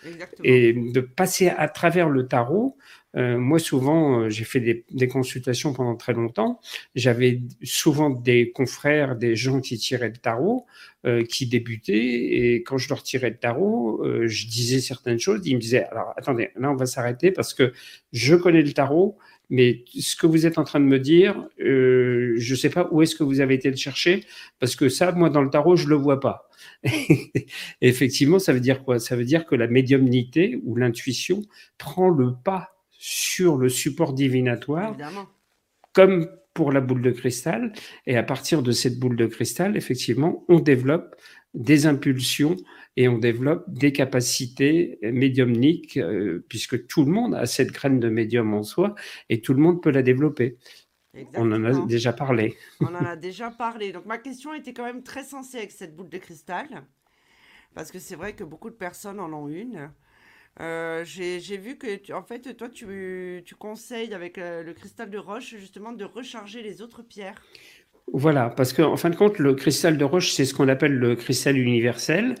et 0.43 0.73
de 0.73 0.99
passer 0.99 1.47
à 1.47 1.67
travers 1.67 2.09
le 2.09 2.27
tarot. 2.27 2.77
Euh, 3.15 3.37
moi, 3.37 3.59
souvent, 3.59 4.21
euh, 4.21 4.29
j'ai 4.29 4.43
fait 4.43 4.59
des, 4.59 4.85
des, 4.89 5.07
consultations 5.07 5.71
pendant 5.71 5.95
très 5.95 6.13
longtemps. 6.13 6.59
J'avais 6.95 7.41
souvent 7.61 8.09
des 8.09 8.51
confrères, 8.51 9.15
des 9.15 9.35
gens 9.35 9.61
qui 9.61 9.77
tiraient 9.77 10.09
le 10.09 10.17
tarot, 10.17 10.65
euh, 11.05 11.23
qui 11.23 11.45
débutaient. 11.45 11.93
Et 11.93 12.63
quand 12.63 12.79
je 12.79 12.89
leur 12.89 13.03
tirais 13.03 13.29
le 13.29 13.37
tarot, 13.37 14.03
je 14.25 14.47
disais 14.47 14.79
certaines 14.79 15.19
choses. 15.19 15.41
Ils 15.45 15.55
me 15.55 15.61
disaient, 15.61 15.83
alors 15.85 16.13
attendez, 16.17 16.49
là, 16.55 16.71
on 16.71 16.75
va 16.75 16.87
s'arrêter 16.87 17.31
parce 17.31 17.53
que 17.53 17.71
je 18.13 18.35
connais 18.35 18.63
le 18.63 18.73
tarot. 18.73 19.17
Mais 19.53 19.85
ce 19.93 20.15
que 20.15 20.25
vous 20.25 20.47
êtes 20.47 20.57
en 20.57 20.63
train 20.63 20.79
de 20.79 20.85
me 20.85 20.97
dire, 20.97 21.47
euh, 21.59 22.33
je 22.37 22.53
ne 22.53 22.57
sais 22.57 22.71
pas 22.71 22.89
où 22.89 23.03
est-ce 23.03 23.15
que 23.15 23.23
vous 23.23 23.39
avez 23.39 23.53
été 23.53 23.69
le 23.69 23.75
chercher, 23.75 24.25
parce 24.57 24.75
que 24.75 24.89
ça, 24.89 25.11
moi, 25.11 25.29
dans 25.29 25.43
le 25.43 25.51
tarot, 25.51 25.75
je 25.75 25.85
ne 25.85 25.89
le 25.89 25.95
vois 25.95 26.19
pas. 26.19 26.49
effectivement, 27.81 28.39
ça 28.39 28.51
veut 28.51 28.59
dire 28.59 28.83
quoi? 28.83 28.97
Ça 28.97 29.15
veut 29.15 29.25
dire 29.25 29.45
que 29.45 29.53
la 29.53 29.67
médiumnité 29.67 30.59
ou 30.63 30.75
l'intuition 30.75 31.43
prend 31.77 32.09
le 32.09 32.33
pas 32.33 32.69
sur 32.89 33.57
le 33.57 33.69
support 33.69 34.13
divinatoire, 34.13 34.97
comme 35.93 36.31
pour 36.55 36.71
la 36.71 36.81
boule 36.81 37.03
de 37.03 37.11
cristal. 37.11 37.73
Et 38.07 38.17
à 38.17 38.23
partir 38.23 38.63
de 38.63 38.71
cette 38.71 38.97
boule 38.97 39.17
de 39.17 39.27
cristal, 39.27 39.77
effectivement, 39.77 40.45
on 40.47 40.61
développe 40.61 41.15
des 41.53 41.85
impulsions 41.85 42.55
et 42.95 43.07
on 43.07 43.17
développe 43.17 43.65
des 43.67 43.91
capacités 43.91 44.99
médiumniques, 45.01 45.97
euh, 45.97 46.45
puisque 46.47 46.87
tout 46.87 47.03
le 47.05 47.11
monde 47.11 47.35
a 47.35 47.45
cette 47.45 47.71
graine 47.71 47.99
de 47.99 48.09
médium 48.09 48.53
en 48.53 48.63
soi 48.63 48.95
et 49.29 49.41
tout 49.41 49.53
le 49.53 49.61
monde 49.61 49.81
peut 49.81 49.91
la 49.91 50.03
développer. 50.03 50.57
On 51.35 51.51
en 51.51 51.63
a 51.63 51.85
déjà 51.85 52.13
parlé. 52.13 52.55
On 52.79 52.95
en 52.95 53.05
a 53.05 53.15
déjà 53.15 53.51
parlé. 53.51 53.91
Donc 53.91 54.05
ma 54.05 54.17
question 54.17 54.53
était 54.53 54.73
quand 54.73 54.85
même 54.85 55.03
très 55.03 55.23
sensée 55.23 55.57
avec 55.57 55.71
cette 55.71 55.95
boule 55.95 56.09
de 56.09 56.17
cristal, 56.17 56.85
parce 57.75 57.91
que 57.91 57.99
c'est 57.99 58.15
vrai 58.15 58.33
que 58.33 58.43
beaucoup 58.43 58.69
de 58.69 58.75
personnes 58.75 59.19
en 59.19 59.31
ont 59.33 59.47
une. 59.47 59.91
Euh, 60.59 61.03
j'ai 61.03 61.57
vu 61.57 61.79
que, 61.79 62.13
en 62.13 62.21
fait, 62.21 62.55
toi, 62.55 62.69
tu, 62.69 63.41
tu 63.43 63.55
conseilles 63.55 64.13
avec 64.13 64.37
le 64.37 64.71
cristal 64.73 65.09
de 65.09 65.17
roche, 65.17 65.55
justement, 65.57 65.93
de 65.93 66.05
recharger 66.05 66.61
les 66.61 66.83
autres 66.83 67.01
pierres. 67.01 67.41
Voilà, 68.11 68.49
parce 68.49 68.73
qu'en 68.73 68.91
en 68.91 68.97
fin 68.97 69.09
de 69.09 69.15
compte, 69.15 69.39
le 69.39 69.55
cristal 69.55 69.97
de 69.97 70.03
roche, 70.03 70.31
c'est 70.33 70.45
ce 70.45 70.53
qu'on 70.53 70.67
appelle 70.67 70.93
le 70.93 71.15
cristal 71.15 71.57
universel. 71.57 72.35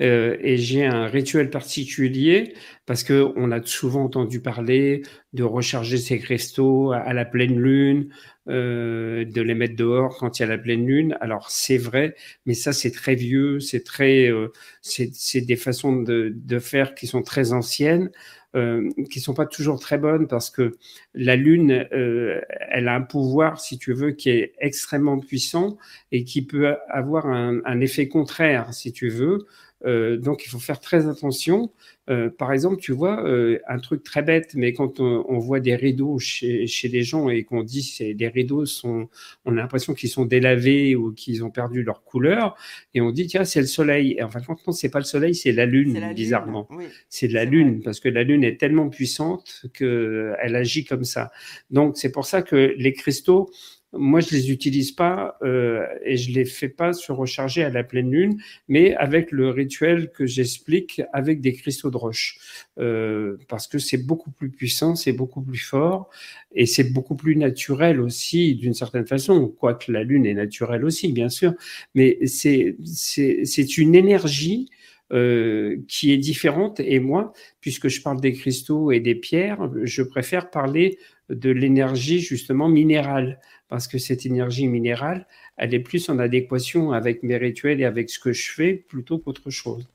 Euh, 0.00 0.36
et 0.40 0.58
j'ai 0.58 0.84
un 0.84 1.06
rituel 1.06 1.48
particulier 1.50 2.54
parce 2.84 3.02
que 3.02 3.32
on 3.34 3.50
a 3.50 3.64
souvent 3.64 4.04
entendu 4.04 4.40
parler 4.40 5.02
de 5.32 5.42
recharger 5.42 5.96
ces 5.96 6.18
cristaux 6.18 6.92
à, 6.92 7.12
la 7.14 7.24
pleine 7.24 7.58
lune, 7.58 8.10
euh, 8.48 9.24
de 9.24 9.40
les 9.40 9.54
mettre 9.54 9.74
dehors 9.74 10.16
quand 10.18 10.38
il 10.38 10.42
y 10.42 10.44
a 10.44 10.48
la 10.48 10.58
pleine 10.58 10.86
lune. 10.86 11.16
Alors 11.20 11.50
c'est 11.50 11.78
vrai, 11.78 12.14
mais 12.44 12.54
ça 12.54 12.72
c'est 12.72 12.92
très 12.92 13.14
vieux, 13.14 13.58
c'est 13.58 13.84
très, 13.84 14.30
euh, 14.30 14.52
c'est 14.82 15.40
des 15.40 15.56
façons 15.56 15.96
de, 16.02 16.32
de, 16.36 16.58
faire 16.58 16.94
qui 16.94 17.06
sont 17.06 17.22
très 17.22 17.52
anciennes. 17.52 18.10
Euh, 18.56 18.88
qui 19.10 19.20
sont 19.20 19.34
pas 19.34 19.44
toujours 19.44 19.78
très 19.78 19.98
bonnes 19.98 20.28
parce 20.28 20.48
que 20.48 20.78
la 21.12 21.36
Lune, 21.36 21.86
euh, 21.92 22.40
elle 22.70 22.88
a 22.88 22.94
un 22.94 23.02
pouvoir, 23.02 23.60
si 23.60 23.76
tu 23.76 23.92
veux, 23.92 24.12
qui 24.12 24.30
est 24.30 24.54
extrêmement 24.60 25.18
puissant 25.18 25.76
et 26.10 26.24
qui 26.24 26.40
peut 26.40 26.74
avoir 26.88 27.26
un, 27.26 27.60
un 27.66 27.80
effet 27.80 28.08
contraire, 28.08 28.72
si 28.72 28.92
tu 28.92 29.10
veux. 29.10 29.46
Euh, 29.86 30.16
donc 30.16 30.44
il 30.44 30.48
faut 30.48 30.58
faire 30.58 30.80
très 30.80 31.08
attention. 31.08 31.70
Euh, 32.08 32.30
par 32.30 32.52
exemple, 32.52 32.80
tu 32.80 32.92
vois, 32.92 33.24
euh, 33.26 33.58
un 33.66 33.78
truc 33.78 34.02
très 34.02 34.22
bête, 34.22 34.54
mais 34.54 34.72
quand 34.72 35.00
on, 35.00 35.38
voit 35.38 35.60
des 35.60 35.74
rideaux 35.74 36.18
chez, 36.18 36.66
chez 36.66 36.88
les 36.88 37.02
gens 37.02 37.28
et 37.28 37.44
qu'on 37.44 37.62
dit 37.62 37.96
que 37.98 38.04
les 38.04 38.28
rideaux 38.28 38.64
sont, 38.64 39.08
on 39.44 39.52
a 39.52 39.56
l'impression 39.56 39.92
qu'ils 39.92 40.08
sont 40.08 40.24
délavés 40.24 40.94
ou 40.94 41.12
qu'ils 41.12 41.44
ont 41.44 41.50
perdu 41.50 41.82
leur 41.82 42.04
couleur, 42.04 42.56
et 42.94 43.00
on 43.00 43.10
dit 43.10 43.26
tiens 43.26 43.44
c'est 43.44 43.60
le 43.60 43.66
soleil. 43.66 44.14
Et 44.18 44.22
en 44.22 44.30
fin 44.30 44.40
de 44.40 44.46
compte, 44.46 44.64
non, 44.66 44.72
c'est 44.72 44.88
pas 44.88 45.00
le 45.00 45.04
soleil, 45.04 45.34
c'est 45.34 45.52
la 45.52 45.66
lune, 45.66 46.12
bizarrement. 46.14 46.68
c'est 47.08 47.28
la 47.28 47.44
lune 47.44 47.82
parce 47.82 48.00
que 48.00 48.08
la 48.08 48.22
lune 48.22 48.44
est 48.44 48.58
tellement 48.58 48.88
puissante 48.88 49.66
qu'elle 49.74 50.36
agit 50.56 50.84
comme 50.84 51.04
ça. 51.04 51.32
Donc 51.70 51.96
c'est 51.96 52.12
pour 52.12 52.24
ça 52.26 52.42
que 52.42 52.74
les 52.76 52.92
cristaux 52.92 53.50
moi, 53.98 54.20
je 54.20 54.30
les 54.30 54.50
utilise 54.50 54.92
pas 54.92 55.36
euh, 55.42 55.86
et 56.04 56.16
je 56.16 56.32
les 56.32 56.44
fais 56.44 56.68
pas 56.68 56.92
se 56.92 57.12
recharger 57.12 57.62
à 57.64 57.70
la 57.70 57.84
pleine 57.84 58.10
lune, 58.10 58.40
mais 58.68 58.94
avec 58.96 59.30
le 59.32 59.50
rituel 59.50 60.10
que 60.10 60.26
j'explique 60.26 61.02
avec 61.12 61.40
des 61.40 61.52
cristaux 61.52 61.90
de 61.90 61.96
roche, 61.96 62.38
euh, 62.78 63.36
parce 63.48 63.66
que 63.66 63.78
c'est 63.78 64.04
beaucoup 64.06 64.30
plus 64.30 64.50
puissant, 64.50 64.94
c'est 64.94 65.12
beaucoup 65.12 65.42
plus 65.42 65.58
fort 65.58 66.10
et 66.54 66.66
c'est 66.66 66.92
beaucoup 66.92 67.16
plus 67.16 67.36
naturel 67.36 68.00
aussi 68.00 68.54
d'une 68.54 68.74
certaine 68.74 69.06
façon, 69.06 69.48
quoique 69.48 69.90
la 69.90 70.02
lune 70.02 70.26
est 70.26 70.34
naturelle 70.34 70.84
aussi, 70.84 71.12
bien 71.12 71.28
sûr, 71.28 71.54
mais 71.94 72.18
c'est 72.26 72.76
c'est 72.84 73.78
une 73.78 73.94
énergie 73.94 74.70
euh, 75.12 75.76
qui 75.86 76.12
est 76.12 76.16
différente. 76.16 76.80
Et 76.80 76.98
moi, 76.98 77.32
puisque 77.60 77.86
je 77.86 78.02
parle 78.02 78.20
des 78.20 78.32
cristaux 78.32 78.90
et 78.90 78.98
des 78.98 79.14
pierres, 79.14 79.70
je 79.84 80.02
préfère 80.02 80.50
parler 80.50 80.98
de 81.28 81.50
l'énergie 81.50 82.20
justement 82.20 82.68
minérale 82.68 83.40
parce 83.68 83.88
que 83.88 83.98
cette 83.98 84.26
énergie 84.26 84.68
minérale, 84.68 85.26
elle 85.56 85.74
est 85.74 85.80
plus 85.80 86.08
en 86.08 86.18
adéquation 86.18 86.92
avec 86.92 87.22
mes 87.22 87.36
rituels 87.36 87.80
et 87.80 87.84
avec 87.84 88.10
ce 88.10 88.18
que 88.18 88.32
je 88.32 88.52
fais 88.52 88.74
plutôt 88.74 89.18
qu'autre 89.18 89.50
chose. 89.50 89.88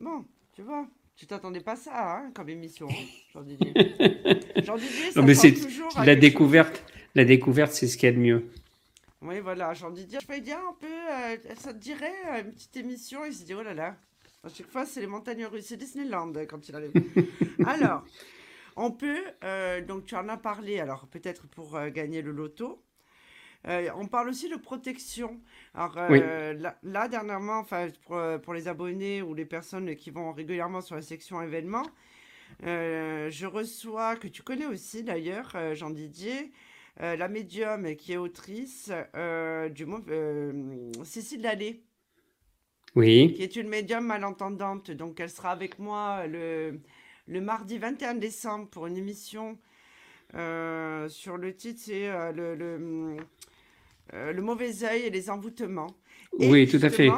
Bon, 0.00 0.24
tu 0.54 0.62
vois, 0.62 0.86
tu 1.16 1.26
t'attendais 1.26 1.60
pas 1.60 1.76
ça 1.76 2.16
hein, 2.16 2.30
comme 2.34 2.48
émission, 2.48 2.88
hein, 2.90 3.04
Jean-Didier. 3.32 3.72
Jean-Didier, 4.64 5.10
ça 5.12 5.22
mais 5.22 5.34
c'est 5.34 5.54
la 6.04 6.16
découverte. 6.16 6.84
La 7.14 7.24
découverte, 7.24 7.72
c'est 7.72 7.86
ce 7.86 7.96
qu'il 7.96 8.08
y 8.08 8.12
a 8.12 8.14
de 8.14 8.20
mieux. 8.20 8.50
Oui, 9.22 9.38
voilà, 9.40 9.72
Jean-Didier, 9.72 10.18
je 10.20 10.26
fais 10.26 10.40
dire 10.40 10.58
un 10.58 10.74
peu, 10.78 10.86
euh, 10.86 11.54
ça 11.56 11.72
te 11.72 11.78
dirait 11.78 12.12
euh, 12.32 12.42
une 12.42 12.52
petite 12.52 12.76
émission 12.76 13.24
Il 13.24 13.32
s'est 13.32 13.44
dit, 13.44 13.54
oh 13.54 13.62
là 13.62 13.72
là, 13.72 13.96
à 14.42 14.48
chaque 14.48 14.66
fois, 14.66 14.84
c'est 14.84 15.00
les 15.00 15.06
montagnes 15.06 15.46
russes, 15.46 15.66
c'est 15.66 15.76
Disneyland 15.76 16.32
quand 16.48 16.68
il 16.68 16.74
arrive. 16.74 16.92
Alors, 17.66 18.04
on 18.76 18.90
peut, 18.90 19.22
euh, 19.44 19.80
donc 19.80 20.04
tu 20.06 20.14
en 20.14 20.28
as 20.28 20.36
parlé, 20.36 20.80
alors 20.80 21.06
peut-être 21.06 21.46
pour 21.46 21.76
euh, 21.76 21.90
gagner 21.90 22.22
le 22.22 22.32
loto. 22.32 22.82
Euh, 23.66 23.88
on 23.96 24.06
parle 24.06 24.28
aussi 24.28 24.50
de 24.50 24.56
protection. 24.56 25.40
Alors 25.72 25.96
là, 25.96 27.08
dernièrement, 27.08 27.60
enfin 27.60 27.88
pour, 28.42 28.52
les 28.52 28.68
abonnés 28.68 29.22
ou 29.22 29.32
les 29.32 29.46
personnes 29.46 29.96
qui 29.96 30.10
vont 30.10 30.32
régulièrement 30.32 30.82
sur 30.82 30.96
la 30.96 31.02
section 31.02 31.40
événements, 31.40 31.86
je 32.60 33.46
reçois, 33.46 34.16
que 34.16 34.28
tu 34.28 34.42
connais 34.42 34.66
aussi 34.66 35.02
d'ailleurs, 35.02 35.56
Jean 35.72 35.88
Didier, 35.88 36.52
la 36.98 37.26
médium 37.28 37.96
qui 37.96 38.12
est 38.12 38.18
autrice 38.18 38.92
du 39.70 39.86
mot 39.86 40.00
Cécile 41.02 41.40
Lallé. 41.40 41.82
Oui. 42.96 43.32
Qui 43.34 43.42
est 43.44 43.56
une 43.56 43.68
médium 43.68 44.04
malentendante. 44.04 44.90
Donc 44.90 45.20
elle 45.20 45.30
sera 45.30 45.52
avec 45.52 45.78
moi 45.78 46.26
le 46.26 46.80
le 47.26 47.40
mardi 47.40 47.78
21 47.78 48.14
décembre 48.14 48.68
pour 48.68 48.86
une 48.86 48.96
émission 48.96 49.58
euh, 50.34 51.08
sur 51.08 51.36
le 51.36 51.54
titre, 51.54 51.80
c'est 51.84 52.08
euh, 52.08 52.32
le, 52.32 53.18
euh, 54.12 54.32
le, 54.32 54.42
mauvais 54.42 54.84
œil 54.84 55.02
et 55.02 55.10
les 55.10 55.30
envoûtements. 55.30 55.94
oui, 56.38 56.68
tout 56.68 56.80
à 56.82 56.90
fait. 56.90 57.10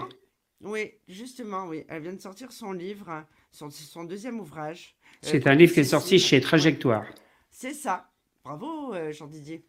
Oui, 0.63 0.93
justement, 1.09 1.67
oui. 1.67 1.85
Elle 1.89 2.03
vient 2.03 2.13
de 2.13 2.21
sortir 2.21 2.53
son 2.53 2.73
livre, 2.73 3.25
son, 3.53 3.71
son 3.71 4.05
deuxième 4.05 4.41
ouvrage. 4.41 4.97
C'est 5.23 5.47
un 5.47 5.55
livre 5.55 5.73
qui 5.73 5.81
est 5.81 5.85
sorti 5.85 6.19
chez 6.19 6.41
Trajectoire. 6.41 7.07
C'est 7.51 7.75
ça. 7.75 8.11
Bravo, 8.45 8.95
Jean-Didier. 9.13 9.65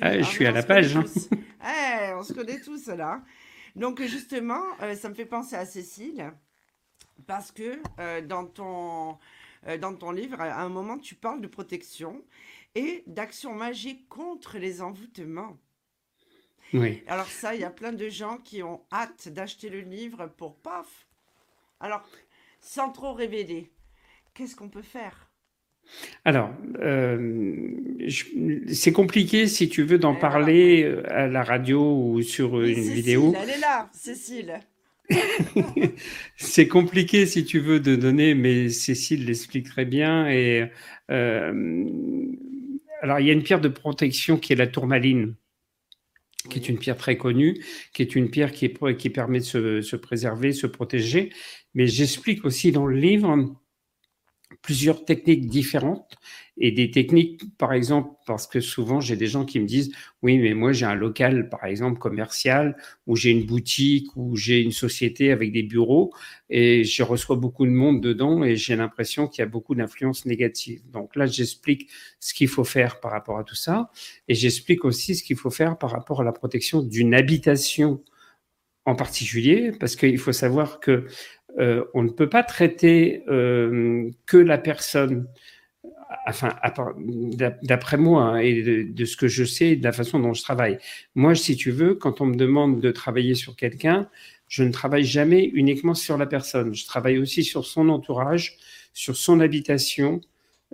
Ah, 0.00 0.18
je 0.18 0.24
suis 0.24 0.46
à 0.46 0.50
la 0.50 0.62
page. 0.62 0.96
Hein. 0.96 1.04
Eh, 1.66 2.12
on 2.12 2.22
se 2.22 2.34
connaît 2.34 2.60
tous 2.60 2.88
là. 2.88 3.22
Donc 3.74 4.02
justement, 4.02 4.60
ça 4.96 5.08
me 5.08 5.14
fait 5.14 5.24
penser 5.24 5.56
à 5.56 5.64
Cécile 5.64 6.30
parce 7.26 7.50
que 7.50 7.80
dans 8.20 8.44
ton 8.44 9.16
dans 9.80 9.94
ton 9.94 10.10
livre, 10.10 10.40
à 10.40 10.62
un 10.62 10.68
moment, 10.68 10.98
tu 10.98 11.14
parles 11.14 11.40
de 11.40 11.46
protection 11.46 12.24
et 12.74 13.02
d'action 13.06 13.54
magique 13.54 14.08
contre 14.08 14.58
les 14.58 14.82
envoûtements. 14.82 15.58
Oui. 16.72 17.02
Alors 17.06 17.28
ça, 17.28 17.54
il 17.54 17.60
y 17.60 17.64
a 17.64 17.70
plein 17.70 17.92
de 17.92 18.08
gens 18.08 18.38
qui 18.38 18.62
ont 18.62 18.82
hâte 18.92 19.28
d'acheter 19.28 19.68
le 19.68 19.80
livre 19.80 20.26
pour 20.36 20.56
paf. 20.56 21.06
Alors, 21.80 22.02
sans 22.60 22.90
trop 22.90 23.12
révéler, 23.12 23.70
qu'est-ce 24.32 24.56
qu'on 24.56 24.68
peut 24.68 24.82
faire? 24.82 25.30
Alors, 26.24 26.50
euh, 26.80 27.70
c'est 28.72 28.92
compliqué 28.92 29.46
si 29.46 29.68
tu 29.68 29.82
veux 29.82 29.98
d'en 29.98 30.14
parler 30.14 30.82
euh, 30.82 31.02
à 31.12 31.26
la 31.26 31.44
radio 31.44 31.80
ou 31.80 32.22
sur 32.22 32.62
une 32.62 32.80
vidéo. 32.80 33.34
Elle 33.36 33.50
est 33.50 33.58
là, 33.58 33.90
Cécile. 33.92 34.60
c'est 36.36 36.68
compliqué 36.68 37.26
si 37.26 37.44
tu 37.44 37.60
veux 37.60 37.80
de 37.80 37.96
donner, 37.96 38.34
mais 38.34 38.68
Cécile 38.68 39.26
l'explique 39.26 39.66
très 39.66 39.84
bien. 39.84 40.28
Et 40.28 40.70
euh, 41.10 41.84
alors 43.02 43.20
il 43.20 43.26
y 43.26 43.30
a 43.30 43.32
une 43.32 43.42
pierre 43.42 43.60
de 43.60 43.68
protection 43.68 44.38
qui 44.38 44.52
est 44.52 44.56
la 44.56 44.66
tourmaline, 44.66 45.34
qui 46.50 46.58
est 46.58 46.68
une 46.68 46.78
pierre 46.78 46.96
très 46.96 47.16
connue, 47.16 47.62
qui 47.92 48.02
est 48.02 48.16
une 48.16 48.30
pierre 48.30 48.52
qui, 48.52 48.66
est, 48.66 48.96
qui 48.96 49.10
permet 49.10 49.40
de 49.40 49.44
se, 49.44 49.80
se 49.82 49.96
préserver, 49.96 50.52
se 50.52 50.66
protéger. 50.66 51.30
Mais 51.74 51.86
j'explique 51.86 52.44
aussi 52.44 52.72
dans 52.72 52.86
le 52.86 52.96
livre 52.96 53.56
plusieurs 54.64 55.04
techniques 55.04 55.46
différentes 55.46 56.16
et 56.56 56.72
des 56.72 56.90
techniques, 56.90 57.42
par 57.58 57.74
exemple, 57.74 58.14
parce 58.26 58.46
que 58.46 58.60
souvent 58.60 58.98
j'ai 58.98 59.14
des 59.14 59.26
gens 59.26 59.44
qui 59.44 59.60
me 59.60 59.66
disent 59.66 59.92
oui, 60.22 60.38
mais 60.38 60.54
moi 60.54 60.72
j'ai 60.72 60.86
un 60.86 60.94
local, 60.94 61.50
par 61.50 61.66
exemple, 61.66 61.98
commercial, 61.98 62.74
ou 63.06 63.14
j'ai 63.14 63.30
une 63.30 63.44
boutique, 63.44 64.06
ou 64.16 64.36
j'ai 64.36 64.62
une 64.62 64.72
société 64.72 65.32
avec 65.32 65.52
des 65.52 65.62
bureaux, 65.62 66.14
et 66.48 66.82
je 66.82 67.02
reçois 67.02 67.36
beaucoup 67.36 67.66
de 67.66 67.72
monde 67.72 68.00
dedans, 68.00 68.42
et 68.42 68.56
j'ai 68.56 68.74
l'impression 68.74 69.28
qu'il 69.28 69.42
y 69.42 69.46
a 69.46 69.48
beaucoup 69.48 69.74
d'influence 69.74 70.24
négative. 70.24 70.80
Donc 70.90 71.14
là, 71.14 71.26
j'explique 71.26 71.90
ce 72.18 72.32
qu'il 72.32 72.48
faut 72.48 72.64
faire 72.64 73.00
par 73.00 73.10
rapport 73.10 73.38
à 73.38 73.44
tout 73.44 73.56
ça, 73.56 73.90
et 74.28 74.34
j'explique 74.34 74.86
aussi 74.86 75.14
ce 75.14 75.22
qu'il 75.22 75.36
faut 75.36 75.50
faire 75.50 75.76
par 75.76 75.90
rapport 75.90 76.22
à 76.22 76.24
la 76.24 76.32
protection 76.32 76.80
d'une 76.82 77.14
habitation 77.14 78.02
en 78.86 78.94
particulier, 78.94 79.72
parce 79.78 79.96
qu'il 79.96 80.18
faut 80.18 80.32
savoir 80.32 80.78
que 80.78 81.06
euh, 81.58 81.84
on 81.94 82.02
ne 82.02 82.10
peut 82.10 82.28
pas 82.28 82.42
traiter 82.42 83.22
euh, 83.28 84.10
que 84.26 84.36
la 84.36 84.58
personne, 84.58 85.28
enfin, 86.26 86.56
d'après 87.62 87.96
moi 87.96 88.22
hein, 88.22 88.36
et 88.38 88.84
de, 88.84 89.04
ce 89.04 89.16
que 89.16 89.28
je 89.28 89.44
sais, 89.44 89.76
de 89.76 89.84
la 89.84 89.92
façon 89.92 90.18
dont 90.18 90.34
je 90.34 90.42
travaille. 90.42 90.78
Moi, 91.14 91.34
si 91.34 91.56
tu 91.56 91.70
veux, 91.70 91.94
quand 91.94 92.20
on 92.20 92.26
me 92.26 92.36
demande 92.36 92.80
de 92.80 92.90
travailler 92.90 93.34
sur 93.34 93.56
quelqu'un, 93.56 94.08
je 94.48 94.64
ne 94.64 94.72
travaille 94.72 95.04
jamais 95.04 95.44
uniquement 95.44 95.94
sur 95.94 96.18
la 96.18 96.26
personne. 96.26 96.74
Je 96.74 96.86
travaille 96.86 97.18
aussi 97.18 97.44
sur 97.44 97.64
son 97.64 97.88
entourage, 97.88 98.56
sur 98.92 99.16
son 99.16 99.40
habitation, 99.40 100.20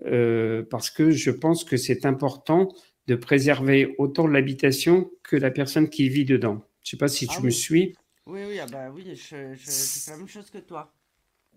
euh, 0.06 0.62
parce 0.70 0.90
que 0.90 1.10
je 1.10 1.30
pense 1.30 1.64
que 1.64 1.76
c'est 1.76 2.06
important 2.06 2.74
de 3.06 3.14
préserver 3.16 3.94
autant 3.98 4.26
l'habitation 4.26 5.10
que 5.22 5.36
la 5.36 5.50
personne 5.50 5.88
qui 5.88 6.08
vit 6.08 6.24
dedans. 6.24 6.62
Je 6.82 6.88
ne 6.88 6.90
sais 6.90 6.96
pas 6.96 7.08
si 7.08 7.26
tu 7.26 7.36
ah 7.38 7.42
me 7.42 7.50
suis. 7.50 7.94
Oui, 8.26 8.40
oui, 8.46 8.58
ah 8.60 8.66
bah 8.70 8.90
oui, 8.94 9.04
je, 9.14 9.54
fais 9.56 10.10
la 10.10 10.16
même 10.16 10.28
chose 10.28 10.50
que 10.50 10.58
toi. 10.58 10.92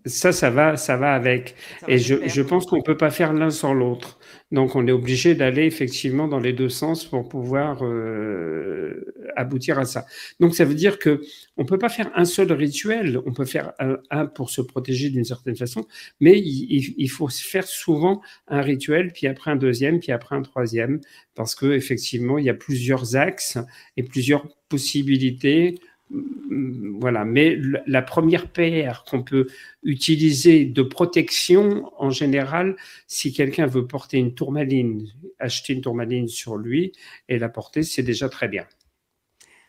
Ça, 0.06 0.32
ça 0.32 0.50
va, 0.50 0.76
ça 0.76 0.96
va 0.96 1.14
avec. 1.14 1.54
et 1.88 1.98
je, 1.98 2.28
je, 2.28 2.42
pense 2.42 2.66
qu'on 2.66 2.76
ne 2.76 2.82
peut 2.82 2.96
pas 2.96 3.10
faire 3.10 3.32
l'un 3.32 3.50
sans 3.50 3.72
l'autre. 3.72 4.18
Donc, 4.50 4.76
on 4.76 4.86
est 4.86 4.92
obligé 4.92 5.34
d'aller 5.34 5.64
effectivement 5.64 6.28
dans 6.28 6.40
les 6.40 6.52
deux 6.52 6.68
sens 6.68 7.06
pour 7.06 7.26
pouvoir 7.26 7.82
euh, 7.82 9.14
aboutir 9.36 9.78
à 9.78 9.84
ça. 9.84 10.06
Donc 10.40 10.54
ça 10.54 10.64
veut 10.64 10.74
dire 10.74 10.98
que 10.98 11.22
on 11.56 11.64
peut 11.64 11.78
pas 11.78 11.88
faire 11.88 12.10
un 12.14 12.24
seul 12.24 12.52
rituel, 12.52 13.20
on 13.26 13.32
peut 13.32 13.44
faire 13.44 13.72
un, 14.10 14.26
pour 14.26 14.50
se 14.50 14.60
protéger 14.60 15.10
d'une 15.10 15.24
certaine 15.24 15.56
façon, 15.56 15.86
mais 16.20 16.38
il, 16.38 16.94
il, 16.96 17.08
faut 17.08 17.28
faire 17.28 17.66
souvent 17.66 18.20
un 18.48 18.60
rituel, 18.60 19.12
puis 19.12 19.26
après 19.26 19.50
un 19.50 19.56
deuxième, 19.56 20.00
puis 20.00 20.12
après 20.12 20.36
un 20.36 20.42
troisième, 20.42 21.00
parce 21.34 21.54
que 21.54 21.72
effectivement 21.72 22.38
il 22.38 22.44
y 22.44 22.50
a 22.50 22.54
plusieurs 22.54 23.16
axes 23.16 23.58
et 23.96 24.02
plusieurs 24.02 24.46
possibilités 24.68 25.78
voilà, 26.10 27.24
mais 27.24 27.56
la 27.86 28.02
première 28.02 28.48
paire 28.48 29.04
qu'on 29.08 29.22
peut 29.22 29.46
utiliser 29.82 30.64
de 30.64 30.82
protection, 30.82 31.90
en 31.98 32.10
général, 32.10 32.76
si 33.06 33.32
quelqu'un 33.32 33.66
veut 33.66 33.86
porter 33.86 34.18
une 34.18 34.34
tourmaline, 34.34 35.08
acheter 35.38 35.72
une 35.72 35.80
tourmaline 35.80 36.28
sur 36.28 36.56
lui 36.56 36.92
et 37.28 37.38
la 37.38 37.48
porter, 37.48 37.82
c'est 37.82 38.02
déjà 38.02 38.28
très 38.28 38.48
bien. 38.48 38.66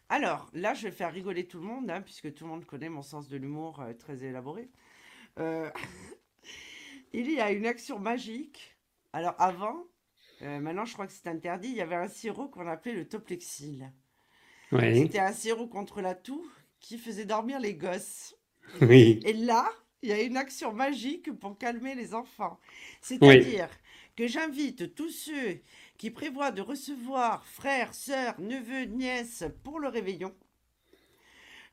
Alors, 0.09 0.49
là, 0.53 0.73
je 0.73 0.83
vais 0.83 0.91
faire 0.91 1.11
rigoler 1.11 1.47
tout 1.47 1.59
le 1.59 1.65
monde, 1.65 1.89
hein, 1.89 2.01
puisque 2.01 2.31
tout 2.33 2.43
le 2.43 2.51
monde 2.51 2.65
connaît 2.65 2.89
mon 2.89 3.01
sens 3.01 3.27
de 3.27 3.37
l'humour 3.37 3.79
euh, 3.79 3.93
très 3.93 4.23
élaboré. 4.23 4.69
Euh, 5.39 5.69
il 7.13 7.31
y 7.31 7.39
a 7.39 7.51
une 7.51 7.65
action 7.65 7.97
magique. 7.97 8.77
Alors, 9.13 9.33
avant, 9.39 9.85
euh, 10.41 10.59
maintenant 10.59 10.85
je 10.85 10.93
crois 10.93 11.07
que 11.07 11.13
c'est 11.13 11.27
interdit, 11.27 11.69
il 11.69 11.75
y 11.75 11.81
avait 11.81 11.95
un 11.95 12.07
sirop 12.07 12.49
qu'on 12.49 12.67
appelait 12.67 12.93
le 12.93 13.07
toplexil. 13.07 13.91
C'était 14.71 15.19
un 15.19 15.33
sirop 15.33 15.67
contre 15.67 16.01
la 16.01 16.15
toux 16.15 16.45
qui 16.79 16.97
faisait 16.97 17.25
dormir 17.25 17.59
les 17.59 17.75
gosses. 17.75 18.35
Et 18.81 19.33
là, 19.33 19.71
il 20.01 20.09
y 20.09 20.13
a 20.13 20.21
une 20.21 20.37
action 20.37 20.73
magique 20.73 21.31
pour 21.33 21.57
calmer 21.57 21.95
les 21.95 22.13
enfants. 22.13 22.59
C'est-à-dire 23.01 23.69
que 24.15 24.27
j'invite 24.27 24.95
tous 24.95 25.09
ceux 25.09 25.59
qui 25.97 26.11
prévoient 26.11 26.51
de 26.51 26.61
recevoir 26.61 27.45
frères, 27.45 27.93
sœurs, 27.93 28.39
neveux, 28.39 28.85
nièces 28.85 29.45
pour 29.63 29.79
le 29.79 29.87
réveillon, 29.87 30.33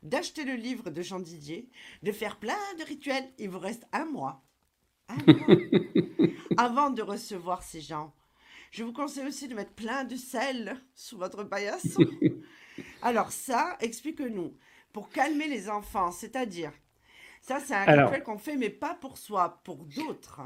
d'acheter 0.03 0.45
le 0.45 0.55
livre 0.55 0.91
de 0.91 1.03
Jean 1.03 1.21
Didier, 1.21 1.69
de 2.03 2.13
faire 2.13 2.39
plein 2.39 2.57
de 2.79 2.85
rituels. 2.85 3.29
Il 3.39 3.51
vous 3.51 3.59
reste 3.59 3.87
un 3.93 4.07
mois, 4.07 4.43
un 5.09 5.17
mois 5.27 5.57
avant 6.57 6.91
de 6.91 7.03
recevoir 7.03 7.63
ces 7.63 7.81
gens. 7.81 8.15
Je 8.71 8.85
vous 8.85 8.93
conseille 8.93 9.27
aussi 9.27 9.49
de 9.49 9.55
mettre 9.55 9.75
plein 9.75 10.05
de 10.05 10.17
sel 10.17 10.81
sous 10.95 11.19
votre 11.19 11.45
paillasson 11.45 12.03
alors 13.03 13.33
ça, 13.33 13.77
explique-nous. 13.81 14.55
Pour 14.93 15.11
calmer 15.11 15.49
les 15.49 15.69
enfants, 15.69 16.13
c'est-à-dire, 16.13 16.73
ça 17.41 17.59
c'est 17.61 17.75
un 17.75 17.85
rituel 17.85 18.23
qu'on 18.23 18.39
fait, 18.39 18.57
mais 18.57 18.71
pas 18.71 18.95
pour 18.95 19.19
soi, 19.19 19.61
pour 19.65 19.85
d'autres. 19.97 20.41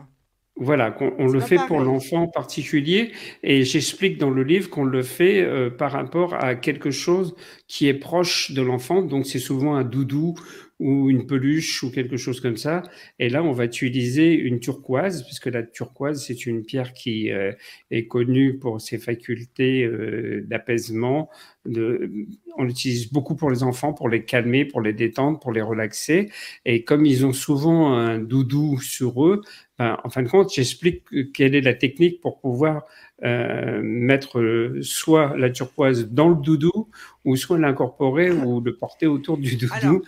Voilà, 0.59 0.97
on, 1.19 1.27
le 1.27 1.41
fait 1.41 1.59
pour 1.69 1.81
l'enfant 1.81 2.23
en 2.23 2.29
particulier, 2.29 3.13
et 3.43 3.63
j'explique 3.65 4.17
dans 4.17 4.31
le 4.31 4.43
livre 4.43 4.71
qu'on 4.71 4.85
le 4.85 5.03
fait 5.03 5.43
euh, 5.43 5.69
par 5.69 5.93
rapport 5.93 6.33
à 6.33 6.55
quelque 6.55 6.91
chose 6.91 7.37
qui 7.69 7.89
est 7.89 7.95
proche 7.95 8.53
de 8.53 8.63
l'enfant, 8.63 9.03
donc 9.03 9.27
c'est 9.27 9.39
souvent 9.39 9.75
un 9.75 9.85
doudou 9.85 10.35
ou 10.79 11.09
une 11.11 11.27
peluche 11.27 11.83
ou 11.83 11.91
quelque 11.91 12.17
chose 12.17 12.41
comme 12.41 12.57
ça. 12.57 12.83
Et 13.19 13.29
là, 13.29 13.43
on 13.43 13.53
va 13.53 13.65
utiliser 13.65 14.35
une 14.35 14.61
turquoise, 14.61 15.25
puisque 15.25 15.47
la 15.47 15.63
turquoise, 15.63 16.25
c'est 16.25 16.47
une 16.47 16.65
pierre 16.65 16.93
qui 16.93 17.31
euh, 17.31 17.53
est 17.91 18.07
connue 18.07 18.59
pour 18.59 18.81
ses 18.81 18.99
facultés 18.99 19.85
euh, 19.85 20.43
d'apaisement. 20.47 21.31
De, 21.67 22.11
on 22.57 22.65
l'utilise 22.65 23.13
beaucoup 23.13 23.35
pour 23.35 23.51
les 23.51 23.63
enfants, 23.63 23.93
pour 23.93 24.09
les 24.09 24.25
calmer, 24.25 24.65
pour 24.65 24.81
les 24.81 24.93
détendre, 24.93 25.39
pour 25.39 25.53
les 25.53 25.63
relaxer. 25.63 26.31
Et 26.65 26.85
comme 26.85 27.07
ils 27.07 27.27
ont 27.27 27.33
souvent 27.33 27.93
un 27.93 28.19
doudou 28.19 28.81
sur 28.81 29.27
eux, 29.27 29.43
ben, 29.79 29.99
en 30.05 30.09
fin 30.09 30.23
de 30.23 30.29
compte, 30.29 30.53
j'explique 30.53 31.05
quelle 31.35 31.55
est 31.55 31.61
la 31.61 31.75
technique 31.75 32.21
pour 32.21 32.41
pouvoir 32.41 32.85
euh, 33.23 33.81
mettre 33.83 34.41
euh, 34.41 34.81
soit 34.83 35.37
la 35.37 35.51
turquoise 35.51 36.09
dans 36.09 36.29
le 36.29 36.37
doudou 36.37 36.89
ou 37.25 37.37
soit 37.37 37.59
l'incorporer 37.59 38.31
ou 38.31 38.61
le 38.61 38.77
porter 38.77 39.07
autour 39.07 39.39
du 39.39 39.57
doudou 39.57 40.03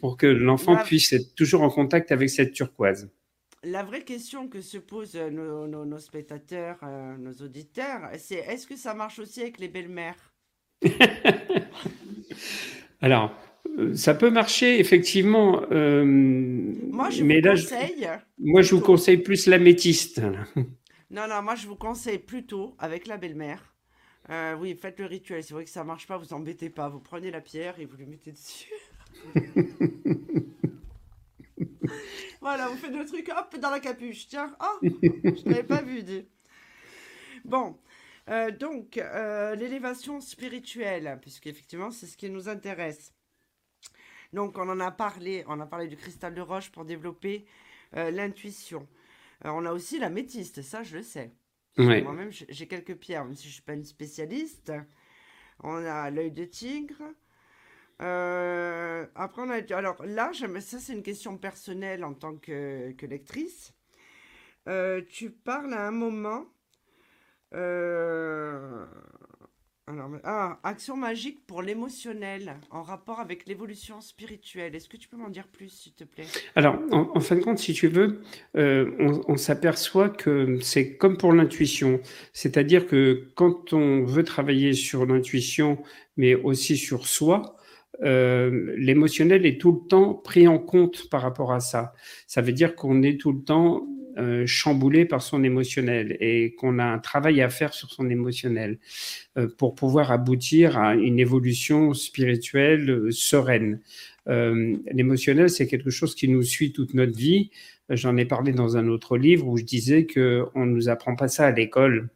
pour 0.00 0.16
que 0.16 0.26
l'enfant 0.26 0.76
puisse 0.76 1.12
être 1.12 1.34
toujours 1.34 1.62
en 1.62 1.70
contact 1.70 2.12
avec 2.12 2.30
cette 2.30 2.52
turquoise. 2.52 3.10
La 3.64 3.82
vraie 3.82 4.02
question 4.02 4.48
que 4.48 4.60
se 4.60 4.78
posent 4.78 5.16
nos, 5.16 5.66
nos, 5.66 5.98
spectateurs, 5.98 6.78
euh, 6.82 7.16
nos 7.16 7.32
auditeurs, 7.32 8.10
c'est 8.18 8.36
est-ce 8.36 8.66
que 8.66 8.76
ça 8.76 8.94
marche 8.94 9.18
aussi 9.18 9.40
avec 9.40 9.58
les 9.58 9.68
belles-mères? 9.68 10.33
Alors, 13.00 13.32
ça 13.94 14.14
peut 14.14 14.30
marcher 14.30 14.80
effectivement. 14.80 15.60
moi, 15.70 17.10
je 17.10 17.22
vous 17.22 17.42
conseille. 17.42 18.08
moi, 18.38 18.62
je 18.62 18.74
vous 18.74 18.80
conseille 18.80 19.18
plus 19.18 19.46
l'améthyste. 19.46 20.20
Non, 21.14 21.28
non, 21.28 21.42
moi 21.42 21.54
je 21.54 21.68
vous 21.68 21.76
conseille 21.76 22.18
plutôt 22.18 22.74
avec 22.76 23.06
la 23.06 23.16
belle-mère. 23.16 23.72
Euh, 24.30 24.56
oui, 24.56 24.74
faites 24.74 24.98
le 24.98 25.06
rituel. 25.06 25.44
C'est 25.44 25.54
vrai 25.54 25.64
que 25.64 25.70
ça 25.70 25.84
marche 25.84 26.08
pas, 26.08 26.16
vous 26.16 26.32
embêtez 26.32 26.70
pas. 26.70 26.88
Vous 26.88 26.98
prenez 26.98 27.30
la 27.30 27.40
pierre 27.40 27.78
et 27.78 27.84
vous 27.84 27.96
lui 27.96 28.06
mettez 28.06 28.32
dessus. 28.32 28.72
voilà, 32.40 32.66
vous 32.66 32.76
faites 32.76 32.96
le 32.96 33.04
truc, 33.04 33.30
hop, 33.30 33.60
dans 33.60 33.70
la 33.70 33.78
capuche. 33.78 34.26
Tiens, 34.26 34.56
oh, 34.60 34.80
je 34.82 35.48
n'avais 35.48 35.62
pas 35.62 35.82
vu. 35.82 36.02
Bon, 37.44 37.76
euh, 38.28 38.50
donc, 38.50 38.98
euh, 38.98 39.54
l'élévation 39.54 40.20
spirituelle, 40.20 41.18
puisque 41.20 41.46
effectivement, 41.46 41.90
c'est 41.90 42.06
ce 42.06 42.16
qui 42.16 42.30
nous 42.30 42.48
intéresse. 42.48 43.12
Donc, 44.32 44.58
on 44.58 44.68
en 44.68 44.80
a 44.80 44.90
parlé, 44.90 45.44
on 45.46 45.60
a 45.60 45.66
parlé 45.66 45.86
du 45.88 45.96
cristal 45.96 46.34
de 46.34 46.40
roche 46.40 46.70
pour 46.70 46.84
développer 46.84 47.46
l'intuition. 47.92 48.88
Alors, 49.40 49.56
on 49.56 49.64
a 49.64 49.72
aussi 49.72 50.00
la 50.00 50.10
métiste, 50.10 50.62
ça 50.62 50.82
je 50.82 50.96
le 50.96 51.02
sais. 51.04 51.32
Moi-même, 51.76 52.30
j'ai 52.30 52.66
quelques 52.66 52.96
pierres, 52.96 53.24
même 53.24 53.34
si 53.34 53.44
je 53.44 53.48
ne 53.48 53.52
suis 53.52 53.62
pas 53.62 53.74
une 53.74 53.84
spécialiste. 53.84 54.72
On 55.60 55.76
a 55.76 56.10
l'œil 56.10 56.32
de 56.32 56.44
tigre. 56.44 57.02
Euh, 58.02 59.06
après, 59.14 59.42
on 59.42 59.50
a. 59.50 59.74
Alors 59.74 60.04
là, 60.04 60.32
ça, 60.32 60.78
c'est 60.78 60.92
une 60.92 61.02
question 61.02 61.38
personnelle 61.38 62.04
en 62.04 62.14
tant 62.14 62.36
que, 62.36 62.92
que 62.92 63.06
lectrice. 63.06 63.72
Euh, 64.68 65.02
tu 65.08 65.30
parles 65.30 65.74
à 65.74 65.86
un 65.86 65.90
moment. 65.90 66.46
Euh, 67.54 68.84
ah, 70.24 70.58
action 70.64 70.96
magique 70.96 71.46
pour 71.46 71.60
l'émotionnel 71.60 72.54
en 72.70 72.82
rapport 72.82 73.20
avec 73.20 73.46
l'évolution 73.46 74.00
spirituelle. 74.00 74.74
Est-ce 74.74 74.88
que 74.88 74.96
tu 74.96 75.08
peux 75.08 75.16
m'en 75.16 75.28
dire 75.28 75.46
plus, 75.46 75.68
s'il 75.68 75.92
te 75.92 76.04
plaît? 76.04 76.24
Alors, 76.56 76.78
en, 76.90 77.20
fin 77.20 77.36
de 77.36 77.42
compte, 77.42 77.58
si 77.58 77.74
tu 77.74 77.88
veux, 77.88 78.22
euh, 78.56 79.20
on, 79.28 79.36
s'aperçoit 79.36 80.08
que 80.08 80.58
c'est 80.62 80.96
comme 80.96 81.18
pour 81.18 81.32
l'intuition. 81.32 82.00
C'est-à-dire 82.32 82.86
que 82.86 83.28
quand 83.34 83.74
on 83.74 84.04
veut 84.04 84.24
travailler 84.24 84.72
sur 84.72 85.04
l'intuition, 85.04 85.82
mais 86.16 86.34
aussi 86.34 86.78
sur 86.78 87.06
soi, 87.06 87.56
euh, 88.02 88.74
l'émotionnel 88.78 89.44
est 89.44 89.60
tout 89.60 89.72
le 89.72 89.88
temps 89.88 90.14
pris 90.14 90.48
en 90.48 90.58
compte 90.58 91.10
par 91.10 91.20
rapport 91.20 91.52
à 91.52 91.60
ça. 91.60 91.92
Ça 92.26 92.40
veut 92.40 92.52
dire 92.52 92.74
qu'on 92.74 93.02
est 93.02 93.20
tout 93.20 93.32
le 93.32 93.42
temps 93.42 93.86
euh, 94.16 94.44
chamboulé 94.46 95.06
par 95.06 95.22
son 95.22 95.42
émotionnel 95.42 96.16
et 96.20 96.54
qu'on 96.54 96.78
a 96.78 96.84
un 96.84 97.00
travail 97.00 97.40
à 97.42 97.48
faire 97.48 97.74
sur 97.74 97.90
son 97.90 98.08
émotionnel 98.08 98.78
euh, 99.36 99.48
pour 99.48 99.74
pouvoir 99.74 100.12
aboutir 100.12 100.78
à 100.78 100.94
une 100.94 101.18
évolution 101.18 101.94
spirituelle 101.94 102.88
euh, 102.90 103.10
sereine. 103.10 103.80
L'émotionnel, 104.26 105.50
c'est 105.50 105.66
quelque 105.66 105.90
chose 105.90 106.14
qui 106.14 106.28
nous 106.28 106.44
suit 106.44 106.72
toute 106.72 106.94
notre 106.94 107.16
vie. 107.16 107.50
J'en 107.90 108.16
ai 108.16 108.24
parlé 108.24 108.52
dans 108.52 108.76
un 108.76 108.86
autre 108.86 109.18
livre 109.18 109.48
où 109.48 109.58
je 109.58 109.64
disais 109.64 110.06
que 110.06 110.44
on 110.54 110.64
nous 110.64 110.88
apprend 110.88 111.16
pas 111.16 111.28
ça 111.28 111.46
à 111.46 111.50
l'école. 111.50 112.08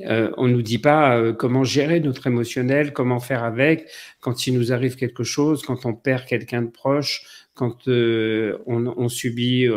Euh, 0.00 0.30
on 0.38 0.48
nous 0.48 0.62
dit 0.62 0.78
pas 0.78 1.32
comment 1.34 1.62
gérer 1.62 2.00
notre 2.00 2.26
émotionnel, 2.26 2.92
comment 2.92 3.20
faire 3.20 3.44
avec 3.44 3.86
quand 4.20 4.46
il 4.46 4.54
nous 4.54 4.72
arrive 4.72 4.96
quelque 4.96 5.24
chose, 5.24 5.62
quand 5.62 5.84
on 5.86 5.92
perd 5.92 6.24
quelqu'un 6.24 6.62
de 6.62 6.70
proche, 6.70 7.46
quand 7.54 7.86
on, 7.86 8.62
on, 8.66 9.08
subit 9.08 9.68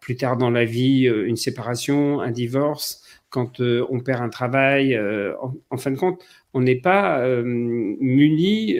plus 0.00 0.16
tard 0.16 0.36
dans 0.36 0.50
la 0.50 0.64
vie 0.64 1.06
euh, 1.06 1.26
une 1.26 1.36
séparation, 1.36 2.20
un 2.20 2.30
divorce, 2.30 3.02
quand 3.28 3.60
euh, 3.60 3.84
on 3.90 4.00
perd 4.00 4.22
un 4.22 4.28
travail. 4.28 4.94
Euh, 4.94 5.34
en, 5.70 5.76
fin 5.76 5.90
de 5.90 5.96
compte, 5.96 6.22
on 6.54 6.60
n'est 6.60 6.80
pas 6.80 7.26
muni 7.44 8.78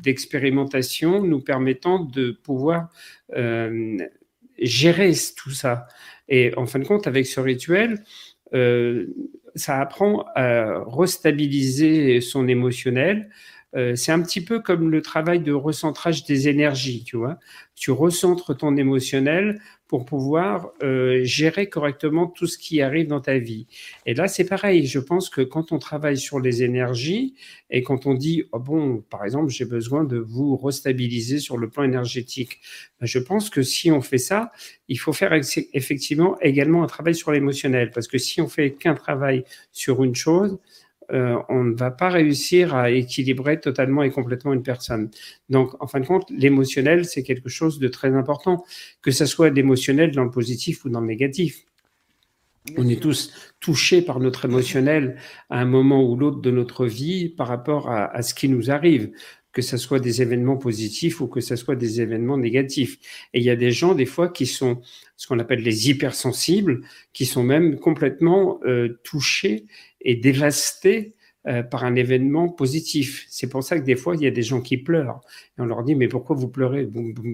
d'expérimentation 0.00 1.22
nous 1.22 1.40
permettant 1.40 1.98
de 1.98 2.30
pouvoir 2.30 2.88
gérer 4.58 5.12
tout 5.36 5.50
ça. 5.50 5.86
Et 6.30 6.56
en 6.56 6.64
fin 6.64 6.78
de 6.78 6.86
compte, 6.86 7.06
avec 7.06 7.26
ce 7.26 7.40
rituel, 7.40 8.02
ça 9.54 9.80
apprend 9.80 10.24
à 10.34 10.82
restabiliser 10.86 12.22
son 12.22 12.48
émotionnel, 12.48 13.28
c'est 13.94 14.12
un 14.12 14.22
petit 14.22 14.42
peu 14.42 14.60
comme 14.60 14.90
le 14.90 15.02
travail 15.02 15.40
de 15.40 15.52
recentrage 15.52 16.24
des 16.24 16.48
énergies, 16.48 17.04
tu 17.04 17.18
vois. 17.18 17.38
Tu 17.74 17.90
recentres 17.90 18.56
ton 18.56 18.78
émotionnel 18.78 19.60
pour 19.92 20.06
pouvoir 20.06 20.72
euh, 20.82 21.22
gérer 21.22 21.68
correctement 21.68 22.26
tout 22.26 22.46
ce 22.46 22.56
qui 22.56 22.80
arrive 22.80 23.08
dans 23.08 23.20
ta 23.20 23.36
vie. 23.36 23.66
Et 24.06 24.14
là, 24.14 24.26
c'est 24.26 24.46
pareil. 24.46 24.86
Je 24.86 24.98
pense 24.98 25.28
que 25.28 25.42
quand 25.42 25.70
on 25.70 25.78
travaille 25.78 26.16
sur 26.16 26.40
les 26.40 26.62
énergies 26.62 27.34
et 27.68 27.82
quand 27.82 28.06
on 28.06 28.14
dit, 28.14 28.44
oh 28.52 28.58
bon, 28.58 29.04
par 29.10 29.22
exemple, 29.22 29.50
j'ai 29.50 29.66
besoin 29.66 30.04
de 30.04 30.16
vous 30.16 30.56
restabiliser 30.56 31.40
sur 31.40 31.58
le 31.58 31.68
plan 31.68 31.82
énergétique, 31.82 32.62
ben, 33.00 33.06
je 33.06 33.18
pense 33.18 33.50
que 33.50 33.62
si 33.62 33.92
on 33.92 34.00
fait 34.00 34.16
ça, 34.16 34.50
il 34.88 34.98
faut 34.98 35.12
faire 35.12 35.34
effectivement 35.34 36.38
également 36.40 36.82
un 36.82 36.86
travail 36.86 37.14
sur 37.14 37.30
l'émotionnel. 37.30 37.90
Parce 37.90 38.08
que 38.08 38.16
si 38.16 38.40
on 38.40 38.48
fait 38.48 38.72
qu'un 38.72 38.94
travail 38.94 39.44
sur 39.72 40.04
une 40.04 40.14
chose, 40.14 40.58
on 41.12 41.64
ne 41.64 41.74
va 41.74 41.90
pas 41.90 42.08
réussir 42.08 42.74
à 42.74 42.90
équilibrer 42.90 43.60
totalement 43.60 44.02
et 44.02 44.10
complètement 44.10 44.52
une 44.52 44.62
personne. 44.62 45.10
Donc, 45.50 45.70
en 45.82 45.86
fin 45.86 46.00
de 46.00 46.06
compte, 46.06 46.30
l'émotionnel, 46.30 47.04
c'est 47.04 47.22
quelque 47.22 47.48
chose 47.48 47.78
de 47.78 47.88
très 47.88 48.14
important, 48.14 48.64
que 49.02 49.10
ce 49.10 49.26
soit 49.26 49.50
l'émotionnel 49.50 50.12
dans 50.12 50.24
le 50.24 50.30
positif 50.30 50.84
ou 50.84 50.88
dans 50.88 51.00
le 51.00 51.06
négatif. 51.06 51.64
On 52.78 52.88
est 52.88 53.02
tous 53.02 53.32
touchés 53.58 54.02
par 54.02 54.20
notre 54.20 54.44
émotionnel 54.44 55.16
à 55.50 55.60
un 55.60 55.64
moment 55.64 56.08
ou 56.08 56.16
l'autre 56.16 56.40
de 56.40 56.50
notre 56.52 56.86
vie 56.86 57.28
par 57.28 57.48
rapport 57.48 57.90
à, 57.90 58.22
ce 58.22 58.34
qui 58.34 58.48
nous 58.48 58.70
arrive, 58.70 59.10
que 59.52 59.62
ce 59.62 59.76
soit 59.76 60.00
des 60.00 60.22
événements 60.22 60.56
positifs 60.56 61.20
ou 61.20 61.26
que 61.26 61.40
ce 61.40 61.56
soit 61.56 61.76
des 61.76 62.00
événements 62.00 62.38
négatifs. 62.38 62.98
Et 63.34 63.40
il 63.40 63.44
y 63.44 63.50
a 63.50 63.56
des 63.56 63.70
gens, 63.70 63.94
des 63.94 64.06
fois, 64.06 64.28
qui 64.28 64.46
sont 64.46 64.80
ce 65.16 65.26
qu'on 65.26 65.38
appelle 65.38 65.62
les 65.62 65.90
hypersensibles, 65.90 66.80
qui 67.12 67.26
sont 67.26 67.44
même 67.44 67.78
complètement 67.78 68.60
euh, 68.64 69.00
touchés 69.04 69.66
et 70.00 70.16
dévastés 70.16 71.14
euh, 71.48 71.64
par 71.64 71.82
un 71.82 71.96
événement 71.96 72.48
positif. 72.48 73.26
C'est 73.28 73.48
pour 73.48 73.64
ça 73.64 73.76
que 73.76 73.84
des 73.84 73.96
fois, 73.96 74.14
il 74.14 74.22
y 74.22 74.28
a 74.28 74.30
des 74.30 74.42
gens 74.42 74.60
qui 74.60 74.76
pleurent. 74.76 75.20
Et 75.58 75.60
on 75.60 75.64
leur 75.64 75.82
dit, 75.82 75.96
mais 75.96 76.06
pourquoi 76.06 76.36
vous 76.36 76.48
pleurez? 76.48 76.88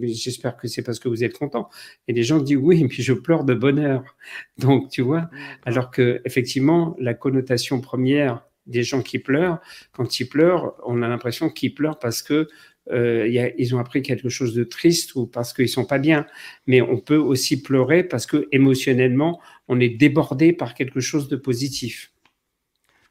J'espère 0.05 0.57
que 0.57 0.67
c'est 0.67 0.83
parce 0.83 0.99
que 0.99 1.09
vous 1.09 1.25
êtes 1.25 1.37
content. 1.37 1.69
Et 2.09 2.15
les 2.15 2.23
gens 2.23 2.41
disent, 2.41 2.57
oui, 2.57 2.85
mais 2.85 2.91
je 2.91 3.13
pleure 3.13 3.45
de 3.45 3.53
bonheur. 3.53 4.17
Donc, 4.57 4.89
tu 4.89 5.03
vois, 5.03 5.29
alors 5.67 5.91
que 5.91 6.23
effectivement, 6.25 6.97
la 6.99 7.13
connotation 7.13 7.83
première 7.83 8.49
des 8.69 8.83
gens 8.83 9.03
qui 9.03 9.19
pleurent, 9.19 9.59
quand 9.93 10.21
ils 10.21 10.29
pleurent, 10.29 10.75
on 10.85 11.03
a 11.03 11.09
l'impression 11.09 11.51
qu'ils 11.51 11.75
pleurent 11.75 11.99
parce 11.99 12.23
que 12.23 12.49
euh, 12.91 13.29
y 13.29 13.39
a, 13.39 13.53
ils 13.59 13.75
ont 13.75 13.79
appris 13.79 14.03
quelque 14.03 14.29
chose 14.29 14.55
de 14.55 14.65
triste 14.65 15.15
ou 15.15 15.27
parce 15.27 15.53
qu'ils 15.53 15.69
sont 15.69 15.85
pas 15.85 15.99
bien. 15.99 16.27
Mais 16.67 16.81
on 16.81 16.99
peut 16.99 17.17
aussi 17.17 17.63
pleurer 17.63 18.03
parce 18.05 18.27
que 18.27 18.49
émotionnellement, 18.53 19.41
on 19.69 19.81
est 19.81 19.91
débordé 19.91 20.53
par 20.53 20.75
quelque 20.75 21.01
chose 21.01 21.29
de 21.29 21.37
positif. 21.37 22.13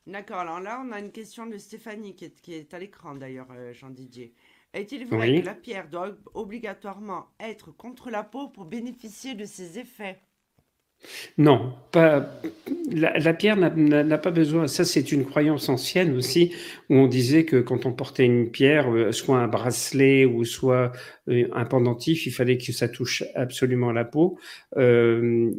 D'accord, 0.07 0.39
alors 0.39 0.61
là, 0.61 0.81
on 0.85 0.91
a 0.93 0.99
une 0.99 1.11
question 1.11 1.47
de 1.47 1.57
Stéphanie 1.57 2.15
qui 2.15 2.25
est, 2.25 2.41
qui 2.41 2.53
est 2.53 2.73
à 2.73 2.79
l'écran 2.79 3.15
d'ailleurs, 3.15 3.49
euh, 3.51 3.73
Jean 3.73 3.89
Didier. 3.89 4.33
Est-il 4.73 5.05
vrai 5.05 5.41
que 5.41 5.45
la 5.45 5.53
pierre 5.53 5.89
doit 5.89 6.15
obligatoirement 6.33 7.27
être 7.39 7.71
contre 7.71 8.09
la 8.09 8.23
peau 8.23 8.47
pour 8.47 8.65
bénéficier 8.65 9.33
de 9.33 9.45
ses 9.45 9.79
effets? 9.79 10.21
Non, 11.37 11.73
pas, 11.91 12.27
la, 12.91 13.33
pierre 13.33 13.57
n'a 13.57 14.17
pas 14.17 14.31
besoin. 14.31 14.67
Ça, 14.67 14.85
c'est 14.85 15.11
une 15.11 15.25
croyance 15.25 15.69
ancienne 15.69 16.15
aussi, 16.15 16.53
où 16.89 16.95
on 16.95 17.07
disait 17.07 17.45
que 17.45 17.57
quand 17.57 17.85
on 17.85 17.93
portait 17.93 18.25
une 18.25 18.49
pierre, 18.49 18.91
euh, 18.91 19.11
soit 19.11 19.37
un 19.37 19.47
bracelet 19.47 20.25
ou 20.25 20.45
soit 20.45 20.91
euh, 21.29 21.47
un 21.53 21.65
pendentif, 21.65 22.25
il 22.25 22.31
fallait 22.31 22.57
que 22.57 22.71
ça 22.71 22.87
touche 22.89 23.23
absolument 23.35 23.91
la 23.91 24.03
peau. 24.03 24.39
Euh, 24.77 25.51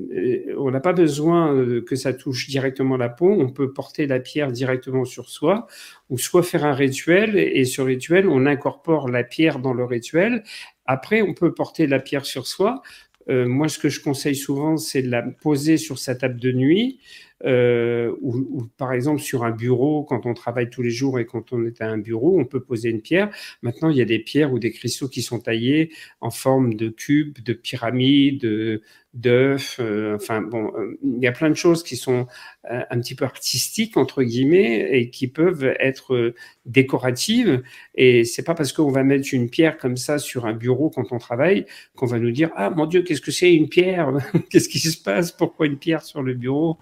on 0.59 0.71
n'a 0.71 0.81
pas 0.81 0.93
besoin 0.93 1.55
que 1.87 1.97
ça 1.97 2.13
touche 2.13 2.49
directement 2.49 2.97
la 2.97 3.09
peau. 3.09 3.31
On 3.31 3.51
peut 3.51 3.73
porter 3.73 4.07
la 4.07 4.21
pierre 4.21 4.53
directement 4.53 5.05
sur 5.05 5.31
soi, 5.31 5.67
ou 6.11 6.19
soit 6.19 6.43
faire 6.43 6.65
un 6.65 6.75
rituel, 6.75 7.37
et 7.39 7.65
sur 7.65 7.87
rituel, 7.87 8.29
on 8.29 8.47
incorpore 8.47 9.09
la 9.09 9.25
pierre 9.25 9.61
dans 9.61 9.75
le 9.75 9.85
rituel. 9.85 10.43
Après, 10.87 11.21
on 11.21 11.35
peut 11.35 11.53
porter 11.53 11.87
la 11.87 12.01
pierre 12.01 12.25
sur 12.25 12.47
soi 12.47 12.83
moi, 13.29 13.69
ce 13.69 13.79
que 13.79 13.89
je 13.89 14.01
conseille 14.01 14.37
souvent, 14.37 14.77
c'est 14.77 15.03
de 15.03 15.11
la 15.11 15.23
poser 15.23 15.77
sur 15.77 15.99
sa 15.99 16.15
table 16.15 16.41
de 16.41 16.53
nuit 16.53 16.99
euh, 17.45 18.15
ou, 18.21 18.67
par 18.77 18.93
exemple 18.93 19.21
sur 19.21 19.45
un 19.45 19.51
bureau, 19.51 20.05
quand 20.05 20.27
on 20.27 20.35
travaille 20.35 20.71
tous 20.71 20.83
les 20.83 20.91
jours 20.91 21.19
et 21.19 21.27
quand 21.27 21.53
on 21.53 21.65
est 21.65 21.81
à 21.81 21.89
un 21.89 21.99
bureau, 21.99 22.39
on 22.39 22.45
peut 22.45 22.61
poser 22.61 22.91
une 22.91 23.01
pierre. 23.01 23.31
Maintenant, 23.63 23.91
il 23.91 23.97
y 23.97 24.03
a 24.03 24.05
des 24.05 24.19
pierres 24.19 24.53
ou 24.53 24.59
des 24.59 24.73
cristaux 24.73 25.09
qui 25.09 25.23
sont 25.23 25.41
taillés 25.41 25.93
en 26.21 26.31
forme 26.31 26.75
de 26.75 26.89
cubes, 26.89 27.39
de 27.43 27.53
pyramides, 27.53 28.81
d'œufs. 29.15 29.79
Euh, 29.81 30.17
enfin 30.17 30.43
bon, 30.43 30.73
euh, 30.77 30.99
il 31.03 31.23
y 31.23 31.27
a 31.27 31.33
plein 31.33 31.49
de 31.51 31.55
choses 31.55 31.83
qui 31.83 31.97
sont 31.97 32.27
euh, 32.71 32.83
un 32.91 33.01
petit 33.01 33.15
peu 33.15 33.25
artistiques 33.25 33.97
entre 33.97 34.23
guillemets 34.23 34.91
et 34.93 35.11
qui 35.11 35.29
peuvent 35.29 35.75
être 35.79 36.35
décoratives. 36.67 37.63
Et 37.95 38.25
c'est 38.25 38.43
pas 38.43 38.55
parce 38.55 38.73
qu'on 38.73 38.91
va 38.91 39.03
mettre 39.05 39.29
une 39.33 39.49
pierre 39.51 39.79
comme 39.79 39.97
ça 39.97 40.19
sur 40.19 40.47
un 40.47 40.53
bureau 40.53 40.91
quand 40.91 41.13
on 41.13 41.19
travaille 41.19 41.67
qu'on 41.97 42.07
va 42.07 42.19
nous 42.19 42.31
dire 42.31 42.51
ah 42.57 42.71
mon 42.71 42.87
Dieu 42.87 43.03
qu'est-ce 43.03 43.23
que 43.23 43.31
c'est 43.33 43.53
une 43.53 43.69
pierre? 43.69 44.13
Qu'est-ce 44.51 44.69
qui 44.69 44.79
se 44.79 45.01
passe? 45.03 45.33
Pourquoi 45.33 45.67
une 45.67 45.79
pierre 45.79 46.03
sur 46.03 46.23
le 46.23 46.35
bureau 46.35 46.79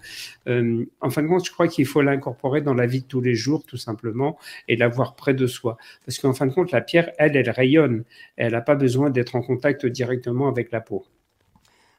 En 0.47 1.09
fin 1.09 1.23
de 1.23 1.27
compte, 1.27 1.45
je 1.45 1.51
crois 1.51 1.67
qu'il 1.67 1.85
faut 1.85 2.01
l'incorporer 2.01 2.61
dans 2.61 2.73
la 2.73 2.85
vie 2.85 3.01
de 3.01 3.07
tous 3.07 3.21
les 3.21 3.35
jours 3.35 3.65
tout 3.65 3.77
simplement 3.77 4.37
et 4.67 4.75
l'avoir 4.77 5.15
près 5.15 5.33
de 5.33 5.45
soi. 5.45 5.77
Parce 6.05 6.19
qu'en 6.19 6.33
fin 6.33 6.47
de 6.47 6.53
compte, 6.53 6.71
la 6.71 6.81
pierre, 6.81 7.11
elle, 7.17 7.35
elle 7.35 7.49
rayonne. 7.49 8.05
Elle 8.37 8.53
n'a 8.53 8.61
pas 8.61 8.75
besoin 8.75 9.09
d'être 9.09 9.35
en 9.35 9.41
contact 9.41 9.85
directement 9.85 10.47
avec 10.47 10.71
la 10.71 10.81
peau. 10.81 11.05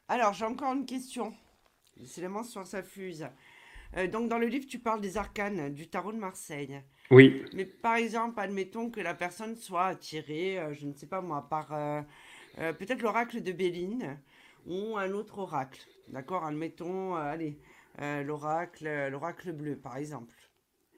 Alors, 0.07 0.33
j'ai 0.33 0.45
encore 0.45 0.73
une 0.73 0.87
question. 0.87 1.33
C'est 2.03 2.21
la 2.21 2.29
mention, 2.29 2.65
ça 2.65 2.81
fuse. 2.81 3.27
Euh, 3.97 4.07
donc, 4.07 4.29
dans 4.29 4.37
le 4.37 4.47
livre, 4.47 4.65
tu 4.67 4.79
parles 4.79 5.01
des 5.01 5.17
arcanes 5.17 5.73
du 5.73 5.87
tarot 5.87 6.11
de 6.11 6.17
Marseille. 6.17 6.81
Oui. 7.11 7.43
Mais 7.53 7.65
par 7.65 7.95
exemple, 7.95 8.39
admettons 8.39 8.89
que 8.89 9.01
la 9.01 9.13
personne 9.13 9.55
soit 9.55 9.85
attirée, 9.85 10.59
euh, 10.59 10.73
je 10.73 10.85
ne 10.85 10.93
sais 10.93 11.07
pas 11.07 11.21
moi, 11.21 11.47
par 11.49 11.73
euh, 11.73 12.01
peut-être 12.73 13.01
l'oracle 13.01 13.41
de 13.41 13.51
Béline 13.51 14.17
ou 14.67 14.97
un 14.97 15.11
autre 15.11 15.39
oracle. 15.39 15.81
D'accord? 16.07 16.45
Admettons, 16.45 17.15
allez, 17.15 17.59
l'oracle, 18.25 19.09
l'oracle 19.11 19.51
bleu, 19.51 19.75
par 19.75 19.97
exemple. 19.97 20.35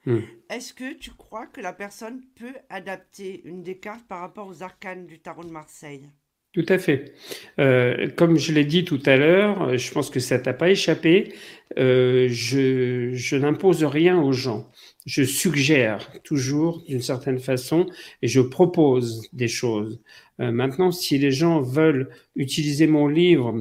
Hmm. 0.04 0.20
Est-ce 0.50 0.74
que 0.74 0.94
tu 0.94 1.10
crois 1.12 1.46
que 1.46 1.60
la 1.60 1.72
personne 1.72 2.22
peut 2.34 2.54
adapter 2.68 3.42
une 3.44 3.62
des 3.62 3.78
cartes 3.78 4.06
par 4.08 4.20
rapport 4.20 4.48
aux 4.48 4.62
arcanes 4.62 5.06
du 5.06 5.20
tarot 5.20 5.44
de 5.44 5.50
Marseille? 5.50 6.08
Tout 6.52 6.66
à 6.68 6.78
fait. 6.78 7.14
Euh, 7.58 8.10
comme 8.10 8.36
je 8.36 8.52
l'ai 8.52 8.66
dit 8.66 8.84
tout 8.84 9.00
à 9.06 9.16
l'heure, 9.16 9.78
je 9.78 9.90
pense 9.90 10.10
que 10.10 10.20
ça 10.20 10.38
t'a 10.38 10.52
pas 10.52 10.68
échappé. 10.70 11.32
Euh, 11.78 12.28
je, 12.30 13.12
je 13.14 13.36
n'impose 13.36 13.84
rien 13.84 14.20
aux 14.20 14.32
gens. 14.32 14.70
Je 15.06 15.22
suggère 15.22 16.10
toujours 16.24 16.82
d'une 16.86 17.00
certaine 17.00 17.38
façon 17.38 17.86
et 18.20 18.28
je 18.28 18.42
propose 18.42 19.26
des 19.32 19.48
choses. 19.48 20.02
Euh, 20.40 20.52
maintenant, 20.52 20.90
si 20.90 21.16
les 21.16 21.30
gens 21.30 21.62
veulent 21.62 22.10
utiliser 22.36 22.86
mon 22.86 23.08
livre 23.08 23.54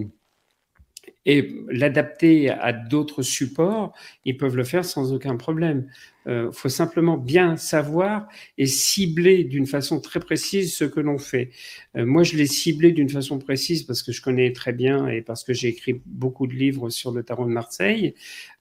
et 1.25 1.53
l'adapter 1.69 2.49
à 2.49 2.73
d'autres 2.73 3.21
supports, 3.21 3.93
ils 4.25 4.37
peuvent 4.37 4.55
le 4.55 4.63
faire 4.63 4.85
sans 4.85 5.13
aucun 5.13 5.35
problème. 5.35 5.87
Il 6.25 6.31
euh, 6.31 6.51
faut 6.51 6.69
simplement 6.69 7.17
bien 7.17 7.57
savoir 7.57 8.27
et 8.57 8.67
cibler 8.67 9.43
d'une 9.43 9.65
façon 9.65 9.99
très 9.99 10.19
précise 10.19 10.75
ce 10.75 10.83
que 10.83 10.99
l'on 10.99 11.17
fait. 11.17 11.49
Euh, 11.95 12.05
moi, 12.05 12.23
je 12.23 12.37
l'ai 12.37 12.45
ciblé 12.45 12.91
d'une 12.91 13.09
façon 13.09 13.39
précise 13.39 13.83
parce 13.83 14.03
que 14.03 14.11
je 14.11 14.21
connais 14.21 14.51
très 14.51 14.71
bien 14.71 15.07
et 15.07 15.21
parce 15.21 15.43
que 15.43 15.53
j'ai 15.53 15.69
écrit 15.69 15.99
beaucoup 16.05 16.45
de 16.45 16.53
livres 16.53 16.89
sur 16.89 17.11
le 17.11 17.23
tarot 17.23 17.45
de 17.45 17.51
Marseille 17.51 18.13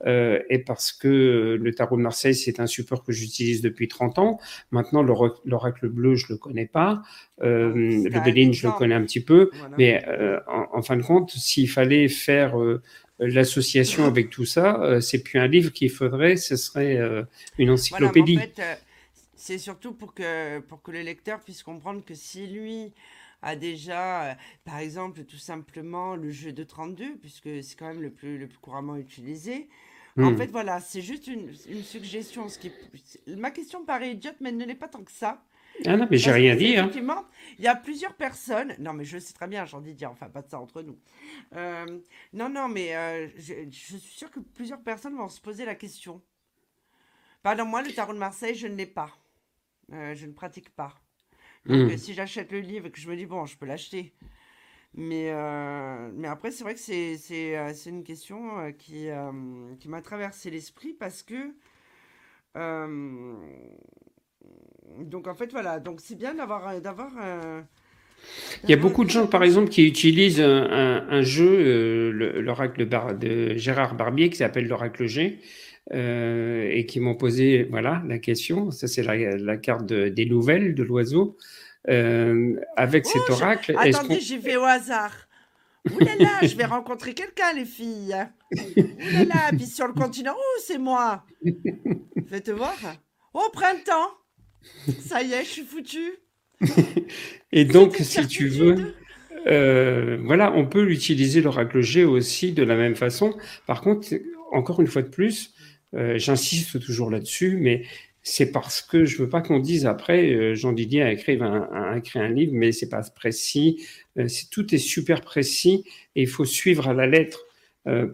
euh, 0.07 0.41
et 0.49 0.59
parce 0.59 0.93
que 0.93 1.59
le 1.61 1.75
tarot 1.75 1.97
de 1.97 2.03
Marseille, 2.03 2.35
c'est 2.35 2.61
un 2.61 2.67
support 2.67 3.05
que 3.05 3.13
j'utilise 3.13 3.63
depuis 3.63 3.89
30 3.89 4.19
ans. 4.19 4.41
Maintenant, 4.71 5.03
l'oracle 5.03 5.89
bleu, 5.89 6.15
je 6.15 6.27
le 6.31 6.37
connais 6.37 6.67
pas. 6.67 7.03
Euh, 7.43 7.73
le 7.75 8.25
Béline, 8.25 8.53
je 8.53 8.67
le 8.67 8.73
connais 8.73 8.95
un 8.95 9.03
petit 9.03 9.23
peu. 9.23 9.51
Mais 9.79 10.05
euh, 10.09 10.39
en, 10.47 10.79
en, 10.79 10.83
fin 10.83 10.97
de 10.97 11.03
compte, 11.03 11.31
s'il 11.31 11.69
fallait 11.69 12.09
faire 12.09 12.55
l'association 13.21 14.05
avec 14.05 14.31
tout 14.31 14.47
ça, 14.47 14.81
euh, 14.81 15.01
c'est 15.01 15.23
plus 15.23 15.39
un 15.39 15.47
livre 15.47 15.73
qu'il 15.73 15.91
faudrait, 15.91 16.37
ce 16.37 16.57
serait 16.57 16.97
euh, 16.97 17.23
une 17.59 17.71
encyclopédie. 17.71 18.39
en 18.39 18.41
fait, 18.41 18.59
euh, 18.59 18.75
c'est 19.37 19.59
surtout 19.59 19.93
pour 19.93 20.15
que, 20.15 20.59
pour 20.61 20.83
que 20.83 20.91
le 20.91 21.03
lecteur 21.03 21.41
puisse 21.41 21.63
comprendre 21.63 22.05
que 22.05 22.15
si 22.15 22.47
lui 22.47 22.93
a 23.43 23.57
déjà, 23.57 24.37
par 24.65 24.79
exemple, 24.79 25.25
tout 25.25 25.39
simplement 25.39 26.15
le 26.15 26.31
jeu 26.31 26.53
de 26.53 26.63
32, 26.63 27.17
puisque 27.21 27.49
c'est 27.63 27.77
quand 27.79 27.89
même 27.89 28.03
le 28.03 28.11
plus, 28.11 28.39
le 28.39 28.47
plus 28.47 28.59
couramment 28.59 28.97
utilisé, 28.97 29.69
En 30.19 30.37
fait, 30.37 30.49
voilà, 30.49 30.81
c'est 30.81 31.01
juste 31.01 31.27
une, 31.27 31.53
une, 31.69 31.83
suggestion. 31.83 32.49
Ce 32.49 32.59
qui, 32.59 32.73
ma 33.29 33.51
question 33.51 33.85
paraît 33.85 34.13
idiote, 34.13 34.37
mais 34.41 34.51
elle 34.51 34.57
ne 34.57 34.65
l'est 34.65 34.75
pas 34.75 34.89
tant 34.89 35.03
que 35.03 35.13
ça. 35.13 35.43
Ah 35.87 35.97
non, 35.97 36.07
mais 36.11 36.19
j'ai 36.19 36.33
rien 36.33 36.57
dit. 36.57 36.77
Hein. 36.77 36.85
Effectivement, 36.85 37.25
il 37.59 37.65
y 37.65 37.69
a 37.69 37.75
plusieurs 37.75 38.15
personnes. 38.15 38.75
Non, 38.79 38.93
mais 38.93 39.05
je 39.05 39.19
sais 39.19 39.33
très 39.33 39.47
bien, 39.47 39.65
j'en 39.65 39.81
dis 39.81 39.95
dire, 39.95 40.11
enfin, 40.11 40.29
pas 40.29 40.43
de 40.43 40.49
ça 40.49 40.61
entre 40.61 40.83
nous. 40.83 40.99
Euh, 41.55 42.01
non, 42.33 42.49
non, 42.49 42.69
mais 42.69 42.95
euh, 42.95 43.29
je, 43.37 43.55
suis 43.71 43.99
sûr 43.99 44.31
que 44.31 44.41
plusieurs 44.41 44.83
personnes 44.83 45.17
vont 45.17 45.29
se 45.29 45.41
poser 45.41 45.65
la 45.65 45.75
question. 45.75 46.21
Pardon, 47.43 47.65
moi, 47.65 47.83
le 47.83 47.93
tarot 47.93 48.13
de 48.13 48.19
Marseille, 48.19 48.55
je 48.55 48.67
ne 48.67 48.75
l'ai 48.75 48.87
pas. 48.87 49.11
Euh, 49.93 50.15
je 50.15 50.27
ne 50.27 50.33
pratique 50.33 50.71
pas. 50.71 50.95
Donc, 51.67 51.93
hmm. 51.93 51.97
si 51.97 52.15
j'achète 52.15 52.53
le 52.53 52.61
livre 52.61 52.87
et 52.87 52.91
que 52.91 53.01
je 53.01 53.09
me 53.09 53.17
dis, 53.17 53.27
bon, 53.27 53.47
je 53.47 53.57
peux 53.57 53.67
l'acheter. 53.67 54.15
Mais, 54.95 55.33
mais 56.15 56.29
après, 56.29 56.51
c'est 56.51 56.65
vrai 56.65 56.75
que 56.75 56.81
c'est 56.81 57.87
une 57.87 58.03
question 58.03 58.73
qui, 58.79 59.09
qui 59.79 59.89
m'a 59.89 60.03
traversé 60.03 60.51
l'esprit 60.51 60.95
parce 60.95 61.23
que 61.23 61.55
donc 64.99 65.29
en 65.29 65.35
fait 65.35 65.51
voilà, 65.53 65.81
donc 65.81 66.01
c'est 66.01 66.17
bien 66.17 66.35
d'avoir 66.35 66.69
euh, 66.69 66.81
d'avoir 66.81 67.11
il 68.65 68.69
y 68.69 68.75
a 68.75 68.77
beaucoup 68.77 69.03
de 69.07 69.09
gens, 69.09 69.27
par 69.27 69.43
exemple, 69.43 69.71
qui 69.71 69.87
utilisent 69.87 70.43
un, 70.43 71.23
jeu, 71.23 71.49
euh, 71.49 72.41
l'oracle 72.43 72.87
de, 72.87 73.57
Gérard 73.57 73.95
Barbier, 73.95 74.29
qui 74.29 74.37
s'appelle 74.37 74.69
l'oracle 74.69 75.07
G, 75.07 75.39
euh, 75.95 76.69
et 76.71 76.85
qui 76.85 77.01
m'ont 77.01 77.15
posé 77.15 77.67
voilà, 77.71 78.03
la 78.07 78.19
question. 78.19 78.71
Ça, 78.71 78.89
c'est 78.89 79.03
la, 79.03 79.57
carte 79.57 79.87
des 79.91 80.27
nouvelles 80.27 80.75
de 80.75 80.83
l'oiseau. 80.83 81.39
Avec 81.87 83.07
cet 83.07 83.29
oracle. 83.31 83.75
Attendez, 83.79 84.21
j'ai 84.21 84.39
fait 84.39 84.57
au 84.57 84.65
hasard. 84.65 85.29
Ouh 85.91 85.99
là 85.99 86.15
là, 86.19 86.47
je 86.47 86.55
vais 86.57 86.67
rencontrer 86.67 87.15
quelqu'un, 87.15 87.55
les 87.55 87.65
filles. 87.65 88.15
Ouh 88.53 89.13
là 89.13 89.25
là, 89.25 89.51
puis 89.57 89.67
sur 89.67 89.87
le 89.87 89.95
continent, 89.95 90.35
oh, 90.37 90.61
c'est 90.67 90.79
moi. 90.79 91.25
Faites 92.29 92.51
voir. 92.51 92.77
Oh, 93.33 93.49
printemps. 93.53 94.11
Ça 95.01 95.23
y 95.23 95.33
est, 95.33 95.45
je 95.45 95.49
suis 95.49 95.63
foutu. 95.63 96.13
Et 97.53 97.65
donc, 97.65 97.97
si 97.97 98.27
tu 98.27 98.49
veux, 98.49 98.95
euh, 99.47 100.19
voilà, 100.23 100.53
on 100.53 100.67
peut 100.67 100.83
l'utiliser 100.83 101.41
l'oracle 101.41 101.81
G 101.81 102.05
aussi 102.05 102.53
de 102.53 102.63
la 102.63 102.77
même 102.77 102.97
façon. 102.97 103.35
Par 103.67 103.81
contre, 103.81 104.09
encore 104.53 104.81
une 104.81 104.87
fois 104.87 105.03
de 105.03 105.09
plus, 105.09 105.55
euh, 105.95 106.19
j'insiste 106.19 106.81
toujours 106.81 107.11
là-dessus, 107.11 107.57
mais 107.57 107.85
c'est 108.23 108.53
parce 108.53 108.83
que 108.83 109.05
je 109.05 109.19
veux 109.19 109.29
pas 109.29 109.41
qu'on 109.41 109.59
dise 109.59 109.87
après 109.87 110.33
euh, 110.33 110.55
Jean 110.55 110.73
Didier 110.73 111.03
a 111.03 111.13
écrit 111.13 111.39
un, 111.41 111.69
a 111.73 111.97
écrit 111.99 112.19
un 112.19 112.29
livre, 112.29 112.53
mais 112.55 112.73
c'est 112.73 112.89
pas 112.89 113.03
précis. 113.15 113.85
tout 114.51 114.75
est 114.75 114.79
super 114.79 115.23
précis 115.23 115.85
et 116.17 116.23
il 116.23 116.29
faut 116.29 116.45
suivre 116.45 116.89
à 116.89 116.95
la 116.95 117.07
lettre. 117.07 117.47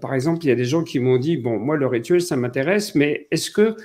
par 0.01 0.15
exemple, 0.15 0.45
il 0.45 0.49
y 0.49 0.53
a 0.53 0.55
des 0.55 0.65
gens 0.65 0.85
qui 0.85 1.01
m'ont 1.01 1.19
dit 1.19 1.37
bon, 1.37 1.59
moi 1.59 1.77
le 1.77 1.87
rituel 1.87 2.21
ça 2.21 2.37
m'intéresse, 2.37 2.95
mais 2.95 3.27
est-ce 3.31 3.51
que 3.51 3.77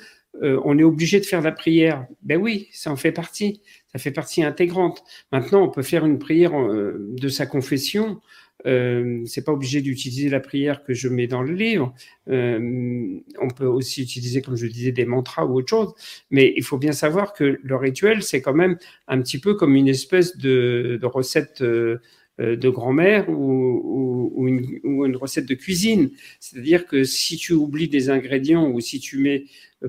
on 0.42 0.78
est 0.78 0.84
obligé 0.84 1.20
de 1.20 1.26
faire 1.26 1.42
la 1.42 1.52
prière? 1.52 2.06
Ben 2.22 2.38
oui, 2.38 2.70
ça 2.72 2.92
en 2.92 2.96
fait 2.96 3.12
partie 3.12 3.62
ça 3.92 4.00
fait 4.00 4.12
partie 4.12 4.44
intégrante. 4.44 5.04
Maintenant, 5.32 5.64
on 5.64 5.70
peut 5.70 5.82
faire 5.82 6.06
une 6.06 6.18
prière 6.18 6.58
euh, 6.58 6.96
de 7.00 7.28
sa 7.28 7.46
confession. 7.46 8.22
Euh, 8.68 9.24
c'est 9.26 9.44
pas 9.44 9.52
obligé 9.52 9.82
d'utiliser 9.82 10.30
la 10.30 10.40
prière 10.40 10.84
que 10.84 10.94
je 10.94 11.08
mets 11.08 11.28
dans 11.28 11.42
le 11.42 11.54
livre. 11.54 11.94
Euh, 12.30 13.20
on 13.40 13.50
peut 13.50 13.66
aussi 13.66 14.04
utiliser, 14.04 14.42
comme 14.42 14.56
je 14.56 14.68
disais, 14.68 14.92
des 14.92 15.06
mantras 15.06 15.46
ou 15.46 15.56
autre 15.56 15.70
chose. 15.70 15.94
Mais 16.30 16.54
il 16.56 16.64
faut 16.64 16.78
bien 16.78 16.92
savoir 16.92 17.34
que 17.34 17.60
le 17.62 17.76
rituel, 17.76 18.24
c'est 18.24 18.42
quand 18.42 18.54
même 18.54 18.78
un 19.08 19.22
petit 19.22 19.40
peu 19.40 19.56
comme 19.56 19.76
une 19.76 19.88
espèce 19.88 20.38
de, 20.38 21.00
recette 21.04 21.62
euh, 21.62 22.00
de 22.40 22.70
grand-mère 22.70 23.30
ou, 23.30 24.48
une, 24.48 25.16
recette 25.16 25.46
de 25.46 25.56
cuisine. 25.56 26.12
C'est-à-dire 26.40 26.86
que 26.86 27.04
si 27.04 27.38
tu 27.38 27.54
oublies 27.54 27.90
des 27.90 28.10
ingrédients 28.10 28.70
ou 28.70 28.80
si 28.80 29.00
tu 29.00 29.18
mets 29.18 29.46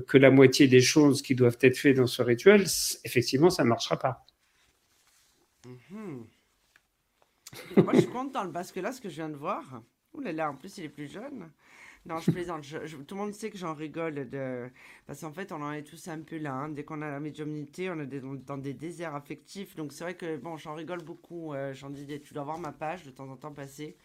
que 0.07 0.17
la 0.17 0.31
moitié 0.31 0.67
des 0.67 0.81
choses 0.81 1.21
qui 1.21 1.35
doivent 1.35 1.57
être 1.61 1.77
faites 1.77 1.97
dans 1.97 2.07
ce 2.07 2.21
rituel, 2.21 2.65
effectivement, 3.03 3.49
ça 3.49 3.63
ne 3.63 3.69
marchera 3.69 3.97
pas. 3.97 4.25
Mhm. 5.65 6.25
Moi, 7.77 7.93
je 7.93 8.01
suis 8.01 8.09
contente 8.09 8.51
parce 8.53 8.71
que 8.71 8.79
là, 8.79 8.91
ce 8.91 9.01
que 9.01 9.09
je 9.09 9.15
viens 9.15 9.29
de 9.29 9.35
voir, 9.35 9.81
ouh 10.13 10.21
là 10.21 10.49
en 10.49 10.55
plus, 10.55 10.77
il 10.77 10.85
est 10.85 10.89
plus 10.89 11.07
jeune. 11.07 11.49
Non, 12.05 12.19
je 12.19 12.31
plaisante. 12.31 12.65
tout 13.07 13.15
le 13.15 13.21
monde 13.21 13.33
sait 13.33 13.49
que 13.49 13.57
j'en 13.57 13.73
rigole. 13.73 14.29
De... 14.29 14.69
Parce 15.05 15.21
qu'en 15.21 15.31
fait, 15.31 15.53
on 15.53 15.61
en 15.61 15.71
est 15.71 15.83
tous 15.83 16.07
un 16.09 16.19
peu 16.19 16.37
là. 16.37 16.53
Hein. 16.53 16.69
Dès 16.69 16.83
qu'on 16.83 17.01
a 17.01 17.09
la 17.09 17.21
médiumnité, 17.21 17.89
on 17.89 17.99
est 17.99 18.45
dans 18.45 18.57
des 18.57 18.73
déserts 18.73 19.15
affectifs. 19.15 19.75
Donc, 19.75 19.93
c'est 19.93 20.03
vrai 20.03 20.15
que, 20.15 20.35
bon, 20.35 20.57
j'en 20.57 20.75
rigole 20.75 21.01
beaucoup. 21.01 21.53
Euh, 21.53 21.73
j'en 21.73 21.89
dis, 21.89 22.05
tu 22.19 22.33
dois 22.33 22.43
voir 22.43 22.59
ma 22.59 22.73
page 22.73 23.05
de 23.05 23.11
temps 23.11 23.29
en 23.29 23.37
temps 23.37 23.53
passer. 23.53 23.95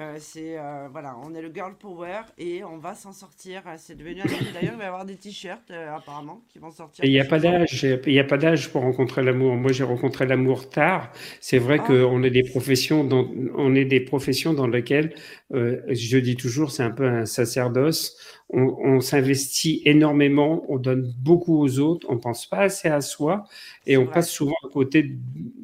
Euh, 0.00 0.16
c'est 0.18 0.58
euh, 0.58 0.88
voilà, 0.90 1.14
on 1.22 1.34
est 1.34 1.42
le 1.42 1.52
girl 1.52 1.74
power 1.78 2.22
et 2.38 2.64
on 2.64 2.78
va 2.78 2.94
s'en 2.94 3.12
sortir. 3.12 3.62
C'est 3.76 3.94
devenu 3.94 4.22
D'ailleurs, 4.54 4.72
il 4.72 4.78
va 4.78 4.84
y 4.84 4.86
avoir 4.86 5.04
des 5.04 5.16
t-shirts 5.16 5.70
euh, 5.70 5.94
apparemment 5.94 6.40
qui 6.48 6.58
vont 6.58 6.70
sortir. 6.70 7.04
Il 7.04 7.10
n'y 7.10 7.20
a 7.20 7.26
pas 7.26 7.38
d'âge. 7.38 7.82
Il 7.82 8.12
n'y 8.12 8.18
a 8.18 8.24
pas 8.24 8.38
d'âge 8.38 8.70
pour 8.70 8.80
rencontrer 8.80 9.22
l'amour. 9.22 9.54
Moi, 9.54 9.70
j'ai 9.72 9.84
rencontré 9.84 10.24
l'amour 10.24 10.70
tard. 10.70 11.12
C'est 11.40 11.58
vrai 11.58 11.78
ah. 11.78 11.86
qu'on 11.86 12.22
est 12.22 12.30
des 12.30 12.42
professions 12.42 13.04
dans 13.04 13.28
on 13.54 13.74
est 13.74 13.84
des 13.84 14.00
professions 14.00 14.54
dans 14.54 14.66
lesquelles 14.66 15.14
je 15.50 16.16
dis 16.16 16.36
toujours, 16.36 16.70
c'est 16.70 16.82
un 16.82 16.90
peu 16.90 17.06
un 17.06 17.26
sacerdoce. 17.26 18.16
On, 18.48 18.62
on 18.62 19.00
s'investit 19.00 19.82
énormément, 19.84 20.64
on 20.68 20.78
donne 20.78 21.12
beaucoup 21.18 21.62
aux 21.62 21.78
autres, 21.78 22.06
on 22.10 22.18
pense 22.18 22.46
pas 22.46 22.60
assez 22.60 22.88
à 22.88 23.00
soi 23.00 23.44
et 23.86 23.96
on 23.96 24.06
passe 24.06 24.30
souvent 24.30 24.54
à 24.64 24.68
côté 24.68 25.16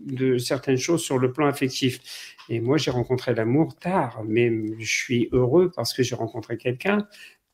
de 0.06 0.38
certaines 0.38 0.78
choses 0.78 1.02
sur 1.02 1.18
le 1.18 1.32
plan 1.32 1.46
affectif. 1.46 2.00
Et 2.48 2.60
moi, 2.60 2.78
j'ai 2.78 2.90
rencontré 2.90 3.34
l'amour 3.34 3.76
tard, 3.76 4.22
mais 4.26 4.50
je 4.78 4.96
suis 4.96 5.28
heureux 5.32 5.70
parce 5.74 5.92
que 5.92 6.02
j'ai 6.02 6.14
rencontré 6.14 6.56
quelqu'un. 6.56 7.06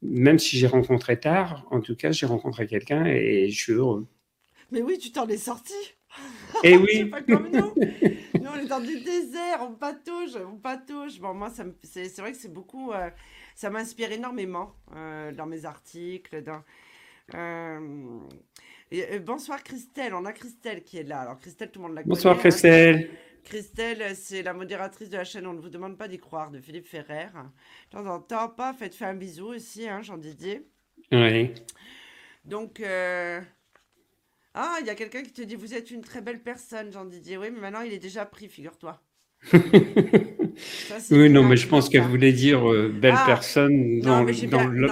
Même 0.03 0.39
si 0.39 0.59
j'ai 0.59 0.67
rencontré 0.67 1.19
tard, 1.19 1.67
en 1.71 1.81
tout 1.81 1.97
cas, 1.97 2.13
j'ai 2.13 2.27
rencontré 2.27 2.67
quelqu'un 2.67 3.07
et 3.07 3.49
je 3.49 3.57
suis 3.57 3.73
heureux. 3.73 4.07
Mais 4.71 4.83
oui, 4.83 4.99
tu 4.99 5.11
t'en 5.13 5.27
es 5.29 5.37
sorti. 5.37 5.75
Et 6.63 6.73
eh 6.73 6.77
oui. 6.77 7.05
pas 7.11 7.23
comme 7.23 7.51
nous. 7.51 7.75
nous, 8.41 8.51
on 8.51 8.57
est 8.57 8.67
dans 8.67 8.81
du 8.81 9.01
désert, 9.01 9.61
on 9.63 9.75
patauge, 9.75 10.37
on 10.37 10.57
patauge. 10.57 11.21
Bon, 11.21 11.35
moi, 11.35 11.51
c'est 11.83 12.19
vrai 12.19 12.33
que 12.33 12.39
c'est 12.39 12.53
beaucoup. 12.53 12.93
Euh, 12.93 13.11
ça 13.55 13.71
m'inspire 13.71 14.13
énormément 14.13 14.75
euh, 14.95 15.33
dans 15.33 15.47
mes 15.47 15.65
articles. 15.65 16.43
Dans, 16.43 16.63
euh, 17.35 18.21
bonsoir 19.25 19.63
Christelle, 19.63 20.15
on 20.15 20.25
a 20.25 20.33
Christelle 20.33 20.83
qui 20.83 20.99
est 20.99 21.05
là. 21.05 21.21
Alors 21.21 21.39
Christelle, 21.39 21.71
tout 21.71 21.81
le 21.81 21.87
monde 21.87 21.97
la 21.97 22.03
connaît. 22.03 22.15
Bonsoir 22.15 22.37
hein. 22.37 23.01
Christelle. 23.45 24.17
C'est 24.17 24.43
la 24.43 24.53
modératrice 24.53 25.11
de 25.11 25.17
la 25.17 25.25
chaîne 25.25 25.47
On 25.47 25.53
ne 25.53 25.61
vous 25.61 25.71
demande 25.71 25.97
pas 25.97 26.09
d'y 26.09 26.19
croire 26.19 26.51
de 26.51 26.61
Philippe 26.61 26.87
Ferrer. 26.87 27.27
De 27.27 27.97
temps 27.97 28.07
en 28.07 28.21
temps, 28.21 28.49
pas, 28.49 28.73
faites 28.73 28.95
faire 28.95 29.09
un 29.09 29.15
bisou 29.15 29.47
aussi, 29.55 29.89
hein, 29.89 30.03
Jean 30.03 30.17
Didier. 30.19 30.67
Oui. 31.13 31.53
Donc, 32.45 32.81
euh, 32.81 33.41
ah, 34.55 34.77
il 34.81 34.87
y 34.87 34.91
a 34.91 34.95
quelqu'un 34.95 35.23
qui 35.23 35.33
te 35.33 35.43
dit 35.43 35.57
Vous 35.57 35.75
êtes 35.75 35.91
une 35.91 36.03
très 36.03 36.21
belle 36.21 36.43
personne, 36.43 36.93
Jean 36.93 37.05
Didier. 37.05 37.37
Oui, 37.37 37.49
mais 37.53 37.61
maintenant 37.61 37.83
il 37.83 37.93
est 37.93 37.99
déjà 37.99 38.25
pris, 38.25 38.49
figure-toi. 38.49 39.01
oui, 41.11 41.31
non, 41.31 41.43
mais 41.43 41.57
je 41.57 41.69
pense 41.69 41.89
qu'elle 41.89 42.05
voulait 42.05 42.33
dire 42.33 42.71
euh, 42.71 42.89
belle 42.89 43.15
ah, 43.17 43.25
personne 43.27 44.01
dans, 44.01 44.25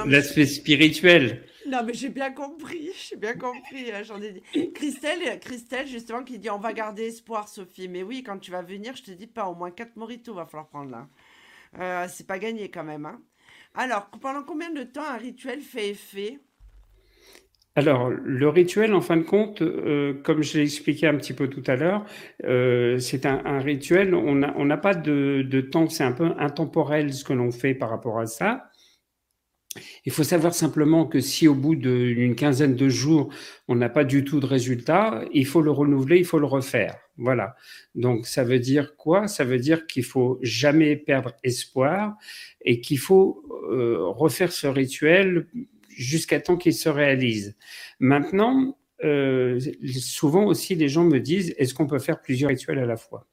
l'aspect 0.07 0.47
spirituel. 0.47 1.45
Non, 1.69 1.83
mais 1.85 1.95
j'ai 1.95 2.09
bien 2.09 2.33
compris, 2.33 2.91
j'ai 3.09 3.17
bien 3.17 3.35
compris. 3.35 3.91
Hein, 3.93 4.03
j'en 4.03 4.21
ai 4.21 4.33
dit. 4.33 4.73
Christelle, 4.73 5.39
Christelle, 5.41 5.87
justement, 5.87 6.25
qui 6.25 6.39
dit 6.39 6.51
on 6.51 6.59
va 6.59 6.73
garder 6.73 7.07
espoir, 7.07 7.49
Sophie. 7.49 7.89
Mais 7.89 8.03
oui, 8.03 8.23
quand 8.23 8.39
tu 8.39 8.51
vas 8.51 8.63
venir, 8.63 8.97
je 8.97 9.03
te 9.03 9.11
dis 9.11 9.27
pas, 9.27 9.47
au 9.47 9.55
moins 9.55 9.71
4 9.71 9.97
moritos 9.97 10.35
va 10.35 10.47
falloir 10.47 10.69
prendre 10.69 10.91
là. 10.91 11.09
Euh, 11.79 12.07
c'est 12.09 12.27
pas 12.27 12.39
gagné 12.39 12.71
quand 12.71 12.85
même. 12.85 13.07
Hein. 13.07 13.21
Alors, 13.75 14.11
pendant 14.21 14.43
combien 14.43 14.71
de 14.71 14.83
temps 14.83 15.05
un 15.05 15.17
rituel 15.17 15.61
fait 15.61 15.91
effet? 15.91 16.41
Alors, 17.75 18.11
le 18.11 18.49
rituel, 18.51 18.93
en 18.93 19.01
fin 19.01 19.17
de 19.17 19.23
compte, 19.23 19.63
euh, 19.63 20.13
comme 20.25 20.43
je 20.43 20.59
l'ai 20.59 20.65
expliqué 20.65 21.07
un 21.07 21.17
petit 21.17 21.33
peu 21.33 21.49
tout 21.49 21.63
à 21.67 21.77
l'heure, 21.77 22.05
euh, 22.45 22.99
c'est 22.99 23.25
un, 23.25 23.61
rituel, 23.61 24.15
on 24.15 24.35
n'a 24.35 24.77
pas 24.77 24.95
de 24.95 25.61
temps, 25.63 25.89
c'est 25.89 26.05
un 26.05 26.13
peu 26.13 26.33
intemporel 26.39 27.15
ce 27.15 27.25
que 27.25 27.33
l'on 27.33 27.51
fait 27.51 27.75
par 27.75 27.89
rapport 27.89 28.19
à 28.19 28.27
ça. 28.27 28.72
Il 30.05 30.13
faut 30.13 30.25
savoir 30.25 30.55
simplement 30.55 31.07
que 31.07 31.21
si 31.21 31.49
au 31.49 31.55
bout 31.55 31.77
d'une 31.77 32.35
quinzaine 32.35 32.75
de 32.75 32.89
jours, 32.89 33.33
on 33.69 33.75
n'a 33.75 33.89
pas 33.89 34.05
du 34.05 34.25
tout 34.25 34.41
de 34.41 34.47
résultat, 34.47 35.25
il 35.33 35.47
faut 35.47 35.63
le 35.63 35.71
renouveler, 35.71 36.19
il 36.19 36.25
faut 36.25 36.39
le 36.39 36.47
refaire. 36.47 36.97
Voilà. 37.17 37.57
Donc 37.95 38.27
ça 38.27 38.45
veut 38.45 38.59
dire 38.59 38.97
quoi? 38.97 39.29
Ça 39.29 39.45
veut 39.45 39.59
dire 39.59 39.87
qu'il 39.87 40.05
faut 40.05 40.39
jamais 40.43 40.97
perdre 40.97 41.33
espoir 41.43 42.17
et 42.61 42.81
qu'il 42.81 42.99
faut 42.99 43.45
euh, 43.71 43.99
refaire 44.01 44.53
ce 44.53 44.67
rituel 44.67 45.47
jusqu'à 45.89 46.41
temps 46.41 46.57
qu'il 46.57 46.75
se 46.75 46.89
réalise. 46.89 47.57
Maintenant, 48.01 48.79
euh, 49.05 49.61
souvent 49.99 50.45
aussi, 50.45 50.75
les 50.75 50.89
gens 50.89 51.05
me 51.05 51.19
disent, 51.19 51.55
est-ce 51.59 51.75
qu'on 51.75 51.87
peut 51.87 51.99
faire 51.99 52.21
plusieurs 52.21 52.51
rituels 52.51 52.79
à 52.79 52.87
la 52.87 52.97
fois? 52.97 53.27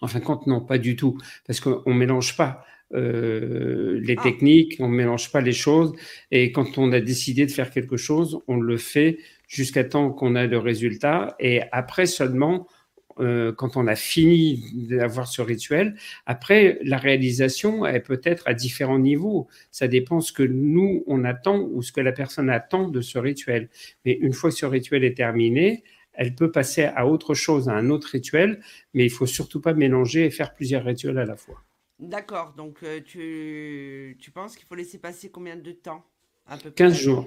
En 0.00 0.08
fin 0.08 0.18
de 0.18 0.24
compte, 0.24 0.46
non, 0.46 0.60
pas 0.60 0.78
du 0.78 0.94
tout, 0.94 1.18
parce 1.46 1.60
qu'on 1.60 1.82
ne 1.86 1.94
mélange 1.94 2.36
pas. 2.36 2.64
Euh, 2.94 4.00
les 4.02 4.14
ah. 4.18 4.22
techniques, 4.22 4.76
on 4.78 4.88
ne 4.88 4.94
mélange 4.94 5.30
pas 5.32 5.40
les 5.40 5.52
choses. 5.52 5.92
Et 6.30 6.52
quand 6.52 6.78
on 6.78 6.92
a 6.92 7.00
décidé 7.00 7.46
de 7.46 7.50
faire 7.50 7.70
quelque 7.70 7.96
chose, 7.96 8.40
on 8.48 8.56
le 8.56 8.76
fait 8.76 9.18
jusqu'à 9.48 9.84
temps 9.84 10.10
qu'on 10.10 10.34
a 10.34 10.46
le 10.46 10.58
résultat. 10.58 11.36
Et 11.40 11.62
après 11.72 12.06
seulement, 12.06 12.66
euh, 13.18 13.52
quand 13.52 13.76
on 13.76 13.86
a 13.86 13.96
fini 13.96 14.62
d'avoir 14.88 15.26
ce 15.26 15.40
rituel, 15.40 15.96
après, 16.26 16.78
la 16.82 16.98
réalisation, 16.98 17.86
elle 17.86 18.02
peut 18.02 18.20
être 18.24 18.42
à 18.46 18.54
différents 18.54 18.98
niveaux. 18.98 19.48
Ça 19.70 19.88
dépend 19.88 20.20
ce 20.20 20.32
que 20.32 20.42
nous, 20.42 21.02
on 21.06 21.24
attend 21.24 21.60
ou 21.60 21.82
ce 21.82 21.92
que 21.92 22.00
la 22.00 22.12
personne 22.12 22.50
attend 22.50 22.88
de 22.88 23.00
ce 23.00 23.18
rituel. 23.18 23.68
Mais 24.04 24.12
une 24.12 24.32
fois 24.32 24.50
que 24.50 24.56
ce 24.56 24.66
rituel 24.66 25.04
est 25.04 25.16
terminé, 25.16 25.82
elle 26.12 26.34
peut 26.34 26.50
passer 26.50 26.84
à 26.84 27.06
autre 27.06 27.34
chose, 27.34 27.68
à 27.68 27.72
un 27.72 27.90
autre 27.90 28.08
rituel, 28.08 28.60
mais 28.94 29.04
il 29.04 29.10
faut 29.10 29.26
surtout 29.26 29.60
pas 29.60 29.74
mélanger 29.74 30.24
et 30.24 30.30
faire 30.30 30.54
plusieurs 30.54 30.84
rituels 30.84 31.18
à 31.18 31.26
la 31.26 31.36
fois. 31.36 31.65
D'accord, 31.98 32.52
donc 32.52 32.82
euh, 32.82 33.00
tu, 33.00 34.16
tu 34.20 34.30
penses 34.30 34.56
qu'il 34.56 34.66
faut 34.66 34.74
laisser 34.74 34.98
passer 34.98 35.30
combien 35.30 35.56
de 35.56 35.72
temps 35.72 36.04
à 36.46 36.58
peu 36.58 36.70
15 36.70 36.94
jours. 36.94 37.26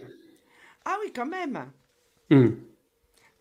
Ah 0.86 0.96
oui, 1.04 1.12
quand 1.14 1.26
même. 1.26 1.72
Hmm. 2.30 2.50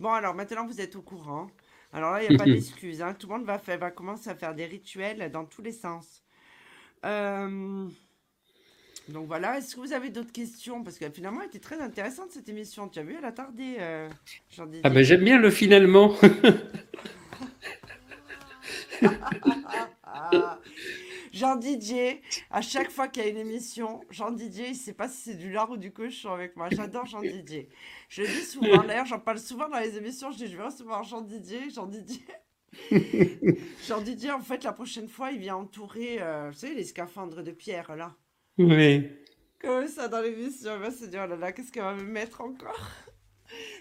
Bon, 0.01 0.11
alors 0.11 0.35
maintenant 0.35 0.66
vous 0.66 0.81
êtes 0.81 0.97
au 0.97 1.03
courant. 1.03 1.51
Alors 1.93 2.12
là, 2.12 2.22
il 2.22 2.29
n'y 2.29 2.35
a 2.35 2.39
pas 2.39 2.45
d'excuse. 2.45 3.03
Hein. 3.03 3.14
Tout 3.18 3.26
le 3.26 3.35
monde 3.35 3.45
va, 3.47 3.59
faire, 3.59 3.79
va 3.79 3.91
commencer 3.91 4.31
à 4.31 4.35
faire 4.35 4.55
des 4.55 4.66
rituels 4.66 5.31
dans 5.31 5.45
tous 5.45 5.62
les 5.62 5.72
sens. 5.72 6.22
Euh, 7.05 7.87
donc 9.09 9.26
voilà, 9.26 9.59
est-ce 9.59 9.74
que 9.74 9.81
vous 9.81 9.93
avez 9.93 10.11
d'autres 10.11 10.33
questions? 10.33 10.83
Parce 10.83 10.99
que 10.99 11.09
finalement, 11.11 11.41
elle 11.41 11.49
était 11.49 11.59
très 11.59 11.81
intéressante 11.81 12.31
cette 12.31 12.49
émission. 12.49 12.89
Tu 12.89 12.99
as 12.99 13.03
vu, 13.03 13.16
elle 13.18 13.24
a 13.24 13.33
tardé. 13.33 13.76
Euh, 13.79 14.09
ah 14.83 14.91
ben 14.91 15.03
j'aime 15.03 15.24
bien 15.24 15.39
le 15.39 15.51
finalement. 15.51 16.14
Jean 21.39 21.55
Didier, 21.55 22.20
à 22.51 22.61
chaque 22.62 22.91
fois 22.91 23.07
qu'il 23.07 23.22
y 23.22 23.26
a 23.26 23.28
une 23.28 23.36
émission, 23.36 24.01
Jean 24.11 24.32
Didier, 24.32 24.66
il 24.66 24.72
ne 24.72 24.76
sait 24.76 24.93
pas 24.93 25.09
si 25.09 25.30
c'est 25.30 25.36
du 25.36 25.53
lard 25.53 25.70
ou 25.70 25.76
du 25.76 25.93
cochon 25.93 26.32
avec 26.32 26.57
moi. 26.57 26.68
J'adore 26.70 27.07
Jean 27.07 27.20
Didier. 27.20 27.68
Je 28.09 28.22
le 28.22 28.28
dis 28.28 28.45
souvent, 28.45 28.82
d'ailleurs, 28.82 29.07
j'en 29.07 29.20
parle 29.20 29.39
souvent 29.39 29.68
dans 29.68 29.78
les 29.78 29.97
émissions. 29.97 30.32
Je 30.32 30.39
dis, 30.39 30.49
je 30.49 30.57
vais 30.57 30.64
recevoir 30.64 31.05
Jean 31.05 31.20
Didier, 31.20 31.70
Jean 31.70 31.86
Didier. 31.86 32.24
Jean 33.86 34.01
Didier, 34.01 34.32
en 34.32 34.41
fait, 34.41 34.64
la 34.64 34.72
prochaine 34.72 35.09
fois, 35.09 35.30
il 35.30 35.39
vient 35.39 35.55
entourer, 35.55 36.20
euh, 36.20 36.51
vous 36.51 36.59
savez, 36.59 36.74
les 36.74 36.84
scaphandres 36.84 37.45
de 37.45 37.53
pierre, 37.53 37.95
là. 37.95 38.16
Oui. 38.59 39.09
Comme 39.61 39.86
ça, 39.86 40.09
dans 40.09 40.20
l'émission, 40.20 40.74
il 40.74 40.80
va 40.80 40.91
se 40.91 41.05
dire, 41.05 41.22
oh 41.24 41.30
là 41.30 41.36
là, 41.36 41.53
qu'est-ce 41.53 41.70
qu'elle 41.70 41.84
va 41.84 41.95
me 41.95 42.03
mettre 42.03 42.41
encore? 42.41 42.91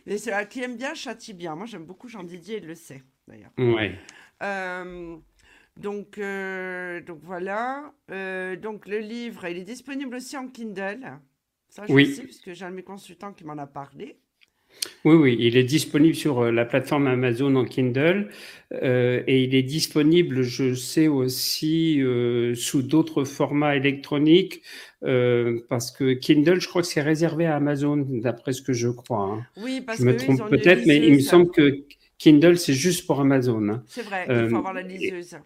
Mais 0.05 0.19
c'est 0.19 0.47
qui 0.47 0.61
aime 0.61 0.77
bien, 0.77 0.93
châtie 0.93 1.33
bien. 1.33 1.55
Moi, 1.55 1.65
j'aime 1.65 1.85
beaucoup 1.85 2.07
Jean 2.07 2.23
Didier, 2.23 2.57
il 2.57 2.67
le 2.67 2.75
sait, 2.75 3.03
d'ailleurs. 3.27 3.51
Oui. 3.57 3.95
Euh, 4.43 5.17
donc, 5.81 6.17
euh, 6.17 7.01
donc 7.01 7.19
voilà. 7.23 7.93
donc 8.09 8.87
le 8.87 8.99
livre, 8.99 9.45
il 9.47 9.57
est 9.57 9.63
disponible 9.63 10.15
aussi 10.15 10.37
en 10.37 10.47
Kindle. 10.47 11.19
Ça, 11.69 11.83
je 11.87 11.93
oui. 11.93 12.13
sais, 12.13 12.23
puisque 12.23 12.53
j'ai 12.53 12.65
un 12.65 12.71
de 12.71 12.75
mes 12.75 12.83
consultants 12.83 13.33
qui 13.33 13.43
m'en 13.43 13.57
a 13.57 13.67
parlé. 13.67 14.17
Oui, 15.05 15.15
oui, 15.15 15.37
il 15.39 15.57
est 15.57 15.63
disponible 15.63 16.15
sur 16.15 16.39
euh, 16.39 16.51
la 16.51 16.65
plateforme 16.65 17.07
Amazon 17.07 17.55
en 17.55 17.65
Kindle 17.65 18.29
euh, 18.73 19.23
et 19.25 19.43
il 19.43 19.55
est 19.55 19.63
disponible, 19.63 20.43
je 20.43 20.73
sais 20.73 21.07
aussi, 21.07 22.01
euh, 22.01 22.55
sous 22.55 22.81
d'autres 22.81 23.23
formats 23.23 23.75
électroniques 23.75 24.61
parce 25.01 25.91
que 25.91 26.13
Kindle, 26.13 26.59
je 26.59 26.67
crois 26.67 26.81
que 26.81 26.87
c'est 26.87 27.01
réservé 27.01 27.45
à 27.45 27.55
Amazon, 27.55 28.05
d'après 28.09 28.51
ce 28.51 28.61
que 28.61 28.73
je 28.73 28.89
crois. 28.89 29.23
Hein. 29.31 29.45
Oui, 29.57 29.81
parce 29.81 29.99
je 29.99 30.05
me 30.05 30.15
trompe 30.15 30.49
peut-être, 30.49 30.85
mais 30.85 30.97
il 30.97 31.13
me 31.13 31.19
semble 31.19 31.49
que 31.51 31.83
Kindle, 32.17 32.57
c'est 32.57 32.73
juste 32.73 33.05
pour 33.05 33.21
Amazon. 33.21 33.69
Hein. 33.69 33.83
C'est 33.87 34.01
vrai, 34.01 34.25
il 34.29 34.49
faut 34.49 34.57
avoir 34.57 34.73
la 34.73 34.81
liseuse. 34.81 35.37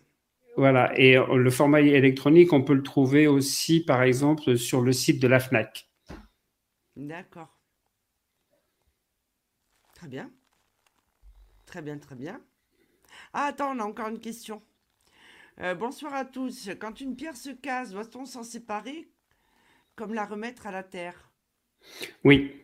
Voilà, 0.62 0.96
et 0.96 1.16
le 1.16 1.50
format 1.50 1.82
électronique, 1.82 2.54
on 2.54 2.62
peut 2.62 2.76
le 2.76 2.84
trouver 2.84 3.26
aussi, 3.26 3.84
par 3.84 4.04
exemple, 4.04 4.60
sur 4.60 4.82
le 4.82 4.94
site 4.94 5.20
de 5.20 5.28
la 5.28 5.40
FNAC. 5.40 5.90
D'accord. 6.96 7.58
Très 9.96 10.08
bien. 10.08 10.30
Très 11.66 11.82
bien, 11.82 11.98
très 11.98 12.14
bien. 12.14 12.40
Ah, 13.34 13.46
attends, 13.46 13.76
on 13.76 13.80
a 13.80 13.84
encore 13.84 14.10
une 14.10 14.20
question. 14.20 14.62
Euh, 15.62 15.74
bonsoir 15.74 16.14
à 16.14 16.26
tous. 16.26 16.70
Quand 16.80 17.02
une 17.02 17.16
pierre 17.16 17.38
se 17.38 17.50
casse, 17.50 17.90
doit-on 17.90 18.26
s'en 18.26 18.44
séparer 18.44 19.10
comme 19.96 20.14
la 20.14 20.26
remettre 20.26 20.68
à 20.68 20.72
la 20.72 20.84
terre? 20.84 21.32
Oui. 22.24 22.62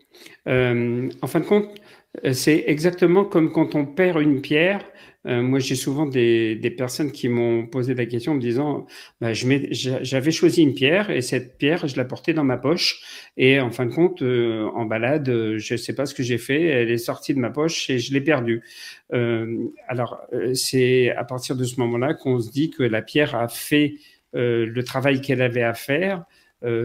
Euh, 0.47 1.09
en 1.22 1.28
fin 1.28 1.39
de 1.39 1.45
compte, 1.45 1.70
c'est 2.34 2.63
exactement 2.68 3.26
comme 3.26 3.51
quand 3.51 3.76
on 3.76 3.86
perd 3.86 4.22
une 4.22 4.41
pierre. 4.41 4.82
Euh, 5.28 5.41
moi, 5.41 5.59
j'ai 5.59 5.76
souvent 5.76 6.05
des, 6.05 6.74
personnes 6.78 7.11
qui 7.11 7.28
m'ont 7.28 7.65
posé 7.68 7.93
la 7.93 8.05
question 8.05 8.32
en 8.32 8.36
me 8.36 8.41
disant 8.41 8.86
bah, 9.20 9.34
j'avais 9.34 10.32
choisi 10.32 10.61
une 10.61 10.74
pierre 10.74 11.09
et 11.09 11.22
cette 11.22 11.57
pierre, 11.57 11.88
je 11.88 11.97
la 11.97 12.05
portais 12.05 12.34
dans 12.34 12.45
ma 12.45 12.57
poche. 12.57 13.01
Et 13.36 13.59
en 13.59 13.72
fin 13.72 13.86
de 13.86 13.93
compte, 13.93 14.22
euh, 14.22 14.70
en 14.74 14.86
balade, 14.86 15.26
je 15.57 15.74
ne 15.74 15.78
sais 15.78 15.93
pas 15.93 16.05
ce 16.05 16.13
que 16.13 16.24
j'ai 16.24 16.38
fait, 16.38 16.61
elle 16.63 16.91
est 16.91 16.97
sortie 16.97 17.34
de 17.34 17.39
ma 17.39 17.49
poche 17.49 17.89
et 17.89 17.99
je 17.99 18.13
l'ai 18.13 18.22
perdue. 18.22 18.63
Euh, 19.13 19.68
alors, 19.88 20.22
euh, 20.34 20.53
c'est 20.53 21.11
à 21.11 21.26
partir 21.26 21.55
de 21.55 21.63
ce 21.65 21.80
moment-là 21.82 22.13
qu'on 22.13 22.39
se 22.39 22.49
dit 22.51 22.70
que 22.70 22.84
la 22.84 23.01
pierre 23.01 23.36
a 23.36 23.47
fait 23.47 23.95
le 24.34 24.82
travail 24.84 25.20
qu'elle 25.20 25.41
avait 25.41 25.63
à 25.63 25.74
faire. 25.74 26.24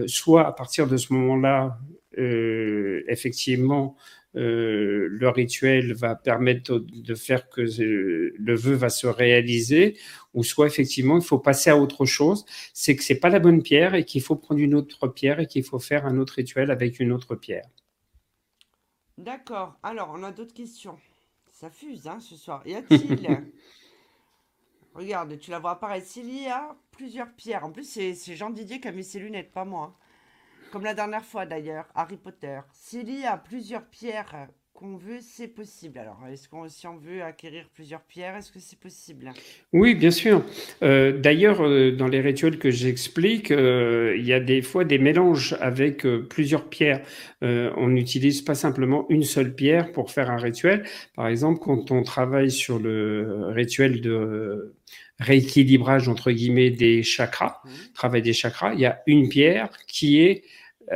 soit 0.07 0.47
à 0.47 0.51
partir 0.53 0.87
de 0.87 0.97
ce 0.97 1.13
moment-là, 1.13 1.77
effectivement, 2.17 3.95
euh, 4.35 5.07
le 5.11 5.29
rituel 5.29 5.93
va 5.93 6.15
permettre 6.15 6.79
de 6.79 7.15
faire 7.15 7.49
que 7.49 7.61
le 7.61 8.55
vœu 8.55 8.73
va 8.73 8.89
se 8.89 9.05
réaliser, 9.05 9.97
ou 10.33 10.43
soit 10.43 10.65
effectivement 10.65 11.17
il 11.17 11.23
faut 11.23 11.37
passer 11.37 11.69
à 11.69 11.77
autre 11.77 12.05
chose, 12.05 12.45
c'est 12.73 12.95
que 12.95 13.03
c'est 13.03 13.19
pas 13.19 13.29
la 13.29 13.39
bonne 13.39 13.61
pierre 13.61 13.93
et 13.93 14.05
qu'il 14.05 14.21
faut 14.23 14.35
prendre 14.35 14.59
une 14.59 14.73
autre 14.73 15.07
pierre 15.07 15.39
et 15.39 15.45
qu'il 15.45 15.63
faut 15.63 15.79
faire 15.79 16.05
un 16.07 16.17
autre 16.17 16.33
rituel 16.33 16.71
avec 16.71 16.99
une 16.99 17.11
autre 17.11 17.35
pierre. 17.35 17.65
D'accord. 19.19 19.77
Alors 19.83 20.11
on 20.15 20.23
a 20.23 20.31
d'autres 20.31 20.55
questions. 20.55 20.97
Ça 21.51 21.69
fuse 21.69 22.07
hein, 22.07 22.19
ce 22.19 22.35
soir. 22.35 22.63
Y 22.65 22.75
a-t-il 22.75 23.29
Regarde, 24.95 25.39
tu 25.39 25.49
la 25.49 25.59
vois 25.59 25.71
apparaître. 25.71 26.05
S'il 26.05 26.33
y 26.35 26.47
a 26.47 26.75
plusieurs 26.91 27.31
pierres, 27.33 27.65
en 27.65 27.71
plus 27.71 27.87
c'est 27.87 28.35
Jean 28.35 28.49
Didier 28.49 28.79
qui 28.79 28.87
a 28.87 28.91
mis 28.91 29.03
ses 29.03 29.19
lunettes, 29.19 29.51
pas 29.51 29.65
moi. 29.65 29.95
Comme 30.73 30.85
la 30.85 30.95
dernière 30.95 31.23
fois 31.23 31.45
d'ailleurs, 31.45 31.85
Harry 31.93 32.17
Potter. 32.17 32.59
S'il 32.73 33.07
y 33.07 33.25
a 33.25 33.37
plusieurs 33.37 33.85
pierres 33.85 34.47
qu'on 34.73 34.97
veut, 34.97 35.19
c'est 35.21 35.47
possible. 35.47 35.99
Alors, 35.99 36.17
est-ce 36.31 36.49
qu'on 36.49 36.67
si 36.67 36.87
on 36.87 36.97
veut 36.97 37.21
acquérir 37.21 37.69
plusieurs 37.71 38.01
pierres, 38.01 38.37
est-ce 38.37 38.51
que 38.51 38.57
c'est 38.59 38.79
possible? 38.79 39.29
Oui, 39.71 39.93
bien 39.93 40.09
sûr. 40.09 40.43
Euh, 40.81 41.15
d'ailleurs, 41.15 41.61
euh, 41.61 41.91
dans 41.91 42.07
les 42.07 42.21
rituels 42.21 42.57
que 42.57 42.71
j'explique, 42.71 43.51
euh, 43.51 44.15
il 44.17 44.25
y 44.25 44.33
a 44.33 44.39
des 44.39 44.63
fois 44.63 44.83
des 44.83 44.97
mélanges 44.97 45.55
avec 45.61 46.07
plusieurs 46.27 46.67
pierres. 46.67 47.03
on 47.43 47.89
n'utilise 47.89 48.41
pas 48.41 48.55
simplement 48.55 49.05
une 49.09 49.23
seule 49.23 49.53
pierre 49.53 49.91
pour 49.91 50.09
faire 50.09 50.31
un 50.31 50.37
rituel. 50.37 50.87
Par 51.15 51.27
exemple, 51.27 51.59
quand 51.59 51.91
on 51.91 52.01
travaille 52.01 52.49
sur 52.49 52.79
le 52.79 53.51
rituel 53.51 54.01
de 54.01 54.73
rééquilibrage 55.19 56.09
entre 56.09 56.31
guillemets 56.31 56.71
des 56.71 57.03
chakras, 57.03 57.61
mmh. 57.63 57.69
travail 57.93 58.23
des 58.23 58.33
chakras, 58.33 58.73
il 58.73 58.79
y 58.79 58.87
a 58.87 59.03
une 59.05 59.29
pierre 59.29 59.69
qui 59.87 60.19
est 60.19 60.43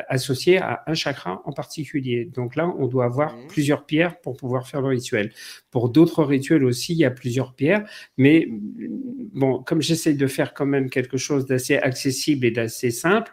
associé 0.10 0.58
à 0.58 0.84
un 0.88 0.94
chakra 0.94 1.42
en 1.46 1.52
particulier. 1.52 2.26
Donc 2.26 2.56
là, 2.56 2.74
on 2.78 2.88
doit 2.88 3.06
avoir 3.06 3.36
mmh. 3.36 3.48
plusieurs 3.48 3.86
pierres 3.86 4.20
pour 4.20 4.36
pouvoir 4.36 4.68
faire 4.68 4.82
le 4.82 4.90
rituel. 4.90 5.32
Pour 5.72 5.90
d'autres 5.90 6.24
rituels 6.24 6.64
aussi, 6.64 6.94
il 6.94 7.00
y 7.00 7.06
a 7.06 7.12
plusieurs 7.12 7.54
pierres, 7.54 7.88
mais 8.18 8.48
bon, 8.50 9.64
comme 9.64 9.82
j'essaye 9.82 10.16
de 10.16 10.28
faire 10.28 10.54
quand 10.54 10.66
même 10.66 10.90
quelque 10.90 11.18
chose 11.18 11.46
d'assez 11.46 11.78
accessible 11.78 12.46
et 12.46 12.52
d'assez 12.52 12.92
simple, 12.92 13.32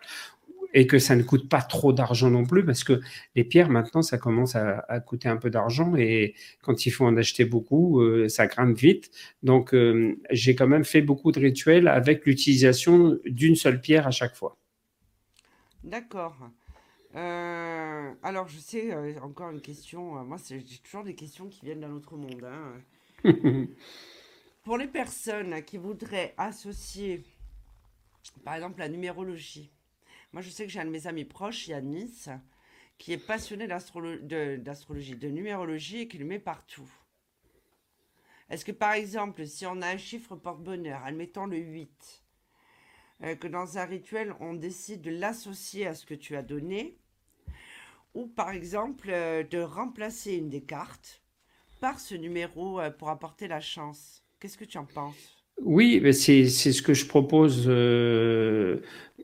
et 0.75 0.89
que 0.89 0.99
ça 0.99 1.15
ne 1.15 1.23
coûte 1.23 1.49
pas 1.49 1.63
trop 1.63 1.93
d'argent 1.93 2.31
non 2.31 2.45
plus, 2.45 2.65
parce 2.65 2.83
que 2.83 3.01
les 3.37 3.45
pierres, 3.45 3.71
maintenant, 3.71 4.03
ça 4.03 4.19
commence 4.19 4.57
à, 4.57 5.01
coûter 5.07 5.29
un 5.29 5.37
peu 5.37 5.49
d'argent, 5.49 5.95
et 5.97 6.35
quand 6.63 6.85
il 6.85 6.91
faut 6.91 7.07
en 7.07 7.17
acheter 7.17 7.45
beaucoup, 7.45 8.01
euh, 8.01 8.29
ça 8.29 8.47
grimpe 8.49 8.77
vite. 8.77 9.11
Donc, 9.43 9.73
euh, 9.73 10.19
j'ai 10.31 10.57
quand 10.57 10.67
même 10.67 10.85
fait 10.85 11.01
beaucoup 11.01 11.31
de 11.31 11.39
rituels 11.39 11.87
avec 11.87 12.27
l'utilisation 12.27 13.19
d'une 13.25 13.55
seule 13.55 13.81
pierre 13.81 14.09
à 14.09 14.11
chaque 14.11 14.35
fois. 14.35 14.59
D'accord. 15.85 16.35
Euh, 17.15 18.15
alors, 18.23 18.49
je 18.49 18.59
sais, 18.59 18.93
euh, 18.93 19.21
encore 19.21 19.51
une 19.51 19.61
question. 19.61 20.19
Euh, 20.19 20.25
moi, 20.25 20.39
j'ai 20.49 20.65
toujours 20.83 21.05
des 21.05 21.15
questions 21.15 21.47
qui 21.47 21.65
viennent 21.67 21.81
d'un 21.81 21.93
autre 21.93 22.17
monde. 22.17 22.43
Hein. 22.43 22.81
Pour 24.65 24.79
les 24.79 24.89
personnes 24.89 25.63
qui 25.63 25.77
voudraient 25.77 26.35
associer, 26.39 27.23
par 28.45 28.55
exemple, 28.55 28.79
la 28.79 28.89
numérologie. 28.89 29.71
Moi, 30.33 30.41
je 30.41 30.49
sais 30.49 30.65
que 30.65 30.73
j'ai 30.73 30.81
un 30.81 30.87
de 30.87 30.91
mes 30.91 31.07
amis 31.07 31.27
proches, 31.27 31.69
Yanis, 31.69 32.25
qui 32.97 33.13
est 33.13 33.19
passionné 33.19 33.69
d'astrologie, 33.69 34.25
de, 35.17 35.29
numérologie 35.29 35.99
et 35.99 36.09
qui 36.09 36.17
le 36.17 36.25
met 36.25 36.39
partout. 36.39 36.91
Est-ce 38.49 38.65
que, 38.65 38.73
par 38.73 38.95
exemple, 38.95 39.47
si 39.47 39.67
on 39.67 39.83
a 39.83 39.89
un 39.89 39.99
chiffre 39.99 40.35
porte-bonheur, 40.35 41.03
admettons 41.05 41.45
le 41.45 41.59
8, 41.59 42.24
euh, 43.23 43.35
que 43.37 43.47
dans 43.49 43.79
un 43.79 43.85
rituel, 43.85 44.35
on 44.41 44.55
décide 44.55 45.03
de 45.03 45.11
l'associer 45.11 45.87
à 45.87 45.95
ce 45.95 46.05
que 46.05 46.15
tu 46.15 46.37
as 46.37 46.43
donné, 46.43 46.97
ou 48.15 48.27
par 48.27 48.51
exemple 48.51 49.09
euh, 49.11 49.43
de 49.43 49.59
remplacer 49.59 50.35
une 50.35 50.49
des 50.49 50.63
cartes 50.63 51.23
par 51.81 52.01
ce 52.01 52.15
numéro 52.15 52.81
euh, 52.81 52.91
pour 52.91 53.09
apporter 53.11 53.49
la 53.49 53.61
chance. 53.61 54.25
Qu'est-ce 54.41 54.59
que 54.59 54.65
tu 54.65 54.79
en 54.79 54.87
penses? 54.87 55.45
Oui, 55.63 56.03
c'est 56.13 56.49
ce 56.49 56.83
que 56.83 56.95
je 56.95 57.07
propose 57.07 57.69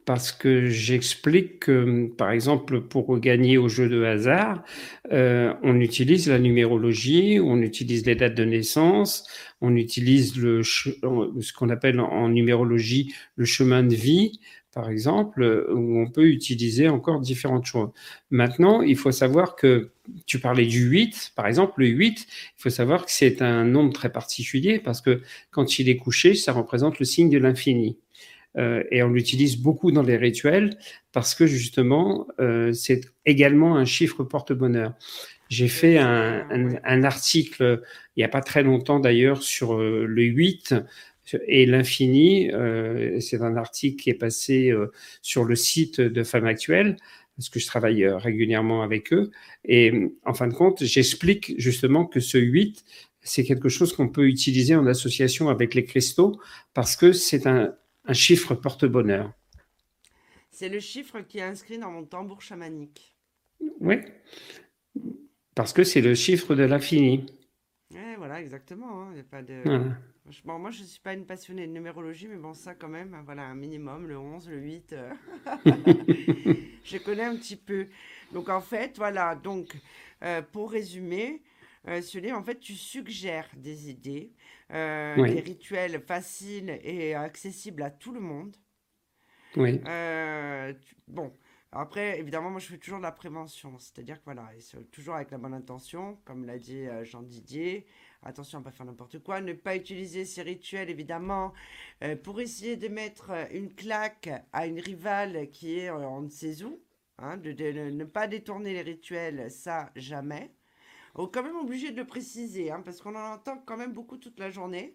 parce 0.04 0.32
que 0.32 0.68
j'explique 0.68 1.60
que, 1.60 2.08
par 2.16 2.30
exemple, 2.30 2.80
pour 2.80 3.18
gagner 3.18 3.58
au 3.58 3.68
jeu 3.68 3.88
de 3.88 4.02
hasard, 4.02 4.64
on 5.10 5.80
utilise 5.80 6.28
la 6.28 6.38
numérologie, 6.38 7.38
on 7.42 7.60
utilise 7.62 8.06
les 8.06 8.14
dates 8.14 8.34
de 8.34 8.44
naissance, 8.44 9.26
on 9.60 9.76
utilise 9.76 10.36
le, 10.36 10.62
ce 10.62 11.52
qu'on 11.52 11.70
appelle 11.70 12.00
en 12.00 12.28
numérologie 12.28 13.14
le 13.36 13.44
chemin 13.44 13.82
de 13.82 13.94
vie, 13.94 14.40
par 14.72 14.88
exemple, 14.88 15.66
où 15.72 16.00
on 16.00 16.08
peut 16.10 16.28
utiliser 16.28 16.88
encore 16.88 17.20
différentes 17.20 17.66
choses. 17.66 17.90
Maintenant, 18.30 18.82
il 18.82 18.96
faut 18.96 19.10
savoir 19.10 19.56
que 19.56 19.90
tu 20.26 20.38
parlais 20.38 20.66
du 20.66 20.84
8, 20.88 21.32
par 21.34 21.46
exemple, 21.46 21.80
le 21.80 21.88
8, 21.88 22.26
il 22.28 22.62
faut 22.62 22.70
savoir 22.70 23.04
que 23.04 23.10
c'est 23.10 23.42
un 23.42 23.64
nombre 23.64 23.92
très 23.92 24.10
particulier 24.10 24.78
parce 24.78 25.00
que 25.00 25.22
quand 25.50 25.78
il 25.78 25.88
est 25.88 25.96
couché, 25.96 26.34
ça 26.34 26.52
représente 26.52 26.98
le 27.00 27.04
signe 27.04 27.30
de 27.30 27.38
l'infini. 27.38 27.98
Euh, 28.56 28.82
et 28.90 29.02
on 29.02 29.10
l'utilise 29.10 29.56
beaucoup 29.56 29.92
dans 29.92 30.02
les 30.02 30.16
rituels 30.16 30.76
parce 31.12 31.34
que 31.34 31.46
justement, 31.46 32.26
euh, 32.40 32.72
c'est 32.72 33.02
également 33.24 33.76
un 33.76 33.84
chiffre 33.84 34.24
porte-bonheur. 34.24 34.94
J'ai 35.48 35.68
fait 35.68 35.98
un, 35.98 36.46
un, 36.84 37.02
article 37.02 37.82
il 38.16 38.20
n'y 38.20 38.24
a 38.24 38.28
pas 38.28 38.40
très 38.40 38.62
longtemps 38.62 39.00
d'ailleurs 39.00 39.42
sur 39.42 39.74
euh, 39.74 40.04
le 40.06 40.22
8 40.22 40.74
et 41.46 41.66
l'infini. 41.66 42.50
Euh, 42.52 43.18
c'est 43.20 43.40
un 43.42 43.56
article 43.56 44.02
qui 44.02 44.10
est 44.10 44.14
passé 44.14 44.70
euh, 44.70 44.92
sur 45.22 45.44
le 45.44 45.54
site 45.56 46.00
de 46.00 46.22
Femmes 46.22 46.46
Actuelles 46.46 46.96
parce 47.36 47.48
que 47.48 47.58
je 47.58 47.66
travaille 47.66 48.06
régulièrement 48.06 48.82
avec 48.82 49.12
eux. 49.12 49.30
Et 49.64 50.12
en 50.26 50.34
fin 50.34 50.46
de 50.46 50.54
compte, 50.54 50.84
j'explique 50.84 51.54
justement 51.56 52.04
que 52.04 52.20
ce 52.20 52.36
8, 52.36 52.84
c'est 53.22 53.44
quelque 53.44 53.70
chose 53.70 53.94
qu'on 53.94 54.08
peut 54.08 54.26
utiliser 54.26 54.76
en 54.76 54.86
association 54.86 55.48
avec 55.48 55.74
les 55.74 55.84
cristaux 55.84 56.38
parce 56.74 56.96
que 56.96 57.12
c'est 57.12 57.46
un, 57.46 57.74
un 58.10 58.14
chiffre 58.14 58.54
porte-bonheur. 58.54 59.32
C'est 60.50 60.68
le 60.68 60.80
chiffre 60.80 61.20
qui 61.20 61.38
est 61.38 61.42
inscrit 61.42 61.78
dans 61.78 61.90
mon 61.90 62.04
tambour 62.04 62.42
chamanique. 62.42 63.16
Oui 63.80 63.98
parce 65.60 65.74
que 65.74 65.84
c'est 65.84 66.00
le 66.00 66.14
chiffre 66.14 66.54
de 66.54 66.62
l'infini. 66.62 67.26
Oui, 67.92 68.14
voilà, 68.16 68.40
exactement. 68.40 69.02
Hein, 69.02 69.12
pas 69.30 69.42
de... 69.42 69.62
Moi, 70.44 70.70
je 70.70 70.80
ne 70.80 70.86
suis 70.86 71.00
pas 71.00 71.12
une 71.12 71.26
passionnée 71.26 71.66
de 71.66 71.72
numérologie, 71.72 72.28
mais 72.28 72.36
bon, 72.36 72.54
ça, 72.54 72.74
quand 72.74 72.88
même, 72.88 73.14
voilà, 73.26 73.42
un 73.42 73.54
minimum, 73.54 74.06
le 74.06 74.16
11, 74.16 74.48
le 74.48 74.58
8. 74.58 74.92
Euh, 74.94 75.10
je 76.84 76.96
connais 76.96 77.24
un 77.24 77.36
petit 77.36 77.56
peu. 77.56 77.88
Donc, 78.32 78.48
en 78.48 78.62
fait, 78.62 78.96
voilà. 78.96 79.34
Donc, 79.34 79.76
euh, 80.22 80.40
pour 80.40 80.70
résumer, 80.70 81.42
euh, 81.88 82.02
ce 82.02 82.18
livre, 82.18 82.36
en 82.36 82.42
fait, 82.42 82.60
tu 82.60 82.74
suggères 82.74 83.48
des 83.56 83.90
idées, 83.90 84.32
des 84.70 85.42
rituels 85.44 86.00
faciles 86.00 86.78
et 86.82 87.14
accessibles 87.14 87.82
à 87.82 87.90
tout 87.90 88.12
le 88.12 88.20
monde. 88.20 88.56
Oui. 89.56 89.80
bon. 91.08 91.32
Après, 91.72 92.18
évidemment, 92.18 92.50
moi, 92.50 92.58
je 92.58 92.66
fais 92.66 92.78
toujours 92.78 92.98
de 92.98 93.04
la 93.04 93.12
prévention. 93.12 93.78
C'est-à-dire 93.78 94.18
que, 94.18 94.24
voilà, 94.24 94.50
toujours 94.90 95.14
avec 95.14 95.30
la 95.30 95.38
bonne 95.38 95.54
intention, 95.54 96.18
comme 96.24 96.44
l'a 96.44 96.58
dit 96.58 96.86
Jean 97.04 97.22
Didier. 97.22 97.86
Attention 98.22 98.58
à 98.58 98.60
ne 98.60 98.64
pas 98.64 98.70
faire 98.70 98.86
n'importe 98.86 99.18
quoi. 99.20 99.40
Ne 99.40 99.54
pas 99.54 99.76
utiliser 99.76 100.24
ces 100.24 100.42
rituels, 100.42 100.90
évidemment, 100.90 101.54
euh, 102.04 102.16
pour 102.16 102.40
essayer 102.40 102.76
de 102.76 102.88
mettre 102.88 103.30
une 103.52 103.74
claque 103.74 104.28
à 104.52 104.66
une 104.66 104.78
rivale 104.78 105.50
qui 105.50 105.78
est 105.78 105.90
en 105.90 106.22
de 106.22 106.30
ses 106.30 106.62
Hein, 107.22 107.36
de, 107.36 107.50
ne 107.52 108.04
pas 108.04 108.26
détourner 108.26 108.72
les 108.72 108.82
rituels, 108.82 109.50
ça, 109.50 109.90
jamais. 109.94 110.50
On 111.14 111.26
est 111.26 111.30
quand 111.32 111.42
même 111.42 111.56
obligé 111.56 111.90
de 111.90 111.96
le 111.96 112.06
préciser, 112.06 112.70
hein, 112.70 112.82
parce 112.84 113.00
qu'on 113.00 113.14
en 113.14 113.32
entend 113.34 113.58
quand 113.66 113.76
même 113.76 113.92
beaucoup 113.92 114.16
toute 114.16 114.38
la 114.38 114.50
journée. 114.50 114.94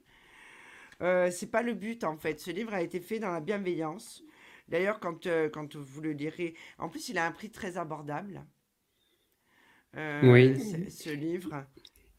Euh, 1.01 1.29
c'est 1.31 1.51
pas 1.51 1.61
le 1.61 1.73
but, 1.73 2.03
en 2.03 2.17
fait. 2.17 2.39
Ce 2.39 2.51
livre 2.51 2.73
a 2.73 2.81
été 2.81 2.99
fait 2.99 3.19
dans 3.19 3.31
la 3.31 3.41
bienveillance. 3.41 4.23
D'ailleurs, 4.67 4.99
quand, 4.99 5.27
euh, 5.27 5.49
quand 5.49 5.75
vous 5.75 6.01
le 6.01 6.11
lirez, 6.11 6.55
en 6.79 6.89
plus, 6.89 7.09
il 7.09 7.17
a 7.17 7.25
un 7.25 7.31
prix 7.31 7.49
très 7.49 7.77
abordable. 7.77 8.43
Euh, 9.95 10.21
oui. 10.23 10.89
Ce 10.89 11.09
livre. 11.09 11.65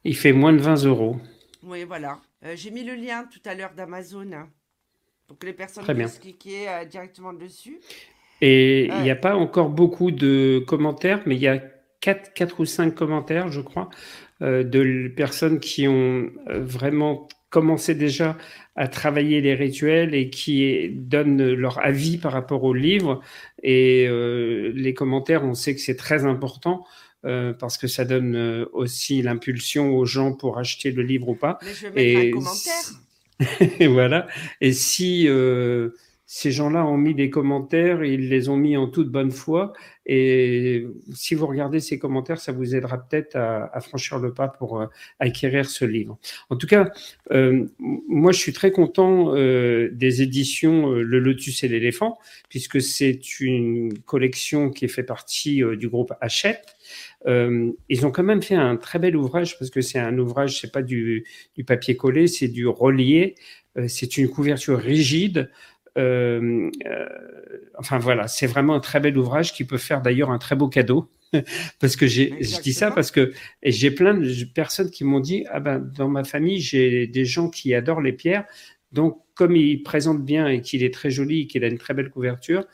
Il 0.04 0.16
fait 0.16 0.32
moins 0.32 0.52
de 0.52 0.60
20 0.60 0.84
euros. 0.84 1.16
Oui, 1.62 1.84
voilà. 1.84 2.20
Euh, 2.44 2.54
j'ai 2.54 2.70
mis 2.70 2.84
le 2.84 2.94
lien 2.94 3.24
tout 3.24 3.40
à 3.44 3.54
l'heure 3.54 3.74
d'Amazon 3.74 4.30
hein, 4.32 4.48
pour 5.26 5.38
que 5.38 5.46
les 5.46 5.52
personnes 5.52 5.84
puissent 5.84 6.20
cliquer 6.20 6.84
directement 6.88 7.32
dessus. 7.32 7.80
Et 8.40 8.86
il 8.86 9.02
n'y 9.02 9.10
a 9.10 9.16
pas 9.16 9.34
encore 9.34 9.70
beaucoup 9.70 10.10
de 10.10 10.62
commentaires, 10.66 11.22
mais 11.26 11.34
il 11.34 11.40
y 11.40 11.48
a 11.48 11.60
4, 12.06 12.32
4 12.34 12.60
ou 12.60 12.64
5 12.64 12.94
commentaires, 12.94 13.50
je 13.50 13.60
crois, 13.60 13.88
euh, 14.42 14.62
de 14.62 15.08
personnes 15.14 15.60
qui 15.60 15.88
ont 15.88 16.30
vraiment 16.48 17.28
commencé 17.50 17.94
déjà 17.94 18.36
à 18.74 18.88
travailler 18.88 19.40
les 19.40 19.54
rituels 19.54 20.14
et 20.14 20.30
qui 20.30 20.90
donnent 20.90 21.52
leur 21.52 21.84
avis 21.84 22.18
par 22.18 22.32
rapport 22.32 22.64
au 22.64 22.74
livre. 22.74 23.22
Et 23.62 24.08
les 24.74 24.94
commentaires, 24.94 25.44
on 25.44 25.54
sait 25.54 25.74
que 25.74 25.80
c'est 25.80 25.96
très 25.96 26.26
important. 26.26 26.84
Euh, 27.26 27.52
parce 27.52 27.76
que 27.76 27.88
ça 27.88 28.04
donne 28.04 28.36
euh, 28.36 28.66
aussi 28.72 29.20
l'impulsion 29.20 29.96
aux 29.96 30.04
gens 30.04 30.32
pour 30.32 30.58
acheter 30.58 30.92
le 30.92 31.02
livre 31.02 31.28
ou 31.30 31.34
pas. 31.34 31.58
Mais 31.62 31.74
je 31.74 31.86
vais 31.88 32.14
mettre 32.14 32.28
un 32.28 32.30
commentaire. 32.30 33.80
et 33.80 33.86
voilà. 33.88 34.28
Et 34.60 34.72
si 34.72 35.26
euh, 35.26 35.90
ces 36.26 36.50
gens-là 36.50 36.84
ont 36.84 36.96
mis 36.96 37.14
des 37.14 37.30
commentaires, 37.30 38.04
ils 38.04 38.28
les 38.28 38.48
ont 38.48 38.56
mis 38.56 38.76
en 38.76 38.88
toute 38.88 39.10
bonne 39.10 39.30
foi. 39.30 39.72
Et 40.06 40.86
si 41.14 41.34
vous 41.34 41.46
regardez 41.46 41.80
ces 41.80 41.98
commentaires, 41.98 42.40
ça 42.40 42.52
vous 42.52 42.74
aidera 42.74 42.98
peut-être 42.98 43.36
à, 43.36 43.80
franchir 43.80 44.18
le 44.18 44.34
pas 44.34 44.48
pour 44.48 44.84
acquérir 45.18 45.68
ce 45.68 45.84
livre. 45.84 46.18
En 46.50 46.56
tout 46.56 46.66
cas, 46.66 46.90
moi, 47.78 48.30
je 48.30 48.38
suis 48.38 48.52
très 48.52 48.70
content 48.70 49.34
des 49.34 50.22
éditions 50.22 50.90
Le 50.90 51.18
Lotus 51.18 51.64
et 51.64 51.68
l'éléphant, 51.68 52.18
puisque 52.48 52.80
c'est 52.80 53.40
une 53.40 53.98
collection 53.98 54.70
qui 54.70 54.86
fait 54.86 55.02
partie 55.02 55.62
du 55.76 55.88
groupe 55.88 56.12
Hachette. 56.20 56.76
Euh, 57.26 57.72
ils 57.88 58.06
ont 58.06 58.10
quand 58.10 58.22
même 58.22 58.42
fait 58.42 58.54
un 58.54 58.76
très 58.76 58.98
bel 58.98 59.16
ouvrage 59.16 59.58
parce 59.58 59.70
que 59.70 59.80
c'est 59.80 59.98
un 59.98 60.16
ouvrage, 60.18 60.60
c'est 60.60 60.72
pas 60.72 60.82
du, 60.82 61.24
papier 61.66 61.96
collé, 61.96 62.26
c'est 62.28 62.48
du 62.48 62.66
relié. 62.66 63.34
Euh, 63.76 63.88
c'est 63.88 64.16
une 64.16 64.28
couverture 64.28 64.78
rigide. 64.78 65.50
Euh, 65.96 66.70
enfin 67.78 67.98
voilà, 67.98 68.28
c'est 68.28 68.46
vraiment 68.46 68.74
un 68.74 68.80
très 68.80 69.00
bel 69.00 69.16
ouvrage 69.16 69.52
qui 69.52 69.64
peut 69.64 69.78
faire 69.78 70.02
d'ailleurs 70.02 70.30
un 70.30 70.38
très 70.38 70.56
beau 70.56 70.68
cadeau. 70.68 71.10
parce 71.80 71.96
que 71.96 72.06
j'ai, 72.06 72.36
je 72.40 72.60
dis 72.60 72.72
ça 72.72 72.92
parce 72.92 73.10
que 73.10 73.32
j'ai 73.64 73.90
plein 73.90 74.14
de 74.14 74.44
personnes 74.44 74.90
qui 74.90 75.02
m'ont 75.02 75.18
dit 75.18 75.44
ah 75.50 75.58
ben 75.58 75.80
dans 75.80 76.08
ma 76.08 76.22
famille 76.22 76.60
j'ai 76.60 77.08
des 77.08 77.24
gens 77.24 77.50
qui 77.50 77.74
adorent 77.74 78.00
les 78.00 78.12
pierres 78.12 78.44
donc 78.92 79.18
comme 79.34 79.56
il 79.56 79.82
présente 79.82 80.24
bien 80.24 80.46
et 80.46 80.60
qu'il 80.62 80.84
est 80.84 80.94
très 80.94 81.10
joli 81.10 81.48
qu'il 81.48 81.64
a 81.64 81.66
une 81.66 81.78
très 81.78 81.94
belle 81.94 82.10
couverture 82.10 82.64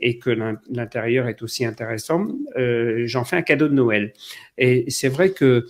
et 0.00 0.18
que 0.18 0.30
l'intérieur 0.70 1.28
est 1.28 1.42
aussi 1.42 1.64
intéressant, 1.64 2.26
euh, 2.56 3.02
j'en 3.06 3.24
fais 3.24 3.36
un 3.36 3.42
cadeau 3.42 3.68
de 3.68 3.74
Noël. 3.74 4.12
Et 4.56 4.86
c'est 4.88 5.08
vrai 5.08 5.32
que 5.32 5.66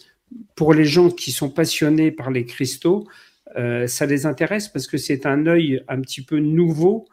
pour 0.55 0.73
les 0.73 0.85
gens 0.85 1.11
qui 1.11 1.33
sont 1.33 1.51
passionnés 1.51 2.13
par 2.13 2.31
les 2.31 2.45
cristaux, 2.45 3.09
euh, 3.57 3.87
ça 3.87 4.07
les 4.07 4.27
intéresse 4.27 4.69
parce 4.69 4.87
que 4.87 4.99
c'est 4.99 5.27
un 5.27 5.47
œil 5.47 5.83
un 5.89 6.01
petit 6.01 6.23
peu 6.23 6.39
nouveau. 6.39 7.07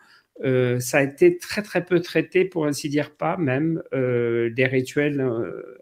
Euh, 0.44 0.80
ça 0.80 1.00
a 1.00 1.04
été 1.04 1.38
très 1.38 1.64
très 1.64 1.84
peu 1.84 2.00
traité, 2.00 2.46
pour 2.46 2.66
ainsi 2.68 2.90
dire 2.90 3.16
pas 3.16 3.38
même, 3.38 3.82
des 3.92 4.66
rituels 4.66 5.26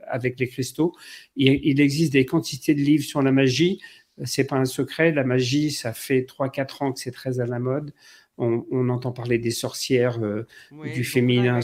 avec 0.08 0.40
les 0.40 0.48
cristaux. 0.48 0.94
Il, 1.36 1.60
il, 1.64 1.82
existe 1.82 2.14
des 2.14 2.26
quantités 2.26 2.74
de 2.74 2.82
livres 2.82 3.04
sur 3.04 3.22
la 3.22 3.32
magie. 3.32 3.82
C'est 4.24 4.46
pas 4.46 4.56
un 4.56 4.66
secret, 4.66 5.12
la 5.12 5.26
magie, 5.26 5.72
ça 5.72 5.94
fait 5.94 6.22
3-4 6.22 6.84
ans 6.84 6.94
que 6.94 7.00
c'est 7.02 7.12
très 7.12 7.42
à 7.42 7.46
la 7.46 7.60
mode 7.60 7.92
on, 8.38 8.90
entend 8.90 9.12
parler 9.12 9.38
des 9.38 9.52
sorcières, 9.52 10.20
euh, 10.22 10.46
du 10.94 11.04
féminin. 11.04 11.60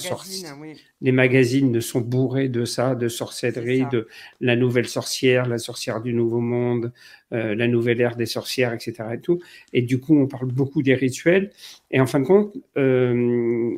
Les 1.02 1.12
magazines 1.12 1.82
sont 1.82 2.02
bourrés 2.02 2.48
de 2.48 2.66
ça, 2.66 2.96
de 2.96 3.08
sorcellerie, 3.08 3.86
de 3.92 4.08
la 4.40 4.56
nouvelle 4.56 4.88
sorcière, 4.88 5.48
la 5.48 5.58
sorcière 5.58 6.02
du 6.02 6.14
Nouveau 6.14 6.40
Monde, 6.40 6.94
euh, 7.34 7.56
la 7.56 7.68
nouvelle 7.68 8.00
ère 8.00 8.16
des 8.16 8.26
sorcières, 8.26 8.74
etc. 8.74 8.94
Et, 9.14 9.20
tout. 9.20 9.40
et 9.74 9.82
du 9.82 10.00
coup, 10.00 10.18
on 10.18 10.28
parle 10.28 10.48
beaucoup 10.48 10.82
des 10.84 10.96
rituels. 10.96 11.52
Et 11.90 12.00
en 12.00 12.06
fin 12.06 12.20
de 12.20 12.26
compte, 12.26 12.56
euh, 12.78 13.76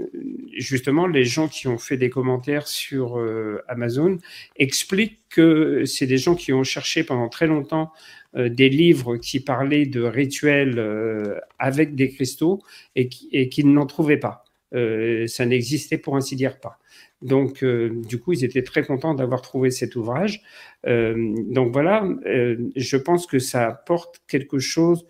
justement, 0.55 1.07
les 1.07 1.23
gens 1.23 1.47
qui 1.47 1.67
ont 1.67 1.77
fait 1.77 1.97
des 1.97 2.09
commentaires 2.09 2.67
sur 2.67 3.19
Amazon 3.67 4.17
expliquent 4.57 5.19
que 5.29 5.83
c'est 5.85 6.05
des 6.05 6.17
gens 6.17 6.35
qui 6.35 6.53
ont 6.53 6.63
cherché 6.63 7.03
pendant 7.03 7.27
très 7.27 7.47
longtemps 7.47 7.91
euh, 7.91 8.22
des 8.35 8.69
livres 8.69 9.17
qui 9.17 9.39
parlaient 9.39 9.85
de 9.85 10.01
rituels 10.01 10.79
euh, 10.79 11.39
avec 11.59 11.95
des 11.95 12.09
cristaux 12.09 12.61
et 12.95 13.09
qui, 13.09 13.63
n'en 13.65 13.85
trouvaient 13.85 14.17
pas. 14.17 14.43
Euh, 14.73 15.27
ça 15.27 15.45
n'existait 15.45 15.97
pour 15.97 16.15
ainsi 16.15 16.35
dire 16.35 16.59
pas. 16.59 16.79
Donc, 17.21 17.63
du 17.63 18.19
coup, 18.19 18.33
ils 18.33 18.43
étaient 18.43 18.63
très 18.63 18.83
contents 18.83 19.13
d'avoir 19.13 19.41
trouvé 19.41 19.71
cet 19.71 19.95
ouvrage. 19.95 20.41
donc 20.83 21.71
voilà, 21.71 22.05
je 22.25 22.97
pense 22.97 23.27
que 23.27 23.39
ça 23.39 23.65
apporte 23.65 24.21
quelque 24.27 24.59
chose 24.59 25.05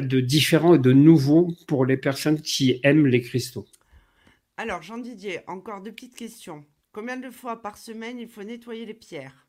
de 0.00 0.20
différent 0.20 0.74
et 0.74 0.78
de 0.78 0.92
nouveau 0.92 1.48
pour 1.68 1.84
les 1.84 1.98
personnes 1.98 2.40
qui 2.40 2.80
aiment 2.82 3.06
les 3.06 3.20
cristaux. 3.20 3.66
Alors, 4.56 4.82
Jean 4.82 4.96
Didier, 4.96 5.40
encore 5.46 5.82
deux 5.82 5.92
petites 5.92 6.16
questions. 6.16 6.64
Combien 6.92 7.18
de 7.18 7.28
fois 7.28 7.60
par 7.60 7.76
semaine 7.76 8.18
il 8.18 8.28
faut 8.28 8.42
nettoyer 8.42 8.86
les 8.86 8.94
pierres? 8.94 9.45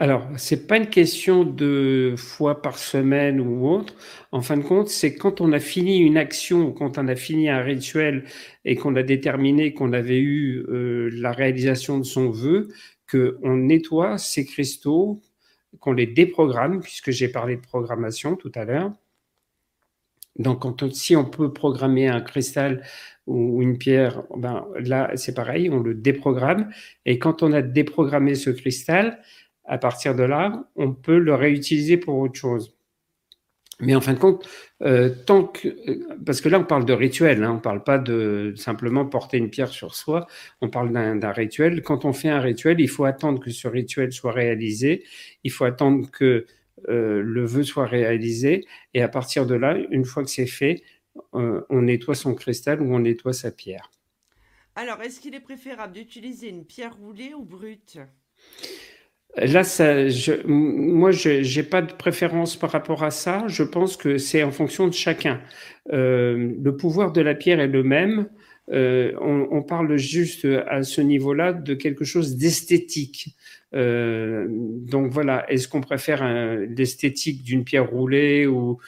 Alors, 0.00 0.28
c'est 0.36 0.68
pas 0.68 0.76
une 0.76 0.88
question 0.90 1.42
de 1.42 2.14
fois 2.16 2.62
par 2.62 2.78
semaine 2.78 3.40
ou 3.40 3.68
autre. 3.68 3.94
En 4.30 4.42
fin 4.42 4.56
de 4.56 4.62
compte, 4.62 4.88
c'est 4.88 5.16
quand 5.16 5.40
on 5.40 5.52
a 5.52 5.58
fini 5.58 5.98
une 5.98 6.16
action 6.16 6.68
ou 6.68 6.72
quand 6.72 6.98
on 6.98 7.08
a 7.08 7.16
fini 7.16 7.48
un 7.48 7.60
rituel 7.62 8.24
et 8.64 8.76
qu'on 8.76 8.94
a 8.94 9.02
déterminé 9.02 9.74
qu'on 9.74 9.92
avait 9.92 10.20
eu 10.20 10.64
euh, 10.68 11.10
la 11.14 11.32
réalisation 11.32 11.98
de 11.98 12.04
son 12.04 12.30
vœu, 12.30 12.68
qu'on 13.10 13.56
nettoie 13.56 14.18
ces 14.18 14.44
cristaux, 14.46 15.20
qu'on 15.80 15.92
les 15.94 16.06
déprogramme, 16.06 16.80
puisque 16.80 17.10
j'ai 17.10 17.28
parlé 17.28 17.56
de 17.56 17.62
programmation 17.62 18.36
tout 18.36 18.52
à 18.54 18.64
l'heure. 18.64 18.92
Donc, 20.38 20.64
si 20.92 21.16
on 21.16 21.24
peut 21.24 21.52
programmer 21.52 22.08
un 22.08 22.20
cristal 22.20 22.82
ou 23.26 23.60
une 23.62 23.76
pierre, 23.76 24.22
ben 24.36 24.66
là, 24.78 25.10
c'est 25.16 25.34
pareil, 25.34 25.68
on 25.70 25.80
le 25.80 25.94
déprogramme. 25.94 26.70
Et 27.06 27.18
quand 27.18 27.42
on 27.42 27.52
a 27.52 27.62
déprogrammé 27.62 28.34
ce 28.34 28.50
cristal, 28.50 29.20
à 29.64 29.78
partir 29.78 30.14
de 30.14 30.22
là, 30.22 30.64
on 30.76 30.92
peut 30.92 31.18
le 31.18 31.34
réutiliser 31.34 31.98
pour 31.98 32.16
autre 32.18 32.38
chose. 32.38 32.74
Mais 33.80 33.94
en 33.94 34.00
fin 34.00 34.12
de 34.12 34.18
compte, 34.18 34.48
euh, 34.82 35.08
tant 35.26 35.44
que, 35.44 35.68
parce 36.24 36.40
que 36.40 36.48
là, 36.48 36.58
on 36.58 36.64
parle 36.64 36.84
de 36.84 36.92
rituel, 36.92 37.44
hein, 37.44 37.52
on 37.52 37.54
ne 37.54 37.60
parle 37.60 37.84
pas 37.84 37.98
de 37.98 38.52
simplement 38.56 39.06
porter 39.06 39.38
une 39.38 39.50
pierre 39.50 39.68
sur 39.68 39.94
soi, 39.94 40.26
on 40.60 40.68
parle 40.68 40.90
d'un 40.92 41.30
rituel. 41.30 41.82
Quand 41.82 42.04
on 42.04 42.12
fait 42.12 42.28
un 42.28 42.40
rituel, 42.40 42.80
il 42.80 42.88
faut 42.88 43.04
attendre 43.04 43.40
que 43.40 43.50
ce 43.50 43.68
rituel 43.68 44.12
soit 44.12 44.32
réalisé, 44.32 45.04
il 45.44 45.52
faut 45.52 45.64
attendre 45.64 46.10
que 46.10 46.46
euh, 46.88 47.22
le 47.22 47.44
vœu 47.44 47.62
soit 47.62 47.86
réalisé, 47.86 48.66
et 48.94 49.02
à 49.02 49.08
partir 49.08 49.46
de 49.46 49.54
là, 49.54 49.76
une 49.90 50.04
fois 50.04 50.22
que 50.22 50.30
c'est 50.30 50.46
fait, 50.46 50.82
euh, 51.34 51.62
on 51.70 51.82
nettoie 51.82 52.14
son 52.14 52.34
cristal 52.34 52.80
ou 52.80 52.94
on 52.94 53.00
nettoie 53.00 53.32
sa 53.32 53.50
pierre. 53.50 53.90
Alors, 54.76 55.02
est-ce 55.02 55.20
qu'il 55.20 55.34
est 55.34 55.40
préférable 55.40 55.94
d'utiliser 55.94 56.48
une 56.48 56.64
pierre 56.64 56.96
roulée 56.96 57.34
ou 57.34 57.44
brute? 57.44 57.98
Là, 59.36 59.64
ça, 59.64 60.08
je, 60.08 60.46
moi, 60.46 61.10
je 61.10 61.58
n'ai 61.58 61.62
pas 61.64 61.82
de 61.82 61.92
préférence 61.92 62.56
par 62.56 62.70
rapport 62.70 63.02
à 63.02 63.10
ça. 63.10 63.44
Je 63.48 63.62
pense 63.62 63.96
que 63.96 64.18
c'est 64.18 64.42
en 64.42 64.52
fonction 64.52 64.86
de 64.86 64.94
chacun. 64.94 65.40
Euh, 65.92 66.54
le 66.62 66.76
pouvoir 66.76 67.12
de 67.12 67.20
la 67.20 67.34
pierre 67.34 67.60
est 67.60 67.68
le 67.68 67.82
même. 67.82 68.28
on, 68.70 69.62
parle 69.62 69.96
juste 69.96 70.46
à 70.66 70.82
ce 70.82 71.00
niveau-là 71.00 71.52
de 71.52 71.74
quelque 71.74 72.04
chose 72.04 72.36
d'esthétique. 72.36 73.36
Donc 73.72 75.12
voilà, 75.12 75.50
est-ce 75.50 75.68
qu'on 75.68 75.80
préfère 75.80 76.22
l'esthétique 76.68 77.42
d'une 77.42 77.64
pierre 77.64 77.88
roulée 77.90 78.46
ou, 78.46 78.78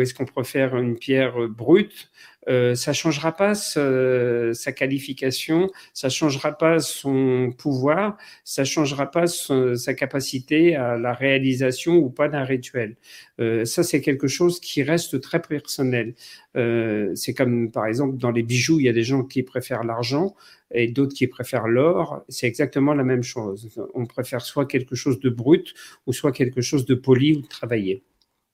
est-ce 0.00 0.14
qu'on 0.14 0.24
préfère 0.24 0.76
une 0.76 0.96
pierre 0.96 1.48
brute? 1.48 2.10
Euh, 2.48 2.74
ça 2.74 2.92
changera 2.92 3.32
pas 3.32 3.54
sa 3.54 4.72
qualification, 4.72 5.70
ça 5.94 6.08
changera 6.08 6.52
pas 6.52 6.80
son 6.80 7.52
pouvoir, 7.56 8.16
ça 8.44 8.64
changera 8.64 9.10
pas 9.10 9.26
sa 9.26 9.94
capacité 9.94 10.76
à 10.76 10.96
la 10.96 11.12
réalisation 11.12 11.96
ou 11.96 12.10
pas 12.10 12.28
d'un 12.28 12.44
rituel. 12.44 12.96
Euh, 13.40 13.64
ça, 13.64 13.82
c'est 13.82 14.00
quelque 14.00 14.28
chose 14.28 14.60
qui 14.60 14.82
reste 14.82 15.20
très 15.20 15.40
personnel. 15.40 16.14
Euh, 16.56 17.12
c'est 17.14 17.34
comme, 17.34 17.70
par 17.70 17.86
exemple, 17.86 18.16
dans 18.16 18.30
les 18.30 18.42
bijoux, 18.42 18.78
il 18.80 18.86
y 18.86 18.88
a 18.88 18.92
des 18.92 19.04
gens 19.04 19.24
qui 19.24 19.42
préfèrent 19.42 19.84
l'argent 19.84 20.34
et 20.72 20.88
d'autres 20.88 21.14
qui 21.14 21.26
préfèrent 21.26 21.68
l'or. 21.68 22.24
C'est 22.28 22.46
exactement 22.46 22.94
la 22.94 23.04
même 23.04 23.22
chose. 23.22 23.68
On 23.94 24.06
préfère 24.06 24.42
soit 24.42 24.66
quelque 24.66 24.94
chose 24.94 25.20
de 25.20 25.30
brut 25.30 25.74
ou 26.06 26.12
soit 26.12 26.32
quelque 26.32 26.60
chose 26.60 26.86
de 26.86 26.94
poli 26.94 27.34
ou 27.36 27.40
de 27.42 27.46
travaillé. 27.46 28.02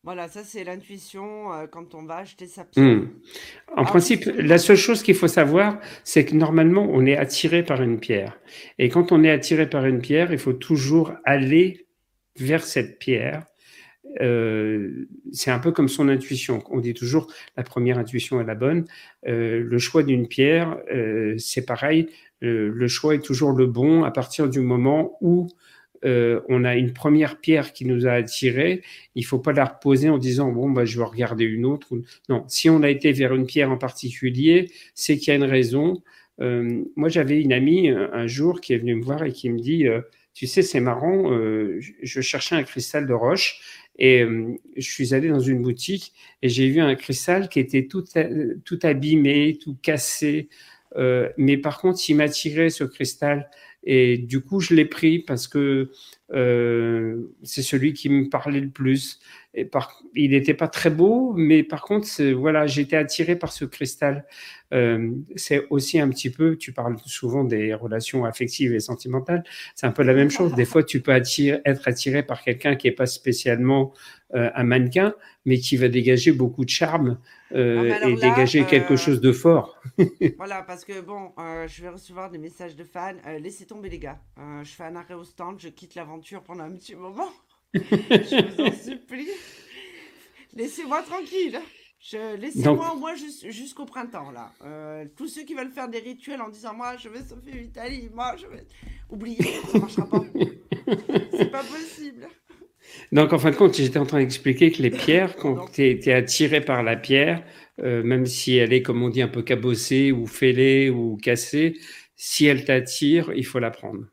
Voilà, 0.04 0.28
ça 0.28 0.44
c'est 0.44 0.62
l'intuition 0.62 1.52
euh, 1.52 1.66
quand 1.66 1.94
on 1.94 2.04
va 2.04 2.18
acheter 2.18 2.46
sa 2.46 2.64
pierre. 2.64 2.84
Hmm. 2.84 3.08
En 3.76 3.84
principe, 3.84 4.30
la 4.36 4.58
seule 4.58 4.76
chose 4.76 5.02
qu'il 5.02 5.16
faut 5.16 5.28
savoir, 5.28 5.80
c'est 6.04 6.24
que 6.24 6.34
normalement, 6.34 6.86
on 6.90 7.04
est 7.04 7.16
attiré 7.16 7.64
par 7.64 7.82
une 7.82 7.98
pierre. 7.98 8.38
Et 8.78 8.88
quand 8.88 9.10
on 9.10 9.24
est 9.24 9.30
attiré 9.30 9.68
par 9.68 9.86
une 9.86 10.00
pierre, 10.00 10.32
il 10.32 10.38
faut 10.38 10.52
toujours 10.52 11.12
aller 11.24 11.86
vers 12.38 12.62
cette 12.62 13.00
pierre. 13.00 13.44
Euh, 14.20 15.08
c'est 15.32 15.50
un 15.50 15.58
peu 15.58 15.72
comme 15.72 15.88
son 15.88 16.08
intuition. 16.08 16.62
On 16.70 16.78
dit 16.78 16.94
toujours 16.94 17.26
la 17.56 17.64
première 17.64 17.98
intuition 17.98 18.40
est 18.40 18.44
la 18.44 18.54
bonne. 18.54 18.84
Euh, 19.26 19.64
le 19.64 19.78
choix 19.78 20.04
d'une 20.04 20.28
pierre, 20.28 20.78
c'est 21.38 21.66
pareil. 21.66 22.08
le 22.40 22.88
choix 22.88 23.16
est 23.16 23.24
toujours 23.24 23.50
le 23.50 23.66
bon 23.66 24.04
à 24.04 24.12
partir 24.12 24.48
du 24.48 24.60
moment 24.60 25.18
où 25.20 25.48
euh, 26.04 26.40
on 26.48 26.64
a 26.64 26.76
une 26.76 26.92
première 26.92 27.40
pierre 27.40 27.72
qui 27.72 27.84
nous 27.84 28.06
a 28.06 28.12
attirés, 28.12 28.82
il 29.14 29.24
faut 29.24 29.38
pas 29.38 29.52
la 29.52 29.64
reposer 29.64 30.08
en 30.08 30.18
disant 30.18 30.50
bon 30.52 30.70
bah 30.70 30.84
je 30.84 30.98
vais 30.98 31.04
regarder 31.04 31.44
une 31.44 31.64
autre. 31.64 31.88
Non, 32.28 32.44
si 32.48 32.70
on 32.70 32.82
a 32.82 32.90
été 32.90 33.12
vers 33.12 33.34
une 33.34 33.46
pierre 33.46 33.70
en 33.70 33.78
particulier, 33.78 34.70
c'est 34.94 35.18
qu'il 35.18 35.28
y 35.28 35.30
a 35.32 35.34
une 35.34 35.44
raison. 35.44 36.02
Euh, 36.40 36.84
moi 36.96 37.08
j'avais 37.08 37.40
une 37.40 37.52
amie 37.52 37.88
un 37.88 38.26
jour 38.28 38.60
qui 38.60 38.72
est 38.72 38.78
venue 38.78 38.94
me 38.94 39.02
voir 39.02 39.24
et 39.24 39.32
qui 39.32 39.50
me 39.50 39.58
dit 39.58 39.88
euh, 39.88 40.00
tu 40.34 40.46
sais 40.46 40.62
c'est 40.62 40.80
marrant, 40.80 41.30
je 41.32 42.20
cherchais 42.20 42.54
un 42.54 42.62
cristal 42.62 43.06
de 43.08 43.12
roche 43.12 43.60
et 43.98 44.24
je 44.76 44.88
suis 44.88 45.12
allé 45.12 45.28
dans 45.30 45.40
une 45.40 45.62
boutique 45.62 46.12
et 46.42 46.48
j'ai 46.48 46.68
vu 46.68 46.80
un 46.80 46.94
cristal 46.94 47.48
qui 47.48 47.58
était 47.58 47.88
tout 47.88 48.04
tout 48.64 48.78
abîmé, 48.84 49.58
tout 49.60 49.76
cassé. 49.82 50.48
mais 51.36 51.56
par 51.56 51.80
contre, 51.80 51.98
il 52.08 52.14
m'attirait 52.14 52.70
ce 52.70 52.84
cristal 52.84 53.50
et 53.90 54.18
du 54.18 54.42
coup, 54.42 54.60
je 54.60 54.74
l'ai 54.74 54.84
pris 54.84 55.18
parce 55.18 55.48
que 55.48 55.90
euh, 56.34 57.22
c'est 57.42 57.62
celui 57.62 57.94
qui 57.94 58.10
me 58.10 58.28
parlait 58.28 58.60
le 58.60 58.68
plus. 58.68 59.18
Et 59.58 59.64
par, 59.64 60.00
il 60.14 60.30
n'était 60.30 60.54
pas 60.54 60.68
très 60.68 60.88
beau, 60.88 61.34
mais 61.36 61.64
par 61.64 61.82
contre, 61.82 62.06
voilà, 62.32 62.68
j'étais 62.68 62.94
attiré 62.96 63.34
par 63.34 63.52
ce 63.52 63.64
cristal. 63.64 64.24
Euh, 64.72 65.10
c'est 65.34 65.66
aussi 65.70 65.98
un 65.98 66.08
petit 66.10 66.30
peu, 66.30 66.56
tu 66.56 66.72
parles 66.72 66.96
souvent 67.06 67.42
des 67.42 67.74
relations 67.74 68.24
affectives 68.24 68.72
et 68.72 68.78
sentimentales, 68.78 69.42
c'est 69.74 69.86
un 69.86 69.90
peu 69.90 70.04
la 70.04 70.14
même 70.14 70.30
chose. 70.30 70.54
Des 70.54 70.64
fois, 70.64 70.84
tu 70.84 71.00
peux 71.00 71.12
attirer, 71.12 71.60
être 71.64 71.88
attiré 71.88 72.22
par 72.22 72.42
quelqu'un 72.42 72.76
qui 72.76 72.86
n'est 72.86 72.94
pas 72.94 73.06
spécialement 73.06 73.92
euh, 74.34 74.48
un 74.54 74.62
mannequin, 74.62 75.12
mais 75.44 75.58
qui 75.58 75.76
va 75.76 75.88
dégager 75.88 76.30
beaucoup 76.30 76.64
de 76.64 76.70
charme 76.70 77.18
euh, 77.52 77.98
et 78.06 78.14
dégager 78.14 78.64
quelque 78.64 78.94
chose 78.94 79.20
de 79.20 79.32
fort. 79.32 79.80
voilà, 80.36 80.62
parce 80.62 80.84
que 80.84 81.00
bon, 81.00 81.32
je 81.66 81.82
vais 81.82 81.88
recevoir 81.88 82.30
des 82.30 82.38
messages 82.38 82.76
de 82.76 82.84
fans. 82.84 83.16
laissez 83.40 83.66
tomber 83.66 83.88
les 83.88 83.98
gars. 83.98 84.20
je 84.62 84.70
fais 84.70 84.84
un 84.84 84.94
arrêt 84.94 85.14
au 85.14 85.24
stand, 85.24 85.58
je 85.58 85.68
quitte 85.68 85.96
l'aventure 85.96 86.44
pendant 86.44 86.62
un 86.62 86.72
petit 86.72 86.94
moment. 86.94 87.30
Je 87.74 88.54
vous 88.54 88.62
en 88.62 88.72
supplie. 88.84 89.28
Laissez-moi 90.54 91.02
tranquille. 91.02 91.60
Laissez-moi 92.38 92.94
au 92.94 92.98
moins 92.98 93.14
jusqu'au 93.16 93.84
printemps, 93.84 94.30
là. 94.30 94.52
Euh, 94.64 95.04
tous 95.16 95.28
ceux 95.28 95.42
qui 95.42 95.54
veulent 95.54 95.70
faire 95.70 95.88
des 95.88 95.98
rituels 95.98 96.40
en 96.40 96.48
disant 96.48 96.74
Moi, 96.74 96.96
je 96.96 97.08
vais 97.08 97.22
sauver 97.22 97.52
l'Italie, 97.52 98.08
moi, 98.14 98.34
je 98.36 98.46
vais. 98.46 98.66
Oubliez, 99.10 99.42
ça 99.70 99.78
marchera 99.78 100.08
pas. 100.08 100.24
C'est 101.32 101.50
pas 101.50 101.64
possible. 101.64 102.28
Donc, 103.12 103.32
en 103.32 103.38
fin 103.38 103.50
de 103.50 103.56
compte, 103.56 103.74
j'étais 103.74 103.98
en 103.98 104.06
train 104.06 104.20
d'expliquer 104.20 104.70
que 104.70 104.82
les 104.82 104.90
pierres, 105.04 105.36
quand 105.36 105.70
tu 105.72 105.82
es, 105.82 106.12
attiré 106.12 106.60
par 106.60 106.82
la 106.82 106.96
pierre, 106.96 107.44
euh, 107.80 108.02
même 108.02 108.26
si 108.26 108.56
elle 108.56 108.72
est, 108.72 108.82
comme 108.82 109.02
on 109.02 109.08
dit, 109.08 109.22
un 109.22 109.28
peu 109.28 109.42
cabossée 109.42 110.12
ou 110.12 110.26
fêlée 110.26 110.88
ou 110.90 111.16
cassée, 111.16 111.78
si 112.16 112.46
elle 112.46 112.64
t'attire, 112.64 113.32
il 113.34 113.44
faut 113.44 113.58
la 113.58 113.70
prendre. 113.70 114.04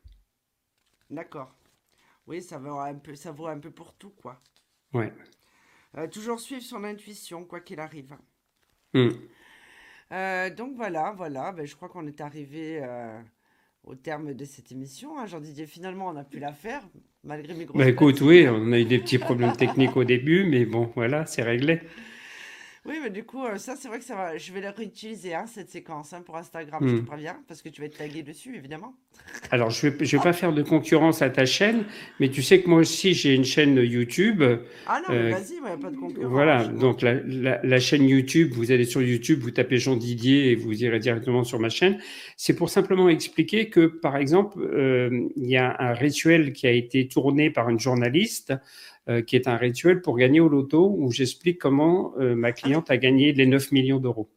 D'accord. 1.08 1.55
Oui, 2.26 2.42
ça 2.42 2.58
vaut 2.58 2.78
un 2.78 2.94
peu, 2.94 3.14
ça 3.14 3.32
vaut 3.32 3.46
un 3.46 3.58
peu 3.58 3.70
pour 3.70 3.94
tout, 3.94 4.10
quoi. 4.10 4.40
Ouais. 4.92 5.12
Euh, 5.96 6.08
toujours 6.08 6.40
suivre 6.40 6.62
son 6.62 6.84
intuition, 6.84 7.44
quoi 7.44 7.60
qu'il 7.60 7.80
arrive. 7.80 8.16
Hmm. 8.92 9.10
Euh, 10.12 10.50
donc 10.50 10.76
voilà, 10.76 11.12
voilà, 11.16 11.52
ben, 11.52 11.66
je 11.66 11.74
crois 11.74 11.88
qu'on 11.88 12.06
est 12.06 12.20
arrivé 12.20 12.80
euh, 12.82 13.20
au 13.84 13.94
terme 13.94 14.34
de 14.34 14.44
cette 14.44 14.70
émission. 14.72 15.18
Hein. 15.18 15.26
Jean-Didier, 15.26 15.66
finalement, 15.66 16.08
on 16.08 16.16
a 16.16 16.24
pu 16.24 16.38
la 16.38 16.52
faire, 16.52 16.82
malgré 17.24 17.54
mes 17.54 17.64
gros. 17.64 17.78
Bah 17.78 17.88
écoute, 17.88 18.20
oui, 18.20 18.46
on 18.48 18.72
a 18.72 18.78
eu 18.78 18.84
des 18.84 18.98
petits 18.98 19.18
problèmes 19.18 19.56
techniques 19.56 19.96
au 19.96 20.04
début, 20.04 20.44
mais 20.44 20.64
bon, 20.64 20.92
voilà, 20.94 21.26
c'est 21.26 21.42
réglé. 21.42 21.80
Oui, 22.86 22.94
mais 23.02 23.10
du 23.10 23.24
coup, 23.24 23.44
euh, 23.44 23.56
ça, 23.56 23.74
c'est 23.76 23.88
vrai 23.88 23.98
que 23.98 24.04
ça 24.04 24.14
va. 24.14 24.36
Je 24.36 24.52
vais 24.52 24.60
la 24.60 24.70
réutiliser, 24.70 25.34
hein, 25.34 25.46
cette 25.46 25.70
séquence, 25.70 26.12
hein, 26.12 26.22
pour 26.24 26.36
Instagram, 26.36 26.80
je 26.86 26.96
te 26.96 27.00
hmm. 27.00 27.04
préviens, 27.04 27.36
parce 27.48 27.62
que 27.62 27.68
tu 27.68 27.80
vas 27.80 27.86
être 27.86 27.98
tagué 27.98 28.22
dessus, 28.22 28.56
évidemment. 28.56 28.94
Alors, 29.50 29.70
je 29.70 29.86
ne 29.86 29.92
vais, 29.92 30.04
je 30.04 30.16
vais 30.16 30.22
pas 30.22 30.32
faire 30.32 30.52
de 30.52 30.62
concurrence 30.62 31.22
à 31.22 31.30
ta 31.30 31.46
chaîne, 31.46 31.84
mais 32.20 32.28
tu 32.28 32.42
sais 32.42 32.60
que 32.60 32.68
moi 32.68 32.78
aussi, 32.78 33.14
j'ai 33.14 33.34
une 33.34 33.44
chaîne 33.44 33.76
YouTube. 33.76 34.42
Ah 34.86 35.00
non, 35.00 35.14
mais 35.14 35.16
euh, 35.16 35.30
vas-y, 35.30 35.56
il 35.56 35.62
n'y 35.62 35.68
a 35.68 35.76
pas 35.76 35.90
de 35.90 35.96
concurrence. 35.96 36.30
Voilà, 36.30 36.64
donc 36.64 37.02
la, 37.02 37.14
la, 37.62 37.80
chaîne 37.80 38.08
YouTube, 38.08 38.52
vous 38.52 38.70
allez 38.70 38.84
sur 38.84 39.02
YouTube, 39.02 39.40
vous 39.40 39.50
tapez 39.50 39.78
Jean 39.78 39.96
Didier 39.96 40.52
et 40.52 40.54
vous 40.54 40.84
irez 40.84 41.00
directement 41.00 41.44
sur 41.44 41.58
ma 41.58 41.68
chaîne. 41.68 41.98
C'est 42.36 42.54
pour 42.54 42.70
simplement 42.70 43.08
expliquer 43.08 43.68
que, 43.68 43.86
par 43.86 44.16
exemple, 44.16 44.60
euh, 44.60 45.28
il 45.36 45.48
y 45.48 45.56
a 45.56 45.76
un 45.78 45.92
rituel 45.92 46.52
qui 46.52 46.66
a 46.66 46.72
été 46.72 47.08
tourné 47.08 47.50
par 47.50 47.68
une 47.68 47.80
journaliste 47.80 48.52
euh, 49.08 49.22
qui 49.22 49.36
est 49.36 49.46
un 49.46 49.56
rituel 49.56 50.02
pour 50.02 50.16
gagner 50.16 50.40
au 50.40 50.48
loto 50.48 50.92
où 50.98 51.12
j'explique 51.12 51.58
comment 51.58 52.14
euh, 52.18 52.34
ma 52.34 52.50
cliente 52.50 52.90
a 52.90 52.96
gagné 52.96 53.32
les 53.32 53.46
9 53.46 53.70
millions 53.70 54.00
d'euros. 54.00 54.28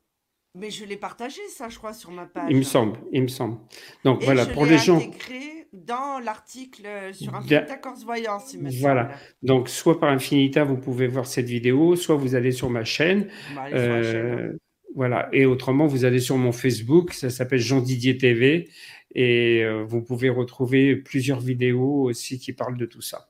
Mais 0.54 0.70
je 0.70 0.86
l'ai 0.86 0.96
partagé, 0.96 1.42
ça, 1.48 1.70
je 1.70 1.78
crois, 1.80 1.92
sur 1.92 2.12
ma 2.12 2.28
page. 2.28 2.46
Il 2.52 2.58
me 2.58 2.62
semble, 2.62 3.00
il 3.12 3.24
me 3.24 3.28
semble. 3.30 3.58
Donc 4.04 4.22
voilà, 4.22 4.46
pour 4.46 4.68
les 4.68 4.78
gens. 4.78 4.98
intégré 4.98 5.68
dans 5.74 6.20
l'article 6.20 6.88
sur 7.14 7.34
Infinita 7.34 7.78
Corse 7.78 8.04
Voyance, 8.04 8.54
il 8.54 8.62
me 8.62 8.70
Voilà. 8.80 9.10
Donc, 9.42 9.70
soit 9.70 10.00
par 10.00 10.10
Infinita, 10.10 10.64
vous 10.64 10.78
pouvez 10.78 11.08
voir 11.08 11.26
cette 11.26 11.48
vidéo, 11.48 11.96
soit 11.96 12.16
vous 12.16 12.36
allez 12.36 12.52
sur 12.52 12.70
ma 12.70 12.84
chaîne. 12.84 13.28
Bah, 13.56 13.70
euh, 13.74 14.54
voilà. 14.94 15.30
Et 15.34 15.48
autrement, 15.48 15.88
vous 15.88 16.06
allez 16.06 16.20
sur 16.20 16.38
mon 16.38 16.52
Facebook, 16.52 17.14
ça 17.14 17.32
s'appelle 17.32 17.60
Jean 17.60 17.82
Didier 17.82 18.20
TV. 18.20 18.70
Et 19.16 19.66
vous 19.88 20.04
pouvez 20.04 20.30
retrouver 20.30 20.96
plusieurs 20.96 21.40
vidéos 21.40 22.04
aussi 22.04 22.38
qui 22.38 22.54
parlent 22.54 22.78
de 22.78 22.86
tout 22.86 23.02
ça. 23.02 23.29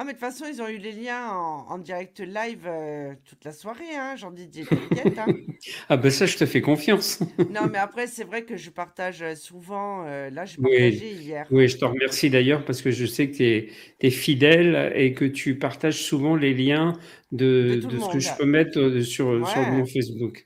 Ah, 0.00 0.04
mais 0.04 0.12
de 0.12 0.18
toute 0.18 0.20
façon, 0.20 0.44
ils 0.48 0.62
ont 0.62 0.68
eu 0.68 0.78
les 0.78 0.92
liens 0.92 1.28
en, 1.28 1.76
direct 1.76 2.20
live 2.20 2.68
euh, 2.68 3.14
toute 3.24 3.44
la 3.44 3.50
soirée, 3.50 3.96
hein, 3.96 4.14
jean 4.14 4.30
Didier. 4.30 4.64
Hein. 4.70 5.26
ah, 5.88 5.96
ben 5.96 6.08
ça, 6.08 6.24
je 6.24 6.36
te 6.36 6.46
fais 6.46 6.60
confiance. 6.60 7.18
non, 7.50 7.66
mais 7.68 7.78
après, 7.78 8.06
c'est 8.06 8.22
vrai 8.22 8.44
que 8.44 8.56
je 8.56 8.70
partage 8.70 9.22
euh, 9.22 9.34
souvent. 9.34 10.04
Euh, 10.06 10.30
là, 10.30 10.44
je 10.44 10.56
partagé 10.56 11.14
hier. 11.14 11.48
Oui, 11.50 11.66
je 11.66 11.78
te 11.78 11.84
remercie 11.84 12.30
d'ailleurs 12.30 12.64
parce 12.64 12.80
que 12.80 12.92
je 12.92 13.06
sais 13.06 13.28
que 13.28 13.38
tu 13.38 13.72
es, 14.00 14.10
fidèle 14.10 14.92
et 14.94 15.14
que 15.14 15.24
tu 15.24 15.58
partages 15.58 16.00
souvent 16.00 16.36
les 16.36 16.54
liens 16.54 16.92
de, 17.32 17.80
de, 17.84 17.98
ce 17.98 18.12
que 18.12 18.20
je 18.20 18.30
peux 18.38 18.46
mettre 18.46 19.00
sur, 19.00 19.48
sur 19.48 19.62
mon 19.62 19.84
Facebook. 19.84 20.44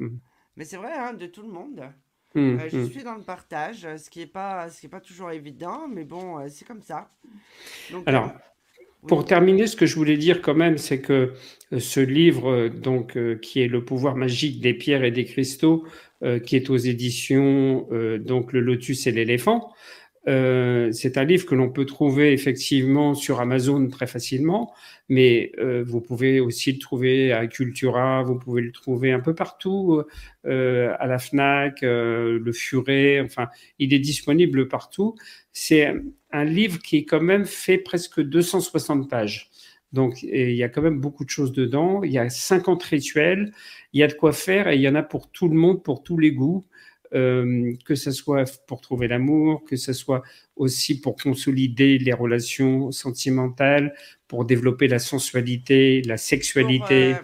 Mais 0.56 0.64
c'est 0.64 0.78
vrai, 0.78 0.92
hein, 0.96 1.12
de 1.12 1.26
tout 1.26 1.42
le 1.42 1.52
monde. 1.52 1.82
Hum, 2.34 2.58
je 2.70 2.78
hum. 2.78 2.90
suis 2.90 3.02
dans 3.02 3.16
le 3.16 3.22
partage, 3.22 3.86
ce 3.98 4.08
qui 4.08 4.20
n'est 4.20 4.26
pas, 4.26 4.70
ce 4.70 4.80
qui 4.80 4.86
est 4.86 4.88
pas 4.88 5.02
toujours 5.02 5.30
évident, 5.30 5.88
mais 5.88 6.04
bon, 6.04 6.38
c'est 6.48 6.66
comme 6.66 6.80
ça. 6.80 7.10
Donc, 7.90 8.08
Alors, 8.08 8.32
pour 9.08 9.24
terminer, 9.24 9.66
ce 9.66 9.74
que 9.74 9.86
je 9.86 9.96
voulais 9.96 10.16
dire 10.16 10.40
quand 10.42 10.54
même, 10.54 10.78
c'est 10.78 11.00
que 11.00 11.32
euh, 11.72 11.80
ce 11.80 12.00
livre, 12.00 12.50
euh, 12.50 12.68
donc, 12.68 13.16
euh, 13.16 13.36
qui 13.36 13.60
est 13.60 13.68
Le 13.68 13.84
pouvoir 13.84 14.16
magique 14.16 14.60
des 14.60 14.74
pierres 14.74 15.04
et 15.04 15.10
des 15.10 15.24
cristaux, 15.24 15.84
qui 16.44 16.54
est 16.54 16.70
aux 16.70 16.76
éditions 16.76 17.88
donc 18.20 18.52
Le 18.52 18.60
Lotus 18.60 19.08
et 19.08 19.10
l'éléphant, 19.10 19.72
euh, 20.28 20.92
c'est 20.92 21.18
un 21.18 21.24
livre 21.24 21.46
que 21.46 21.54
l'on 21.54 21.70
peut 21.70 21.84
trouver 21.84 22.32
effectivement 22.32 23.14
sur 23.14 23.40
Amazon 23.40 23.88
très 23.88 24.06
facilement, 24.06 24.72
mais 25.08 25.52
euh, 25.58 25.82
vous 25.84 26.00
pouvez 26.00 26.38
aussi 26.38 26.72
le 26.72 26.78
trouver 26.78 27.32
à 27.32 27.46
Cultura, 27.46 28.22
vous 28.22 28.38
pouvez 28.38 28.62
le 28.62 28.72
trouver 28.72 29.12
un 29.12 29.20
peu 29.20 29.34
partout, 29.34 30.02
euh, 30.46 30.94
à 30.98 31.06
la 31.06 31.18
FNAC, 31.18 31.82
le 31.82 32.52
Furet, 32.52 33.20
enfin, 33.20 33.48
il 33.78 33.92
est 33.94 33.98
disponible 33.98 34.68
partout. 34.68 35.16
C'est 35.52 35.92
un 36.30 36.44
livre 36.44 36.78
qui 36.80 37.04
quand 37.04 37.20
même 37.20 37.44
fait 37.44 37.78
presque 37.78 38.20
260 38.20 39.10
pages. 39.10 39.50
Donc, 39.92 40.22
il 40.22 40.52
y 40.52 40.62
a 40.62 40.68
quand 40.68 40.80
même 40.80 41.00
beaucoup 41.00 41.24
de 41.24 41.30
choses 41.30 41.52
dedans. 41.52 42.02
Il 42.02 42.12
y 42.12 42.18
a 42.18 42.30
50 42.30 42.82
rituels. 42.82 43.52
Il 43.92 44.00
y 44.00 44.02
a 44.02 44.06
de 44.06 44.14
quoi 44.14 44.32
faire 44.32 44.68
et 44.68 44.76
il 44.76 44.80
y 44.80 44.88
en 44.88 44.94
a 44.94 45.02
pour 45.02 45.30
tout 45.30 45.48
le 45.48 45.54
monde, 45.54 45.82
pour 45.82 46.02
tous 46.02 46.18
les 46.18 46.32
goûts. 46.32 46.64
Que 47.12 47.94
ce 47.94 48.10
soit 48.10 48.60
pour 48.66 48.80
trouver 48.80 49.08
l'amour, 49.08 49.62
que 49.64 49.76
ce 49.76 49.92
soit 49.92 50.22
aussi 50.56 51.00
pour 51.00 51.16
consolider 51.16 51.98
les 51.98 52.12
relations 52.12 52.90
sentimentales, 52.90 53.94
pour 54.28 54.44
développer 54.44 54.88
la 54.88 54.98
sensualité, 54.98 56.02
la 56.02 56.16
sexualité 56.16 57.14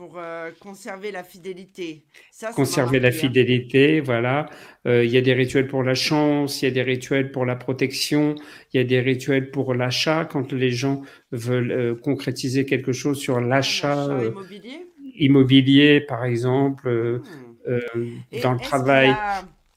pour 0.00 0.16
euh, 0.16 0.50
conserver 0.60 1.12
la 1.12 1.22
fidélité. 1.22 2.06
Ça, 2.32 2.52
conserver 2.52 3.00
la 3.00 3.08
hein. 3.08 3.12
fidélité, 3.12 4.00
voilà. 4.00 4.48
Euh, 4.86 5.04
il 5.04 5.10
y 5.10 5.18
a 5.18 5.20
des 5.20 5.34
rituels 5.34 5.66
pour 5.66 5.82
la 5.82 5.94
chance, 5.94 6.62
il 6.62 6.64
y 6.64 6.68
a 6.68 6.70
des 6.70 6.82
rituels 6.82 7.30
pour 7.30 7.44
la 7.44 7.54
protection, 7.54 8.34
il 8.72 8.78
y 8.78 8.80
a 8.80 8.84
des 8.84 9.00
rituels 9.00 9.50
pour 9.50 9.74
l'achat 9.74 10.24
quand 10.24 10.54
les 10.54 10.70
gens 10.70 11.02
veulent 11.32 11.70
euh, 11.70 11.94
concrétiser 11.94 12.64
quelque 12.64 12.92
chose 12.92 13.18
sur 13.18 13.40
l'achat 13.42 14.06
immobilier? 14.22 14.86
immobilier, 15.16 16.00
par 16.00 16.24
exemple, 16.24 17.20
hmm. 17.66 18.40
dans 18.42 18.52
le 18.52 18.60
travail. 18.60 19.14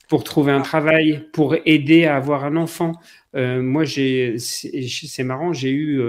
Pour 0.09 0.23
trouver 0.23 0.51
un 0.51 0.61
travail, 0.61 1.27
pour 1.33 1.55
aider 1.65 2.05
à 2.05 2.17
avoir 2.17 2.43
un 2.45 2.55
enfant. 2.55 2.91
moi, 3.33 3.83
j'ai, 3.83 4.37
c'est 4.37 5.23
marrant, 5.23 5.53
j'ai 5.53 5.71
eu 5.71 6.01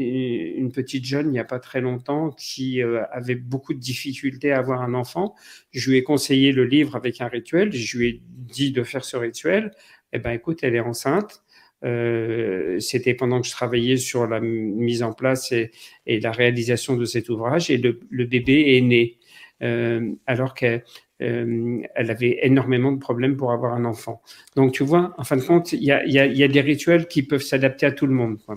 une 0.00 0.72
petite 0.72 1.04
jeune 1.04 1.28
il 1.28 1.32
n'y 1.32 1.38
a 1.38 1.44
pas 1.44 1.58
très 1.58 1.80
longtemps 1.80 2.30
qui 2.30 2.82
euh, 2.82 3.04
avait 3.10 3.34
beaucoup 3.34 3.74
de 3.74 3.78
difficultés 3.78 4.52
à 4.52 4.58
avoir 4.58 4.82
un 4.82 4.94
enfant. 4.94 5.34
Je 5.72 5.90
lui 5.90 5.98
ai 5.98 6.02
conseillé 6.02 6.52
le 6.52 6.64
livre 6.64 6.96
avec 6.96 7.20
un 7.20 7.28
rituel. 7.28 7.72
Je 7.72 7.98
lui 7.98 8.08
ai 8.08 8.22
dit 8.22 8.72
de 8.72 8.82
faire 8.82 9.04
ce 9.04 9.16
rituel. 9.16 9.72
Eh 10.12 10.18
ben, 10.18 10.32
écoute, 10.32 10.60
elle 10.62 10.74
est 10.74 10.80
enceinte. 10.80 11.42
Euh, 11.84 12.78
c'était 12.80 13.14
pendant 13.14 13.40
que 13.40 13.46
je 13.46 13.52
travaillais 13.52 13.96
sur 13.96 14.26
la 14.26 14.40
mise 14.40 15.02
en 15.02 15.12
place 15.12 15.52
et, 15.52 15.70
la 16.06 16.32
réalisation 16.32 16.96
de 16.96 17.04
cet 17.04 17.28
ouvrage 17.28 17.70
et 17.70 17.76
le, 17.76 18.24
bébé 18.24 18.76
est 18.76 18.80
né 18.80 19.18
euh, 19.62 20.12
alors 20.26 20.54
qu'elle 20.54 20.82
elle 21.18 22.10
avait 22.10 22.40
énormément 22.42 22.92
de 22.92 22.98
problèmes 22.98 23.36
pour 23.36 23.52
avoir 23.52 23.72
un 23.74 23.84
enfant. 23.84 24.22
Donc 24.54 24.72
tu 24.72 24.84
vois, 24.84 25.14
en 25.18 25.24
fin 25.24 25.36
de 25.36 25.42
compte, 25.42 25.72
il 25.72 25.82
y 25.82 25.92
a, 25.92 26.04
y 26.04 26.42
a, 26.42 26.48
des 26.48 26.60
rituels 26.60 27.08
qui 27.08 27.22
peuvent 27.22 27.42
s'adapter 27.42 27.86
à 27.86 27.92
tout 27.92 28.06
le 28.06 28.12
monde. 28.12 28.38
Quoi. 28.44 28.54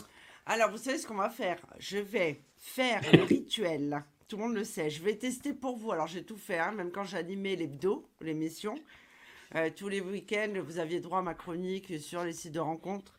Alors, 0.52 0.72
vous 0.72 0.78
savez 0.78 0.98
ce 0.98 1.06
qu'on 1.06 1.14
va 1.14 1.30
faire? 1.30 1.58
Je 1.78 2.00
vais 2.00 2.42
faire 2.58 3.02
le 3.14 3.22
rituel. 3.22 4.04
Tout 4.28 4.38
le 4.38 4.44
monde 4.44 4.56
le 4.56 4.64
sait. 4.64 4.90
Je 4.90 5.04
vais 5.04 5.16
tester 5.16 5.54
pour 5.54 5.78
vous. 5.78 5.92
Alors, 5.92 6.08
j'ai 6.08 6.24
tout 6.24 6.38
fait, 6.38 6.58
hein, 6.58 6.72
même 6.72 6.92
quand 6.92 7.04
j'animais 7.04 7.56
l'hebdo, 7.56 8.10
l'émission. 8.20 8.74
Euh, 9.56 9.70
tous 9.76 9.90
les 9.90 10.02
week-ends, 10.02 10.54
vous 10.64 10.80
aviez 10.80 11.00
droit 11.00 11.20
à 11.20 11.22
ma 11.22 11.36
chronique 11.36 12.00
sur 12.00 12.24
les 12.24 12.34
sites 12.34 12.54
de 12.54 12.60
rencontres. 12.60 13.14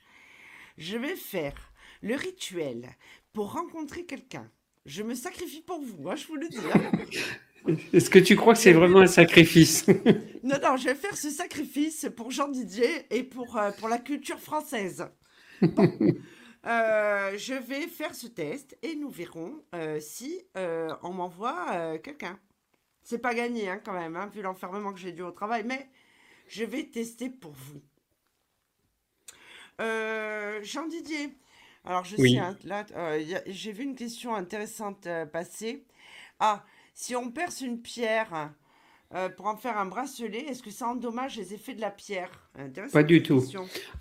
Je 0.76 0.96
vais 0.96 1.14
faire 1.14 1.72
le 2.02 2.16
rituel 2.16 2.88
pour 3.32 3.52
rencontrer 3.52 4.04
quelqu'un. 4.06 4.50
Je 4.84 5.04
me 5.04 5.14
sacrifie 5.14 5.62
pour 5.62 5.80
vous, 5.80 5.98
moi, 5.98 6.14
hein, 6.14 6.16
je 6.16 6.26
vous 6.26 6.36
le 6.36 6.48
dis. 6.48 6.58
Est-ce 7.92 8.10
que 8.10 8.18
tu 8.18 8.36
crois 8.36 8.54
que 8.54 8.60
c'est 8.60 8.72
vraiment 8.72 9.00
un 9.00 9.06
sacrifice? 9.06 9.86
Non, 10.42 10.56
non, 10.62 10.76
je 10.78 10.86
vais 10.86 10.94
faire 10.94 11.16
ce 11.16 11.28
sacrifice 11.28 12.08
pour 12.16 12.30
Jean 12.30 12.48
Didier 12.48 13.06
et 13.10 13.22
pour, 13.22 13.58
euh, 13.58 13.70
pour 13.72 13.88
la 13.88 13.98
culture 13.98 14.40
française. 14.40 15.06
Euh, 16.66 17.38
je 17.38 17.54
vais 17.54 17.86
faire 17.86 18.14
ce 18.14 18.26
test 18.26 18.76
et 18.82 18.94
nous 18.94 19.08
verrons 19.08 19.64
euh, 19.74 19.98
si 19.98 20.42
euh, 20.56 20.94
on 21.02 21.10
m'envoie 21.10 21.98
quelqu'un. 21.98 22.38
C'est 23.02 23.18
pas 23.18 23.34
gagné 23.34 23.70
hein, 23.70 23.80
quand 23.82 23.94
même, 23.94 24.14
hein, 24.16 24.26
vu 24.26 24.42
l'enfermement 24.42 24.92
que 24.92 24.98
j'ai 24.98 25.12
dû 25.12 25.22
au 25.22 25.30
travail, 25.30 25.64
mais 25.64 25.88
je 26.46 26.64
vais 26.64 26.84
tester 26.84 27.30
pour 27.30 27.52
vous. 27.52 27.80
Jean 29.78 30.86
Didier, 30.86 31.34
alors 31.86 32.04
je 32.04 32.16
sais, 32.16 32.36
hein, 32.36 32.58
là, 32.64 32.84
j'ai 33.46 33.72
vu 33.72 33.84
une 33.84 33.94
question 33.94 34.34
intéressante 34.34 35.08
passer. 35.32 35.86
Ah, 36.38 36.66
si 37.00 37.16
on 37.16 37.30
perce 37.30 37.62
une 37.62 37.80
pierre 37.80 38.52
euh, 39.14 39.30
pour 39.30 39.46
en 39.46 39.56
faire 39.56 39.78
un 39.78 39.86
bracelet, 39.86 40.44
est-ce 40.50 40.62
que 40.62 40.70
ça 40.70 40.86
endommage 40.86 41.38
les 41.38 41.54
effets 41.54 41.72
de 41.72 41.80
la 41.80 41.90
pierre? 41.90 42.30
Pas 42.92 43.02
du 43.02 43.22
tout. 43.22 43.42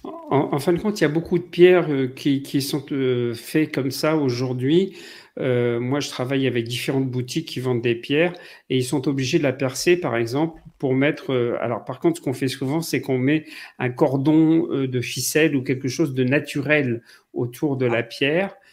En, 0.04 0.60
fin 0.60 0.74
de 0.74 0.80
compte, 0.80 1.00
il 1.00 1.04
y 1.04 1.06
a 1.06 1.10
beaucoup 1.10 1.40
de 1.40 1.46
pierres 1.46 1.90
euh, 1.90 2.08
qui, 2.08 2.44
qui, 2.44 2.62
sont 2.62 2.86
euh, 2.92 3.34
faites 3.34 3.74
comme 3.74 3.92
ça 3.92 4.18
aujourd'hui. 4.18 4.98
moi, 5.38 6.02
je 6.02 6.10
travaille 6.10 6.46
avec 6.46 6.68
différentes 6.68 7.10
boutiques 7.10 7.48
qui 7.48 7.62
vendent 7.62 7.82
des 7.82 7.96
pierres 7.96 8.34
et 8.70 8.76
ils 8.78 8.84
sont 8.84 9.08
obligés 9.08 9.38
de 9.38 9.44
la 9.44 9.54
percer, 9.54 9.96
par 9.96 10.18
exemple, 10.18 10.62
pour 10.78 10.94
mettre. 10.94 11.34
alors, 11.62 11.86
par 11.86 12.02
contre, 12.02 12.18
ce 12.18 12.22
qu'on 12.22 12.34
fait 12.34 12.50
souvent, 12.50 12.82
c'est 12.82 13.00
qu'on 13.00 13.18
met 13.18 13.46
un 13.80 13.92
cordon 13.92 14.68
de 14.68 15.02
ficelle 15.02 15.56
ou 15.56 15.64
quelque 15.64 15.88
chose 15.88 16.14
de 16.14 16.26
naturel 16.26 17.02
autour 17.34 17.78
de 17.78 17.86
la 17.86 18.04
pierre 18.04 18.58
euh, 18.58 18.69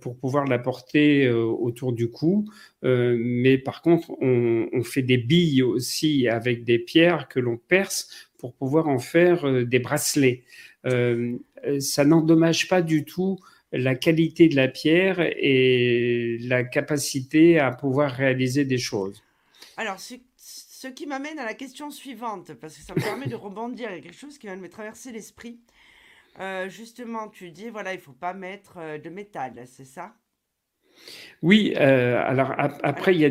pour 0.00 0.16
pouvoir 0.18 0.44
la 0.44 0.58
porter 0.58 1.26
euh, 1.26 1.42
autour 1.44 1.92
du 1.92 2.10
cou. 2.10 2.46
Euh, 2.84 3.16
mais 3.18 3.58
par 3.58 3.82
contre, 3.82 4.10
on, 4.20 4.82
fait 4.82 5.02
des 5.02 5.16
billes 5.16 5.62
aussi 5.62 6.28
avec 6.28 6.64
des 6.64 6.78
pierres 6.78 7.28
que 7.28 7.40
l'on 7.40 7.56
perce 7.56 8.28
pour 8.38 8.52
pouvoir 8.54 8.88
en 8.88 8.98
faire 8.98 9.64
des 9.64 9.78
bracelets. 9.78 10.44
ça 10.84 12.04
n'endommage 12.04 12.68
pas 12.68 12.82
du 12.82 13.04
tout 13.04 13.38
la 13.72 13.94
qualité 13.94 14.48
de 14.48 14.56
la 14.56 14.68
pierre 14.68 15.18
et 15.20 16.38
la 16.42 16.62
capacité 16.62 17.58
à 17.58 17.72
pouvoir 17.72 18.12
réaliser 18.12 18.64
des 18.64 18.78
choses. 18.78 19.22
Alors, 19.76 19.98
ce, 19.98 20.88
qui 20.88 21.06
m'amène 21.06 21.38
à 21.38 21.44
la 21.44 21.54
question 21.54 21.90
suivante, 21.90 22.52
parce 22.54 22.76
que 22.76 22.82
ça 22.82 22.94
me 22.94 23.00
permet 23.00 23.26
de 23.26 23.34
rebondir, 23.34 23.88
a 23.88 23.98
quelque 23.98 24.16
chose 24.16 24.38
qui 24.38 24.46
vient 24.46 24.56
de 24.56 24.60
me 24.60 24.68
traverser 24.68 25.10
l'esprit. 25.10 25.58
Euh, 26.40 26.68
justement, 26.68 27.28
tu 27.28 27.50
dis, 27.50 27.68
voilà, 27.68 27.94
il 27.94 28.00
faut 28.00 28.12
pas 28.12 28.34
mettre 28.34 28.78
euh, 28.78 28.98
de 28.98 29.08
métal, 29.08 29.52
c'est 29.66 29.84
ça? 29.84 30.14
Oui, 31.42 31.74
euh, 31.76 32.20
alors 32.24 32.54
après, 32.56 33.14
il 33.14 33.20
y 33.20 33.24
a 33.24 33.30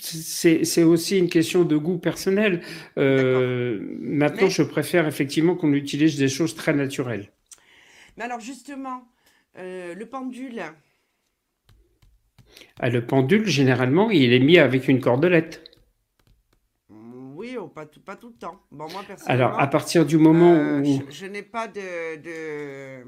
c'est 0.00 0.82
aussi 0.82 1.18
une 1.18 1.28
question 1.28 1.64
de 1.64 1.76
goût 1.76 1.98
personnel. 1.98 2.62
maintenant, 2.96 4.48
je 4.48 4.62
préfère 4.62 5.06
effectivement 5.06 5.54
qu'on 5.54 5.72
utilise 5.72 6.18
des 6.18 6.28
choses 6.28 6.54
très 6.54 6.72
naturelles. 6.72 7.30
Mais 8.16 8.24
alors 8.24 8.40
justement, 8.40 9.06
le 9.56 10.04
pendule. 10.04 10.62
Ah, 12.80 12.88
le 12.88 13.04
pendule, 13.04 13.46
généralement, 13.46 14.10
il 14.10 14.32
est 14.32 14.40
mis 14.40 14.58
avec 14.58 14.88
une 14.88 15.00
cordelette 15.00 15.67
pas 17.74 17.86
tout, 17.86 18.00
pas 18.00 18.16
tout 18.16 18.28
le 18.28 18.34
temps. 18.34 18.60
Bon, 18.70 18.88
moi, 18.90 19.02
Alors, 19.26 19.58
à 19.58 19.66
partir 19.66 20.04
du 20.04 20.18
moment 20.18 20.52
euh, 20.52 20.80
où... 20.80 21.02
Je, 21.10 21.26
n'ai 21.26 21.42
pas 21.42 21.68
de... 21.68 22.16
de... 22.16 23.04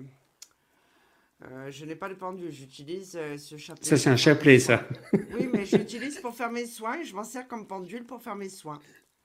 Euh, 1.42 1.70
je 1.70 1.84
n'ai 1.86 1.96
pas 1.96 2.08
de 2.08 2.14
pendule, 2.14 2.50
j'utilise 2.50 3.16
euh, 3.16 3.36
ce 3.38 3.56
chapelet. 3.56 3.84
Ça, 3.84 3.96
c'est 3.96 4.10
un 4.10 4.16
chapelet, 4.16 4.58
ça. 4.58 4.86
oui, 5.12 5.48
mais 5.52 5.64
j'utilise 5.64 6.18
pour 6.20 6.34
faire 6.34 6.50
mes 6.50 6.66
soins 6.66 7.00
et 7.00 7.04
je 7.04 7.14
m'en 7.14 7.24
sers 7.24 7.48
comme 7.48 7.66
pendule 7.66 8.04
pour 8.04 8.22
faire 8.22 8.36
mes 8.36 8.50
soins. 8.50 8.78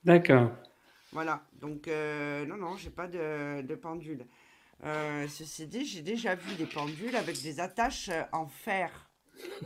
D'accord. 0.04 0.50
Voilà, 1.12 1.42
donc 1.60 1.86
non, 1.86 2.56
non, 2.56 2.76
j'ai 2.76 2.90
pas 2.90 3.06
de, 3.06 3.62
de 3.62 3.74
pendule. 3.74 4.26
ceci 5.28 5.66
dit, 5.66 5.84
j'ai 5.84 6.02
déjà 6.02 6.34
vu 6.34 6.54
des 6.56 6.66
pendules 6.66 7.16
avec 7.16 7.40
des 7.42 7.60
attaches 7.60 8.10
en 8.32 8.46
fer. 8.46 9.05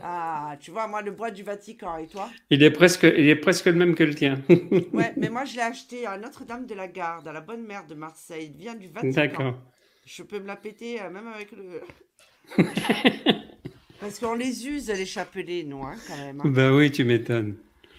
Ah, 0.01 0.55
tu 0.59 0.71
vois, 0.71 0.87
moi, 0.87 1.01
le 1.01 1.11
bois 1.11 1.31
du 1.31 1.43
Vatican, 1.43 1.97
et 1.97 2.07
toi? 2.07 2.29
Il 2.49 2.63
est, 2.63 2.71
presque, 2.71 3.03
il 3.03 3.29
est 3.29 3.35
presque 3.35 3.65
le 3.65 3.73
même 3.73 3.95
que 3.95 4.03
le 4.03 4.15
tien. 4.15 4.41
ouais, 4.93 5.13
mais 5.17 5.29
moi, 5.29 5.45
je 5.45 5.55
l'ai 5.55 5.61
acheté 5.61 6.05
à 6.05 6.17
Notre-Dame 6.17 6.65
de 6.65 6.73
la 6.73 6.87
Garde, 6.87 7.27
à 7.27 7.33
la 7.33 7.41
Bonne 7.41 7.63
Mère 7.63 7.85
de 7.85 7.95
Marseille. 7.95 8.51
Il 8.53 8.59
vient 8.59 8.75
du 8.75 8.87
Vatican. 8.87 9.21
D'accord. 9.21 9.59
Je 10.05 10.23
peux 10.23 10.39
me 10.39 10.47
la 10.47 10.55
péter, 10.55 11.01
euh, 11.01 11.09
même 11.09 11.27
avec 11.27 11.51
le... 11.51 11.81
Parce 13.99 14.19
qu'on 14.19 14.33
les 14.33 14.67
use, 14.67 14.89
les 14.89 15.05
chapelets, 15.05 15.63
nous, 15.63 15.83
hein, 15.83 15.95
quand 16.07 16.17
même. 16.17 16.41
Hein. 16.41 16.49
Bah 16.49 16.73
oui, 16.73 16.91
tu 16.91 17.03
m'étonnes. 17.03 17.55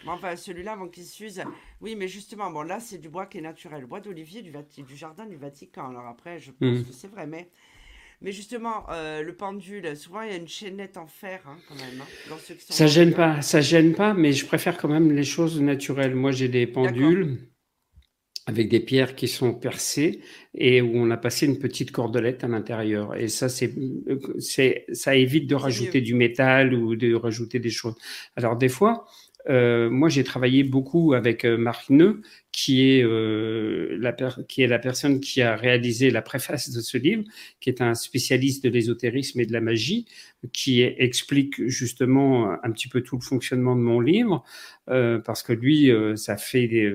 enfin, 0.07 0.35
celui-là, 0.35 0.73
avant 0.73 0.89
qu'il 0.89 1.05
s'use. 1.05 1.43
Oui, 1.81 1.95
mais 1.95 2.09
justement, 2.09 2.51
bon, 2.51 2.63
là, 2.63 2.81
c'est 2.81 2.99
du 2.99 3.09
bois 3.09 3.27
qui 3.27 3.39
est 3.39 3.43
naturel. 3.43 3.83
Le 3.83 3.87
bois 3.87 4.01
d'olivier 4.01 4.43
du, 4.43 4.51
du 4.51 4.97
jardin 4.97 5.27
du 5.27 5.37
Vatican. 5.37 5.91
Alors 5.91 6.07
après, 6.07 6.41
je 6.41 6.51
pense 6.51 6.81
mmh. 6.81 6.85
que 6.85 6.93
c'est 6.93 7.09
vrai, 7.09 7.27
mais 7.29 7.49
mais 8.23 8.33
justement, 8.33 8.85
euh, 8.91 9.23
le 9.23 9.35
pendule, 9.35 9.97
souvent 9.97 10.23
il 10.23 10.31
y 10.31 10.35
a 10.35 10.37
une 10.37 10.49
chaînette 10.49 10.97
en 10.97 11.07
fer 11.07 11.41
hein, 11.47 11.57
quand 11.69 11.75
même. 11.75 12.01
Hein, 12.01 12.37
ça 12.59 12.87
gêne 12.87 13.13
pas, 13.13 13.43
ça 13.43 13.61
gêne 13.61 13.95
pas, 13.95 14.15
mais 14.15 14.33
je 14.33 14.47
préfère 14.47 14.77
quand 14.79 14.89
même 14.89 15.13
les 15.13 15.25
choses 15.25 15.61
naturelles. 15.61 16.15
Moi, 16.15 16.31
j'ai 16.31 16.49
des 16.49 16.67
pendules 16.67 17.39
avec 18.47 18.69
des 18.69 18.81
pierres 18.81 19.15
qui 19.15 19.29
sont 19.29 19.55
percées 19.55 20.21
et 20.55 20.83
où 20.83 20.93
on 20.95 21.11
a 21.11 21.17
passé 21.17 21.47
une 21.47 21.59
petite 21.59 21.93
cordelette 21.93 22.43
à 22.43 22.49
l'intérieur. 22.49 23.15
Et 23.17 23.29
ça, 23.29 23.49
c'est, 23.49 23.73
c'est, 24.39 24.85
ça 24.93 25.15
évite 25.15 25.49
de 25.49 25.55
rajouter 25.55 26.01
du 26.01 26.15
métal 26.15 26.75
ou 26.75 26.97
de 26.97 27.15
rajouter 27.15 27.61
des 27.61 27.71
choses. 27.71 27.95
Alors 28.35 28.57
des 28.57 28.69
fois, 28.69 29.07
euh, 29.49 29.91
moi, 29.91 30.09
j'ai 30.09 30.25
travaillé 30.25 30.63
beaucoup 30.65 31.15
avec 31.15 31.45
euh, 31.45 31.57
Marc 31.57 31.91
Neu, 31.91 32.23
qui 32.53 32.91
est, 32.91 33.03
euh, 33.03 33.97
la 33.99 34.13
qui 34.49 34.63
est 34.63 34.67
la 34.67 34.79
personne 34.79 35.21
qui 35.21 35.43
a 35.43 35.57
réalisé 35.57 36.11
la 36.11 36.23
préface 36.23 36.71
de 36.71 36.81
ce 36.81 36.99
livre, 36.99 37.25
qui 37.61 37.71
est 37.71 37.81
un 37.81 37.95
spécialiste 37.95 38.65
de 38.65 38.71
l'ésotérisme 38.71 39.41
et 39.41 39.47
de 39.47 39.53
la 39.53 39.61
magie, 39.61 40.07
qui 40.53 40.83
explique 40.83 41.67
justement 41.69 42.53
un 42.63 42.71
petit 42.71 42.89
peu 42.89 43.01
tout 43.01 43.17
le 43.17 43.23
fonctionnement 43.23 43.75
de 43.77 43.81
mon 43.81 44.01
livre, 44.01 44.45
parce 44.87 45.43
que 45.43 45.53
lui, 45.53 45.91
ça 46.17 46.37
fait 46.37 46.93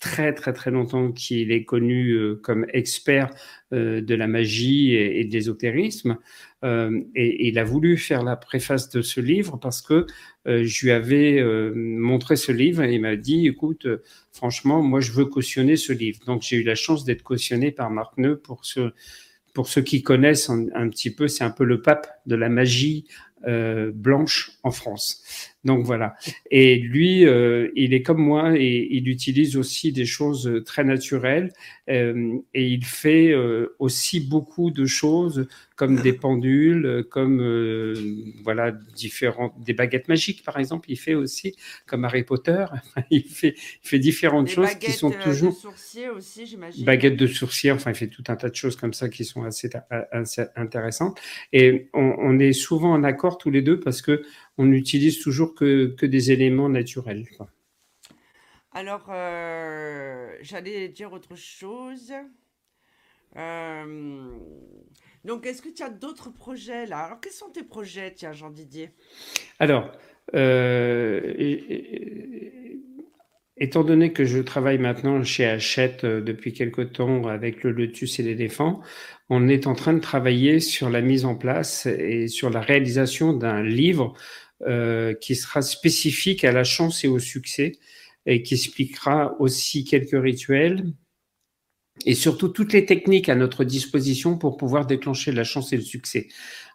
très 0.00 0.32
très 0.32 0.52
très 0.52 0.70
longtemps 0.70 1.10
qu'il 1.10 1.50
est 1.50 1.64
connu 1.64 2.12
euh, 2.12 2.36
comme 2.36 2.66
expert 2.72 3.30
euh, 3.72 4.00
de 4.00 4.14
la 4.14 4.26
magie 4.26 4.94
et, 4.94 5.24
de 5.24 5.32
l'ésotérisme. 5.32 6.18
Euh, 6.64 7.00
et, 7.14 7.48
il 7.48 7.58
a 7.58 7.64
voulu 7.64 7.96
faire 7.96 8.22
la 8.22 8.36
préface 8.36 8.88
de 8.90 9.02
ce 9.02 9.20
livre 9.20 9.58
parce 9.58 9.82
que 9.82 10.06
je 10.46 10.86
lui 10.86 10.92
avais 10.92 11.42
montré 11.74 12.34
ce 12.36 12.52
livre 12.52 12.82
et 12.82 12.94
il 12.94 13.02
m'a 13.02 13.16
dit, 13.16 13.46
écoute, 13.46 13.86
franchement, 14.32 14.80
moi 14.80 15.00
je 15.00 15.12
veux 15.12 15.26
cautionner 15.26 15.76
ce 15.76 15.92
livre. 15.92 16.20
Donc 16.24 16.40
j'ai 16.40 16.56
eu 16.56 16.62
la 16.62 16.74
chance 16.74 17.04
d'être 17.04 17.22
cautionné 17.22 17.70
par 17.70 17.90
Marc 17.90 18.16
Neu 18.16 18.38
pour 18.38 18.64
ce 18.64 18.92
pour 19.52 19.68
ceux 19.68 19.82
qui 19.82 20.02
connaissent 20.02 20.50
un 20.50 20.88
petit 20.88 21.12
peu, 21.12 21.26
c'est 21.26 21.42
un 21.42 21.50
peu 21.50 21.64
le 21.64 21.82
pape 21.82 22.06
de 22.26 22.36
la 22.36 22.48
magie 22.48 23.06
euh, 23.46 23.92
blanche 23.94 24.50
en 24.64 24.72
France. 24.72 25.22
Donc 25.64 25.84
voilà. 25.84 26.14
Et 26.50 26.76
lui, 26.76 27.26
euh, 27.26 27.70
il 27.74 27.92
est 27.92 28.02
comme 28.02 28.22
moi 28.22 28.56
et 28.56 28.88
il 28.90 29.08
utilise 29.08 29.56
aussi 29.56 29.92
des 29.92 30.06
choses 30.06 30.62
très 30.64 30.84
naturelles 30.84 31.52
euh, 31.90 32.38
et 32.54 32.68
il 32.68 32.84
fait 32.84 33.34
aussi 33.78 34.20
beaucoup 34.20 34.70
de 34.70 34.86
choses 34.86 35.48
comme 35.74 36.00
des 36.00 36.12
pendules, 36.12 37.04
comme 37.10 37.94
voilà 38.42 38.72
différentes 38.96 39.52
des 39.60 39.72
baguettes 39.74 40.08
magiques 40.08 40.44
par 40.44 40.58
exemple. 40.58 40.90
Il 40.90 40.98
fait 40.98 41.14
aussi 41.14 41.54
comme 41.86 42.04
Harry 42.04 42.24
Potter. 42.24 42.66
il 43.10 43.24
fait 43.24 43.54
il 43.82 43.88
fait 43.88 43.98
différentes 43.98 44.48
choses 44.48 44.74
qui 44.76 44.92
sont 44.92 45.10
toujours 45.10 45.52
de 45.52 45.58
sourcier 45.58 46.08
aussi, 46.10 46.46
j'imagine. 46.46 46.84
Baguettes 46.84 47.16
de 47.16 47.26
sourcier. 47.26 47.72
Enfin, 47.72 47.90
il 47.90 47.96
fait 47.96 48.08
tout 48.08 48.24
un 48.28 48.36
tas 48.36 48.48
de 48.48 48.54
choses 48.54 48.76
comme 48.76 48.92
ça 48.92 49.08
qui 49.08 49.24
sont 49.24 49.42
assez, 49.42 49.70
assez 50.12 50.44
intéressantes. 50.56 51.18
Et 51.52 51.88
on, 51.94 52.14
on 52.18 52.38
est 52.38 52.52
souvent 52.52 52.92
en 52.92 53.04
accord 53.04 53.38
tous 53.38 53.50
les 53.50 53.62
deux 53.62 53.80
parce 53.80 54.02
que 54.02 54.22
on 54.58 54.66
n'utilise 54.66 55.20
toujours 55.20 55.54
que, 55.54 55.94
que, 55.96 56.04
des 56.04 56.32
éléments 56.32 56.68
naturels. 56.68 57.24
Alors, 58.72 59.06
euh, 59.10 60.36
j'allais 60.42 60.88
dire 60.88 61.12
autre 61.12 61.36
chose. 61.36 62.12
Euh, 63.36 64.30
donc, 65.24 65.46
est-ce 65.46 65.62
que 65.62 65.68
tu 65.68 65.82
as 65.82 65.90
d'autres 65.90 66.30
projets 66.30 66.86
là? 66.86 66.98
Alors, 66.98 67.20
quels 67.20 67.32
sont 67.32 67.50
tes 67.50 67.62
projets, 67.62 68.12
tiens, 68.12 68.32
Jean 68.32 68.50
Didier 68.50 68.90
Alors, 69.58 69.92
euh, 70.34 71.34
étant 73.56 73.84
donné 73.84 74.12
que 74.12 74.24
je 74.24 74.40
travaille 74.40 74.78
maintenant 74.78 75.22
chez 75.22 75.46
Hachette 75.46 76.04
depuis 76.04 76.52
quelque 76.52 76.82
temps 76.82 77.26
avec 77.26 77.62
le 77.62 77.70
lotus 77.72 78.18
et 78.18 78.22
l'éléphant, 78.22 78.82
on 79.30 79.48
est 79.48 79.66
en 79.66 79.74
train 79.74 79.92
de 79.92 80.00
travailler 80.00 80.60
sur 80.60 80.88
la 80.88 81.00
mise 81.00 81.24
en 81.24 81.34
place 81.34 81.86
et 81.86 82.28
sur 82.28 82.50
la 82.50 82.60
réalisation 82.60 83.32
d'un 83.32 83.62
livre 83.62 84.14
euh, 84.66 85.14
qui 85.14 85.36
sera 85.36 85.62
spécifique 85.62 86.44
à 86.44 86.52
la 86.52 86.64
chance 86.64 87.04
et 87.04 87.08
au 87.08 87.18
succès 87.18 87.72
et 88.26 88.42
qui 88.42 88.54
expliquera 88.54 89.36
aussi 89.40 89.84
quelques 89.84 90.20
rituels 90.20 90.84
et 92.04 92.14
surtout 92.14 92.48
toutes 92.48 92.72
les 92.72 92.84
techniques 92.84 93.28
à 93.28 93.34
notre 93.34 93.64
disposition 93.64 94.36
pour 94.36 94.56
pouvoir 94.56 94.86
déclencher 94.86 95.32
la 95.32 95.44
chance 95.44 95.72
et 95.72 95.76
le 95.76 95.82
succès. 95.82 96.28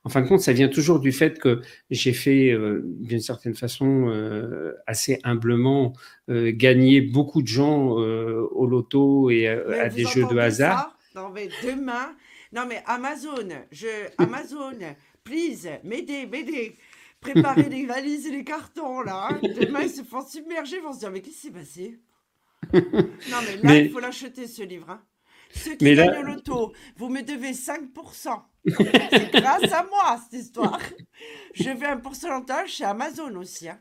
En 0.04 0.10
fin 0.10 0.22
de 0.22 0.28
compte, 0.28 0.42
ça 0.42 0.54
vient 0.54 0.68
toujours 0.68 1.00
du 1.00 1.12
fait 1.12 1.40
que 1.40 1.62
j'ai 1.90 2.14
fait, 2.14 2.52
euh, 2.52 2.82
d'une 2.86 3.22
certaine 3.22 3.56
façon, 3.56 4.10
euh, 4.10 4.74
assez 4.88 5.20
humblement, 5.24 5.94
gagner 6.30 7.02
beaucoup 7.02 7.42
de 7.42 7.48
gens 7.48 7.90
au 7.92 8.66
loto 8.66 9.30
et 9.30 9.48
à 9.48 9.90
des 9.90 10.06
jeux 10.06 10.26
de 10.30 10.38
hasard. 10.38 10.98
non, 11.16 11.30
mais 11.30 11.50
demain, 11.64 12.16
non, 12.54 12.66
mais 12.68 12.84
Amazon, 12.86 13.50
je, 13.72 13.88
Amazon, 14.20 14.78
please, 15.24 15.68
m'aider, 15.84 16.28
m'aider. 16.28 16.78
Préparez 17.24 17.70
les 17.70 17.86
valises 17.86 18.28
et 18.28 18.32
les 18.32 18.44
cartons, 18.44 19.02
là. 19.02 19.30
Hein. 19.32 19.40
Demain, 19.41 19.82
ils 19.84 19.90
se 19.90 20.04
font 20.04 20.26
submerger, 20.26 20.78
ils 20.78 20.84
vont 20.84 20.94
se 20.94 21.00
dire, 21.00 21.12
mais 21.12 21.22
qu'est-ce 21.22 21.36
qui 21.36 21.48
s'est 21.48 21.52
passé? 21.52 22.00
Non, 22.74 23.40
mais 23.45 23.58
là, 23.62 23.78
il 23.80 23.91
faut 23.91 24.00
l'acheter, 24.00 24.48
ce 24.48 24.64
livre. 24.64 24.90
Hein. 24.90 25.02
Ceux 25.52 25.76
qui 25.76 25.95
gagnent 25.95 26.20
au 26.20 26.24
loto, 26.24 26.74
vous 26.98 27.10
me 27.10 27.22
devez 27.22 27.52
5%. 27.52 28.41
C'est 28.66 29.32
grâce 29.32 29.72
à 29.72 29.84
moi, 29.84 30.20
cette 30.24 30.41
histoire. 30.41 30.80
Je 31.54 31.70
veux 31.70 31.88
un 31.88 31.98
pourcentage 31.98 32.72
chez 32.72 32.86
Amazon 32.86 33.36
aussi. 33.36 33.70
Hein. 33.70 33.80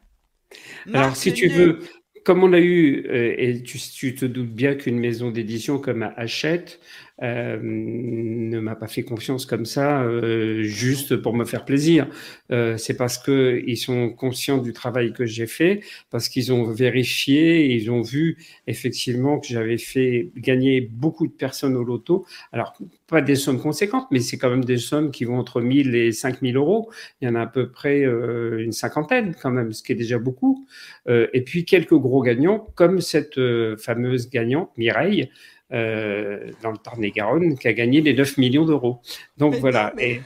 Alors, 0.92 1.16
si 1.16 1.32
tu 1.32 1.48
veux, 1.48 1.80
comme 2.24 2.42
on 2.42 2.52
a 2.52 2.58
eu, 2.58 3.06
euh, 3.08 3.34
et 3.38 3.62
tu, 3.62 3.78
tu, 3.78 4.14
te 4.14 4.24
doutes 4.24 4.52
bien 4.52 4.74
qu'une 4.74 4.98
maison 4.98 5.30
d'édition 5.30 5.78
comme 5.78 6.02
Hachette 6.16 6.80
euh, 7.22 7.58
ne 7.62 8.58
m'a 8.60 8.74
pas 8.74 8.88
fait 8.88 9.02
confiance 9.02 9.46
comme 9.46 9.64
ça 9.64 10.02
euh, 10.02 10.62
juste 10.62 11.16
pour 11.16 11.34
me 11.34 11.44
faire 11.44 11.64
plaisir. 11.64 12.08
Euh, 12.50 12.76
c'est 12.76 12.96
parce 12.96 13.18
que 13.18 13.62
ils 13.66 13.76
sont 13.76 14.10
conscients 14.10 14.58
du 14.58 14.72
travail 14.72 15.12
que 15.12 15.24
j'ai 15.24 15.46
fait, 15.46 15.80
parce 16.10 16.28
qu'ils 16.28 16.52
ont 16.52 16.70
vérifié, 16.70 17.74
ils 17.74 17.90
ont 17.90 18.02
vu 18.02 18.38
effectivement 18.66 19.38
que 19.38 19.46
j'avais 19.46 19.78
fait 19.78 20.30
gagner 20.36 20.80
beaucoup 20.80 21.26
de 21.26 21.32
personnes 21.32 21.76
au 21.76 21.84
loto. 21.84 22.26
Alors 22.52 22.76
pas 23.06 23.20
des 23.20 23.36
sommes 23.36 23.60
conséquentes, 23.60 24.06
mais 24.10 24.20
c'est 24.20 24.38
quand 24.38 24.50
même 24.50 24.64
des 24.64 24.78
sommes 24.78 25.10
qui 25.10 25.24
vont 25.24 25.38
entre 25.38 25.60
1000 25.60 25.94
et 25.94 26.12
5000 26.12 26.56
euros. 26.56 26.90
Il 27.20 27.28
y 27.28 27.30
en 27.30 27.34
a 27.34 27.42
à 27.42 27.46
peu 27.46 27.70
près 27.70 28.04
euh, 28.04 28.64
une 28.64 28.72
cinquantaine 28.72 29.34
quand 29.40 29.50
même, 29.50 29.72
ce 29.72 29.82
qui 29.82 29.92
est 29.92 29.96
déjà 29.96 30.18
beaucoup. 30.18 30.66
Euh, 31.08 31.28
et 31.32 31.42
puis 31.42 31.64
quelques 31.64 31.94
gros 31.94 32.22
gagnants, 32.22 32.66
comme 32.74 33.00
cette 33.00 33.38
fameuse 33.78 34.30
gagnante 34.30 34.70
Mireille, 34.76 35.30
euh, 35.72 36.50
dans 36.62 36.70
le 36.70 36.78
Tarn-et-Garonne, 36.78 37.58
qui 37.58 37.68
a 37.68 37.72
gagné 37.72 38.00
les 38.00 38.14
9 38.14 38.38
millions 38.38 38.64
d'euros. 38.64 39.00
Donc 39.36 39.54
voilà. 39.56 39.92
mais... 39.96 40.20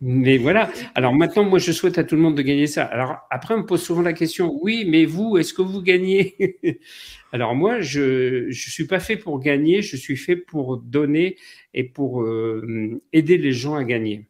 mais 0.00 0.38
voilà. 0.38 0.70
Alors 0.94 1.14
maintenant, 1.14 1.44
moi, 1.44 1.58
je 1.58 1.72
souhaite 1.72 1.98
à 1.98 2.04
tout 2.04 2.16
le 2.16 2.22
monde 2.22 2.36
de 2.36 2.42
gagner 2.42 2.66
ça. 2.66 2.84
Alors 2.84 3.18
après, 3.30 3.54
on 3.54 3.58
me 3.58 3.66
pose 3.66 3.82
souvent 3.82 4.02
la 4.02 4.12
question, 4.12 4.58
oui, 4.62 4.84
mais 4.86 5.04
vous, 5.04 5.36
est-ce 5.38 5.54
que 5.54 5.62
vous 5.62 5.82
gagnez 5.82 6.36
Alors 7.32 7.54
moi, 7.54 7.80
je 7.80 8.46
ne 8.46 8.52
suis 8.52 8.86
pas 8.86 9.00
fait 9.00 9.16
pour 9.16 9.40
gagner, 9.40 9.80
je 9.80 9.96
suis 9.96 10.16
fait 10.16 10.36
pour 10.36 10.76
donner 10.76 11.36
et 11.72 11.84
pour 11.84 12.22
euh, 12.22 13.00
aider 13.12 13.38
les 13.38 13.52
gens 13.52 13.74
à 13.74 13.84
gagner. 13.84 14.26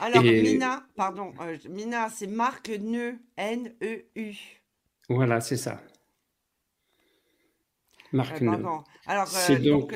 Alors, 0.00 0.22
Mina, 0.22 0.82
pardon, 0.96 1.32
euh, 1.40 1.56
Mina, 1.70 2.08
c'est 2.10 2.26
Marc 2.26 2.68
Neu, 2.68 3.16
N-E-U. 3.36 4.34
Voilà, 5.08 5.40
c'est 5.40 5.56
ça. 5.56 5.80
Marc 8.14 8.40
Neu. 8.40 8.64
Alors, 9.06 9.28
euh, 9.50 9.58
donc, 9.58 9.94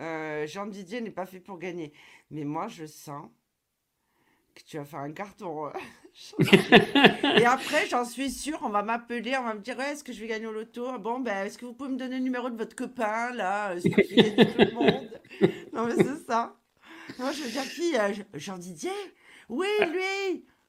euh, 0.00 0.46
Jean 0.46 0.66
Didier 0.66 1.00
n'est 1.00 1.10
pas 1.10 1.26
fait 1.26 1.40
pour 1.40 1.58
gagner. 1.58 1.92
Mais 2.30 2.44
moi, 2.44 2.68
je 2.68 2.86
sens 2.86 3.26
que 4.54 4.62
tu 4.62 4.78
vas 4.78 4.84
faire 4.84 5.00
un 5.00 5.12
carton. 5.12 5.66
Euh, 5.66 5.70
et 7.38 7.44
après, 7.44 7.86
j'en 7.88 8.04
suis 8.04 8.30
sûre, 8.30 8.58
on 8.62 8.70
va 8.70 8.82
m'appeler, 8.82 9.36
on 9.36 9.44
va 9.44 9.54
me 9.54 9.60
dire 9.60 9.78
est-ce 9.80 10.02
que 10.02 10.12
je 10.12 10.20
vais 10.20 10.26
gagner 10.26 10.46
au 10.46 10.52
loto? 10.52 10.98
Bon, 10.98 11.20
ben, 11.20 11.46
est-ce 11.46 11.58
que 11.58 11.66
vous 11.66 11.74
pouvez 11.74 11.90
me 11.90 11.96
donner 11.96 12.16
le 12.16 12.24
numéro 12.24 12.50
de 12.50 12.56
votre 12.56 12.74
copain, 12.74 13.32
là 13.32 13.74
Est-ce 13.74 13.88
que 13.88 14.02
je 14.02 14.14
vais 14.14 14.22
gagner 14.22 14.52
tout 14.52 14.58
le 14.58 14.72
monde? 14.72 15.20
Non, 15.72 15.86
mais 15.86 15.94
c'est 15.96 16.26
ça. 16.26 16.56
Moi, 17.18 17.32
je 17.32 17.42
veux 17.42 17.50
dire 17.50 17.68
qui 17.70 17.94
Jean 18.34 18.58
Didier? 18.58 18.90
Oui, 19.48 19.66
ah. 19.80 19.86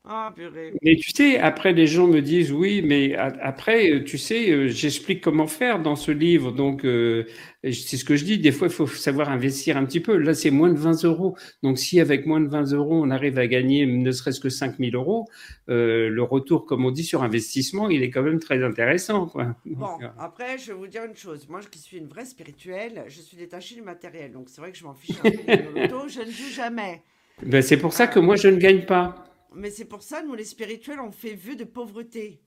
Lui 0.05 0.11
ah, 0.11 0.33
mais 0.81 0.97
tu 0.97 1.11
sais, 1.11 1.37
après, 1.37 1.71
les 1.71 1.87
gens 1.87 2.07
me 2.07 2.21
disent 2.21 2.51
oui, 2.51 2.81
mais 2.81 3.15
après, 3.15 4.03
tu 4.03 4.17
sais, 4.17 4.51
euh, 4.51 4.67
j'explique 4.67 5.21
comment 5.21 5.47
faire 5.47 5.81
dans 5.81 5.95
ce 5.95 6.11
livre. 6.11 6.51
Donc, 6.51 6.83
euh, 6.83 7.25
c'est 7.63 7.95
ce 7.95 8.03
que 8.03 8.17
je 8.17 8.25
dis. 8.25 8.37
Des 8.37 8.51
fois, 8.51 8.67
il 8.67 8.73
faut 8.73 8.85
savoir 8.85 9.29
investir 9.29 9.77
un 9.77 9.85
petit 9.85 10.01
peu. 10.01 10.17
Là, 10.17 10.33
c'est 10.33 10.51
moins 10.51 10.69
de 10.73 10.77
20 10.77 11.05
euros. 11.05 11.37
Donc, 11.61 11.79
si 11.79 12.01
avec 12.01 12.25
moins 12.25 12.41
de 12.41 12.49
20 12.49 12.73
euros, 12.73 13.01
on 13.01 13.11
arrive 13.11 13.39
à 13.39 13.47
gagner 13.47 13.85
ne 13.85 14.11
serait-ce 14.11 14.41
que 14.41 14.49
5 14.49 14.77
000 14.77 14.91
euros, 14.93 15.29
euh, 15.69 16.09
le 16.09 16.23
retour, 16.23 16.65
comme 16.65 16.83
on 16.83 16.91
dit, 16.91 17.05
sur 17.05 17.23
investissement, 17.23 17.89
il 17.89 18.03
est 18.03 18.09
quand 18.09 18.23
même 18.23 18.39
très 18.39 18.61
intéressant. 18.61 19.27
Quoi. 19.27 19.55
bon, 19.65 19.99
après, 20.19 20.57
je 20.57 20.73
vais 20.73 20.77
vous 20.77 20.87
dire 20.87 21.05
une 21.05 21.15
chose. 21.15 21.47
Moi, 21.47 21.61
qui 21.71 21.79
suis 21.79 21.97
une 21.97 22.07
vraie 22.07 22.25
spirituelle, 22.25 23.05
je 23.07 23.21
suis 23.21 23.37
détachée 23.37 23.75
du 23.75 23.81
matériel. 23.81 24.33
Donc, 24.33 24.49
c'est 24.49 24.59
vrai 24.59 24.73
que 24.73 24.77
je 24.77 24.83
m'en 24.83 24.95
fiche 24.95 25.15
un 25.23 25.31
peu 25.31 25.37
Je 26.09 26.19
ne 26.19 26.31
joue 26.31 26.53
jamais. 26.53 27.01
Ben, 27.41 27.61
c'est 27.61 27.77
pour 27.77 27.93
ça 27.93 28.07
que 28.07 28.19
moi, 28.19 28.35
je 28.35 28.49
ne 28.49 28.57
gagne 28.57 28.85
pas. 28.85 29.32
Mais 29.55 29.69
c'est 29.69 29.85
pour 29.85 30.03
ça, 30.03 30.23
nous, 30.23 30.35
les 30.35 30.45
spirituels, 30.45 30.99
on 30.99 31.11
fait 31.11 31.35
vœu 31.35 31.55
de 31.55 31.63
pauvreté. 31.63 32.41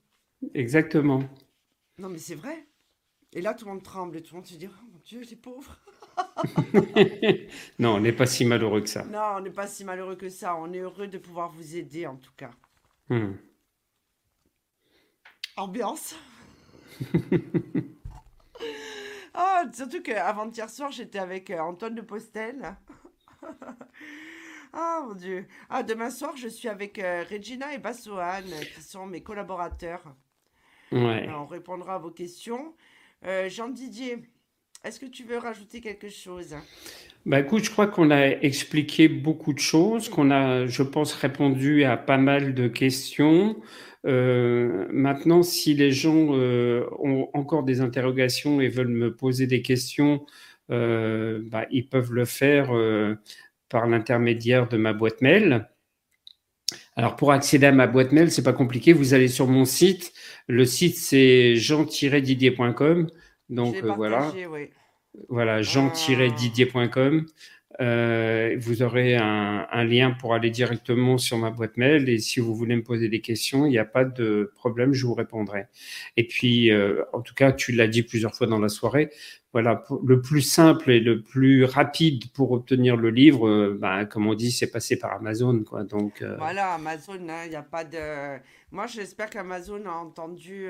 Exactement. 0.53 1.23
Non, 1.97 2.09
mais 2.09 2.17
c'est 2.17 2.35
vrai. 2.35 2.67
Et 3.33 3.41
là, 3.41 3.53
tout 3.53 3.65
le 3.65 3.71
monde 3.71 3.83
tremble 3.83 4.17
et 4.17 4.21
tout 4.21 4.35
le 4.35 4.37
monde 4.37 4.47
se 4.47 4.55
dit, 4.55 4.67
oh 4.67 4.85
mon 4.91 4.99
Dieu, 4.99 5.21
j'ai 5.23 5.35
pauvre. 5.35 5.79
non, 7.79 7.95
on 7.95 7.99
n'est 7.99 8.13
pas 8.13 8.25
si 8.25 8.45
malheureux 8.45 8.81
que 8.81 8.89
ça. 8.89 9.03
Non, 9.05 9.37
on 9.37 9.41
n'est 9.41 9.51
pas 9.51 9.67
si 9.67 9.83
malheureux 9.83 10.15
que 10.15 10.29
ça. 10.29 10.55
On 10.55 10.71
est 10.73 10.79
heureux 10.79 11.07
de 11.07 11.17
pouvoir 11.17 11.49
vous 11.49 11.75
aider, 11.75 12.07
en 12.07 12.17
tout 12.17 12.31
cas. 12.35 12.51
Hmm. 13.09 13.33
Ambiance. 15.55 16.15
oh, 19.35 19.61
surtout 19.73 20.01
qu'avant-hier 20.01 20.69
soir, 20.69 20.91
j'étais 20.91 21.19
avec 21.19 21.49
euh, 21.49 21.59
Antoine 21.59 21.95
de 21.95 22.01
Postel. 22.01 22.75
Ah 24.79 25.01
mon 25.07 25.15
Dieu. 25.15 25.47
Ah, 25.71 25.81
demain 25.81 26.11
soir, 26.11 26.33
je 26.37 26.47
suis 26.47 26.69
avec 26.69 26.99
euh, 26.99 27.23
Regina 27.31 27.73
et 27.73 27.79
Bassoane, 27.79 28.43
qui 28.75 28.81
sont 28.83 29.07
mes 29.07 29.21
collaborateurs. 29.21 30.03
Ouais. 30.91 31.27
on 31.35 31.47
répondra 31.47 31.95
à 31.95 31.97
vos 31.97 32.11
questions. 32.11 32.75
Euh, 33.25 33.49
Jean 33.49 33.69
Didier, 33.69 34.19
est-ce 34.83 34.99
que 34.99 35.07
tu 35.07 35.23
veux 35.23 35.39
rajouter 35.39 35.81
quelque 35.81 36.09
chose? 36.09 36.55
Bah 37.25 37.39
écoute, 37.39 37.63
je 37.63 37.71
crois 37.71 37.87
qu'on 37.87 38.11
a 38.11 38.27
expliqué 38.27 39.07
beaucoup 39.07 39.51
de 39.51 39.59
choses, 39.59 40.09
qu'on 40.09 40.29
a, 40.29 40.67
je 40.67 40.83
pense, 40.83 41.11
répondu 41.13 41.83
à 41.83 41.97
pas 41.97 42.19
mal 42.19 42.53
de 42.53 42.67
questions. 42.67 43.59
Euh, 44.05 44.85
maintenant, 44.91 45.41
si 45.41 45.73
les 45.73 45.91
gens 45.91 46.35
euh, 46.35 46.85
ont 46.99 47.29
encore 47.33 47.63
des 47.63 47.81
interrogations 47.81 48.61
et 48.61 48.69
veulent 48.69 48.87
me 48.89 49.15
poser 49.15 49.47
des 49.47 49.63
questions, 49.63 50.23
euh, 50.69 51.41
bah, 51.45 51.65
ils 51.71 51.89
peuvent 51.89 52.13
le 52.13 52.25
faire 52.25 52.71
par 53.69 53.87
l'intermédiaire 53.87 54.67
de 54.67 54.77
ma 54.77 54.93
boîte 54.93 55.21
mail. 55.21 55.67
Alors 56.95 57.15
pour 57.15 57.31
accéder 57.31 57.67
à 57.67 57.71
ma 57.71 57.87
boîte 57.87 58.11
mail, 58.11 58.31
c'est 58.31 58.43
pas 58.43 58.53
compliqué. 58.53 58.93
Vous 58.93 59.13
allez 59.13 59.27
sur 59.27 59.47
mon 59.47 59.65
site. 59.65 60.13
Le 60.47 60.65
site 60.65 60.97
c'est 60.97 61.55
jean-didier.com. 61.55 63.07
Donc 63.49 63.75
voilà. 63.83 64.31
Voilà, 65.29 65.61
jean-didier.com. 65.63 67.25
Euh, 67.79 68.57
vous 68.59 68.81
aurez 68.81 69.15
un, 69.15 69.83
lien 69.83 70.11
pour 70.11 70.33
aller 70.33 70.49
directement 70.49 71.17
sur 71.17 71.37
ma 71.37 71.51
boîte 71.51 71.77
mail 71.77 72.09
et 72.09 72.17
si 72.17 72.39
vous 72.39 72.55
voulez 72.55 72.75
me 72.75 72.83
poser 72.83 73.07
des 73.09 73.21
questions, 73.21 73.65
il 73.65 73.69
n'y 73.69 73.77
a 73.77 73.85
pas 73.85 74.03
de 74.03 74.51
problème, 74.55 74.93
je 74.93 75.05
vous 75.05 75.13
répondrai. 75.13 75.67
Et 76.17 76.27
puis, 76.27 76.71
euh, 76.71 77.03
en 77.13 77.21
tout 77.21 77.35
cas, 77.35 77.51
tu 77.51 77.71
l'as 77.71 77.87
dit 77.87 78.03
plusieurs 78.03 78.33
fois 78.33 78.47
dans 78.47 78.59
la 78.59 78.69
soirée, 78.69 79.11
voilà, 79.53 79.83
le 80.03 80.21
plus 80.21 80.41
simple 80.41 80.91
et 80.91 80.99
le 80.99 81.21
plus 81.21 81.65
rapide 81.65 82.31
pour 82.33 82.51
obtenir 82.51 82.97
le 82.97 83.11
livre, 83.11 83.47
euh, 83.47 83.77
ben, 83.79 84.05
comme 84.05 84.27
on 84.27 84.33
dit, 84.33 84.51
c'est 84.51 84.71
passer 84.71 84.97
par 84.97 85.13
Amazon, 85.13 85.63
quoi. 85.63 85.83
Donc 85.83 86.23
voilà, 86.37 86.73
Amazon, 86.73 87.29
hein, 87.29 87.43
il 87.45 87.51
n'y 87.51 87.55
a 87.55 87.63
pas 87.63 87.83
de. 87.83 88.39
Moi, 88.71 88.87
j'espère 88.87 89.29
qu'Amazon 89.29 89.85
a 89.85 89.91
entendu 89.91 90.67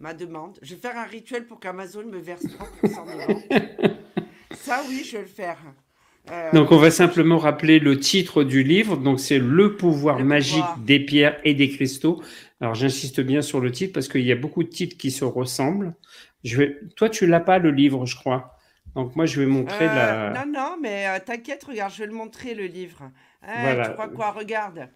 ma 0.00 0.14
demande. 0.14 0.58
Je 0.62 0.74
vais 0.74 0.80
faire 0.80 0.96
un 0.96 1.04
rituel 1.04 1.46
pour 1.46 1.58
qu'Amazon 1.60 2.04
me 2.04 2.18
verse 2.18 2.44
30% 2.44 2.82
de 2.82 3.32
vente. 3.32 3.98
Ça, 4.52 4.82
oui, 4.88 5.02
je 5.04 5.16
vais 5.16 5.22
le 5.22 5.28
faire. 5.28 5.58
Euh, 6.30 6.50
Donc, 6.52 6.72
on 6.72 6.76
va 6.76 6.90
simplement 6.90 7.38
rappeler 7.38 7.78
le 7.78 7.98
titre 7.98 8.44
du 8.44 8.62
livre. 8.62 8.96
Donc, 8.96 9.20
c'est 9.20 9.38
Le 9.38 9.76
pouvoir 9.76 10.20
magique 10.20 10.64
des 10.84 11.00
pierres 11.00 11.38
et 11.44 11.54
des 11.54 11.68
cristaux. 11.68 12.22
Alors, 12.60 12.74
j'insiste 12.74 13.20
bien 13.20 13.42
sur 13.42 13.60
le 13.60 13.70
titre 13.70 13.92
parce 13.92 14.08
qu'il 14.08 14.22
y 14.22 14.32
a 14.32 14.36
beaucoup 14.36 14.62
de 14.62 14.68
titres 14.68 14.96
qui 14.96 15.10
se 15.10 15.24
ressemblent. 15.24 15.94
Je 16.44 16.58
vais... 16.58 16.78
Toi, 16.96 17.08
tu 17.08 17.26
l'as 17.26 17.40
pas, 17.40 17.58
le 17.58 17.70
livre, 17.70 18.06
je 18.06 18.16
crois. 18.16 18.56
Donc, 18.94 19.14
moi, 19.16 19.26
je 19.26 19.40
vais 19.40 19.46
montrer 19.46 19.86
euh, 19.88 20.32
la. 20.32 20.44
Non, 20.44 20.52
non, 20.52 20.76
mais 20.80 21.06
euh, 21.06 21.18
t'inquiète, 21.24 21.64
regarde, 21.64 21.92
je 21.92 21.98
vais 21.98 22.06
le 22.06 22.14
montrer, 22.14 22.54
le 22.54 22.66
livre. 22.66 23.10
Hein, 23.42 23.84
Tu 23.84 23.92
crois 23.92 24.08
quoi 24.08 24.30
Regarde. 24.32 24.88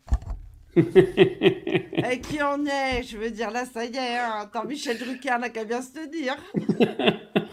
Et 0.76 2.20
qui 2.20 2.42
en 2.42 2.64
est? 2.64 3.02
Je 3.02 3.18
veux 3.18 3.30
dire, 3.30 3.50
là, 3.50 3.64
ça 3.66 3.84
y 3.84 3.94
est. 3.94 4.18
Hein. 4.18 4.40
Attends, 4.42 4.64
Michel 4.64 4.98
Drucker 4.98 5.36
n'a 5.38 5.50
qu'à 5.50 5.64
bien 5.64 5.82
se 5.82 6.08
dire. 6.08 6.36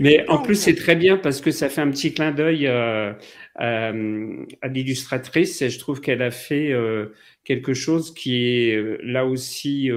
Mais 0.00 0.28
en 0.28 0.38
plus, 0.38 0.54
c'est 0.54 0.74
très 0.74 0.96
bien 0.96 1.16
parce 1.16 1.40
que 1.40 1.50
ça 1.50 1.68
fait 1.68 1.80
un 1.80 1.90
petit 1.90 2.14
clin 2.14 2.30
d'œil 2.30 2.66
euh, 2.66 3.12
euh, 3.60 4.44
à 4.62 4.68
l'illustratrice 4.68 5.60
et 5.62 5.70
je 5.70 5.78
trouve 5.78 6.00
qu'elle 6.00 6.22
a 6.22 6.30
fait 6.30 6.70
euh, 6.70 7.14
quelque 7.44 7.74
chose 7.74 8.14
qui 8.14 8.44
est 8.44 8.98
là 9.02 9.26
aussi 9.26 9.90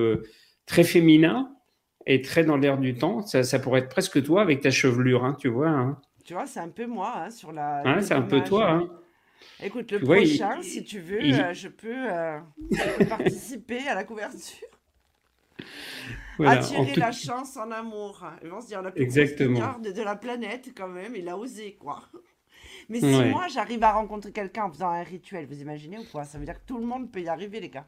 très 0.66 0.84
féminin 0.84 1.52
et 2.08 2.22
très 2.22 2.44
dans 2.44 2.58
l'air 2.58 2.78
du 2.78 2.96
temps. 2.96 3.22
Ça, 3.22 3.60
pourrait 3.60 3.82
être 3.82 3.90
presque 3.90 4.24
toi 4.24 4.42
avec 4.42 4.62
ta 4.62 4.72
chevelure, 4.72 5.24
hein, 5.24 5.38
tu 5.40 5.50
vois. 5.50 5.70
Hein. 5.70 5.98
Tu 6.26 6.34
vois, 6.34 6.46
c'est 6.46 6.60
un 6.60 6.70
peu 6.70 6.88
moi 6.88 7.14
hein, 7.18 7.30
sur 7.30 7.52
la. 7.52 7.82
Hein, 7.86 8.02
c'est 8.02 8.14
un 8.14 8.22
peu 8.22 8.42
toi. 8.44 8.88
Écoute, 9.64 9.92
le 9.92 10.00
prochain, 10.00 10.62
si 10.62 10.84
tu 10.84 11.00
veux, 11.00 11.20
je 11.54 11.68
peux 11.68 13.06
participer 13.10 13.88
à 13.88 13.96
la 13.96 14.04
couverture. 14.04 14.68
Attirer 16.50 16.96
la 16.96 17.12
chance 17.12 17.58
en 17.58 17.72
amour. 17.72 18.26
Ils 18.44 18.50
vont 18.50 18.62
se 18.62 18.68
dire, 18.68 18.82
la 18.82 18.92
plus 18.92 19.04
Exactement. 19.04 19.80
de 19.80 20.02
la 20.02 20.16
planète, 20.16 20.70
quand 20.76 20.88
même, 20.88 21.16
il 21.16 21.28
a 21.30 21.38
osé, 21.38 21.78
quoi. 21.80 22.02
Mais 22.90 23.00
si 23.00 23.06
moi, 23.06 23.48
j'arrive 23.48 23.84
à 23.84 23.94
rencontrer 23.94 24.32
quelqu'un 24.32 24.66
en 24.66 24.72
faisant 24.72 24.90
un 24.90 25.04
rituel, 25.04 25.46
vous 25.46 25.62
imaginez 25.62 25.98
ou 25.98 26.04
quoi? 26.12 26.26
Ça 26.26 26.38
veut 26.38 26.46
dire 26.46 26.56
que 26.56 26.66
tout 26.66 26.78
le 26.78 26.86
monde 26.86 27.12
peut 27.12 27.22
y 27.22 27.28
arriver, 27.30 27.60
les 27.60 27.70
gars. 27.70 27.88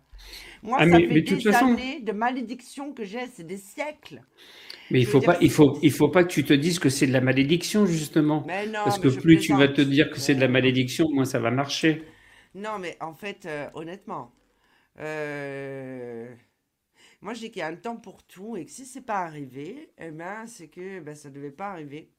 Moi, 0.62 0.78
ah, 0.80 0.90
ça 0.90 0.98
fait 0.98 1.22
des 1.22 1.48
années 1.50 2.00
de 2.00 2.12
malédiction 2.12 2.94
que 2.94 3.04
j'ai, 3.04 3.28
c'est 3.34 3.46
des 3.46 3.58
siècles. 3.58 4.22
Mais 4.92 5.00
il 5.00 5.06
faut 5.06 5.22
pas, 5.22 5.38
il 5.42 5.52
faut, 5.52 5.78
il 5.82 5.92
faut 5.92 6.10
pas 6.10 6.24
que 6.24 6.32
tu 6.32 6.44
te 6.44 6.54
dises 6.54 6.80
que 6.80 6.90
c'est 6.90 7.08
de 7.08 7.14
la 7.14 7.22
malédiction 7.22 7.86
justement. 7.86 8.44
Mais 8.48 8.68
non, 8.68 8.80
Parce 8.84 9.00
que 9.00 9.08
plus 9.08 9.40
tu 9.40 9.54
vas 9.54 9.68
te 9.68 9.82
dire 9.82 10.10
que 10.10 10.20
c'est 10.20 10.36
de 10.36 10.42
la 10.42 10.48
malédiction, 10.48 11.10
moins 11.12 11.26
ça 11.26 11.40
va 11.40 11.52
marcher. 11.52 12.04
Non, 12.56 12.78
mais 12.80 12.96
en 13.02 13.14
fait, 13.14 13.46
euh, 13.46 13.68
honnêtement, 13.74 14.32
euh, 15.00 16.34
moi, 17.24 17.34
je 17.34 17.40
dis 17.40 17.52
qu'il 17.52 17.62
y 17.62 17.64
a 17.64 17.68
un 17.68 17.76
temps 17.76 17.96
pour 17.96 18.22
tout 18.24 18.58
et 18.58 18.66
que 18.66 18.72
si 18.72 18.86
c'est 18.86 19.02
pas 19.02 19.20
arrivé, 19.20 19.94
eh 19.98 20.12
ben, 20.12 20.46
c'est 20.46 20.68
que 20.68 21.00
ben, 21.00 21.16
ça 21.16 21.30
devait 21.30 21.52
pas 21.52 21.70
arriver. 21.72 22.12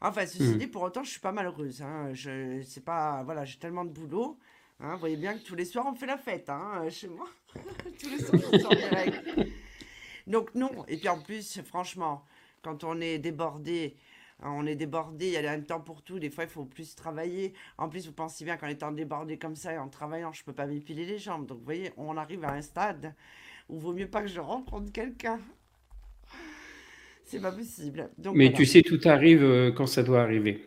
Enfin, 0.00 0.26
ceci 0.26 0.42
hmm. 0.42 0.58
dit, 0.58 0.66
pour 0.66 0.82
autant, 0.82 1.04
je 1.04 1.10
suis 1.10 1.20
pas 1.20 1.30
malheureuse. 1.30 1.80
Hein. 1.80 2.12
Je, 2.12 2.60
c'est 2.62 2.84
pas, 2.84 3.22
voilà, 3.22 3.44
j'ai 3.44 3.56
tellement 3.58 3.84
de 3.84 3.90
boulot. 3.90 4.36
Hein. 4.80 4.94
Vous 4.94 4.98
voyez 4.98 5.16
bien 5.16 5.38
que 5.38 5.44
tous 5.44 5.54
les 5.54 5.64
soirs, 5.64 5.86
on 5.86 5.94
fait 5.94 6.06
la 6.06 6.18
fête 6.18 6.50
hein, 6.50 6.82
chez 6.90 7.06
moi. 7.06 7.28
tous 7.54 8.10
les 8.10 8.18
soirs, 8.18 8.42
je 8.52 8.58
suis 8.58 8.66
en 8.66 9.44
Donc, 10.26 10.52
non. 10.56 10.84
Et 10.88 10.96
puis, 10.96 11.08
en 11.08 11.20
plus, 11.20 11.62
franchement, 11.62 12.24
quand 12.62 12.82
on 12.82 13.00
est 13.00 13.18
débordé, 13.18 13.96
on 14.42 14.66
est 14.66 14.74
débordé, 14.74 15.28
il 15.28 15.32
y 15.34 15.46
a 15.46 15.52
un 15.52 15.60
temps 15.60 15.80
pour 15.80 16.02
tout. 16.02 16.18
Des 16.18 16.30
fois, 16.30 16.42
il 16.42 16.50
faut 16.50 16.64
plus 16.64 16.96
travailler. 16.96 17.54
En 17.78 17.88
plus, 17.88 18.06
vous 18.06 18.12
pensez 18.12 18.44
bien 18.44 18.56
qu'en 18.56 18.66
étant 18.66 18.90
débordé 18.90 19.38
comme 19.38 19.54
ça 19.54 19.72
et 19.72 19.78
en 19.78 19.88
travaillant, 19.88 20.32
je 20.32 20.42
peux 20.42 20.52
pas 20.52 20.66
m'épiler 20.66 21.06
les 21.06 21.18
jambes. 21.18 21.46
Donc, 21.46 21.58
vous 21.58 21.64
voyez, 21.64 21.92
on 21.96 22.16
arrive 22.16 22.44
à 22.44 22.50
un 22.50 22.60
stade 22.60 23.14
ou 23.68 23.78
vaut 23.78 23.92
mieux 23.92 24.08
pas 24.08 24.22
que 24.22 24.28
je 24.28 24.40
rencontre 24.40 24.92
quelqu'un. 24.92 25.38
C'est 27.24 27.42
pas 27.42 27.50
possible. 27.50 28.08
Mais 28.34 28.52
tu 28.52 28.64
sais, 28.64 28.82
tout 28.82 29.00
arrive 29.04 29.42
euh, 29.42 29.72
quand 29.72 29.86
ça 29.86 30.04
doit 30.04 30.22
arriver. 30.22 30.64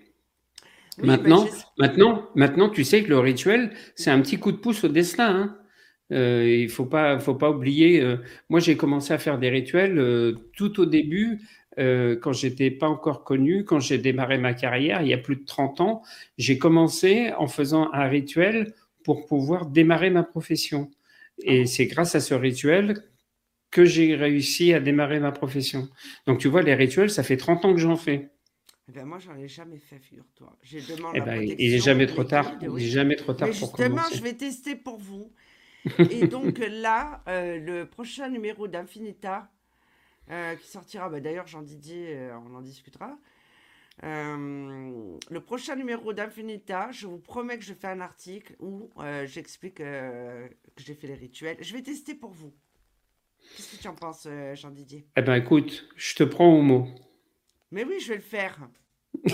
maintenant, 1.01 1.47
maintenant, 1.77 2.30
maintenant, 2.35 2.69
tu 2.69 2.84
sais 2.84 3.01
que 3.03 3.09
le 3.09 3.19
rituel, 3.19 3.71
c'est 3.95 4.11
un 4.11 4.19
petit 4.21 4.38
coup 4.39 4.51
de 4.51 4.57
pouce 4.57 4.84
au 4.84 4.89
destin. 4.89 5.35
Hein. 5.35 5.57
Euh, 6.11 6.45
il 6.63 6.69
faut 6.69 6.85
pas, 6.85 7.17
faut 7.19 7.35
pas 7.35 7.49
oublier. 7.49 8.01
Euh, 8.01 8.17
moi, 8.49 8.59
j'ai 8.59 8.76
commencé 8.76 9.13
à 9.13 9.17
faire 9.17 9.39
des 9.39 9.49
rituels 9.49 10.35
tout 10.55 10.81
au 10.81 10.85
début, 10.85 11.41
quand 11.77 12.34
j'étais 12.34 12.71
pas 12.71 12.89
encore 12.89 13.23
connu, 13.23 13.63
quand 13.63 13.80
j'ai 13.80 13.97
démarré 13.97 14.38
ma 14.38 14.53
carrière, 14.53 15.01
il 15.01 15.07
y 15.07 15.13
a 15.13 15.17
plus 15.17 15.38
de 15.38 15.45
30 15.45 15.80
ans. 15.80 16.01
J'ai 16.38 16.57
commencé 16.57 17.31
en 17.38 17.47
faisant 17.47 17.89
un 17.93 18.09
rituel 18.09 18.73
pour 19.05 19.26
pouvoir 19.26 19.65
démarrer 19.65 20.09
ma 20.09 20.23
profession. 20.23 20.91
Et 21.44 21.66
c'est 21.66 21.88
grâce 21.88 22.16
à 22.16 22.20
ce 22.20 22.34
rituel 22.34 23.03
que 23.72 23.86
j'ai 23.86 24.16
réussi 24.16 24.74
à 24.74 24.80
démarrer 24.80 25.20
ma 25.20 25.32
profession. 25.32 25.90
Donc 26.26 26.40
tu 26.40 26.48
vois, 26.48 26.61
les 26.61 26.74
rituels, 26.74 27.10
ça 27.10 27.24
fait 27.24 27.38
30 27.38 27.66
ans 27.66 27.74
que 27.74 27.80
j'en 27.80 27.95
fais. 27.95 28.30
Eh 28.90 28.91
ben 28.91 29.06
moi, 29.06 29.20
j'en 29.20 29.36
ai 29.38 29.48
jamais 29.48 29.78
fait, 29.78 29.99
figure-toi. 29.99 30.57
J'ai 30.64 30.82
demandé 30.82 31.20
eh 31.20 31.26
ben, 31.26 31.44
il 31.44 31.72
n'est 31.72 31.80
jamais 31.80 32.07
trop 32.07 32.24
tard. 32.24 32.57
Il 32.61 32.70
n'est 32.70 32.80
jamais 32.80 33.16
trop 33.16 33.34
tard 33.34 33.49
pour 33.60 33.72
commencer. 33.72 34.18
je 34.18 34.24
vais 34.24 34.34
tester 34.34 34.76
pour 34.76 34.98
vous. 34.98 35.32
Et 36.11 36.28
donc 36.28 36.57
là, 36.57 37.22
euh, 37.28 37.60
le 37.60 37.86
prochain 37.86 38.30
numéro 38.30 38.68
d'Infinita, 38.68 39.52
euh, 40.32 40.56
qui 40.56 40.68
sortira, 40.68 41.07
bah, 41.10 41.20
d'ailleurs, 41.20 41.48
Jean 41.48 41.61
Didier, 41.61 42.16
euh, 42.16 42.38
on 42.48 42.56
en 42.56 42.61
discutera. 42.61 43.18
Euh, 44.03 45.17
le 45.30 45.41
prochain 45.41 45.76
numéro 45.76 46.13
d'Infinita, 46.13 46.91
je 46.91 47.07
vous 47.07 47.19
promets 47.19 47.57
que 47.57 47.65
je 47.65 47.73
fais 47.73 47.88
un 47.88 47.99
article 47.99 48.55
où 48.59 48.89
euh, 48.97 49.26
j'explique 49.26 49.81
euh, 49.81 50.47
que 50.76 50.84
j'ai 50.84 50.95
fait 50.95 51.07
les 51.07 51.15
rituels. 51.15 51.57
Je 51.59 51.73
vais 51.73 51.81
tester 51.81 52.15
pour 52.15 52.31
vous. 52.31 52.53
Qu'est-ce 53.55 53.76
que 53.76 53.81
tu 53.81 53.88
en 53.88 53.95
penses, 53.95 54.27
Jean-Didier? 54.53 55.07
Eh 55.15 55.21
ben 55.21 55.35
écoute, 55.35 55.89
je 55.95 56.15
te 56.15 56.23
prends 56.23 56.53
au 56.53 56.61
mot. 56.61 56.88
Mais 57.71 57.84
oui, 57.84 57.99
je 57.99 58.09
vais 58.09 58.15
le 58.15 58.21
faire. 58.21 58.69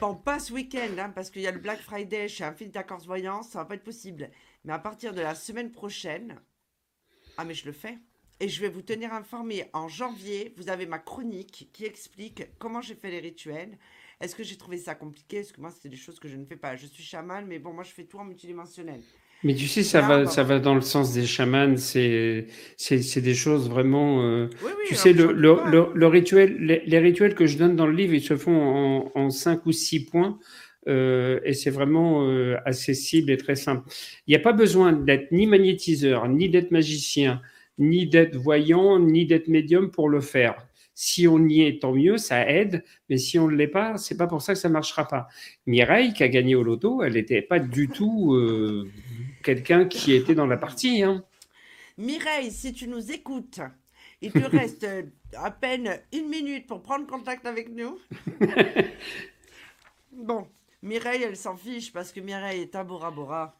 bon, 0.00 0.14
pas 0.14 0.38
ce 0.38 0.52
week-end, 0.52 0.98
hein, 0.98 1.10
parce 1.10 1.30
qu'il 1.30 1.42
y 1.42 1.46
a 1.46 1.52
le 1.52 1.58
Black 1.58 1.80
Friday 1.80 2.28
chez 2.28 2.44
Infinita 2.44 2.82
Corse 2.82 3.06
Voyance, 3.06 3.50
ça 3.50 3.60
va 3.60 3.64
pas 3.66 3.74
être 3.74 3.84
possible. 3.84 4.30
Mais 4.64 4.72
à 4.72 4.78
partir 4.78 5.12
de 5.14 5.20
la 5.20 5.34
semaine 5.34 5.70
prochaine, 5.70 6.40
ah 7.36 7.44
mais 7.44 7.54
je 7.54 7.66
le 7.66 7.72
fais. 7.72 7.98
Et 8.40 8.48
je 8.48 8.60
vais 8.60 8.68
vous 8.68 8.82
tenir 8.82 9.12
informé. 9.12 9.64
En 9.72 9.88
janvier, 9.88 10.52
vous 10.56 10.68
avez 10.68 10.86
ma 10.86 10.98
chronique 10.98 11.68
qui 11.72 11.84
explique 11.84 12.44
comment 12.58 12.80
j'ai 12.80 12.94
fait 12.94 13.10
les 13.10 13.18
rituels. 13.18 13.76
Est-ce 14.20 14.34
que 14.36 14.42
j'ai 14.42 14.56
trouvé 14.56 14.78
ça 14.78 14.94
compliqué? 14.94 15.38
Est-ce 15.38 15.52
que 15.52 15.60
moi, 15.60 15.70
c'est 15.70 15.88
des 15.88 15.96
choses 15.96 16.18
que 16.18 16.28
je 16.28 16.36
ne 16.36 16.44
fais 16.44 16.56
pas. 16.56 16.76
Je 16.76 16.86
suis 16.86 17.02
chaman, 17.02 17.44
mais 17.46 17.58
bon, 17.58 17.72
moi, 17.72 17.84
je 17.84 17.90
fais 17.90 18.04
tout 18.04 18.18
en 18.18 18.24
multidimensionnel. 18.24 19.00
Mais 19.44 19.54
tu 19.54 19.68
sais, 19.68 19.84
ça 19.84 20.00
va, 20.00 20.26
ça 20.26 20.42
va 20.42 20.58
dans 20.58 20.74
le 20.74 20.80
sens 20.80 21.12
des 21.12 21.26
chamans. 21.26 21.76
C'est, 21.76 22.46
des 23.16 23.34
choses 23.34 23.68
vraiment. 23.68 24.22
Euh, 24.22 24.48
oui, 24.62 24.70
oui, 24.76 24.84
tu 24.88 24.94
sais, 24.96 25.12
le, 25.12 25.32
le, 25.32 25.56
le, 25.94 26.06
rituel, 26.06 26.56
les, 26.58 26.98
rituels 26.98 27.34
que 27.34 27.46
je 27.46 27.56
donne 27.56 27.76
dans 27.76 27.86
le 27.86 27.92
livre, 27.94 28.14
ils 28.14 28.22
se 28.22 28.36
font 28.36 28.60
en, 28.60 29.12
en 29.14 29.30
cinq 29.30 29.66
ou 29.66 29.72
six 29.72 30.04
points. 30.04 30.38
Euh, 30.88 31.40
et 31.44 31.52
c'est 31.52 31.70
vraiment 31.70 32.26
euh, 32.26 32.56
accessible 32.64 33.30
et 33.30 33.36
très 33.36 33.56
simple. 33.56 33.88
Il 34.26 34.30
n'y 34.30 34.36
a 34.36 34.40
pas 34.40 34.52
besoin 34.52 34.92
d'être 34.92 35.30
ni 35.32 35.46
magnétiseur, 35.46 36.28
ni 36.28 36.48
d'être 36.48 36.70
magicien, 36.70 37.42
ni 37.78 38.06
d'être 38.06 38.36
voyant, 38.36 38.98
ni 38.98 39.26
d'être 39.26 39.48
médium 39.48 39.90
pour 39.90 40.08
le 40.08 40.20
faire. 40.20 40.66
Si 40.94 41.28
on 41.28 41.46
y 41.46 41.62
est, 41.62 41.82
tant 41.82 41.92
mieux, 41.92 42.18
ça 42.18 42.48
aide, 42.48 42.84
mais 43.08 43.18
si 43.18 43.38
on 43.38 43.48
ne 43.48 43.54
l'est 43.54 43.68
pas, 43.68 43.96
c'est 43.96 44.16
pas 44.16 44.26
pour 44.26 44.42
ça 44.42 44.54
que 44.54 44.58
ça 44.58 44.68
marchera 44.68 45.06
pas. 45.06 45.28
Mireille, 45.66 46.12
qui 46.12 46.24
a 46.24 46.28
gagné 46.28 46.56
au 46.56 46.64
loto, 46.64 47.02
elle 47.02 47.12
n'était 47.12 47.42
pas 47.42 47.60
du 47.60 47.88
tout 47.88 48.34
euh, 48.34 48.90
quelqu'un 49.44 49.84
qui 49.86 50.12
était 50.12 50.34
dans 50.34 50.46
la 50.46 50.56
partie. 50.56 51.02
Hein. 51.04 51.24
Mireille, 51.98 52.50
si 52.50 52.72
tu 52.72 52.88
nous 52.88 53.12
écoutes, 53.12 53.60
il 54.20 54.32
te 54.32 54.38
reste 54.38 54.86
à 55.36 55.50
peine 55.52 56.00
une 56.12 56.28
minute 56.28 56.66
pour 56.66 56.82
prendre 56.82 57.06
contact 57.06 57.46
avec 57.46 57.70
nous. 57.70 57.98
Bon, 60.18 60.48
Mireille, 60.82 61.22
elle 61.22 61.36
s'en 61.36 61.56
fiche 61.56 61.92
parce 61.92 62.10
que 62.10 62.18
Mireille 62.18 62.62
est 62.62 62.74
à 62.74 62.82
Bora 62.82 63.12
Bora. 63.12 63.57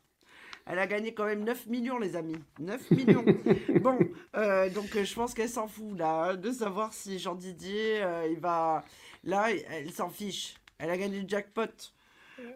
Elle 0.71 0.79
a 0.81 0.87
gagné 0.87 1.15
quand 1.15 1.25
même 1.25 1.45
9 1.45 1.67
millions, 1.69 1.99
les 1.99 2.15
amis. 2.15 2.37
9 2.59 2.91
millions. 2.91 3.25
bon, 3.81 3.99
euh, 4.37 4.69
donc 4.69 4.95
euh, 4.95 5.05
je 5.05 5.15
pense 5.15 5.33
qu'elle 5.33 5.49
s'en 5.49 5.67
fout, 5.67 5.99
là, 5.99 6.37
de 6.37 6.53
savoir 6.53 6.93
si 6.93 7.19
Jean 7.19 7.35
Didier, 7.35 8.03
euh, 8.03 8.29
il 8.31 8.39
va. 8.39 8.85
Là, 9.25 9.49
elle 9.51 9.91
s'en 9.91 10.11
fiche. 10.11 10.57
Elle 10.77 10.91
a 10.91 10.99
gagné 10.99 11.23
le 11.23 11.29
jackpot. 11.29 11.63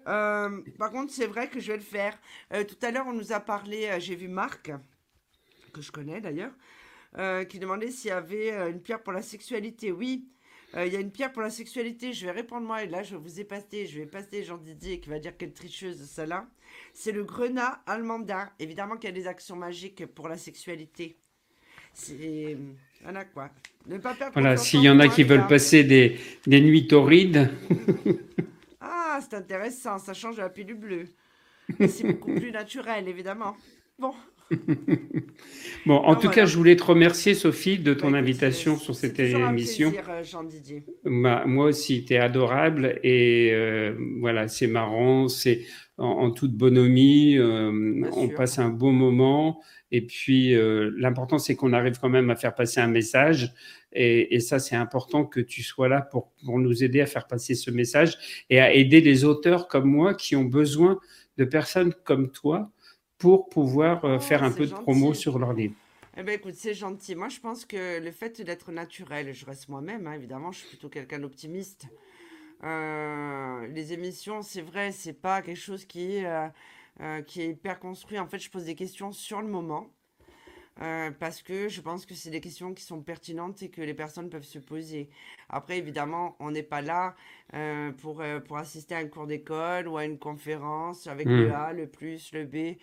par 0.04 0.90
contre, 0.92 1.10
c'est 1.10 1.26
vrai 1.26 1.48
que 1.48 1.58
je 1.58 1.72
vais 1.72 1.78
le 1.78 1.82
faire. 1.82 2.18
tout 2.50 2.76
à 2.82 2.90
l'heure, 2.90 3.06
on 3.08 3.14
nous 3.14 3.32
a 3.32 3.40
parlé, 3.40 3.88
j'ai 3.98 4.14
vu 4.14 4.28
Marc, 4.28 4.70
que 5.72 5.80
je 5.80 5.90
connais 5.90 6.20
d'ailleurs, 6.20 6.52
qui 7.48 7.58
demandait 7.58 7.90
s'il 7.90 8.10
y 8.10 8.12
avait 8.12 8.70
une 8.70 8.80
pierre 8.80 9.02
pour 9.02 9.12
la 9.12 9.22
sexualité. 9.22 9.90
Oui, 9.90 10.28
il 10.74 10.92
y 10.92 10.96
a 10.96 11.00
une 11.00 11.10
pierre 11.10 11.32
pour 11.32 11.42
la 11.42 11.50
sexualité. 11.50 12.12
Je 12.12 12.26
vais 12.26 12.32
répondre 12.32 12.66
moi, 12.66 12.82
et 12.82 12.86
là, 12.86 13.02
je 13.02 13.16
vous 13.16 13.40
ai 13.40 13.44
passé, 13.44 13.86
je 13.86 13.98
vais 13.98 14.06
passer 14.06 14.42
Jean 14.42 14.56
Didier 14.56 15.00
qui 15.00 15.10
va 15.10 15.18
dire 15.18 15.36
quelle 15.36 15.52
tricheuse 15.52 16.02
celle-là. 16.02 16.46
C'est 16.94 17.12
le 17.12 17.24
grenat 17.24 17.82
almanda. 17.86 18.52
Évidemment 18.58 18.96
qu'il 18.96 19.10
y 19.10 19.12
a 19.12 19.16
des 19.16 19.26
actions 19.26 19.56
magiques 19.56 20.06
pour 20.06 20.28
la 20.28 20.36
sexualité. 20.36 21.16
C'est. 21.92 22.56
Voilà 23.02 23.24
quoi. 23.24 23.50
Ne 23.86 23.98
pas 23.98 24.14
perdre 24.14 24.32
Voilà, 24.32 24.56
s'il 24.56 24.80
y 24.80 24.88
en 24.88 25.00
a 25.00 25.08
qui 25.08 25.24
veulent 25.24 25.46
passer 25.46 25.84
des, 25.84 26.18
des 26.46 26.60
nuits 26.60 26.86
torrides. 26.86 27.50
ah, 28.80 29.18
c'est 29.20 29.36
intéressant, 29.36 29.98
ça 29.98 30.14
change 30.14 30.36
de 30.36 30.42
la 30.42 30.48
pilule 30.48 30.76
bleue. 30.76 31.08
C'est 31.88 32.04
beaucoup 32.04 32.34
plus 32.34 32.52
naturel, 32.52 33.08
évidemment. 33.08 33.56
Bon. 33.98 34.14
bon, 35.86 35.96
en 35.96 36.16
tout 36.16 36.28
cas, 36.28 36.44
je 36.46 36.56
voulais 36.56 36.76
te 36.76 36.84
remercier, 36.84 37.34
Sophie, 37.34 37.78
de 37.78 37.94
ton 37.94 38.10
bah, 38.10 38.18
invitation 38.18 38.76
sur 38.76 38.94
cette 38.94 39.18
émission. 39.18 39.92
Euh, 39.92 40.42
Didier. 40.44 40.84
moi 41.04 41.66
aussi, 41.66 42.04
tu 42.04 42.14
es 42.14 42.18
adorable 42.18 42.98
et 43.02 43.50
euh, 43.52 43.94
voilà, 44.20 44.48
c'est 44.48 44.66
marrant, 44.66 45.28
c'est 45.28 45.62
en, 45.98 46.30
toute 46.30 46.52
bonhomie, 46.54 47.36
euh, 47.38 48.02
on 48.12 48.28
passe 48.28 48.58
un 48.58 48.70
beau 48.70 48.90
moment. 48.90 49.60
Et 49.90 50.06
puis, 50.06 50.56
l'important, 50.96 51.38
c'est 51.38 51.54
qu'on 51.54 51.74
arrive 51.74 51.98
quand 52.00 52.08
même 52.08 52.30
à 52.30 52.36
faire 52.36 52.54
passer 52.54 52.80
un 52.80 52.86
message. 52.86 53.52
Et, 53.92 54.34
et 54.34 54.40
ça, 54.40 54.58
c'est 54.58 54.74
important 54.74 55.26
que 55.26 55.38
tu 55.38 55.62
sois 55.62 55.86
là 55.86 56.00
pour, 56.00 56.32
pour 56.46 56.58
nous 56.58 56.82
aider 56.82 57.02
à 57.02 57.06
faire 57.06 57.26
passer 57.26 57.54
ce 57.54 57.70
message 57.70 58.16
et 58.48 58.58
à 58.58 58.72
aider 58.72 59.02
les 59.02 59.24
auteurs 59.24 59.68
comme 59.68 59.84
moi 59.84 60.14
qui 60.14 60.34
ont 60.34 60.44
besoin 60.44 60.98
de 61.36 61.44
personnes 61.44 61.92
comme 62.04 62.30
toi 62.30 62.72
pour 63.22 63.48
pouvoir 63.48 64.04
euh, 64.04 64.16
oh, 64.16 64.20
faire 64.20 64.42
un 64.42 64.50
peu 64.50 64.66
de 64.66 64.72
promo 64.72 65.14
sur 65.14 65.38
leur 65.38 65.52
livre. 65.52 65.74
Eh 66.16 66.24
ben 66.24 66.34
écoute, 66.34 66.54
c'est 66.56 66.74
gentil. 66.74 67.14
Moi, 67.14 67.28
je 67.28 67.38
pense 67.38 67.64
que 67.64 68.00
le 68.00 68.10
fait 68.10 68.42
d'être 68.42 68.72
naturel, 68.72 69.32
je 69.32 69.46
reste 69.46 69.68
moi-même, 69.68 70.08
hein, 70.08 70.14
évidemment, 70.14 70.50
je 70.50 70.58
suis 70.58 70.68
plutôt 70.70 70.88
quelqu'un 70.88 71.20
d'optimiste. 71.20 71.86
Euh, 72.64 73.66
les 73.68 73.92
émissions, 73.92 74.42
c'est 74.42 74.60
vrai, 74.60 74.90
c'est 74.90 75.12
pas 75.12 75.40
quelque 75.40 75.56
chose 75.56 75.84
qui 75.84 76.16
est, 76.16 76.26
euh, 77.00 77.22
qui 77.22 77.42
est 77.42 77.50
hyper 77.50 77.78
construit. 77.78 78.18
En 78.18 78.26
fait, 78.26 78.40
je 78.40 78.50
pose 78.50 78.64
des 78.64 78.74
questions 78.74 79.12
sur 79.12 79.40
le 79.40 79.48
moment. 79.48 79.86
parce 81.20 81.42
que 81.42 81.68
je 81.68 81.80
pense 81.80 82.06
que 82.06 82.14
c'est 82.14 82.30
des 82.30 82.40
questions 82.40 82.74
qui 82.74 82.82
sont 82.82 83.02
pertinentes 83.02 83.62
et 83.62 83.68
que 83.68 83.82
les 83.82 83.94
personnes 83.94 84.30
peuvent 84.30 84.50
se 84.56 84.58
poser. 84.58 85.10
Après, 85.48 85.78
évidemment, 85.78 86.34
on 86.40 86.50
n'est 86.50 86.64
pas 86.64 86.82
là 86.82 87.14
pour, 87.98 88.22
pour 88.46 88.56
assister 88.56 88.96
à 88.96 88.98
un 88.98 89.06
cours 89.06 89.28
d'école 89.28 89.86
ou 89.86 89.96
à 89.96 90.04
une 90.04 90.18
conférence 90.18 91.06
avec 91.06 91.26
hmm. 91.28 91.36
le 91.36 91.52
A, 91.52 91.72
le 91.72 91.86
plus, 91.86 92.32
le 92.32 92.44
B. 92.46 92.78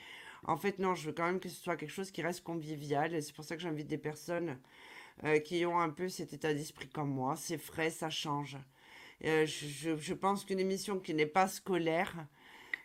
En 0.45 0.57
fait, 0.57 0.79
non, 0.79 0.95
je 0.95 1.07
veux 1.07 1.13
quand 1.13 1.25
même 1.25 1.39
que 1.39 1.49
ce 1.49 1.61
soit 1.61 1.75
quelque 1.75 1.91
chose 1.91 2.11
qui 2.11 2.21
reste 2.21 2.43
convivial. 2.43 3.13
Et 3.13 3.21
c'est 3.21 3.33
pour 3.33 3.43
ça 3.43 3.55
que 3.55 3.61
j'invite 3.61 3.87
des 3.87 3.97
personnes 3.97 4.57
euh, 5.23 5.39
qui 5.39 5.65
ont 5.65 5.79
un 5.79 5.89
peu 5.89 6.09
cet 6.09 6.33
état 6.33 6.53
d'esprit 6.53 6.89
comme 6.89 7.09
moi. 7.09 7.35
C'est 7.35 7.57
frais, 7.57 7.89
ça 7.89 8.09
change. 8.09 8.57
Euh, 9.25 9.45
je, 9.45 10.13
pense 10.13 10.45
qu'une 10.45 10.59
émission 10.59 10.99
qui 10.99 11.13
n'est 11.13 11.25
pas 11.25 11.47
scolaire, 11.47 12.15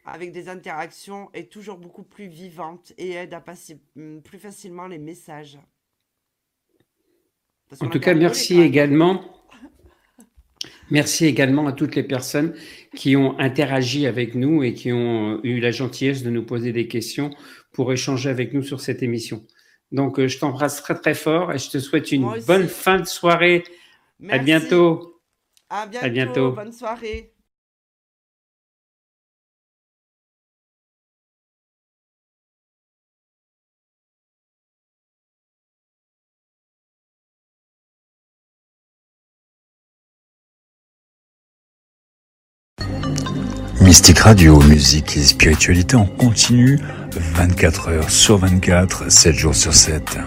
avec 0.05 0.33
des 0.33 0.49
interactions, 0.49 1.31
est 1.33 1.51
toujours 1.51 1.79
beaucoup 1.79 2.03
plus 2.03 2.27
vivante 2.27 2.93
et 2.99 3.13
aide 3.13 3.35
à 3.35 3.41
passer 3.41 3.81
mm, 3.95 4.19
plus 4.21 4.39
facilement 4.39 4.89
les 4.89 4.99
messages. 4.99 5.59
en 7.81 7.89
tout 7.89 8.01
cas, 8.01 8.15
merci 8.15 8.61
également 8.61 9.23
Merci 10.91 11.27
également 11.27 11.67
à 11.67 11.73
toutes 11.73 11.95
les 11.95 12.03
personnes 12.03 12.55
qui 12.95 13.17
ont 13.17 13.39
interagi 13.39 14.07
avec 14.07 14.35
nous 14.35 14.63
et 14.63 14.75
qui 14.75 14.93
ont 14.93 15.41
eu 15.43 15.61
la 15.61 15.71
gentillesse 15.71 16.23
de 16.23 16.31
nous 16.31 16.45
poser 16.45 16.73
des 16.73 16.89
questions 16.89 17.31
pour 17.73 17.93
échanger 17.93 18.31
avec 18.31 18.53
nous 18.53 18.63
sur 18.63 18.81
cette 18.81 19.03
émission. 19.03 19.45
Donc, 19.93 20.19
euh, 20.19 20.29
je 20.29 20.39
t'embrasse 20.39 20.83
très 20.83 20.95
très 20.95 21.15
fort 21.15 21.53
et 21.53 21.59
je 21.59 21.71
te 21.71 21.79
souhaite 21.79 22.13
une 22.13 22.29
bonne 22.47 22.69
fin 22.69 22.99
de 22.99 23.07
soirée. 23.07 23.65
À 24.29 24.39
bientôt. 24.39 25.21
À 25.71 25.87
bientôt. 25.87 26.07
À 26.07 26.09
bientôt. 26.09 26.53
Bonne 26.53 26.73
soirée. 26.73 27.34
Mystique 43.95 44.19
Radio, 44.19 44.59
musique 44.59 45.17
et 45.17 45.23
spiritualité 45.23 45.95
en 45.95 46.05
continu, 46.05 46.81
24 47.37 47.91
heures 47.91 48.11
sur 48.11 48.39
24, 48.39 49.09
7 49.09 49.35
jours 49.37 49.55
sur 49.55 49.73
7. 49.73 50.19